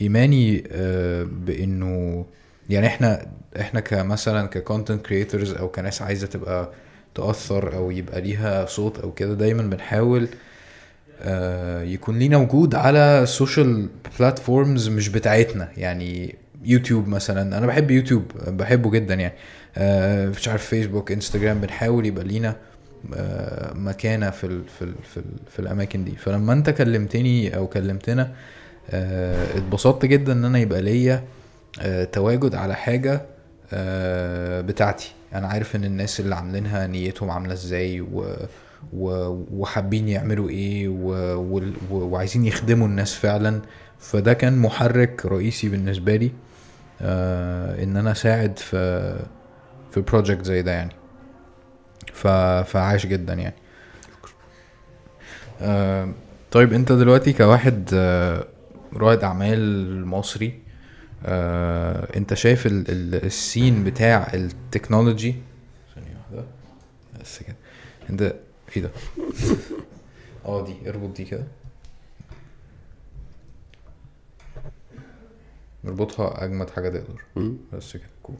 وإيماني 0.00 0.64
آه، 0.72 1.22
بإنه 1.46 2.26
يعني 2.70 2.86
إحنا 2.86 3.26
إحنا 3.60 3.80
كمثلا 3.80 4.46
ك 4.46 4.54
content 4.54 5.06
creators 5.06 5.52
أو 5.52 5.68
كناس 5.68 6.02
عايزة 6.02 6.26
تبقى 6.26 6.70
تأثر 7.14 7.76
أو 7.76 7.90
يبقى 7.90 8.20
ليها 8.20 8.66
صوت 8.66 8.98
أو 8.98 9.12
كده 9.12 9.34
دايما 9.34 9.62
بنحاول 9.62 10.28
آه، 11.22 11.82
يكون 11.82 12.18
لينا 12.18 12.36
وجود 12.36 12.74
على 12.74 13.22
ال 13.22 13.32
social 13.32 13.88
بلاتفورمز 14.18 14.88
مش 14.88 15.08
بتاعتنا. 15.08 15.68
يعني 15.76 16.34
يوتيوب 16.64 17.08
مثلا 17.08 17.58
أنا 17.58 17.66
بحب 17.66 17.90
يوتيوب 17.90 18.32
بحبه 18.48 18.90
جدا 18.90 19.14
يعني 19.14 19.34
آه، 19.76 20.26
مش 20.28 20.48
عارف 20.48 20.66
فيسبوك 20.66 21.12
انستجرام 21.12 21.60
بنحاول 21.60 22.06
يبقى 22.06 22.24
لينا 22.24 22.56
مكانة 23.74 24.30
في 24.30 24.60
في 24.78 24.92
في, 25.02 25.22
في 25.50 25.58
الأماكن 25.58 26.04
دي. 26.04 26.16
فلما 26.16 26.52
أنت 26.52 26.70
كلمتني 26.70 27.56
أو 27.56 27.66
كلمتنا 27.66 28.32
آه، 28.90 29.58
اتبسطت 29.58 30.06
جدا 30.06 30.32
إن 30.32 30.44
أنا 30.44 30.58
يبقى 30.58 30.82
ليا 30.82 31.24
آه، 31.80 32.04
تواجد 32.04 32.54
على 32.54 32.74
حاجة 32.74 33.22
آه، 33.72 34.60
بتاعتي. 34.60 35.12
أنا 35.34 35.48
عارف 35.48 35.76
إن 35.76 35.84
الناس 35.84 36.20
اللي 36.20 36.34
عاملينها 36.34 36.86
نيتهم 36.86 37.30
عاملة 37.30 37.52
إزاي 37.52 38.00
و. 38.00 38.36
وحابين 38.92 40.08
يعملوا 40.08 40.48
إيه 40.48 40.88
و... 40.88 41.66
وعايزين 41.90 42.44
يخدموا 42.44 42.86
الناس 42.86 43.14
فعلا. 43.14 43.60
فده 43.98 44.32
كان 44.32 44.58
محرك 44.58 45.26
رئيسي 45.26 45.68
بالنسبة 45.68 46.16
لي 46.16 46.30
آه 47.02 47.82
إن 47.84 47.96
أنا 47.96 48.12
أساعد 48.12 48.58
في 48.58 49.16
في 49.90 50.00
project 50.00 50.44
زي 50.44 50.62
ده 50.62 50.70
يعني. 50.72 50.92
ف... 52.14 52.26
فعاش 52.70 53.06
جدا 53.06 53.34
يعني. 53.34 53.54
آه 55.60 56.12
طيب 56.50 56.72
انت 56.72 56.92
دلوقتي 56.92 57.32
كواحد 57.32 57.90
آه 57.94 58.46
رائد 58.94 59.24
أعمال 59.24 60.06
مصري 60.06 60.62
آه 61.26 62.16
انت 62.16 62.34
شايف 62.34 62.66
ال... 62.66 62.90
ال... 62.90 63.24
ال 63.24 63.34
scene 63.34 63.84
بتاع 63.84 64.30
ال 64.34 64.43
technology 64.43 65.34
ثانية 65.94 66.16
واحدة. 66.16 66.46
بس 67.20 67.42
كده. 67.42 67.56
انت 68.10 68.34
إيه 68.76 68.82
ده؟ 68.82 68.90
آه 70.44 70.64
دي 70.64 70.90
اربط 70.90 71.16
دي 71.16 71.24
كده. 71.24 71.44
اربطها 75.84 76.44
أجمد 76.44 76.70
حاجة 76.70 76.88
تقدر. 76.88 77.22
بس 77.72 77.96
كده. 77.96 78.02
Cool 78.22 78.36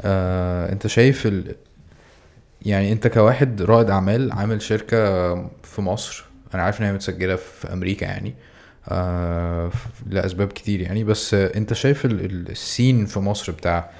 آه، 0.00 0.72
انت 0.72 0.86
شايف 0.86 1.26
ال... 1.26 1.56
يعني 2.64 2.92
انت 2.92 3.06
كواحد 3.06 3.62
رائد 3.62 3.90
اعمال 3.90 4.32
عامل 4.32 4.62
شركة 4.62 5.34
في 5.62 5.80
مصر 5.82 6.24
أنا 6.54 6.62
عارف 6.62 6.80
ان 6.80 6.86
هي 6.86 6.92
متسجلة 6.92 7.36
في 7.36 7.72
أمريكا 7.72 8.04
يعني 8.04 8.34
آه 8.88 9.70
لأسباب 10.10 10.48
كتير 10.48 10.80
يعني 10.80 11.04
بس 11.04 11.34
انت 11.34 11.72
شايف 11.72 12.04
ال- 12.04 12.24
ال- 12.24 12.50
ال 12.50 12.59
scene 12.59 13.06
في 13.06 13.18
مصر 13.20 13.52
بتاع 13.52 13.90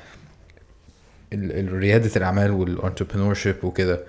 ريادة 1.55 2.11
الأعمال 2.16 2.51
وال 2.51 3.35
entrepreneurship 3.35 3.64
وكده 3.65 4.05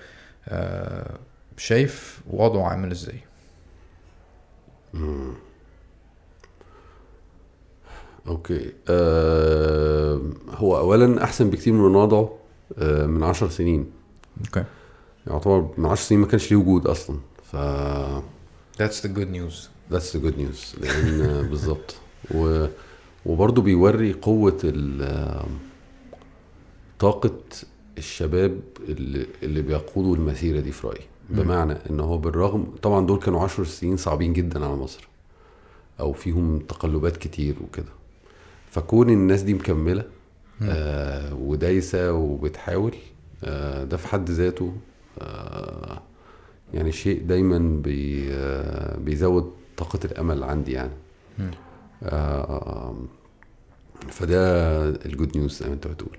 آه 0.48 1.18
شايف 1.56 2.20
وضعه 2.30 2.68
عامل 2.68 2.90
إزاي. 2.90 3.18
Okay 8.28 8.72
آه 8.88 10.20
هو 10.50 10.78
اولا 10.78 11.24
أحسن 11.24 11.50
بكتير 11.50 11.72
من 11.72 11.94
وضعه 11.94 12.38
آه 12.78 13.06
من 13.06 13.22
عشر 13.22 13.48
سنين 13.50 13.90
okay 14.44 14.64
يعتبر 15.26 15.68
من 15.78 15.86
عشر 15.86 16.02
سنين 16.02 16.20
ما 16.20 16.26
كانش 16.26 16.50
ليه 16.50 16.56
وجود 16.58 16.86
أصلا 16.86 17.16
ف 17.44 17.56
that's 18.82 19.00
the 19.02 19.08
good 19.08 19.30
news. 19.36 19.54
That's 19.92 20.12
the 20.12 20.18
good 20.20 20.36
news 20.38 20.80
لأن 20.80 21.42
بالظبط. 21.50 21.94
و 22.34 22.66
وبرضه 23.26 23.62
بيوري 23.62 24.12
قوة 24.12 24.58
ال- 24.64 25.46
طاقة 26.98 27.34
الشباب 27.98 28.60
اللي, 28.88 29.26
اللي 29.42 29.62
بيقودوا 29.62 30.16
المسيرة 30.16 30.60
دي 30.60 30.72
في 30.72 30.86
رأيي. 30.86 31.04
مم. 31.30 31.42
بمعنى 31.42 31.72
إن 31.90 32.00
هو 32.00 32.18
بالرغم 32.18 32.64
طبعا 32.82 33.06
دول 33.06 33.18
كانوا 33.18 33.40
عشر 33.42 33.64
سنين 33.64 33.96
صعبين 33.96 34.32
جدا 34.32 34.64
على 34.64 34.74
مصر 34.76 35.08
أو 36.00 36.12
فيهم 36.12 36.58
تقلبات 36.58 37.16
كتير 37.16 37.54
وكده. 37.64 37.92
فكون 38.70 39.10
الناس 39.10 39.42
دي 39.42 39.54
مكملة 39.54 40.04
مم. 40.60 40.68
آه 40.70 41.34
ودايسة 41.34 42.12
وبتحاول 42.12 42.94
ده 43.84 43.96
في 43.96 44.08
حد 44.08 44.30
ذاته 44.30 44.72
آه 45.18 46.02
يعني 46.74 46.92
شيء 46.92 47.22
دايما 47.22 47.58
بي 47.82 48.28
آه 48.32 48.96
بيزود 48.98 49.52
طاقة 49.76 49.98
الأمل 50.04 50.42
عندي 50.44 50.72
يعني. 50.72 50.92
آه 52.02 52.94
فده 54.08 54.88
ال 54.88 54.98
good 54.98 55.36
news 55.38 55.58
زي 55.62 55.66
ما 55.68 55.74
انت 55.74 55.86
بتقول. 55.86 56.18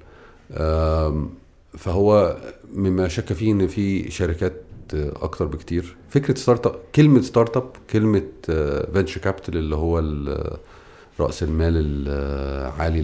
فهو 1.77 2.37
مما 2.73 3.07
شك 3.07 3.33
فيه 3.33 3.51
إن 3.51 3.67
في 3.67 4.11
شركات 4.11 4.61
أكتر 4.93 5.45
بكتير. 5.45 5.95
فكرة 6.09 6.35
startup 6.35 6.75
كلمة 6.95 7.21
startup 7.21 7.69
كلمه 7.89 8.23
venture 8.93 9.21
capital 9.21 9.57
اللي 9.57 9.75
هو 9.75 9.99
رأس 11.19 11.43
المال 11.43 11.73
العالي 12.07 12.99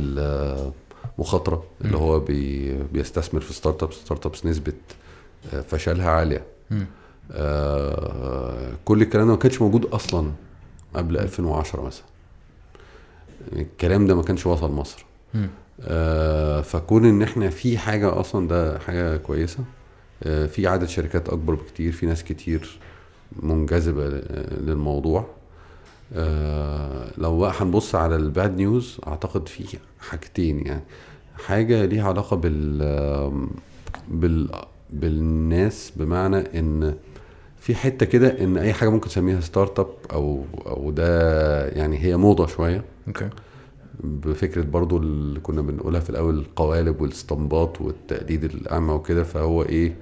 المخاطره 1.16 1.64
اللي. 1.82 1.98
هو 1.98 2.20
بي 2.20 2.74
بيستثمر 2.94 3.42
في 3.42 3.54
startups 3.54 3.96
startups 3.96 4.46
نسبة 4.46 4.74
آه، 5.54 5.62
فشلها 5.62 6.10
عالية. 6.10 6.44
آه، 7.32 8.72
كل 8.86 9.02
الكلام 9.02 9.26
ده 9.28 9.32
ما 9.34 9.40
كانش 9.40 9.62
موجود 9.62 9.86
أصلا 9.86 10.32
قبل 10.96 11.18
2010 11.18 11.82
مثلا 11.82 12.04
الكلام 13.54 14.08
ده 14.08 14.16
ما 14.16 14.24
كانش 14.24 14.46
وصل 14.46 14.72
مصر. 14.72 15.06
آه، 15.82 16.62
فكون 16.62 17.06
إن 17.06 17.22
إحنا 17.22 17.50
في 17.50 17.78
حاجة 17.78 18.20
أصلا 18.20 18.48
ده 18.48 18.80
حاجة 18.80 19.18
كويسة 19.18 19.60
آه، 20.24 20.46
في 20.46 20.68
عدد 20.68 20.88
شركات 20.88 21.30
أكبر 21.30 21.54
بكتير 21.56 21.92
في 21.92 22.06
ناس 22.06 22.24
كتير 22.24 22.80
منجذبة 23.42 24.08
للموضوع 24.62 25.26
آه، 26.16 27.12
لو 27.18 27.40
بقى 27.40 27.54
هنبص 27.58 27.96
على 27.96 28.16
الباد 28.16 28.58
نيوز 28.58 28.98
أعتقد 29.08 29.48
في 29.48 29.78
حاجتين 30.00 30.66
يعني. 30.66 30.84
حاجة 31.46 31.86
ليها 31.86 32.08
علاقة 32.08 32.36
بال 32.36 32.78
بال 34.08 34.50
بالناس 34.90 35.92
بمعنى 35.96 36.60
إن 36.60 36.96
في 37.60 37.76
حتة 37.76 38.06
كده 38.06 38.44
إن 38.44 38.58
أي 38.58 38.74
حاجة 38.74 38.90
ممكن 38.90 39.10
تسميها 39.10 39.42
startup 39.42 39.88
أو 40.12 40.44
أو 40.68 40.92
ده 40.92 41.68
يعني 41.68 41.98
هي 42.00 42.18
موضة 42.18 42.48
شوية. 42.48 42.84
Okay. 43.08 43.30
بفكرة 44.04 44.62
برضو 44.62 44.98
اللي 44.98 45.40
كنا 45.40 45.62
بنقولها 45.62 46.00
في 46.00 46.10
الأول 46.10 46.40
القوالب 46.40 47.02
والاستنباط 47.02 47.82
والتقليد 47.82 48.44
الأعمى 48.44 48.94
وكده. 48.94 49.24
فهو 49.24 49.64
إيه؟ 49.64 49.96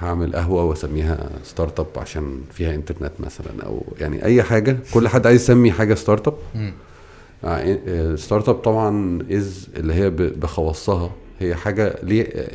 هعمل 0.00 0.32
قهوة 0.36 0.64
واسميها 0.64 1.30
startup 1.44 1.86
عشان 1.96 2.40
فيها 2.52 2.74
انترنت 2.74 3.12
مثلا 3.20 3.62
أو 3.66 3.82
يعني 4.00 4.24
أي 4.24 4.42
حاجة. 4.42 4.76
كل 4.94 5.08
حد 5.08 5.26
عايز 5.26 5.40
يسمي 5.42 5.72
حاجة 5.72 5.94
startup 5.94 6.34
مم. 6.54 6.72
startup 8.16 8.54
طبعا 8.54 9.18
is 9.32 9.68
اللي 9.76 9.94
هي 9.94 10.10
بخواصها 10.10 11.10
هي 11.40 11.54
حاجة 11.54 11.96
ليه 12.02 12.22
آه، 12.34 12.50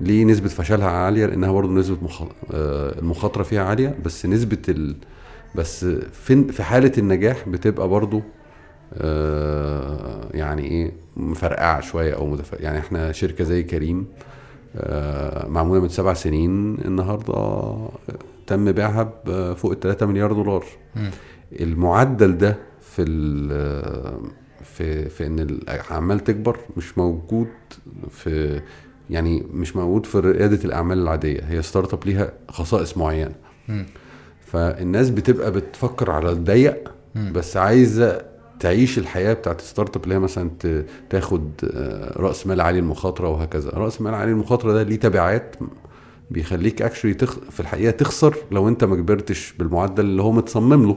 ليه 0.00 0.24
نسبة 0.24 0.48
فشلها 0.48 0.88
عالية؟ 0.90 1.26
لأنها 1.26 1.52
برضو 1.52 1.72
نسبة 1.72 1.96
مخ... 2.02 2.22
آه، 2.22 2.98
المخاطرة 2.98 3.42
فيها 3.42 3.62
عالية. 3.64 3.94
بس 4.04 4.26
نسبة 4.26 4.58
ال... 4.68 4.96
بس 5.54 5.84
في 6.12 6.52
في 6.52 6.62
حالة 6.62 6.92
النجاح 6.98 7.48
بتبقى 7.48 7.88
برضو 7.88 8.22
آه، 8.94 10.28
يعني 10.34 10.62
إيه 10.64 10.92
مفرقعة 11.16 11.80
شوية 11.80 12.14
أو 12.14 12.26
متف... 12.26 12.52
يعني 12.60 12.78
إحنا 12.78 13.12
شركة 13.12 13.44
زي 13.44 13.62
كريم 13.62 13.98
آه، 13.98 14.31
معمولة 15.48 15.80
من 15.80 15.88
سبع 15.88 16.14
سنين 16.14 16.78
النهارده 16.84 17.74
تم 18.46 18.72
بيعها 18.72 19.12
بفوق 19.26 19.70
ال 19.72 19.80
3 19.80 20.06
مليار 20.06 20.32
دولار 20.32 20.64
مم. 20.96 21.10
المعدل 21.60 22.38
ده 22.38 22.56
في 22.80 23.04
في 24.64 25.08
في 25.08 25.26
إن 25.26 25.38
الاعمال 25.40 26.20
تكبر 26.20 26.56
مش 26.76 26.98
موجود 26.98 27.48
في 28.10 28.60
يعني 29.10 29.46
مش 29.52 29.76
موجود 29.76 30.06
في 30.06 30.18
ريادة 30.18 30.64
الأعمال 30.64 30.98
العادية 30.98 31.40
هي 31.40 31.62
startup 31.62 32.06
ليها 32.06 32.32
خصائص 32.48 32.96
معينة 32.96 33.34
مم. 33.68 33.86
فالناس 34.46 35.10
بتبقى 35.10 35.50
بتفكر 35.52 36.10
على 36.10 36.30
الضيق. 36.30 36.92
بس 37.32 37.56
عايزة 37.56 38.22
تعيش 38.62 38.98
الحياة 38.98 39.32
بتاعت 39.32 39.60
ال 39.60 39.96
startup 39.96 40.04
اللي 40.04 40.14
هي 40.14 40.18
مثلا 40.18 40.50
تاخد 41.10 41.50
آه، 41.74 42.18
رأس 42.18 42.46
مال 42.46 42.60
عالي 42.60 42.78
المخاطرة 42.78 43.28
وهكذا 43.28 43.70
رأس 43.70 44.00
مال 44.00 44.14
عالي 44.14 44.30
المخاطرة 44.32 44.72
ده 44.72 44.82
ليه 44.82 44.96
تبعات 44.96 45.56
بيخليك 46.30 46.82
actually 46.82 47.14
تخ... 47.14 47.38
في 47.50 47.60
الحقيقة 47.60 47.90
تخسر 47.90 48.36
لو 48.50 48.68
أنت 48.68 48.84
ما 48.84 48.96
كبرتش 48.96 49.54
بالمعدل 49.58 50.04
اللي 50.04 50.22
هو 50.22 50.32
متصمم 50.32 50.86
له. 50.86 50.96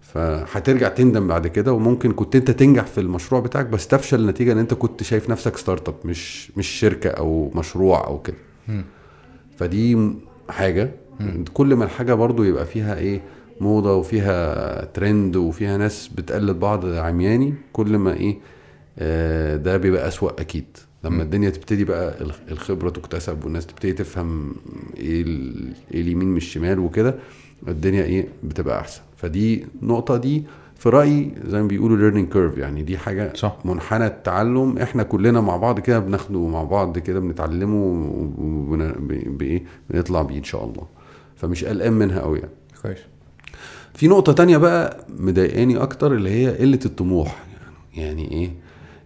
فهترجع 0.00 0.88
تندم 0.88 1.28
بعد 1.28 1.46
كده 1.46 1.72
وممكن 1.72 2.12
كنت 2.12 2.36
أنت 2.36 2.50
تنجح 2.50 2.86
في 2.86 3.00
المشروع 3.00 3.40
بتاعك 3.40 3.66
بس 3.66 3.86
تفشل 3.88 4.26
نتيجة 4.26 4.52
إن 4.52 4.58
أنت 4.58 4.74
كنت 4.74 5.02
شايف 5.02 5.30
نفسك 5.30 5.56
startup 5.56 5.94
مش 6.04 6.50
مش 6.56 6.66
شركة 6.66 7.10
أو 7.10 7.50
مشروع 7.54 8.06
أو 8.06 8.18
كده. 8.22 8.36
فدي 9.56 10.12
حاجة. 10.48 10.90
كل 11.54 11.74
ما 11.74 11.84
الحاجة 11.84 12.14
برضو 12.14 12.42
يبقى 12.42 12.66
فيها 12.66 12.96
إيه 12.98 13.20
موضة 13.62 13.94
وفيها 13.96 14.84
ترند 14.84 15.36
وفيها 15.36 15.76
ناس 15.76 16.08
بتقلد 16.08 16.60
بعض 16.60 16.86
عمياني 16.86 17.54
كل 17.72 17.96
ما 17.98 18.14
إيه 18.14 18.38
آه 18.98 19.56
ده 19.56 19.76
بيبقى 19.76 20.08
أسوأ 20.08 20.40
أكيد. 20.40 20.64
لما. 21.04 21.22
الدنيا 21.22 21.50
تبتدي 21.50 21.84
بقى 21.84 22.20
الخ- 22.20 22.40
الخبرة 22.50 22.90
تكتسب 22.90 23.44
والناس 23.44 23.66
تبتدي 23.66 23.92
تفهم 23.92 24.54
إيه 24.96 25.24
إيه 25.94 26.00
اليمين 26.00 26.28
من 26.28 26.36
الشمال 26.36 26.78
وكده 26.78 27.14
الدنيا 27.68 28.04
إيه 28.04 28.28
بتبقى 28.44 28.80
أحسن. 28.80 29.00
فدي 29.16 29.66
نقطة 29.82 30.16
دي 30.16 30.44
في 30.76 30.88
رأيي 30.88 31.34
زي 31.46 31.62
ما 31.62 31.68
بيقولوا 31.68 32.10
learning 32.10 32.34
curve 32.34 32.58
يعني 32.58 32.82
دي 32.82 32.98
حاجة 32.98 33.32
صح. 33.36 33.56
منحنى 33.64 34.06
التعلم. 34.06 34.78
إحنا 34.78 35.02
كلنا 35.02 35.40
مع 35.40 35.56
بعض 35.56 35.80
كده 35.80 35.98
بناخده 35.98 36.46
مع 36.46 36.62
بعض 36.64 36.98
كده 36.98 37.20
بنتعلمه 37.20 37.76
وبايه 38.38 39.62
بنطلع 39.90 40.22
بيه 40.22 40.38
إن 40.38 40.44
شاء 40.44 40.64
الله. 40.64 40.86
فمش 41.36 41.64
قلقان 41.64 41.92
منها 41.92 42.20
قوي 42.20 42.38
يعني. 42.38 42.50
كويس. 42.82 42.98
في 44.02 44.08
نقطة 44.08 44.32
تانية 44.32 44.56
بقى 44.56 45.04
مضايقاني 45.18 45.76
أكتر 45.76 46.14
اللي 46.14 46.30
هي 46.30 46.56
قلة 46.56 46.78
الطموح 46.86 47.42
يعني, 47.96 48.22
يعني 48.22 48.32
إيه؟ 48.32 48.50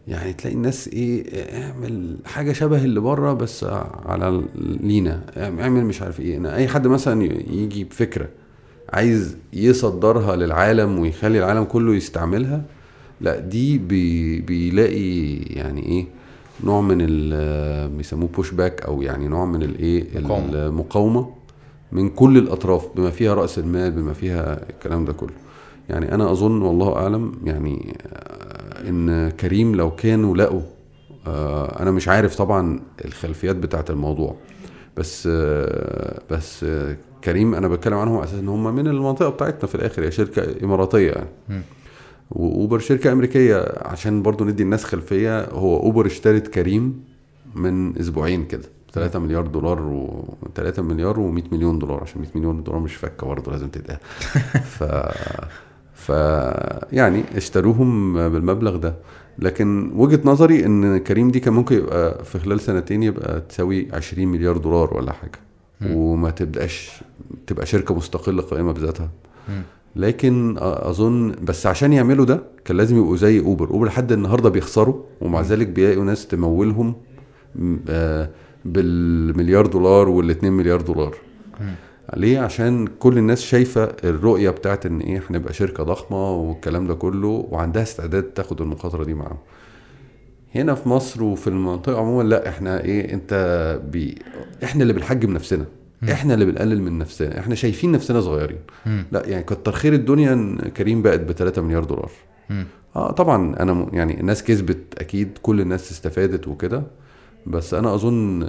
يعني 0.08 0.32
تلاقي 0.32 0.56
الناس 0.56 0.88
إيه 0.88 1.24
اعمل 1.62 2.16
حاجة 2.24 2.52
شبه 2.52 2.84
اللي 2.84 3.00
بره 3.00 3.32
بس 3.32 3.64
على 4.06 4.42
لينا 4.80 5.22
اعمل 5.36 5.84
مش 5.84 6.02
عارف 6.02 6.20
إيه 6.20 6.36
أنا 6.36 6.56
أي 6.56 6.68
حد 6.68 6.86
مثلا 6.86 7.24
يجي 7.52 7.84
بفكرة 7.84 8.28
عايز 8.92 9.36
يصدرها 9.52 10.36
للعالم 10.36 10.98
ويخلي 10.98 11.38
العالم 11.38 11.64
كله 11.64 11.94
يستعملها 11.94 12.62
لا 13.20 13.38
دي 13.38 13.78
بي 13.78 14.40
بيلاقي 14.40 15.36
يعني 15.36 15.86
إيه 15.86 16.06
نوع 16.64 16.80
من 16.80 16.98
ال 17.00 17.88
بيسموه 17.88 18.28
بوش 18.28 18.50
باك 18.50 18.82
أو 18.82 19.02
يعني 19.02 19.28
نوع 19.28 19.44
من 19.44 19.62
الايه. 19.62 20.04
المقاومة 20.18 21.35
من 21.92 22.08
كل 22.08 22.38
الأطراف 22.38 22.88
بما 22.96 23.10
فيها 23.10 23.34
رأس 23.34 23.58
المال 23.58 23.90
بما 23.90 24.12
فيها 24.12 24.70
الكلام 24.70 25.04
ده 25.04 25.12
كله. 25.12 25.34
يعني 25.88 26.14
أنا 26.14 26.32
أظن 26.32 26.62
والله 26.62 26.96
أعلم 26.96 27.32
يعني 27.44 27.96
آه، 28.06 28.88
إن 28.88 29.30
كريم 29.30 29.74
لو 29.74 29.90
كانوا 29.90 30.36
لقوا 30.36 30.60
آه، 31.26 31.82
أنا 31.82 31.90
مش 31.90 32.08
عارف 32.08 32.36
طبعا 32.36 32.80
الخلفيات 33.04 33.56
بتاعت 33.56 33.90
الموضوع. 33.90 34.36
بس 34.96 35.28
آه، 35.32 36.20
بس 36.30 36.66
كريم 37.24 37.54
أنا 37.54 37.68
بتكلم 37.68 37.94
عنهم 37.94 38.16
على 38.16 38.24
أساس 38.24 38.38
إن 38.38 38.48
هم 38.48 38.74
من 38.74 38.86
المنطقة 38.86 39.28
بتاعتنا 39.28 39.66
في 39.66 39.74
الآخر 39.74 40.04
هي 40.04 40.10
شركة 40.10 40.64
إماراتية 40.64 41.10
يعني. 41.10 41.62
وأوبر 42.30 42.78
شركة 42.78 43.12
أمريكية 43.12 43.64
عشان 43.82 44.22
برضو 44.22 44.44
ندي 44.44 44.62
الناس 44.62 44.84
خلفية 44.84 45.44
هو 45.44 45.76
أوبر 45.80 46.06
اشترت 46.06 46.48
كريم 46.48 47.04
من 47.54 47.98
أسبوعين 47.98 48.44
كده. 48.44 48.68
3 48.96 49.18
مليار 49.18 49.46
دولار 49.46 49.82
و 49.82 50.24
3 50.54 50.82
مليار 50.82 51.14
و100 51.14 51.52
مليون 51.52 51.78
دولار 51.78 52.02
عشان 52.02 52.20
100 52.20 52.30
مليون 52.34 52.62
دولار 52.62 52.80
مش 52.80 52.94
فكة 52.94 53.26
برضه 53.26 53.52
لازم 53.52 53.68
تتقال. 53.68 53.98
ف 54.76 54.84
ف 55.94 56.08
يعني 56.92 57.24
اشتروهم 57.36 58.14
بالمبلغ 58.28 58.76
ده. 58.76 58.94
لكن 59.38 59.92
وجهة 59.94 60.20
نظري 60.24 60.66
إن 60.66 60.98
كريم 60.98 61.30
دي 61.30 61.40
كان 61.40 61.52
ممكن 61.54 61.76
يبقى 61.76 62.24
في 62.24 62.38
خلال 62.38 62.60
سنتين 62.60 63.02
يبقى 63.02 63.40
تساوي 63.40 63.88
20 63.92 64.28
مليار 64.28 64.56
دولار 64.56 64.94
ولا 64.94 65.12
حاجة. 65.12 65.38
وما 65.94 66.30
تبقاش 66.30 67.02
تبقى 67.46 67.66
شركة 67.66 67.94
مستقلة 67.94 68.42
قائمة 68.42 68.72
بذاتها. 68.72 69.10
لكن 69.96 70.56
أظن 70.60 71.34
بس 71.42 71.66
عشان 71.66 71.92
يعملوا 71.92 72.24
ده 72.24 72.42
كان 72.64 72.76
لازم 72.76 72.96
يبقوا 72.96 73.16
زي 73.16 73.40
Uber 73.40 73.70
Uber 73.70 73.86
لحد 73.86 74.12
النهارده 74.12 74.48
بيخسروا 74.50 75.02
ومع 75.20 75.40
ذلك 75.40 75.66
بيلاقوا 75.66 76.04
ناس 76.04 76.26
تمولهم 76.26 76.94
آه، 77.88 78.30
بالمليار 78.72 79.66
دولار 79.66 80.08
والاتنين 80.08 80.52
مليار 80.52 80.80
دولار. 80.80 81.14
ليه 82.16 82.38
عشان 82.40 82.86
كل 82.98 83.18
الناس 83.18 83.40
شايفة 83.42 83.84
الرؤية 84.04 84.50
بتاعت 84.50 84.86
إن 84.86 85.00
إيه 85.00 85.22
هنبقى 85.30 85.52
شركة 85.52 85.82
ضخمة 85.82 86.32
والكلام 86.32 86.86
ده 86.86 86.94
كله 86.94 87.46
وعندها 87.50 87.82
استعداد 87.82 88.22
تاخد 88.22 88.60
المخاطرة 88.60 89.04
دي 89.04 89.14
معاهم 89.14 89.36
هنا 90.54 90.74
في 90.74 90.88
مصر 90.88 91.22
وفي 91.22 91.46
المنطقة 91.46 91.98
عموما 92.00 92.22
لا 92.28 92.48
إحنا 92.48 92.84
إيه 92.84 93.12
أنت 93.14 93.32
بي 93.92 94.14
إحنا 94.64 94.82
اللي 94.82 94.92
بنحجم 94.92 95.32
نفسنا. 95.32 95.64
إحنا 96.12 96.34
اللي 96.34 96.44
بنقلل 96.44 96.82
من 96.82 96.98
نفسنا 96.98 97.38
إحنا 97.40 97.54
شايفين 97.54 97.92
نفسنا 97.92 98.20
صغيرين. 98.20 98.58
لا 99.12 99.26
يعني 99.26 99.44
كتر 99.44 99.72
خير 99.72 99.92
الدنيا 99.92 100.56
كريم 100.76 101.02
بقت 101.02 101.20
ب 101.20 101.32
3 101.32 101.62
مليار 101.62 101.84
دولار. 101.84 102.10
آه 102.96 103.10
طبعا 103.10 103.56
أنا 103.60 103.86
يعني 103.92 104.20
الناس 104.20 104.44
كسبت 104.44 104.78
أكيد 104.98 105.38
كل 105.42 105.60
الناس 105.60 105.90
استفادت 105.92 106.48
وكده 106.48 106.82
بس 107.46 107.74
أنا 107.74 107.94
أظن 107.94 108.42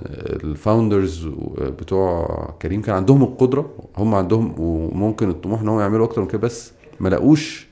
ال 0.44 0.53
founders 0.53 1.28
بتوع 1.60 2.26
كريم 2.62 2.82
كان 2.82 2.96
عندهم 2.96 3.24
القدرة 3.24 3.70
هم 3.98 4.16
عندهم 4.16 4.56
وممكن 4.58 5.30
الطموح 5.30 5.62
إن 5.62 5.68
هم 5.68 5.80
يعملوا 5.80 6.06
أكتر 6.06 6.22
من 6.22 6.28
كده 6.28 6.42
بس 6.42 6.72
ما 7.00 7.10
لاقوش 7.10 7.68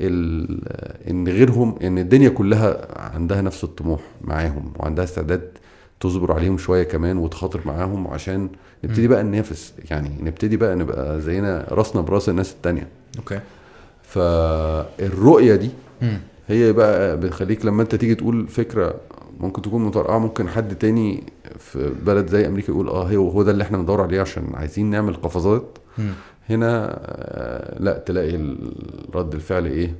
إن 0.00 1.24
غيرهم 1.28 1.74
إن 1.82 1.98
الدنيا 1.98 2.28
كلها 2.28 2.86
عندها 3.14 3.42
نفس 3.42 3.64
الطموح 3.64 4.00
معاهم 4.24 4.72
وعندها 4.78 5.04
استعداد 5.04 5.48
تصبر 6.00 6.32
عليهم 6.32 6.58
شوية 6.58 6.82
كمان 6.82 7.18
وتخاطر 7.18 7.60
معاهم 7.66 8.06
عشان 8.06 8.48
نبتدي. 8.84 9.08
بقى 9.08 9.22
ننافس 9.22 9.72
يعني 9.90 10.10
نبتدي 10.22 10.56
بقى 10.56 10.76
نبقى 10.76 11.20
زينا 11.20 11.66
راسنا 11.70 12.02
براس 12.02 12.28
الناس 12.28 12.52
التانية 12.52 12.88
أوكي 13.18 13.40
فالرؤية 14.02 15.54
دي. 15.56 15.70
هي 16.48 16.72
بقى 16.72 17.20
بتخليك 17.20 17.64
لما 17.66 17.82
أنت 17.82 17.94
تيجي 17.94 18.14
تقول 18.14 18.48
فكرة 18.48 18.94
ممكن 19.40 19.62
تكون 19.62 19.84
مترقعه 19.84 20.18
ممكن 20.18 20.48
حد 20.48 20.74
تاني 20.76 21.22
في 21.58 21.92
بلد 22.02 22.26
زي 22.28 22.46
أمريكا 22.46 22.70
يقول 22.72 22.88
آه 22.88 23.02
هو 23.08 23.28
هو 23.28 23.42
ده 23.42 23.50
اللي 23.50 23.64
إحنا 23.64 23.78
بندور 23.78 24.02
عليه 24.02 24.20
عشان 24.20 24.50
عايزين 24.54 24.90
نعمل 24.90 25.14
قفزات. 25.14 25.78
هنا 26.50 26.86
آه، 26.90 27.78
لا 27.82 27.98
تلاقي 27.98 28.56
رد 29.14 29.34
الفعل 29.34 29.66
إيه؟ 29.66 29.94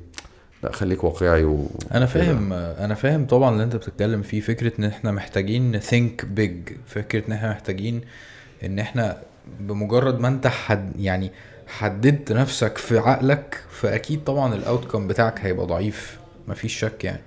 لا 0.63 0.71
خليك 0.71 1.03
واقعي 1.03 1.43
و 1.43 1.67
أنا 1.93 2.05
فاهم 2.05 2.53
أنا 2.53 2.93
فاهم 2.95 3.25
طبعا 3.25 3.51
اللي 3.51 3.63
أنت 3.63 3.75
بتتكلم 3.75 4.21
فيه 4.21 4.41
فكرة 4.41 4.71
إن 4.79 4.83
إحنا 4.83 5.11
محتاجين 5.11 5.79
think 5.81 6.23
big 6.39 6.71
فكرة 6.87 7.27
إن 7.27 7.31
إحنا 7.31 7.49
محتاجين 7.51 8.01
إن 8.65 8.79
إحنا 8.79 9.17
بمجرد 9.59 10.19
ما 10.19 10.27
أنت 10.27 10.47
حد 10.47 10.99
يعني 10.99 11.31
حددت 11.67 12.31
نفسك 12.31 12.77
في 12.77 12.97
عقلك 12.97 13.63
فأكيد 13.69 14.23
طبعا 14.23 14.53
الاوتكم 14.53 15.07
بتاعك 15.07 15.39
هيبقى 15.41 15.65
ضعيف 15.65 16.17
مفيش 16.47 16.79
شك 16.79 17.03
يعني. 17.03 17.21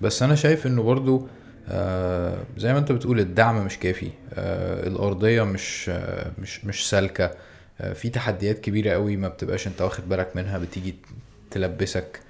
بس 0.00 0.22
أنا 0.22 0.34
شايف 0.34 0.66
إنه 0.66 0.82
برضو 0.82 1.26
آه 1.68 2.36
زي 2.56 2.72
ما 2.72 2.78
انت 2.78 2.92
بتقول 2.92 3.20
الدعم 3.20 3.64
مش 3.64 3.78
كافي. 3.78 4.10
آه 4.34 4.86
الأرضية 4.86 5.42
مش 5.42 5.90
آه 5.94 6.30
مش 6.38 6.64
مش 6.64 6.88
سالكة. 6.90 7.30
آه 7.80 7.92
في 7.92 8.08
تحديات 8.10 8.58
كبيرة 8.58 8.90
قوي 8.90 9.16
ما 9.16 9.28
بتبقاش 9.28 9.66
انت 9.66 9.82
واخد 9.82 10.08
بالك 10.08 10.36
منها 10.36 10.58
بتيجي 10.58 10.94
تلبسك. 11.50 12.20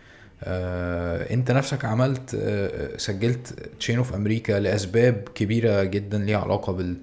آه، 0.44 1.34
انت 1.34 1.50
نفسك 1.50 1.84
عملت 1.84 2.36
آه، 2.42 2.96
سجلت 2.96 3.68
تشينو 3.78 4.04
في 4.04 4.16
أمريكا 4.16 4.52
لأسباب 4.60 5.28
كبيرة 5.34 5.84
جدا 5.84 6.18
ليها 6.18 6.38
علاقة 6.38 6.72
بال 6.72 6.96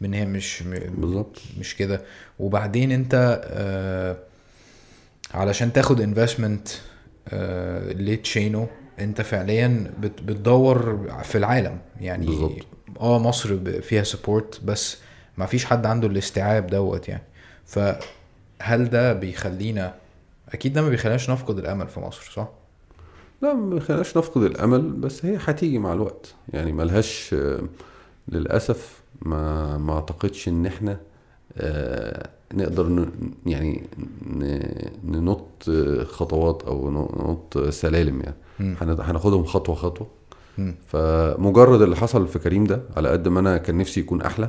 بإن 0.00 0.14
هي 0.14 0.24
مش 0.26 0.62
بالظبط. 0.98 1.38
مش 1.58 1.76
كده. 1.76 2.00
وبعدين 2.38 2.92
انت 2.92 3.40
آه، 3.44 4.16
علشان 5.34 5.72
تاخد 5.72 6.00
investment 6.00 6.68
لتشينو 7.94 8.66
انت 8.98 9.20
فعليا 9.20 9.90
بت- 10.00 10.22
بتدور 10.22 10.98
في 11.22 11.38
العالم 11.38 11.78
يعني 12.00 12.26
بالظبط. 12.26 12.66
آه 13.00 13.18
مصر 13.18 13.80
فيها 13.80 14.02
support 14.02 14.60
بس 14.64 14.96
ما 15.38 15.46
فيش 15.46 15.64
حد 15.64 15.86
عنده 15.86 16.08
الاستيعاب 16.08 16.66
دوت 16.66 17.08
يعني 17.08 17.22
فهل 17.66 18.90
ده 18.90 19.12
بيخلينا 19.12 19.94
أكيد 20.48 20.72
ده 20.72 20.82
ما 20.82 20.88
بيخليناش 20.88 21.30
نفقد 21.30 21.58
الأمل 21.58 21.88
في 21.88 22.00
مصر 22.00 22.30
صح؟ 22.32 22.48
لا 23.42 23.54
ما 23.54 23.80
خليناش 23.80 24.16
نفقد 24.16 24.42
الأمل 24.42 24.82
بس 24.92 25.24
هي 25.24 25.38
هتيجي 25.44 25.78
مع 25.78 25.92
الوقت 25.92 26.34
يعني 26.52 26.72
ملهاش 26.72 27.34
آه، 27.38 27.60
للأسف 28.28 29.00
ما 29.22 29.76
ما 29.78 29.92
أعتقدش 29.94 30.48
إن 30.48 30.66
إحنا 30.66 30.96
آه، 31.56 32.28
نقدر 32.56 32.88
ن- 32.88 33.10
يعني 33.46 33.82
ن- 34.26 34.90
ننط 35.04 35.70
خطوات 36.06 36.62
أو 36.62 36.90
ننط 36.90 37.58
سلالم 37.70 38.20
يعني 38.20 38.36
هناخدهم 38.80 39.44
خطوة 39.44 39.74
خطوة. 39.74 40.06
فمجرد 40.86 41.82
اللي 41.82 41.96
حصل 41.96 42.28
في 42.28 42.38
كريم 42.38 42.64
ده 42.64 42.82
على 42.96 43.08
قد 43.08 43.28
ما 43.28 43.40
أنا 43.40 43.58
كان 43.58 43.78
نفسي 43.78 44.00
يكون 44.00 44.22
أحلى. 44.22 44.48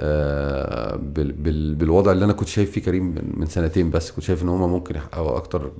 آه 0.00 0.96
بال 0.96 1.32
بال 1.32 1.74
بالوضع 1.74 2.12
اللي 2.12 2.24
أنا 2.24 2.32
كنت 2.32 2.48
شايف 2.48 2.70
فيه 2.70 2.80
كريم 2.82 3.04
من, 3.04 3.32
من 3.36 3.46
سنتين 3.46 3.90
بس 3.90 4.10
كنت 4.10 4.24
شايف 4.24 4.42
إن 4.42 4.48
هم 4.48 4.70
ممكن 4.72 4.94
يحققوا 4.96 5.36
أكتر. 5.36 5.70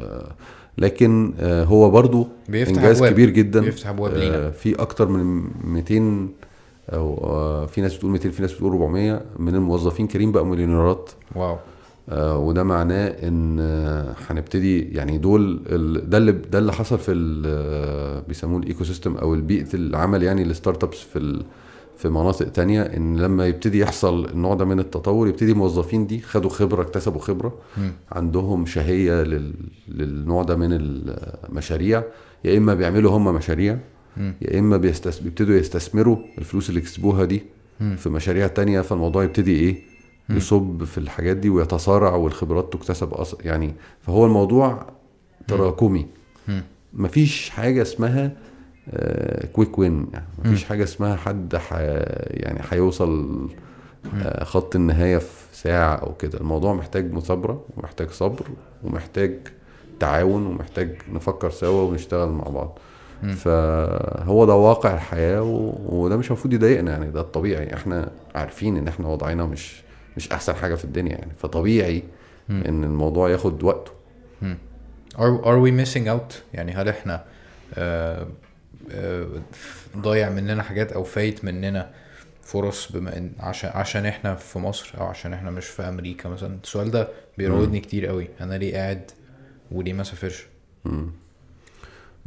آه 0.00 0.32
لكن 0.78 1.34
آه 1.40 1.64
هو 1.64 1.90
برضو 1.90 2.28
بيفتح 2.48 2.74
إنجاز 2.76 2.96
أبواب. 2.96 3.12
كبير 3.12 3.30
جدا 3.30 3.60
بيفتح 3.60 3.88
أبواب 3.88 4.12
آه 4.14 4.50
في 4.50 4.74
أكتر 4.82 5.08
من 5.08 5.48
200 5.64 6.28
أو 6.92 7.18
آه 7.24 7.66
في 7.66 7.80
ناس 7.80 7.96
بتقول 7.96 8.12
200 8.12 8.30
في 8.30 8.42
ناس 8.42 8.52
بتقول 8.52 8.72
400 8.72 9.22
من 9.38 9.54
الموظفين 9.54 10.06
كريم 10.06 10.32
بقوا 10.32 10.46
مليونيرات. 10.46 11.10
واو. 11.36 11.56
آه، 12.10 12.38
وده 12.38 12.62
معناه 12.62 13.08
إن 13.08 13.56
آه، 13.60 14.14
هنبتدي 14.28 14.80
يعني 14.80 15.18
دول 15.18 15.62
ده 16.08 16.18
اللي 16.18 16.32
ده 16.32 16.58
اللي 16.58 16.72
حصل 16.72 16.98
في 16.98 17.12
بيسموه 18.28 18.58
ال 18.60 18.84
ecosystem 18.84 19.16
أو 19.16 19.34
البيئة 19.34 19.66
العمل 19.74 20.22
يعني 20.22 20.42
ال 20.42 20.84
startups 20.84 20.98
في 20.98 21.42
في 21.96 22.08
مناطق 22.08 22.48
تانية. 22.48 22.82
إن 22.82 23.16
لما 23.16 23.46
يبتدي 23.46 23.78
يحصل 23.78 24.24
النوع 24.26 24.54
ده 24.54 24.64
من 24.64 24.78
التطور 24.80 25.28
يبتدي 25.28 25.52
الموظفين 25.52 26.06
دي 26.06 26.20
خدوا 26.20 26.50
خبرة 26.50 26.82
اكتسبوا 26.82 27.20
خبرة. 27.20 27.54
مم. 27.78 27.92
عندهم 28.12 28.66
شهية 28.66 29.22
لل... 29.22 29.54
للنوع 29.88 30.42
ده 30.42 30.56
من 30.56 30.68
المشاريع. 30.72 32.02
يا 32.44 32.58
إما 32.58 32.74
بيعملوا 32.74 33.10
هم 33.16 33.34
مشاريع. 33.34 33.78
يا 34.42 34.58
إما 34.58 34.76
بيستس... 34.76 35.18
بيبتدوا 35.18 35.56
يستثمروا 35.56 36.16
الفلوس 36.38 36.68
اللي 36.70 36.80
كسبوها 36.80 37.24
دي 37.24 37.42
مم. 37.80 37.96
في 37.96 38.08
مشاريع 38.08 38.46
تانية 38.46 38.80
فالموضوع 38.80 39.24
يبتدي 39.24 39.54
إيه؟ 39.54 39.76
مم. 40.28 40.36
يصب 40.36 40.84
في 40.84 40.98
الحاجات 40.98 41.36
دي 41.36 41.50
ويتصارع 41.50 42.14
والخبرات 42.14 42.72
تكتسب 42.72 43.14
أص... 43.14 43.34
يعني 43.44 43.74
فهو 44.02 44.26
الموضوع 44.26 44.86
تراكمي. 45.48 46.06
مفيش 46.94 47.50
حاجة 47.50 47.82
اسمها 47.82 48.32
كويك 49.52 49.78
وين 49.78 50.06
يعني 50.12 50.24
مفيش 50.44 50.64
حاجة 50.64 50.84
اسمها 50.84 51.16
حد 51.16 51.56
ح... 51.56 51.72
يعني 52.30 52.60
هيوصل 52.70 53.48
آه، 54.14 54.44
خط 54.44 54.76
النهاية 54.76 55.18
في 55.18 55.44
ساعة 55.52 55.94
أو 55.94 56.14
كده. 56.14 56.40
الموضوع 56.40 56.74
محتاج 56.74 57.12
مثابرة 57.12 57.64
ومحتاج 57.76 58.10
صبر 58.10 58.46
ومحتاج 58.84 59.38
تعاون 60.00 60.46
ومحتاج 60.46 60.94
نفكر 61.12 61.50
سوا 61.50 61.82
ونشتغل 61.82 62.28
مع 62.28 62.44
بعض. 62.44 62.78
فهو 63.22 64.44
ده 64.44 64.54
واقع 64.54 64.94
الحياة 64.94 65.42
و... 65.42 65.72
وده 65.88 66.16
مش 66.16 66.26
المفروض 66.26 66.54
يضايقنا 66.54 66.90
يعني 66.92 67.10
ده 67.10 67.20
الطبيعي. 67.20 67.74
إحنا 67.74 68.10
عارفين 68.34 68.76
ان 68.76 68.88
إحنا 68.88 69.08
وضعنا 69.08 69.46
مش 69.46 69.82
مش 70.16 70.32
احسن 70.32 70.54
حاجة 70.54 70.74
في 70.74 70.84
الدنيا 70.84 71.12
يعني 71.12 71.32
فطبيعي 71.38 72.02
مم. 72.48 72.62
ان 72.68 72.84
الموضوع 72.84 73.30
ياخد 73.30 73.62
وقته. 73.62 73.92
are, 75.16 75.44
are 75.44 75.60
we 75.64 75.70
missing 75.86 76.06
out 76.08 76.34
يعني 76.54 76.72
هل 76.72 76.88
إحنا 76.88 77.24
آه 77.74 78.26
آه 78.92 79.26
ضايع 79.96 80.30
مننا 80.30 80.62
حاجات 80.62 80.92
أو 80.92 81.04
فايت 81.04 81.44
مننا 81.44 81.90
فرص 82.42 82.92
بما 82.92 83.16
إن 83.16 83.30
عشان 83.40 83.70
عشان 83.74 84.06
إحنا 84.06 84.34
في 84.34 84.58
مصر 84.58 84.92
أو 85.00 85.06
عشان 85.06 85.32
إحنا 85.32 85.50
مش 85.50 85.66
في 85.66 85.82
أمريكا 85.82 86.28
مثلا؟ 86.28 86.58
السؤال 86.64 86.90
ده 86.90 87.08
بيراودني 87.38 87.80
كتير 87.80 88.06
قوي. 88.06 88.28
أنا 88.40 88.54
ليه 88.54 88.74
قاعد 88.76 89.10
وليه 89.72 89.92
ما 89.92 90.02
سافرش؟ 90.04 90.46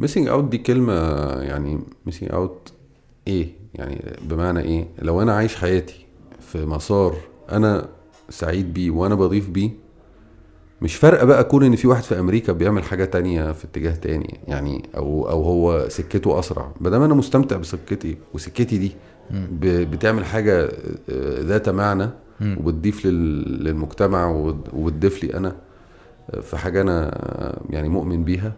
missing 0.01 0.27
out 0.27 0.43
دي 0.43 0.57
كلمة 0.57 0.93
يعني 1.41 1.79
missing 2.05 2.31
out 2.31 2.73
إيه 3.27 3.47
يعني 3.75 4.05
بمعنى 4.29 4.59
إيه 4.59 4.87
لو 5.01 5.21
أنا 5.21 5.33
عايش 5.35 5.55
حياتي 5.55 6.05
في 6.39 6.65
مسار 6.65 7.15
أنا 7.51 7.89
سعيد 8.29 8.73
بيه 8.73 8.91
وأنا 8.91 9.15
بضيف 9.15 9.49
بيه 9.49 9.69
مش 10.81 10.95
فارقة 10.95 11.25
بقى 11.25 11.43
كون 11.43 11.63
إن 11.63 11.75
في 11.75 11.87
واحد 11.87 12.03
في 12.03 12.19
أمريكا 12.19 12.53
بيعمل 12.53 12.83
حاجة 12.83 13.05
تانية 13.05 13.51
في 13.51 13.65
اتجاه 13.65 13.95
تاني 13.95 14.39
يعني 14.47 14.89
أو 14.97 15.29
أو 15.29 15.43
هو 15.43 15.85
سكته 15.89 16.39
أسرع 16.39 16.71
بدل 16.81 17.01
أنا 17.01 17.13
مستمتع 17.13 17.57
بسكتي 17.57 18.17
وسكتي 18.33 18.77
دي 18.77 18.91
بتعمل 19.85 20.25
حاجة 20.25 20.63
آه، 21.09 21.41
ذات 21.41 21.69
معنى. 21.69 22.09
وبتضيف 22.41 23.05
لل- 23.05 23.63
للمجتمع 23.63 24.29
وبت- 24.29 24.73
وبتضيف 24.73 25.23
لي 25.23 25.33
أنا 25.37 25.55
في 26.41 26.57
حاجة 26.57 26.81
أنا 26.81 27.07
آه، 27.13 27.61
يعني 27.69 27.89
مؤمن 27.89 28.23
بيها. 28.23 28.53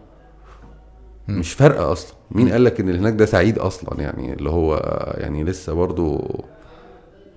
مش 1.28 1.52
فارقة 1.52 1.92
أصلا. 1.92 2.14
مين 2.30 2.48
قال 2.48 2.64
لك 2.64 2.80
إن 2.80 2.88
اللي 2.88 3.00
هناك 3.00 3.14
ده 3.14 3.26
سعيد 3.26 3.58
أصلا؟ 3.58 4.00
يعني 4.00 4.32
اللي 4.32 4.50
هو 4.50 4.76
يعني 5.18 5.44
لسه 5.44 5.72
برضو 5.72 6.20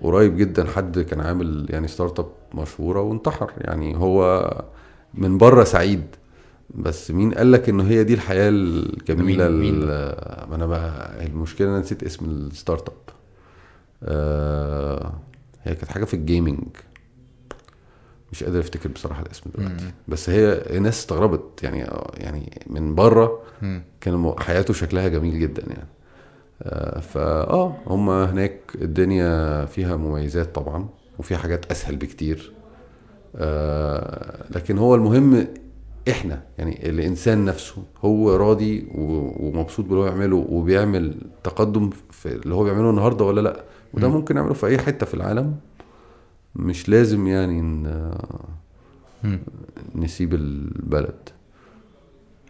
قريب 0.02 0.36
جدا 0.36 0.64
حد 0.66 0.98
كان 0.98 1.20
عامل 1.20 1.66
يعني 1.70 1.88
startup 1.88 2.28
مشهورة 2.54 3.00
وانتحر. 3.00 3.50
يعني 3.58 3.96
هو 3.96 4.50
من 5.14 5.38
بره 5.38 5.64
سعيد. 5.64 6.02
بس 6.74 7.10
مين 7.10 7.34
قال 7.34 7.52
لك 7.52 7.68
ان 7.68 7.80
هي 7.80 8.04
دي 8.04 8.14
الحياة 8.14 8.48
الجميلة 8.48 9.48
مين- 9.48 9.84
ما 9.86 10.54
أنا 10.54 10.66
بقى 10.66 11.26
المشكلة 11.26 11.68
أنا 11.68 11.78
نسيت 11.80 12.02
اسم 12.02 12.24
ال 12.24 12.88
startup 12.88 12.94
آه 14.02 15.12
هي 15.62 15.74
كانت 15.74 15.90
حاجة 15.90 16.04
في 16.04 16.14
ال 16.14 16.21
gaming. 16.21 16.68
مش 18.32 18.44
قادر 18.44 18.60
افتكر 18.60 18.88
بصراحة 18.88 19.22
الاسم 19.22 19.50
دلوقتي. 19.54 19.84
بس 20.08 20.30
هي 20.30 20.52
الناس 20.76 20.98
استغربت 20.98 21.62
يعني 21.62 21.78
يعني 22.14 22.60
من 22.66 22.94
بره. 22.94 23.40
كان 24.00 24.34
حياته 24.38 24.74
شكلها 24.74 25.08
جميل 25.08 25.38
جدا 25.40 25.62
يعني 25.70 25.88
آه، 26.62 27.00
فاه 27.00 27.76
هم 27.86 28.10
هناك 28.10 28.60
الدنيا 28.74 29.64
فيها 29.64 29.96
مميزات 29.96 30.54
طبعا 30.54 30.88
وفيها 31.18 31.38
حاجات 31.38 31.70
أسهل 31.70 31.96
بكتير 31.96 32.52
آه، 33.36 34.44
لكن 34.50 34.78
هو 34.78 34.94
المهم 34.94 35.46
إحنا 36.10 36.42
يعني 36.58 36.88
الإنسان 36.90 37.44
نفسه 37.44 37.82
هو 38.04 38.36
راضي 38.36 38.88
ومبسوط 38.94 39.84
باللي 39.86 40.00
هو 40.00 40.06
يعمله 40.06 40.36
وبيعمل 40.48 41.14
تقدم 41.44 41.90
في 42.10 42.28
اللي 42.28 42.54
هو 42.54 42.64
بيعمله 42.64 42.90
النهارده 42.90 43.24
ولا 43.24 43.40
لأ 43.40 43.64
وده 43.94 44.08
مم. 44.08 44.14
ممكن 44.14 44.34
نعمله 44.34 44.54
في 44.54 44.66
أي 44.66 44.78
حتة 44.78 45.06
في 45.06 45.14
العالم 45.14 45.56
مش 46.58 46.88
لازم 46.88 47.26
يعني 47.26 47.60
ن-. 47.60 48.18
نسيب 49.94 50.34
البلد. 50.34 51.28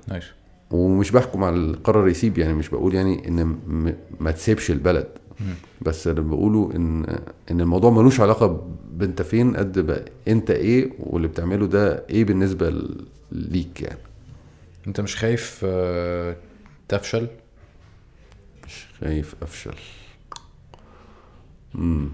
نايس 0.09 0.25
ومش 0.71 1.11
بحكم 1.11 1.45
على 1.45 1.57
اللي 1.57 1.77
قرر 1.77 2.09
يسيب 2.09 2.39
يعني 2.39 2.53
مش 2.55 2.69
بقول 2.69 2.95
يعني 2.95 3.29
إن 3.29 3.45
م- 3.47 3.95
ما 4.21 4.31
تسيبش 4.31 4.71
البلد. 4.71 5.09
مم. 5.41 5.55
بس 5.83 6.09
اللي 6.09 6.21
بقوله 6.21 6.71
إن 6.77 7.19
إن 7.51 7.61
الموضوع 7.61 7.91
ملوش 7.91 8.21
علاقة 8.21 8.69
بأنت 8.93 9.23
فين 9.23 9.57
قد 9.57 9.79
بقى 9.79 10.05
أنت 10.29 10.51
إيه 10.51 10.91
واللي 10.99 11.29
بتعمله 11.29 11.67
ده 11.67 12.07
إيه 12.11 12.25
بالنسبة 12.25 12.83
ليك 13.33 13.83
يعني. 13.83 13.99
أنت 14.87 15.01
مش 15.01 15.17
خايف 15.17 15.61
آه، 15.65 16.37
تفشل؟ 16.89 17.27
مش 18.67 18.87
خايف 19.01 19.35
أفشل. 19.43 19.75
امم 21.75 22.09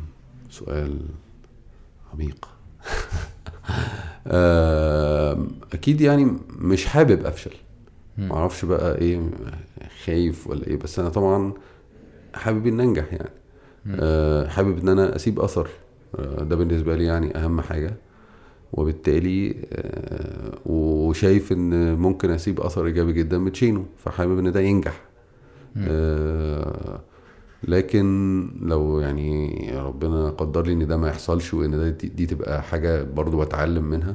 سؤال 0.51 1.01
عميق. 2.15 2.49
أكيد 5.73 6.01
يعني 6.01 6.37
مش 6.59 6.87
حابب 6.87 7.27
أفشل. 7.27 7.51
معرفش 8.19 8.65
بقى 8.65 8.99
إيه 8.99 9.21
خايف 10.05 10.47
ولا 10.47 10.67
إيه 10.67 10.77
بس 10.77 10.99
أنا 10.99 11.09
طبعا 11.09 11.53
حابب 12.35 12.67
إن 12.67 12.81
أنجح 12.81 13.13
يعني. 13.13 13.31
آه، 13.91 14.49
حابب 14.49 14.79
إن 14.79 14.89
أنا 14.89 15.17
أسيب 15.17 15.41
أثر. 15.41 15.69
آه، 16.19 16.43
ده 16.43 16.57
بالنسبة 16.57 16.97
لي 16.97 17.05
يعني 17.05 17.37
أهم 17.37 17.61
حاجة. 17.61 17.95
وبالتالي 18.73 19.55
آه، 19.73 20.59
وشايف 20.67 21.53
إن 21.53 21.95
ممكن 21.95 22.31
أسيب 22.31 22.61
أثر 22.61 22.87
إيجابي 22.87 23.13
جدا 23.13 23.45
بتشينو 23.45 23.85
فحابب 24.05 24.39
إن 24.39 24.53
ده 24.53 24.61
ينجح. 24.61 25.01
لكن 27.69 28.49
لو 28.63 29.01
يعني 29.01 29.71
ربنا 29.79 30.31
قدر 30.31 30.67
لي 30.67 30.73
إن 30.73 30.87
ده 30.87 30.97
ما 30.97 31.09
يحصلش 31.09 31.55
وإن 31.55 31.71
ده 31.71 31.89
دي, 31.91 32.27
تبقى 32.27 32.63
حاجة 32.63 33.03
برضو 33.03 33.41
بتعلم 33.41 33.85
منها 33.85 34.15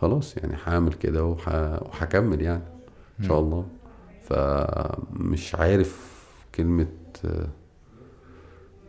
خلاص 0.00 0.36
يعني 0.36 0.54
هعمل 0.66 0.92
كده 0.92 1.24
وح- 1.24 1.48
وهكمل 1.82 2.42
يعني 2.42 2.62
إن 3.20 3.24
شاء 3.24 3.40
الله. 3.40 3.64
فمش 4.22 5.54
عارف 5.54 6.18
كلمة 6.54 6.86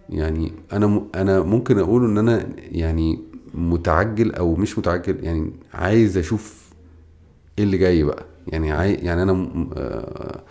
يعني 0.10 0.52
أنا 0.74 0.88
م- 0.88 1.08
أنا 1.16 1.42
ممكن 1.42 1.80
أقول 1.80 2.06
إن 2.06 2.18
أنا 2.18 2.46
يعني 2.58 3.20
متعجل 3.54 4.36
أو 4.36 4.56
مش 4.56 4.80
متعجل 4.80 5.24
يعني 5.24 5.52
عايز 5.74 6.18
أشوف 6.18 6.70
إيه 7.58 7.64
اللي 7.64 7.78
جاي 7.78 8.04
بقى. 8.04 8.26
يعني 8.48 8.72
عاي 8.72 8.94
يعني 8.94 9.24
أنا 9.24 9.48
آه، 9.78 10.42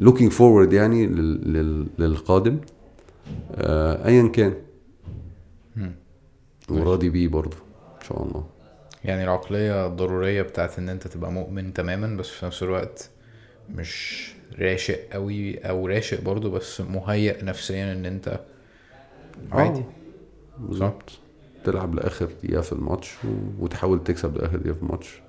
looking 0.00 0.30
forward 0.30 0.72
يعني 0.72 1.06
لل- 1.06 1.52
لل- 1.52 1.86
للقادم. 1.98 2.58
آه، 3.54 4.06
ايا 4.06 4.28
كان. 4.28 4.54
وراضي 6.70 7.10
بيه 7.10 7.28
برضه 7.28 7.56
إن 8.00 8.06
شاء 8.08 8.22
الله. 8.22 8.46
يعني 9.04 9.24
العقلية 9.24 9.86
الضرورية 9.86 10.42
بتاعت 10.42 10.78
إن 10.78 10.88
أنت 10.88 11.06
تبقى 11.08 11.32
مؤمن 11.32 11.72
تماما 11.72 12.16
بس 12.16 12.28
في 12.28 12.46
نفس 12.46 12.62
الوقت 12.62 13.10
مش 13.74 14.28
راشق 14.58 14.98
قوي 15.12 15.58
أو 15.58 15.86
راشق 15.86 16.20
برضو 16.20 16.50
بس 16.50 16.80
مهيأ 16.80 17.44
نفسيا 17.44 17.92
إن 17.92 18.06
أنت 18.06 18.40
عادي. 19.52 19.82
بالظبط. 20.58 21.10
تلعب 21.64 21.94
لآخر 21.94 22.28
دقيقة 22.42 22.60
في 22.60 22.72
الماتش 22.72 23.14
وتحاول 23.58 24.04
تكسب 24.04 24.36
لآخر 24.36 24.56
دقيقة 24.56 24.74
في 24.74 24.82
الماتش. 24.82 25.20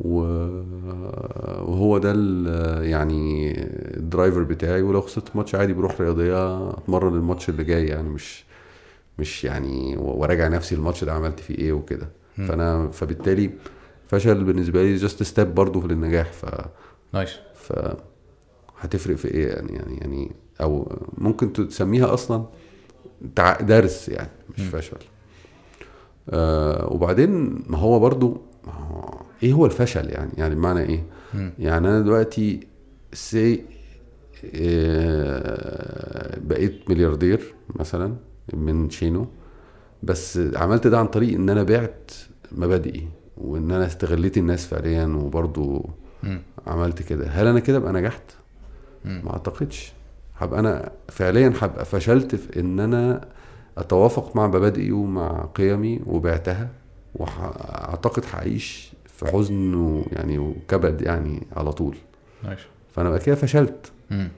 وهو 0.00 1.98
ده 1.98 2.12
يعني 2.82 3.52
ال 3.96 4.03
driver 4.03 4.42
بتاعي. 4.42 4.82
ولو 4.82 5.00
خسرت 5.00 5.36
ماتش 5.36 5.54
عادي 5.54 5.72
بروح 5.72 6.00
رياضية 6.00 6.70
أتمرن 6.70 7.14
الماتش 7.14 7.48
اللي 7.48 7.64
جاي 7.64 7.86
يعني. 7.86 8.08
مش 8.08 8.44
مش 9.18 9.44
يعني 9.44 9.96
وراجع 9.98 10.48
نفسي 10.48 10.74
الماتش 10.74 11.04
ده 11.04 11.12
عملت 11.12 11.40
فيه 11.40 11.58
إيه 11.58 11.72
وكده. 11.72 12.08
فأنا 12.36 12.88
فبالتالي 12.90 13.50
فشل 14.06 14.44
بالنسبة 14.44 14.82
لي 14.82 14.96
just 14.96 15.22
step 15.22 15.54
برضه 15.54 15.88
للنجاح. 15.88 16.32
ف 16.32 16.46
nice. 17.14 17.30
ف 17.54 17.72
هتفرق 18.80 19.16
في 19.16 19.28
إيه 19.28 19.48
يعني 19.48 19.72
يعني 19.72 19.96
يعني 19.96 20.32
أو 20.60 20.92
ممكن 21.18 21.52
تسميها 21.52 22.14
أصلا 22.14 22.44
درس 23.60 24.08
يعني 24.08 24.30
مش 24.54 24.60
مم. 24.60 24.66
فشل. 24.70 24.96
آه 26.30 26.92
وبعدين 26.92 27.62
ما 27.68 27.78
هو 27.78 27.98
برضو 28.00 28.26
هو 28.28 28.40
إيه 29.42 29.52
هو 29.52 29.66
الفشل 29.66 30.10
يعني 30.10 30.30
يعني 30.38 30.54
بمعنى 30.54 30.80
إيه 30.80 31.02
مم. 31.34 31.52
يعني 31.58 31.88
أنا 31.88 32.00
دلوقتي 32.00 32.60
سي 33.12 33.64
آه 34.54 36.38
بقيت 36.40 36.90
ملياردير 36.90 37.54
مثلا 37.74 38.14
من 38.54 38.90
شينو 38.90 39.26
بس 40.02 40.40
عملت 40.56 40.86
ده 40.86 40.98
عن 40.98 41.06
طريق 41.06 41.34
إن 41.34 41.50
أنا 41.50 41.62
بعت 41.62 42.10
مبادئي 42.52 43.08
وإن 43.36 43.70
أنا 43.70 43.86
استغليت 43.86 44.38
الناس 44.38 44.66
فعليا 44.66 45.04
وبرضو 45.06 45.86
مم. 46.22 46.40
عملت 46.66 47.02
كده 47.02 47.26
هل 47.28 47.46
أنا 47.46 47.60
كده 47.60 47.76
ابقى 47.76 47.92
نجحت 47.92 48.22
مم. 49.04 49.22
ما 49.24 49.32
أعتقدش 49.32 49.92
هبقى 50.38 50.60
أنا 50.60 50.90
فعليا 51.08 51.52
هبقى 51.60 51.84
فشلت 51.84 52.34
في 52.34 52.60
إن 52.60 52.80
أنا 52.80 53.28
أتوافق 53.78 54.36
مع 54.36 54.46
مبادئي 54.46 54.92
ومع 54.92 55.48
قيمي 55.54 56.00
وبعتها 56.06 56.68
وأعتقد 57.14 58.24
هعيش 58.32 58.92
في 59.06 59.26
حزن 59.26 59.74
ويعني 59.74 60.38
وكبد 60.38 61.02
يعني 61.02 61.46
على 61.56 61.72
طول. 61.72 61.96
نايس 62.44 62.58
فأنا 62.94 63.10
بقى 63.10 63.18
كده 63.18 63.34
فشلت. 63.34 63.92
مم. 64.10 64.28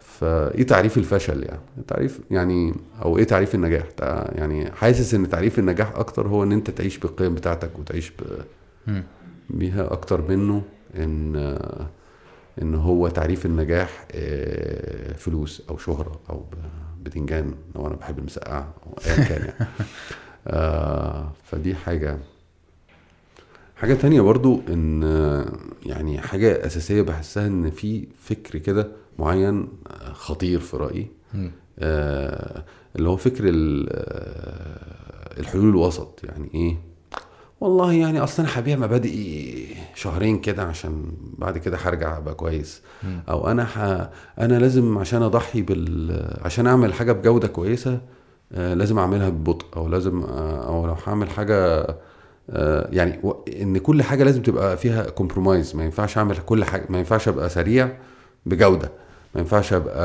فايه 0.00 0.62
تعريف 0.66 0.98
الفشل 0.98 1.42
يعني؟ 1.44 1.60
تعريف 1.88 2.20
يعني 2.30 2.74
أو 3.02 3.18
إيه 3.18 3.24
تعريف 3.24 3.54
النجاح؟ 3.54 3.84
يعني 4.32 4.72
حاسس 4.72 5.14
إن 5.14 5.28
تعريف 5.28 5.58
النجاح 5.58 5.92
أكتر 5.96 6.28
هو 6.28 6.42
إن 6.42 6.52
أنت 6.52 6.70
تعيش 6.70 6.98
بالقيم 6.98 7.34
بتاعتك 7.34 7.78
وتعيش 7.78 8.10
ب... 8.10 8.22
بيها 9.50 9.92
أكتر 9.92 10.22
منه 10.28 10.62
إن 10.96 11.56
إن 12.62 12.74
هو 12.74 13.08
تعريف 13.08 13.46
النجاح 13.46 14.06
آه، 14.12 15.12
فلوس 15.12 15.62
أو 15.70 15.76
شهرة 15.78 16.20
أو 16.30 16.44
بتنجان 17.02 17.54
لو 17.74 17.86
أنا 17.86 17.94
بحب 17.94 18.18
المسقعة 18.18 18.74
أو 18.86 18.98
ايا 19.06 19.24
كان 19.24 19.40
يعني. 19.46 19.70
آه، 20.46 21.32
فدي 21.44 21.74
حاجة. 21.74 22.18
حاجة 23.76 23.94
تانية 23.94 24.20
برضو 24.20 24.60
إن 24.68 25.02
يعني 25.86 26.20
حاجة 26.20 26.66
أساسية 26.66 27.02
بحسها 27.02 27.46
إن 27.46 27.70
في 27.70 28.08
فكر 28.22 28.58
كده 28.58 28.88
معين 29.18 29.68
آه، 29.86 30.12
خطير 30.12 30.60
في 30.60 30.76
رأيي. 30.76 31.06
مم. 31.34 31.50
آه، 31.78 32.64
اللي 32.96 33.08
هو 33.08 33.16
فكر 33.16 33.44
آه، 33.48 35.40
الحلول 35.40 35.68
الوسط. 35.68 36.20
يعني 36.24 36.50
إيه؟ 36.54 36.76
والله 37.60 37.92
يعني 37.92 38.20
أصلا 38.20 38.46
أنا 38.46 38.58
هبيع 38.58 38.76
مبادئي 38.76 39.66
شهرين 39.94 40.38
كده 40.40 40.62
عشان 40.62 41.12
بعد 41.38 41.58
كده 41.58 41.76
هرجع 41.76 42.16
أبقى 42.18 42.34
كويس. 42.34 42.82
أو 43.28 43.48
أنا 43.50 43.64
ح... 43.64 43.78
أنا 44.38 44.58
لازم 44.58 44.98
عشان 44.98 45.22
أضحي 45.22 45.62
بال 45.62 46.36
عشان 46.42 46.66
أعمل 46.66 46.94
حاجة 46.94 47.12
بجودة 47.12 47.48
كويسة 47.48 48.00
لازم 48.50 48.98
أعملها 48.98 49.28
ببطء 49.28 49.66
أو 49.76 49.88
لازم 49.88 50.22
آه، 50.22 50.68
أو 50.68 50.86
لو 50.86 50.96
هعمل 51.06 51.30
حاجة 51.30 51.86
آه، 52.50 52.88
يعني 52.92 53.20
إن 53.62 53.78
كل 53.78 54.02
حاجة 54.02 54.24
لازم 54.24 54.42
تبقى 54.42 54.76
فيها 54.76 55.10
كومبرومايز 55.10 55.76
ما 55.76 55.84
ينفعش 55.84 56.18
أعمل 56.18 56.36
كل 56.36 56.64
حاجة 56.64 56.86
ما 56.88 56.98
ينفعش 56.98 57.28
أبقى 57.28 57.48
سريع 57.48 57.88
بجودة 58.46 58.90
ما 59.34 59.40
ينفعش 59.40 59.72
أبقى 59.72 59.96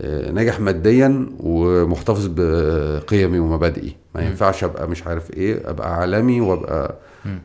آه، 0.00 0.30
ناجح 0.30 0.60
ماديا 0.60 1.26
ومحتفظ 1.40 2.26
بقيمي 2.26 3.38
ومبادئي 3.38 3.96
ما. 4.14 4.22
ينفعش 4.22 4.64
أبقى 4.64 4.88
مش 4.88 5.06
عارف 5.06 5.30
إيه 5.30 5.70
أبقى 5.70 5.94
عالمي 5.96 6.40
وأبقى. 6.40 6.94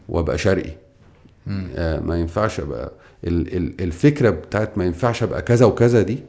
وأبقى 0.09 0.37
شرقي. 0.37 0.71
آه، 1.75 1.99
ما 1.99 2.15
ينفعش 2.19 2.59
أبقى 2.59 2.91
الفكرة 3.23 4.29
بتاعت 4.29 4.77
ما 4.77 4.85
ينفعش 4.85 5.23
أبقى 5.23 5.41
كذا 5.41 5.65
وكذا 5.65 6.01
دي. 6.01 6.19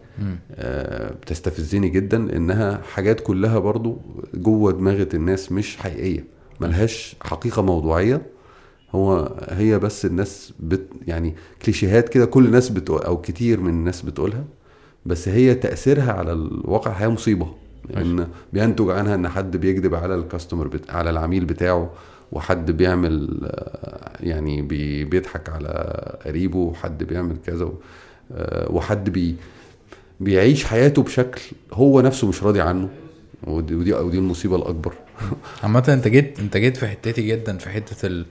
آه، 0.54 1.12
بتستفزني 1.22 1.88
جدا 1.88 2.18
لانها 2.18 2.80
حاجات 2.92 3.20
كلها 3.20 3.58
برضو 3.58 3.98
جوه 4.34 4.72
دماغة 4.72 5.08
الناس 5.14 5.52
مش 5.52 5.76
حقيقية 5.76 6.24
ملهاش 6.60 7.16
حقيقة 7.20 7.62
موضوعية. 7.62 8.22
هو 8.92 9.36
هي 9.48 9.78
بس 9.78 10.04
الناس 10.06 10.52
بت 10.60 10.88
يعني 11.06 11.34
كليشيهات 11.62 12.08
كده 12.08 12.24
كل 12.26 12.44
الناس 12.46 12.68
بتقول 12.68 13.02
أو 13.02 13.20
كتير 13.20 13.60
من 13.60 13.70
الناس 13.70 14.02
بتقولها 14.02 14.44
بس 15.06 15.28
هي 15.28 15.54
تأثيرها 15.54 16.12
على 16.12 16.32
الواقع 16.32 16.90
هي 16.90 17.08
مصيبة. 17.08 17.48
لأن 17.90 18.28
بينتج 18.52 18.90
عنها 18.90 19.14
إن 19.14 19.28
حد 19.28 19.56
بيكذب 19.56 19.94
على 19.94 20.14
الكاستمر 20.14 20.68
بت... 20.68 20.90
على 20.90 21.10
العميل 21.10 21.44
بتاعه 21.44 21.90
وحد 22.32 22.70
بيعمل 22.70 23.38
يعني 24.20 24.62
بي... 24.62 25.04
بيضحك 25.04 25.48
على 25.48 26.18
قريبه 26.26 26.58
وحد 26.58 27.04
بيعمل 27.04 27.36
كذا. 27.46 27.68
آه، 28.32 28.72
وحد 28.72 29.10
بي... 29.10 29.36
بيعيش 30.20 30.64
حياته 30.64 31.02
بشكل 31.02 31.40
هو 31.72 32.00
نفسه 32.00 32.28
مش 32.28 32.42
راضي 32.42 32.60
عنه 32.60 32.88
ودي 33.44 33.74
ودي, 33.74 33.92
ودي 33.92 34.18
المصيبة 34.18 34.56
الأكبر 34.56 34.94
عامة 35.62 35.84
انت 35.88 36.08
جيت 36.08 36.38
انت 36.38 36.56
جيت 36.56 36.76
في 36.76 36.86
حتتي 36.88 37.22
جدا 37.22 37.58
في 37.58 37.70
حتة 37.70 38.06
ال... 38.06 38.26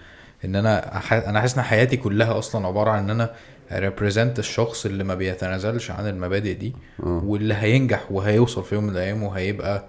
ان 0.45 0.56
أنا 0.56 0.98
أح... 0.98 1.14
أنا 1.14 1.41
حاسس 1.41 1.57
ان 1.57 1.64
حياتي 1.64 1.98
كلها 1.98 2.38
أصلا 2.40 2.68
عبارة 2.68 2.91
عن 2.91 3.03
إن 3.03 3.10
أنا 3.10 3.34
represent 3.72 4.40
الشخص 4.40 4.86
اللي 4.86 5.03
ما 5.03 5.15
بيتنازلش 5.15 5.91
عن 5.91 6.07
المبادئ 6.07 6.53
دي 6.53 6.74
آه. 7.03 7.22
واللي 7.26 7.53
هينجح 7.53 8.11
وهيوصل 8.11 8.64
في 8.64 8.76
يوم 8.76 8.84
من 8.84 8.90
الأيام 8.90 9.24
وهيبقى 9.24 9.86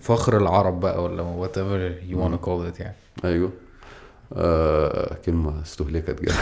فخر 0.00 0.36
العرب 0.36 0.80
بقى 0.80 1.02
ولا 1.02 1.46
whatever 1.46 2.10
you 2.12 2.16
wanna 2.16 2.46
call 2.46 2.76
it 2.76 2.80
يعني 2.80 2.96
أيوه 3.24 3.50
آه 4.36 5.14
كلمة 5.26 5.62
استهلكت 5.62 6.22
جدا 6.22 6.34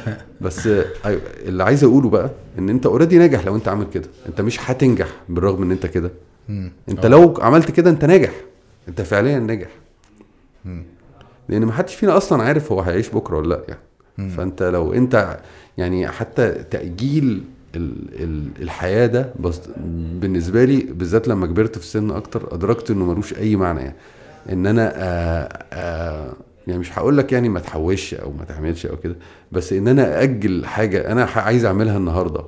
بس 0.40 0.66
آه، 0.66 0.84
أيوه 1.04 1.20
اللي 1.46 1.64
عايز 1.64 1.84
أقوله 1.84 2.10
بقى 2.10 2.30
إن 2.58 2.68
أنت 2.68 2.86
اوريدي 2.86 3.18
ناجح 3.18 3.44
لو 3.46 3.56
أنت 3.56 3.68
عامل 3.68 3.86
كده 3.94 4.08
أنت 4.28 4.40
مش 4.40 4.70
هتنجح 4.70 5.08
بالرغم 5.28 5.62
إن 5.62 5.70
أنت 5.70 5.86
كده. 5.86 6.10
أنت 6.88 7.04
آه. 7.04 7.08
لو 7.08 7.34
عملت 7.40 7.70
كده 7.70 7.90
أنت 7.90 8.04
ناجح 8.04 8.32
أنت 8.88 9.00
فعليا 9.00 9.38
ناجح. 9.38 9.68
لأن 11.48 11.64
ما 11.64 11.72
حدش 11.72 11.94
فينا 11.94 12.16
أصلا 12.16 12.42
عارف 12.42 12.72
هو 12.72 12.80
هيعيش 12.80 13.08
بكرة 13.10 13.36
ولا 13.38 13.48
لأ 13.54 13.62
يعني. 13.68 14.30
فأنت 14.30 14.62
لو 14.62 14.92
أنت 14.92 15.38
يعني 15.78 16.08
حتى 16.08 16.50
تأجيل 16.50 17.44
ال 17.76 17.94
ال 18.22 18.48
الحياة 18.62 19.06
ده 19.06 19.32
بالنسبة 20.20 20.64
لي 20.64 20.76
بالذات 20.80 21.28
لما 21.28 21.46
كبرت 21.46 21.78
في 21.78 21.84
السن 21.84 22.10
أكتر 22.10 22.54
أدركت 22.54 22.90
إنه 22.90 23.04
ملوش 23.04 23.34
أي 23.38 23.56
معنى 23.56 23.80
يعني 23.80 23.96
ان 24.52 24.66
أنا 24.66 24.92
آآ 24.96 25.48
آآ 25.72 26.32
يعني 26.66 26.80
مش 26.80 26.98
هقول 26.98 27.18
لك 27.18 27.32
يعني 27.32 27.48
ما 27.48 27.60
تحوش 27.60 28.14
أو 28.14 28.32
ما 28.32 28.44
تعملش 28.44 28.86
أو 28.86 28.96
كده 28.96 29.16
بس 29.52 29.72
ان 29.72 29.88
أنا 29.88 30.22
أجل 30.22 30.66
حاجة 30.66 31.12
أنا 31.12 31.24
عايز 31.36 31.64
اعملها 31.64 31.96
النهارده 31.96 32.44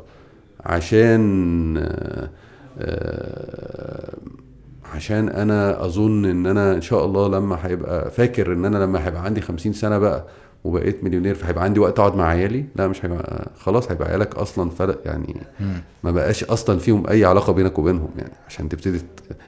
عشان 0.60 1.76
آه، 1.78 2.30
آه، 2.78 4.14
عشان 4.94 5.28
أنا 5.28 5.84
اظن 5.84 6.24
ان 6.24 6.46
أنا 6.46 6.74
ان 6.74 6.80
شاء 6.80 7.04
الله 7.04 7.28
لما 7.28 7.58
هيبقى 7.62 8.10
فاكر 8.10 8.52
ان 8.52 8.64
أنا 8.64 8.78
لما 8.78 9.06
هيبقى 9.06 9.24
عندي 9.24 9.40
خمسين 9.40 9.72
سنة 9.72 9.98
بقى 9.98 10.24
وبقيت 10.64 11.04
مليونير 11.04 11.34
فهيبقى 11.34 11.64
عندي 11.64 11.80
وقت 11.80 11.98
أقعد 11.98 12.14
مع 12.16 12.24
عيالي؟ 12.28 12.64
لا 12.76 12.88
مش 12.88 13.04
هيبقى 13.04 13.50
خلاص 13.58 13.90
هيبقى 13.90 14.08
عيالك 14.08 14.34
أصلا 14.36 14.70
فرق 14.70 15.00
يعني. 15.04 15.36
ما 16.04 16.10
بقاش 16.10 16.44
أصلا 16.44 16.78
فيهم 16.78 17.06
أي 17.06 17.24
علاقة 17.24 17.52
بينك 17.52 17.78
وبينهم 17.78 18.08
يعني 18.18 18.32
عشان 18.48 18.68
تبتدي 18.68 18.98
ت... 18.98 19.02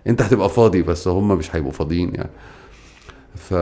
أنت 0.06 0.22
هتبقى 0.22 0.48
فاضي 0.48 0.82
بس 0.82 1.09
هم 1.09 1.38
مش 1.38 1.56
هيبقوا 1.56 1.72
فاضيين 1.72 2.14
يعني. 2.14 2.30
ف... 3.34 3.55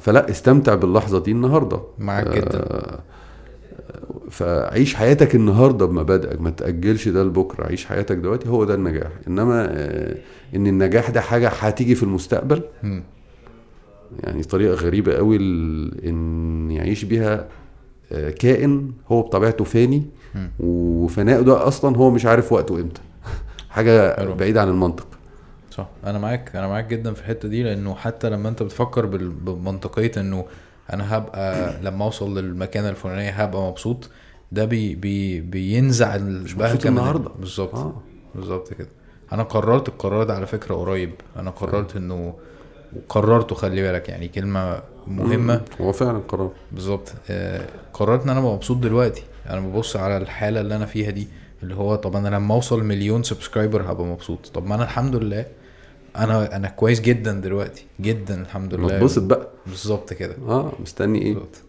فلا 0.00 0.30
استمتع 0.30 0.74
باللحظة 0.74 1.18
دي 1.22 1.32
النهارده. 1.32 1.80
معاك 1.98 2.28
جدا. 2.28 2.58
آه، 2.58 2.98
فعيش 4.30 4.94
حياتك 4.94 5.34
النهارده 5.34 5.86
بمبادئك 5.86 6.40
ما 6.40 6.50
تأجلش 6.50 7.08
ده 7.08 7.24
لبكرة 7.24 7.66
عيش 7.66 7.86
حياتك 7.86 8.16
دلوقتي 8.16 8.48
هو 8.48 8.64
ده 8.64 8.74
النجاح. 8.74 9.10
إنما 9.28 9.66
آه، 9.70 10.16
إن 10.56 10.66
النجاح 10.66 11.10
ده 11.10 11.20
حاجة 11.20 11.48
هتيجي 11.48 11.94
في 11.94 12.02
المستقبل. 12.02 12.62
يعني 14.20 14.42
طريقة 14.42 14.74
غريبة 14.74 15.14
قوي 15.14 15.36
إن 15.36 16.70
يعيش 16.70 17.04
بيها 17.04 17.48
آه، 18.12 18.30
كائن 18.30 18.92
هو 19.08 19.22
بطبيعته 19.22 19.64
فاني. 19.64 20.02
وفنائه 20.60 21.40
ده 21.40 21.68
أصلا 21.68 21.96
هو 21.96 22.10
مش 22.10 22.26
عارف 22.26 22.52
وقته 22.52 22.80
إمتى. 22.80 23.00
حاجة. 23.70 24.24
بعيدة 24.34 24.60
عن 24.62 24.68
المنطق. 24.68 25.06
صح. 25.70 25.88
أنا 26.06 26.18
معاك 26.18 26.56
أنا 26.56 26.68
معاك 26.68 26.86
جدا 26.86 27.12
في 27.12 27.20
الحتة 27.20 27.48
دي 27.48 27.62
لأنه 27.62 27.94
حتى 27.94 28.30
لما 28.30 28.48
أنت 28.48 28.62
بتفكر 28.62 29.06
بمنطقية 29.06 30.12
إنه 30.16 30.44
أنا 30.92 31.16
هبقى 31.16 31.72
لما 31.86 32.04
أوصل 32.04 32.38
للمكانة 32.38 32.88
الفلانية 32.88 33.30
هبقى 33.30 33.62
مبسوط 33.68 34.10
ده 34.52 34.64
بي 34.64 34.94
بي 34.94 35.40
بينزع 35.40 36.14
البهجه 36.16 36.88
النهاردة. 36.88 37.30
بالظبط. 37.38 37.74
آه. 37.74 38.02
بالظبط 38.34 38.72
كده. 38.72 38.88
أنا 39.32 39.42
قررت 39.42 39.88
القرار 39.88 40.24
ده 40.24 40.34
على 40.34 40.46
فكرة 40.46 40.74
قريب. 40.74 41.10
أنا 41.36 41.50
قررت 41.50 41.96
إنه 41.96 42.34
وقررته 42.96 43.54
خلي 43.54 43.82
بالك 43.82 44.08
يعني 44.08 44.28
كلمة 44.28 44.82
مهمة. 45.06 45.60
هو 45.80 45.92
فعلا 45.92 46.18
قرار. 46.28 46.50
بالظبط. 46.72 47.12
آه، 47.30 47.66
قررت 47.92 48.22
إن 48.22 48.28
أنا 48.28 48.40
مبسوط 48.40 48.76
دلوقتي. 48.76 49.22
أنا 49.50 49.60
ببص 49.60 49.96
على 49.96 50.16
الحالة 50.16 50.60
اللي 50.60 50.76
أنا 50.76 50.86
فيها 50.86 51.10
دي 51.10 51.28
اللي 51.62 51.74
هو 51.74 51.94
طب 51.94 52.16
أنا 52.16 52.28
لما 52.28 52.54
أوصل 52.54 52.84
مليون 52.84 53.22
سبسكرايبر 53.22 53.82
هبقى 53.92 54.04
مبسوط. 54.06 54.46
طب 54.54 54.66
ما 54.66 54.74
أنا 54.74 54.82
الحمد 54.84 55.16
لله 55.16 55.46
أنا 56.16 56.56
أنا 56.56 56.68
كويس 56.68 57.00
جدا 57.00 57.32
دلوقتي. 57.32 57.86
جدا 58.00 58.42
الحمد 58.42 58.74
لله. 58.74 58.98
تبسط 58.98 59.22
بقى. 59.22 59.48
بالظبط 59.66 60.12
كده. 60.12 60.36
آه 60.48 60.72
مستني 60.82 61.22
إيه؟ 61.22 61.32
بالظبط. 61.34 61.62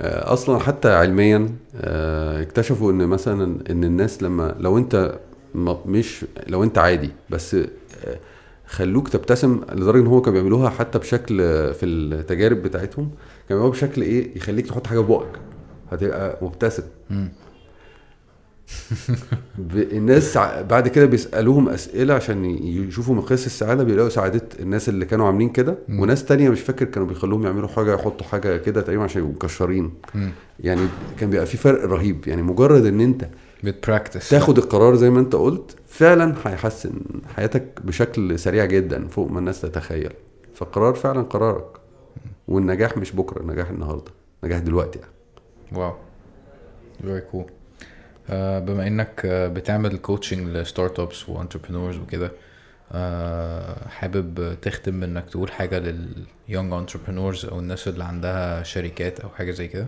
آه، 0.00 0.32
أصلا 0.32 0.58
حتى 0.58 0.92
علميا 0.92 1.48
آه، 1.76 2.42
اكتشفوا 2.42 2.92
إن 2.92 3.06
مثلا 3.06 3.58
إن 3.70 3.84
الناس 3.84 4.22
لما 4.22 4.54
لو 4.58 4.78
أنت 4.78 5.14
مش 5.86 6.24
لو 6.46 6.62
أنت 6.64 6.78
عادي 6.78 7.10
بس 7.30 7.54
آه، 7.54 7.68
خلوك 8.72 9.08
تبتسم 9.08 9.60
لدرجة 9.72 10.02
إن 10.02 10.06
هو 10.06 10.20
كانوا 10.22 10.40
بيعملوها 10.40 10.70
حتى 10.70 10.98
بشكل 10.98 11.36
في 11.74 11.86
التجارب 11.86 12.56
بتاعتهم 12.62 13.04
كانوا 13.48 13.62
بيعملوها 13.62 13.70
بشكل 13.70 14.02
إيه؟ 14.02 14.36
يخليك 14.36 14.66
تحط 14.66 14.86
حاجة 14.86 15.00
في 15.00 15.06
بقك. 15.06 15.38
هتبقى 15.90 16.38
مبتسم. 16.42 16.82
الناس 19.92 20.38
بعد 20.70 20.88
كده 20.88 21.06
بيسألوهم 21.06 21.68
أسئلة 21.68 22.14
عشان 22.14 22.44
يشوفوا 22.44 23.14
مقياس 23.14 23.46
السعادة 23.46 23.84
بيلاقوا 23.84 24.10
سعادة 24.10 24.48
الناس 24.60 24.88
اللي 24.88 25.04
كانوا 25.04 25.26
عاملين 25.26 25.48
كده. 25.48 25.78
وناس 25.88 26.24
تانية 26.24 26.50
مش 26.50 26.60
فاكر 26.60 26.84
كانوا 26.84 27.08
بيخلوهم 27.08 27.44
يعملوا 27.44 27.68
حاجة 27.68 27.94
يحطوا 27.94 28.26
حاجة 28.26 28.56
كده 28.56 28.80
تقريبا 28.80 29.04
عشان 29.04 29.22
يبقوا 29.22 29.34
مكشرين. 29.34 29.90
يعني 30.60 30.80
كان 31.18 31.30
بيبقى 31.30 31.46
في 31.46 31.56
فرق 31.56 31.84
رهيب. 31.84 32.28
يعني 32.28 32.42
مجرد 32.42 32.86
إن 32.86 33.00
أنت 33.00 33.28
بتبراكتس 33.62 34.28
تاخد 34.30 34.58
القرار 34.58 34.94
زي 34.94 35.10
ما 35.10 35.20
انت 35.20 35.34
قلت 35.36 35.76
فعلا 35.86 36.34
هيحسن 36.46 36.92
حياتك 37.36 37.82
بشكل 37.84 38.38
سريع 38.38 38.64
جدا 38.64 39.08
فوق 39.08 39.30
ما 39.30 39.38
الناس 39.38 39.60
تتخيل. 39.60 40.12
فالقرار 40.54 40.94
فعلا 40.94 41.22
قرارك. 41.22 41.66
والنجاح 42.48 42.96
مش 42.96 43.12
بكرة 43.12 43.40
النجاح 43.42 43.70
النهارده 43.70 44.12
نجاح 44.44 44.58
دلوقتي 44.58 44.98
يعني. 44.98 45.12
wow. 45.72 45.94
very 47.02 47.20
cool 47.20 47.44
بما 48.60 48.86
إنك 48.86 49.22
آه، 49.24 49.48
بتعمل 49.48 49.96
coaching 49.98 50.42
ل 50.42 50.48
startups 50.56 51.28
و 51.28 51.33
entrepreneurs 51.33 51.96
وكده 51.98 52.32
آه، 52.92 53.88
حابب 53.88 54.56
تختم 54.62 55.02
انك 55.02 55.30
تقول 55.30 55.50
حاجة 55.52 55.78
لل 55.78 56.05
young 56.05 56.72
entrepreneurs 56.72 57.46
أو 57.46 57.58
الناس 57.58 57.88
اللي 57.88 58.04
عندها 58.04 58.62
شركات 58.62 59.20
أو 59.20 59.28
حاجة 59.28 59.50
زي 59.50 59.68
كده؟ 59.68 59.86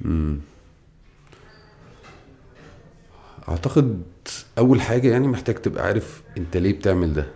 مم. 0.00 0.38
أعتقد 3.48 4.02
أول 4.58 4.80
حاجة 4.80 5.08
يعني 5.10 5.28
محتاج 5.28 5.54
تبقى 5.54 5.86
عارف 5.86 6.22
أنت 6.38 6.56
ليه 6.56 6.72
بتعمل 6.72 7.14
ده. 7.14 7.26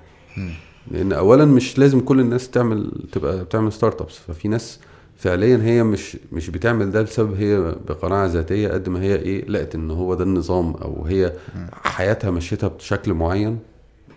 لأن 0.90 1.12
اولا 1.12 1.44
مش 1.44 1.78
لازم 1.78 2.00
كل 2.00 2.20
الناس 2.20 2.50
تعمل 2.50 2.90
تبقى 3.12 3.44
بتعمل 3.44 3.72
ستارت 3.72 4.00
ابس 4.00 4.18
ففي 4.18 4.48
ناس 4.48 4.80
فعليا 5.16 5.56
هي 5.62 5.82
مش 5.82 6.16
مش 6.32 6.50
بتعمل 6.50 6.90
ده 6.90 7.02
بسبب 7.02 7.34
هي 7.34 7.74
بقناعة 7.88 8.26
ذاتية 8.26 8.68
قد 8.68 8.88
ما 8.88 9.02
هي 9.02 9.16
إيه 9.16 9.44
لقت 9.48 9.74
إن 9.74 9.90
هو 9.90 10.14
ده 10.14 10.24
النظام 10.24 10.70
أو 10.74 11.04
هي. 11.06 11.32
حياتها 11.72 12.30
مشيتها 12.30 12.68
بشكل 12.68 13.14
معين 13.14 13.58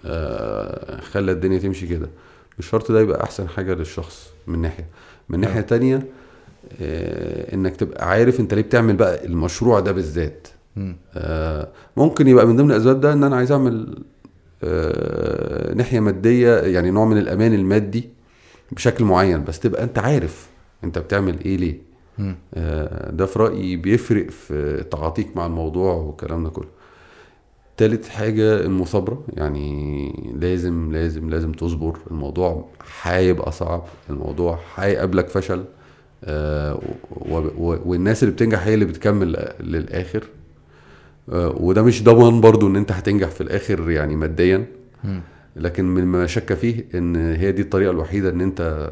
آه 0.05 1.01
خلى 1.01 1.31
الدنيا 1.31 1.59
تمشي 1.59 1.87
كده 1.87 2.09
مش 2.59 2.67
شرط 2.69 2.91
ده 2.91 3.01
يبقى 3.01 3.23
أحسن 3.23 3.49
حاجة 3.49 3.73
للشخص 3.73 4.29
من 4.47 4.61
ناحية 4.61 4.85
من 5.29 5.39
ناحية 5.39 5.59
آه. 5.59 5.63
تانية 5.63 6.07
آه 6.81 7.53
إنك 7.53 7.75
تبقى 7.75 8.09
عارف 8.09 8.39
أنت 8.39 8.53
ليه 8.53 8.61
بتعمل 8.61 8.95
بقى 8.95 9.25
المشروع 9.25 9.79
ده 9.79 9.91
بالذات 9.91 10.47
ممكن 11.97 12.27
يبقى 12.27 12.47
من 12.47 12.55
ضمن 12.57 12.71
الأسباب 12.71 12.99
ده 13.01 13.13
إن 13.13 13.23
أنا 13.23 13.35
عايز 13.35 13.51
أعمل 13.51 14.03
آه، 14.63 15.73
ناحية 15.73 15.99
مادية 15.99 16.55
يعني 16.57 16.91
نوع 16.91 17.05
من 17.05 17.17
الأمان 17.17 17.53
المادي 17.53 18.09
بشكل 18.71 19.03
معين 19.03 19.43
بس 19.43 19.59
تبقى 19.59 19.83
أنت 19.83 19.99
عارف 19.99 20.49
أنت 20.83 20.99
بتعمل 20.99 21.39
إيه 21.45 21.57
ليه. 21.57 21.77
آه، 22.53 23.11
ده 23.11 23.25
في 23.25 23.39
رأيي 23.39 23.75
بيفرق 23.75 24.29
في 24.29 24.83
تعاطيك 24.91 25.37
مع 25.37 25.45
الموضوع 25.45 25.93
والكلام 25.93 26.43
ده 26.43 26.49
كله. 26.49 26.67
تالت 27.77 28.05
حاجة 28.07 28.59
المثابرة 28.61 29.23
يعني 29.33 30.11
لازم 30.41 30.91
لازم 30.93 31.29
لازم 31.29 31.51
تصبر. 31.51 31.97
الموضوع 32.11 32.65
هيبقى 33.01 33.51
صعب 33.51 33.83
الموضوع 34.09 34.59
هيقابلك 34.75 35.27
فشل 35.27 35.63
آه، 36.23 36.79
و- 37.11 37.37
و- 37.57 37.79
والناس 37.85 38.23
اللي 38.23 38.33
بتنجح 38.33 38.63
هي 38.63 38.73
اللي 38.73 38.85
بتكمل 38.85 39.53
للآخر. 39.59 40.23
آه، 40.23 40.44
وده 41.33 41.81
مش 41.83 42.03
ضمان 42.03 42.41
برضو 42.41 42.67
إن 42.67 42.75
أنت 42.75 42.91
هتنجح 42.91 43.27
في 43.29 43.41
الآخر 43.41 43.91
يعني 43.91 44.15
ماديا. 44.15 44.65
لكن 45.57 45.85
من 45.85 46.05
ما 46.05 46.27
شك 46.27 46.53
فيه 46.53 46.85
إن 46.95 47.15
هي 47.15 47.51
دي 47.51 47.61
الطريقة 47.61 47.91
الوحيدة 47.91 48.29
إن 48.29 48.41
أنت 48.41 48.89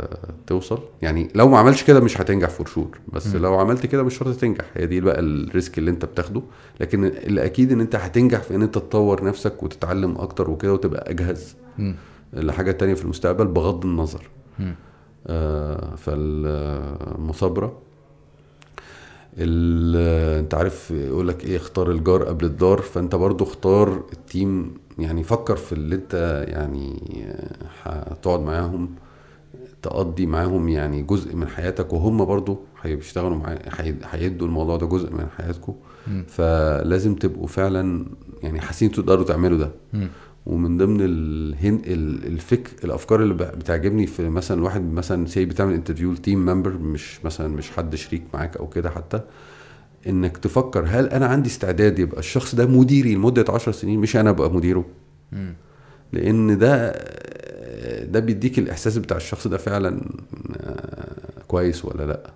توصل 0.48 0.80
يعني 1.02 1.28
لو 1.36 1.50
ما 1.50 1.58
عملش 1.58 1.84
كده 1.84 2.00
مش 2.00 2.22
هتنجح 2.22 2.50
for 2.50 2.68
sure 2.68 3.00
بس 3.14 3.28
مم. 3.36 3.42
لو 3.42 3.60
عملت 3.60 3.86
كده 3.86 4.04
مش 4.04 4.18
شرط 4.18 4.36
تنجح 4.36 4.66
هي 4.74 4.86
دي 4.88 5.02
بقى 5.02 5.20
ال 5.20 5.31
risk 5.31 5.78
اللي 5.78 5.92
أنت 5.92 6.06
بتاخده 6.06 6.42
لكن 6.80 7.06
الأكيد 7.06 7.72
إن 7.72 7.82
أنت 7.82 7.96
هتنجح 7.96 8.40
في 8.44 8.56
إن 8.56 8.62
أنت 8.62 8.76
تطور 8.76 9.24
نفسك 9.26 9.64
وتتعلم 9.64 10.16
أكتر 10.18 10.50
وكده 10.50 10.74
وتبقى 10.74 11.12
أجهز 11.12 11.56
مم. 11.80 11.96
لحاجة 12.34 12.72
تانية 12.72 12.94
في 12.94 13.04
المستقبل 13.04 13.48
بغض 13.48 13.86
النظر. 13.86 14.30
آه، 15.28 15.96
فالمثابرة 15.96 17.66
ال- 17.66 17.74
انت 19.38 20.54
عارف 20.54 20.92
يقول 20.92 21.28
لك 21.28 21.46
إيه 21.46 21.58
اختار 21.58 21.92
الجار 21.92 22.24
قبل 22.24 22.46
الدار. 22.46 22.82
فانت 22.82 23.16
برضو 23.16 23.44
اختار 23.44 24.04
التيم. 24.14 24.74
يعني 25.00 25.24
فكر 25.24 25.56
في 25.56 25.74
اللي 25.74 25.96
انت 25.96 26.46
يعني 26.48 27.02
هتقعد 27.84 28.40
معاهم 28.40 28.90
تقضي 29.82 30.26
معاهم 30.26 30.70
يعني 30.70 31.02
جزء 31.02 31.36
من 31.36 31.48
حياتك. 31.48 31.94
وهم 31.94 32.26
برضو 32.26 32.60
هيشتغلوا 32.82 33.38
معاك 33.38 33.82
هيدوا 34.12 34.48
الموضوع 34.48 34.78
ده 34.78 34.86
جزء 34.88 35.12
من 35.14 35.28
حياتكم. 35.38 35.76
فلازم 36.28 37.16
تبقوا 37.16 37.48
فعلا 37.48 38.06
يعني 38.44 38.62
حاسين 38.62 38.92
تقدروا 38.92 39.26
تعملوا 39.26 39.58
ده. 39.58 39.72
مم. 39.94 40.08
ومن 40.46 40.78
ضمن 40.78 40.98
الهن 41.02 41.82
ال- 41.86 42.26
الفك 42.28 42.70
الأفكار 42.84 43.24
اللي 43.24 43.34
بتعجبني 43.34 44.08
في 44.08 44.30
مثلا 44.30 44.58
الواحد 44.58 44.94
مثلا 44.94 45.26
say 45.26 45.46
بتعمل 45.46 45.74
interview 45.74 46.12
ل 46.12 46.18
team 46.18 46.46
member 46.46 46.72
مش 46.72 47.26
مثلا 47.26 47.48
مش 47.48 47.72
حد 47.72 47.96
شريك 47.96 48.24
معاك 48.34 48.58
أو 48.58 48.68
كده 48.68 48.90
حتى 48.90 49.20
إنك 50.08 50.38
تفكر 50.38 50.86
هل 50.88 51.08
أنا 51.08 51.26
عندي 51.26 51.50
استعداد 51.50 52.00
يبقى 52.00 52.20
الشخص 52.20 52.56
ده 52.56 52.66
مديري 52.66 53.16
لمدة 53.16 53.46
10 53.50 53.72
سنين 53.72 54.00
مش 54.00 54.16
أنا 54.16 54.30
أبقى 54.30 54.52
مديره 54.52 54.86
مم. 55.32 55.54
لأن 56.14 56.58
ده 56.58 56.92
ده 58.04 58.20
بيديك 58.20 58.60
الإحساس 58.60 58.98
بتاع 58.98 59.18
الشخص 59.18 59.48
ده 59.48 59.58
فعلا 59.58 60.02
آه، 60.58 61.42
كويس 61.48 61.86
ولا 61.86 62.04
لأ 62.04 62.32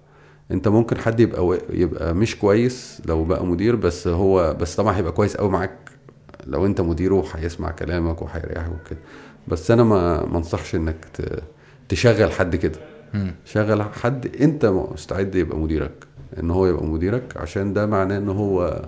أنت 0.52 0.68
ممكن 0.68 0.98
حد 0.98 1.20
يبقى 1.20 1.60
يبقى 1.70 2.16
مش 2.16 2.36
كويس 2.36 3.02
لو 3.06 3.24
بقى 3.24 3.46
مدير 3.46 3.76
بس 3.76 4.08
هو 4.08 4.58
بس 4.62 4.76
طبعا 4.76 4.98
هيبقى 4.98 5.12
كويس 5.12 5.38
قوي 5.38 5.50
معاك 5.50 5.78
لو 6.48 6.66
انت 6.66 6.82
مديره 6.82 7.26
هيسمع 7.36 7.72
كلامك 7.72 8.22
وهيريحك 8.22 8.72
وكده. 8.72 9.00
بس 9.48 9.72
أنا 9.72 9.84
ما 9.84 10.38
انصحش 10.38 10.76
انك 10.76 11.06
تشغل 11.90 12.32
حد 12.32 12.56
كده. 12.56 12.80
شغل 13.46 13.84
حد 13.84 14.36
انت 14.42 14.66
مستعد 14.66 15.36
يبقى 15.36 15.58
مديرك 15.58 15.94
ان 16.40 16.52
هو 16.52 16.68
يبقى 16.68 16.84
مديرك 16.86 17.38
عشان 17.38 17.74
ده 17.74 17.86
معناه 17.86 18.18
ان 18.18 18.30
هو 18.30 18.86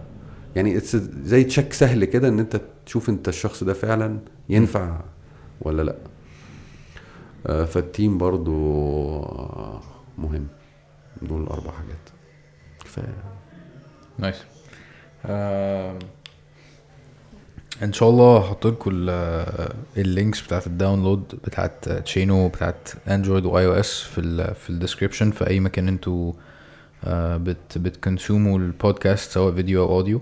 يعني 0.55 0.79
زي 1.23 1.43
check 1.43 1.73
سهل 1.73 2.05
كده 2.05 2.27
ان 2.27 2.39
انت 2.39 2.61
تشوف 2.85 3.09
انت 3.09 3.27
الشخص 3.27 3.63
ده 3.63 3.73
فعلا 3.73 4.19
ينفع 4.49 4.99
ولا 5.61 5.81
لأ. 5.81 5.95
آه، 7.47 7.65
فال 7.65 7.82
team 7.82 8.17
برضو 8.17 8.51
مهم. 10.17 10.47
دول 11.21 11.43
الاربع 11.43 11.71
حاجات. 11.71 12.09
كفاية. 12.85 13.13
nice 14.17 14.43
آم، 15.25 15.99
إن 17.83 17.93
شاء 17.93 18.09
الله 18.09 18.37
هحط 18.37 18.67
لكم 18.67 18.91
ال 19.97 20.04
links 20.04 20.41
بتاعت 20.41 20.67
ال 20.67 20.73
download 20.73 21.23
بتاعت 21.43 21.89
تشينو 21.89 22.47
بتاعت 22.47 22.89
اندرويد 23.07 23.45
و 23.45 23.65
iOS 23.65 24.01
في 24.01 24.21
ال 24.21 24.55
في 24.55 24.69
ال 24.69 24.74
description 24.74 25.31
في 25.31 25.49
أي 25.49 25.59
مكان 25.59 25.87
أنتوا 25.87 26.33
آه، 27.03 27.37
بت 27.37 27.77
بت 27.77 27.95
consume 27.95 28.59
وا 28.59 28.67
ال 28.67 28.75
podcast 28.75 29.31
سواء 29.31 29.53
فيديو 29.53 29.83
أو 29.83 29.95
audio 29.95 30.21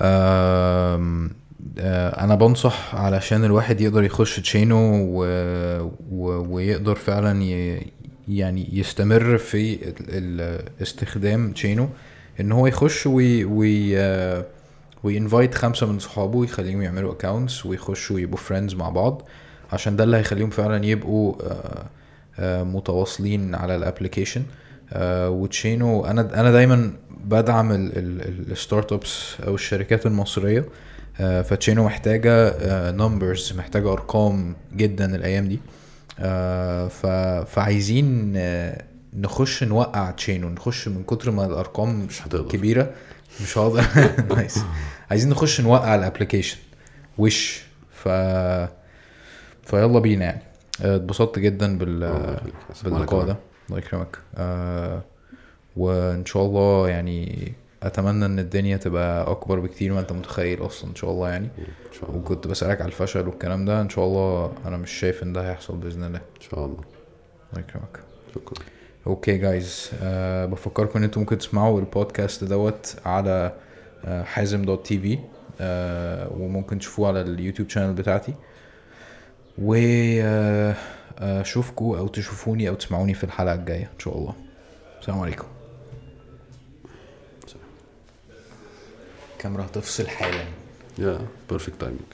آه، 0.00 1.30
أنا 2.18 2.34
بنصح 2.34 2.94
علشان 2.94 3.44
الواحد 3.44 3.80
يقدر 3.80 4.02
يخش 4.02 4.40
تشينو 4.40 4.78
و... 4.94 5.24
و... 6.10 6.54
ويقدر 6.54 6.94
فعلا 6.94 7.42
ي... 7.42 7.82
يعني 8.28 8.68
يستمر 8.72 9.38
في 9.38 9.74
ال... 9.74 9.94
ال... 10.00 10.62
استخدام 10.82 11.52
تشينو 11.52 11.88
إن 12.40 12.52
هو 12.52 12.66
يخش 12.66 13.06
وي... 13.06 13.44
وي... 13.44 13.96
آه، 15.04 15.06
وي 15.06 15.18
invite 15.18 15.54
خمسة 15.54 15.86
من 15.86 15.98
صحابه 15.98 16.38
ويخليهم 16.38 16.82
يعملوا 16.82 17.12
accounts 17.12 17.66
ويخشوا 17.66 18.20
يبقوا 18.20 18.38
friends 18.38 18.74
مع 18.74 18.88
بعض 18.88 19.22
عشان 19.72 19.96
ده 19.96 20.04
اللي 20.04 20.16
هيخليهم 20.16 20.50
فعلا 20.50 20.86
يبقوا 20.86 21.34
آه، 21.42 21.84
آه، 22.38 22.62
متواصلين 22.62 23.54
على 23.54 23.76
ال 23.76 23.81
application 23.81 24.42
وتشينو 25.26 26.06
أنا 26.06 26.40
أنا 26.40 26.50
دايما 26.50 26.90
بدعم 27.24 27.68
ال 27.72 28.92
startups 28.92 29.34
أو 29.46 29.54
الشركات 29.54 30.06
المصرية. 30.06 30.64
آه، 31.20 31.42
فتشينو 31.42 31.84
محتاجة 31.84 32.54
numbers 32.90 33.52
محتاجة 33.56 33.92
أرقام 33.92 34.56
جدا 34.76 35.14
الأيام 35.16 35.48
دي. 35.48 35.60
آه. 36.20 36.88
فعايزين 37.44 38.32
آه، 38.36 38.82
نخش 39.16 39.64
نوقع 39.64 40.10
تشين 40.10 40.44
ونخش 40.44 40.88
من 40.88 41.02
كتر 41.02 41.30
ما 41.30 41.46
الأرقام 41.46 42.00
مش 42.00 42.22
هتقدر. 42.22 42.48
كبيرة. 42.48 42.90
مش 43.42 43.58
هقدر. 43.58 43.84
nice 44.36 44.58
عايزين 45.10 45.30
نخش 45.30 45.60
نوقع 45.60 45.94
ال 45.94 45.99
application. 45.99 46.58
وش؟ 47.18 47.64
ف 47.92 48.08
فيلا 49.62 49.98
بينا 49.98 50.24
يعني. 50.24 50.42
آه، 50.82 50.96
اتبسطت 50.96 51.38
جدا 51.38 51.78
بال 51.78 52.00
باللقاء. 52.84 53.26
ده. 53.26 53.36
الله 53.68 53.78
يكرمك. 53.78 54.18
آه 54.36 55.02
وإن 55.76 56.26
شاء 56.26 56.42
الله 56.42 56.88
يعني 56.88 57.52
أتمنى 57.82 58.26
إن 58.26 58.38
الدنيا 58.38 58.76
تبقى 58.76 59.30
أكبر 59.30 59.60
بكتير 59.60 59.92
ما 59.92 60.00
أنت 60.00 60.12
متخيل 60.12 60.66
أصلا 60.66 60.90
إن 60.90 60.94
شاء 60.94 61.10
الله 61.10 61.28
يعني. 61.30 61.48
إن 61.58 61.92
شاء 62.00 62.10
الله. 62.10 62.20
وكنت 62.20 62.46
بسألك 62.46 62.80
على 62.80 62.88
الفشل 62.88 63.28
والكلام 63.28 63.64
ده. 63.64 63.80
إن 63.80 63.88
شاء 63.88 64.04
الله 64.04 64.52
أنا 64.66 64.76
مش 64.76 64.90
شايف 64.90 65.22
إن 65.22 65.32
ده 65.32 65.50
هيحصل 65.50 65.76
بإذن 65.76 66.04
الله. 66.04 66.18
إن 66.18 66.40
شاء 66.50 66.64
الله. 66.64 66.84
الله 67.52 67.64
يكرمك. 67.68 68.00
شكرا. 68.34 68.64
okay 69.06 69.38
guys 69.38 69.90
أه 70.02 70.46
بفكركم 70.46 70.98
إن 70.98 71.04
أنتم 71.04 71.20
ممكن 71.20 71.38
تسمعوا 71.38 71.80
البودكاست 71.80 72.44
دوت 72.44 72.96
على 73.04 73.52
حازم 74.06 74.62
dot 74.62 74.86
TV 74.86 75.18
آه، 75.60 76.28
وممكن 76.32 76.78
تشوفوه 76.78 77.08
على 77.08 77.20
ال 77.20 77.26
YouTube 77.26 77.68
channel 77.68 77.92
بتاعتي. 77.92 78.34
و 79.58 79.74
آه، 79.74 80.74
آه، 81.18 81.40
اشوفكم 81.40 81.84
أو 81.84 82.08
تشوفوني 82.08 82.68
أو 82.68 82.74
تسمعوني 82.74 83.14
في 83.14 83.24
الحلقة 83.24 83.54
الجاية 83.54 83.90
إن 83.94 83.98
شاء 83.98 84.18
الله. 84.18 84.34
السلام 85.00 85.18
عليكم. 85.20 85.46
الكاميرا 89.36 89.64
هتفصل 89.64 90.08
حالا. 90.08 90.44
يا 90.98 91.18
perfect 91.50 91.80
timing 91.80 92.13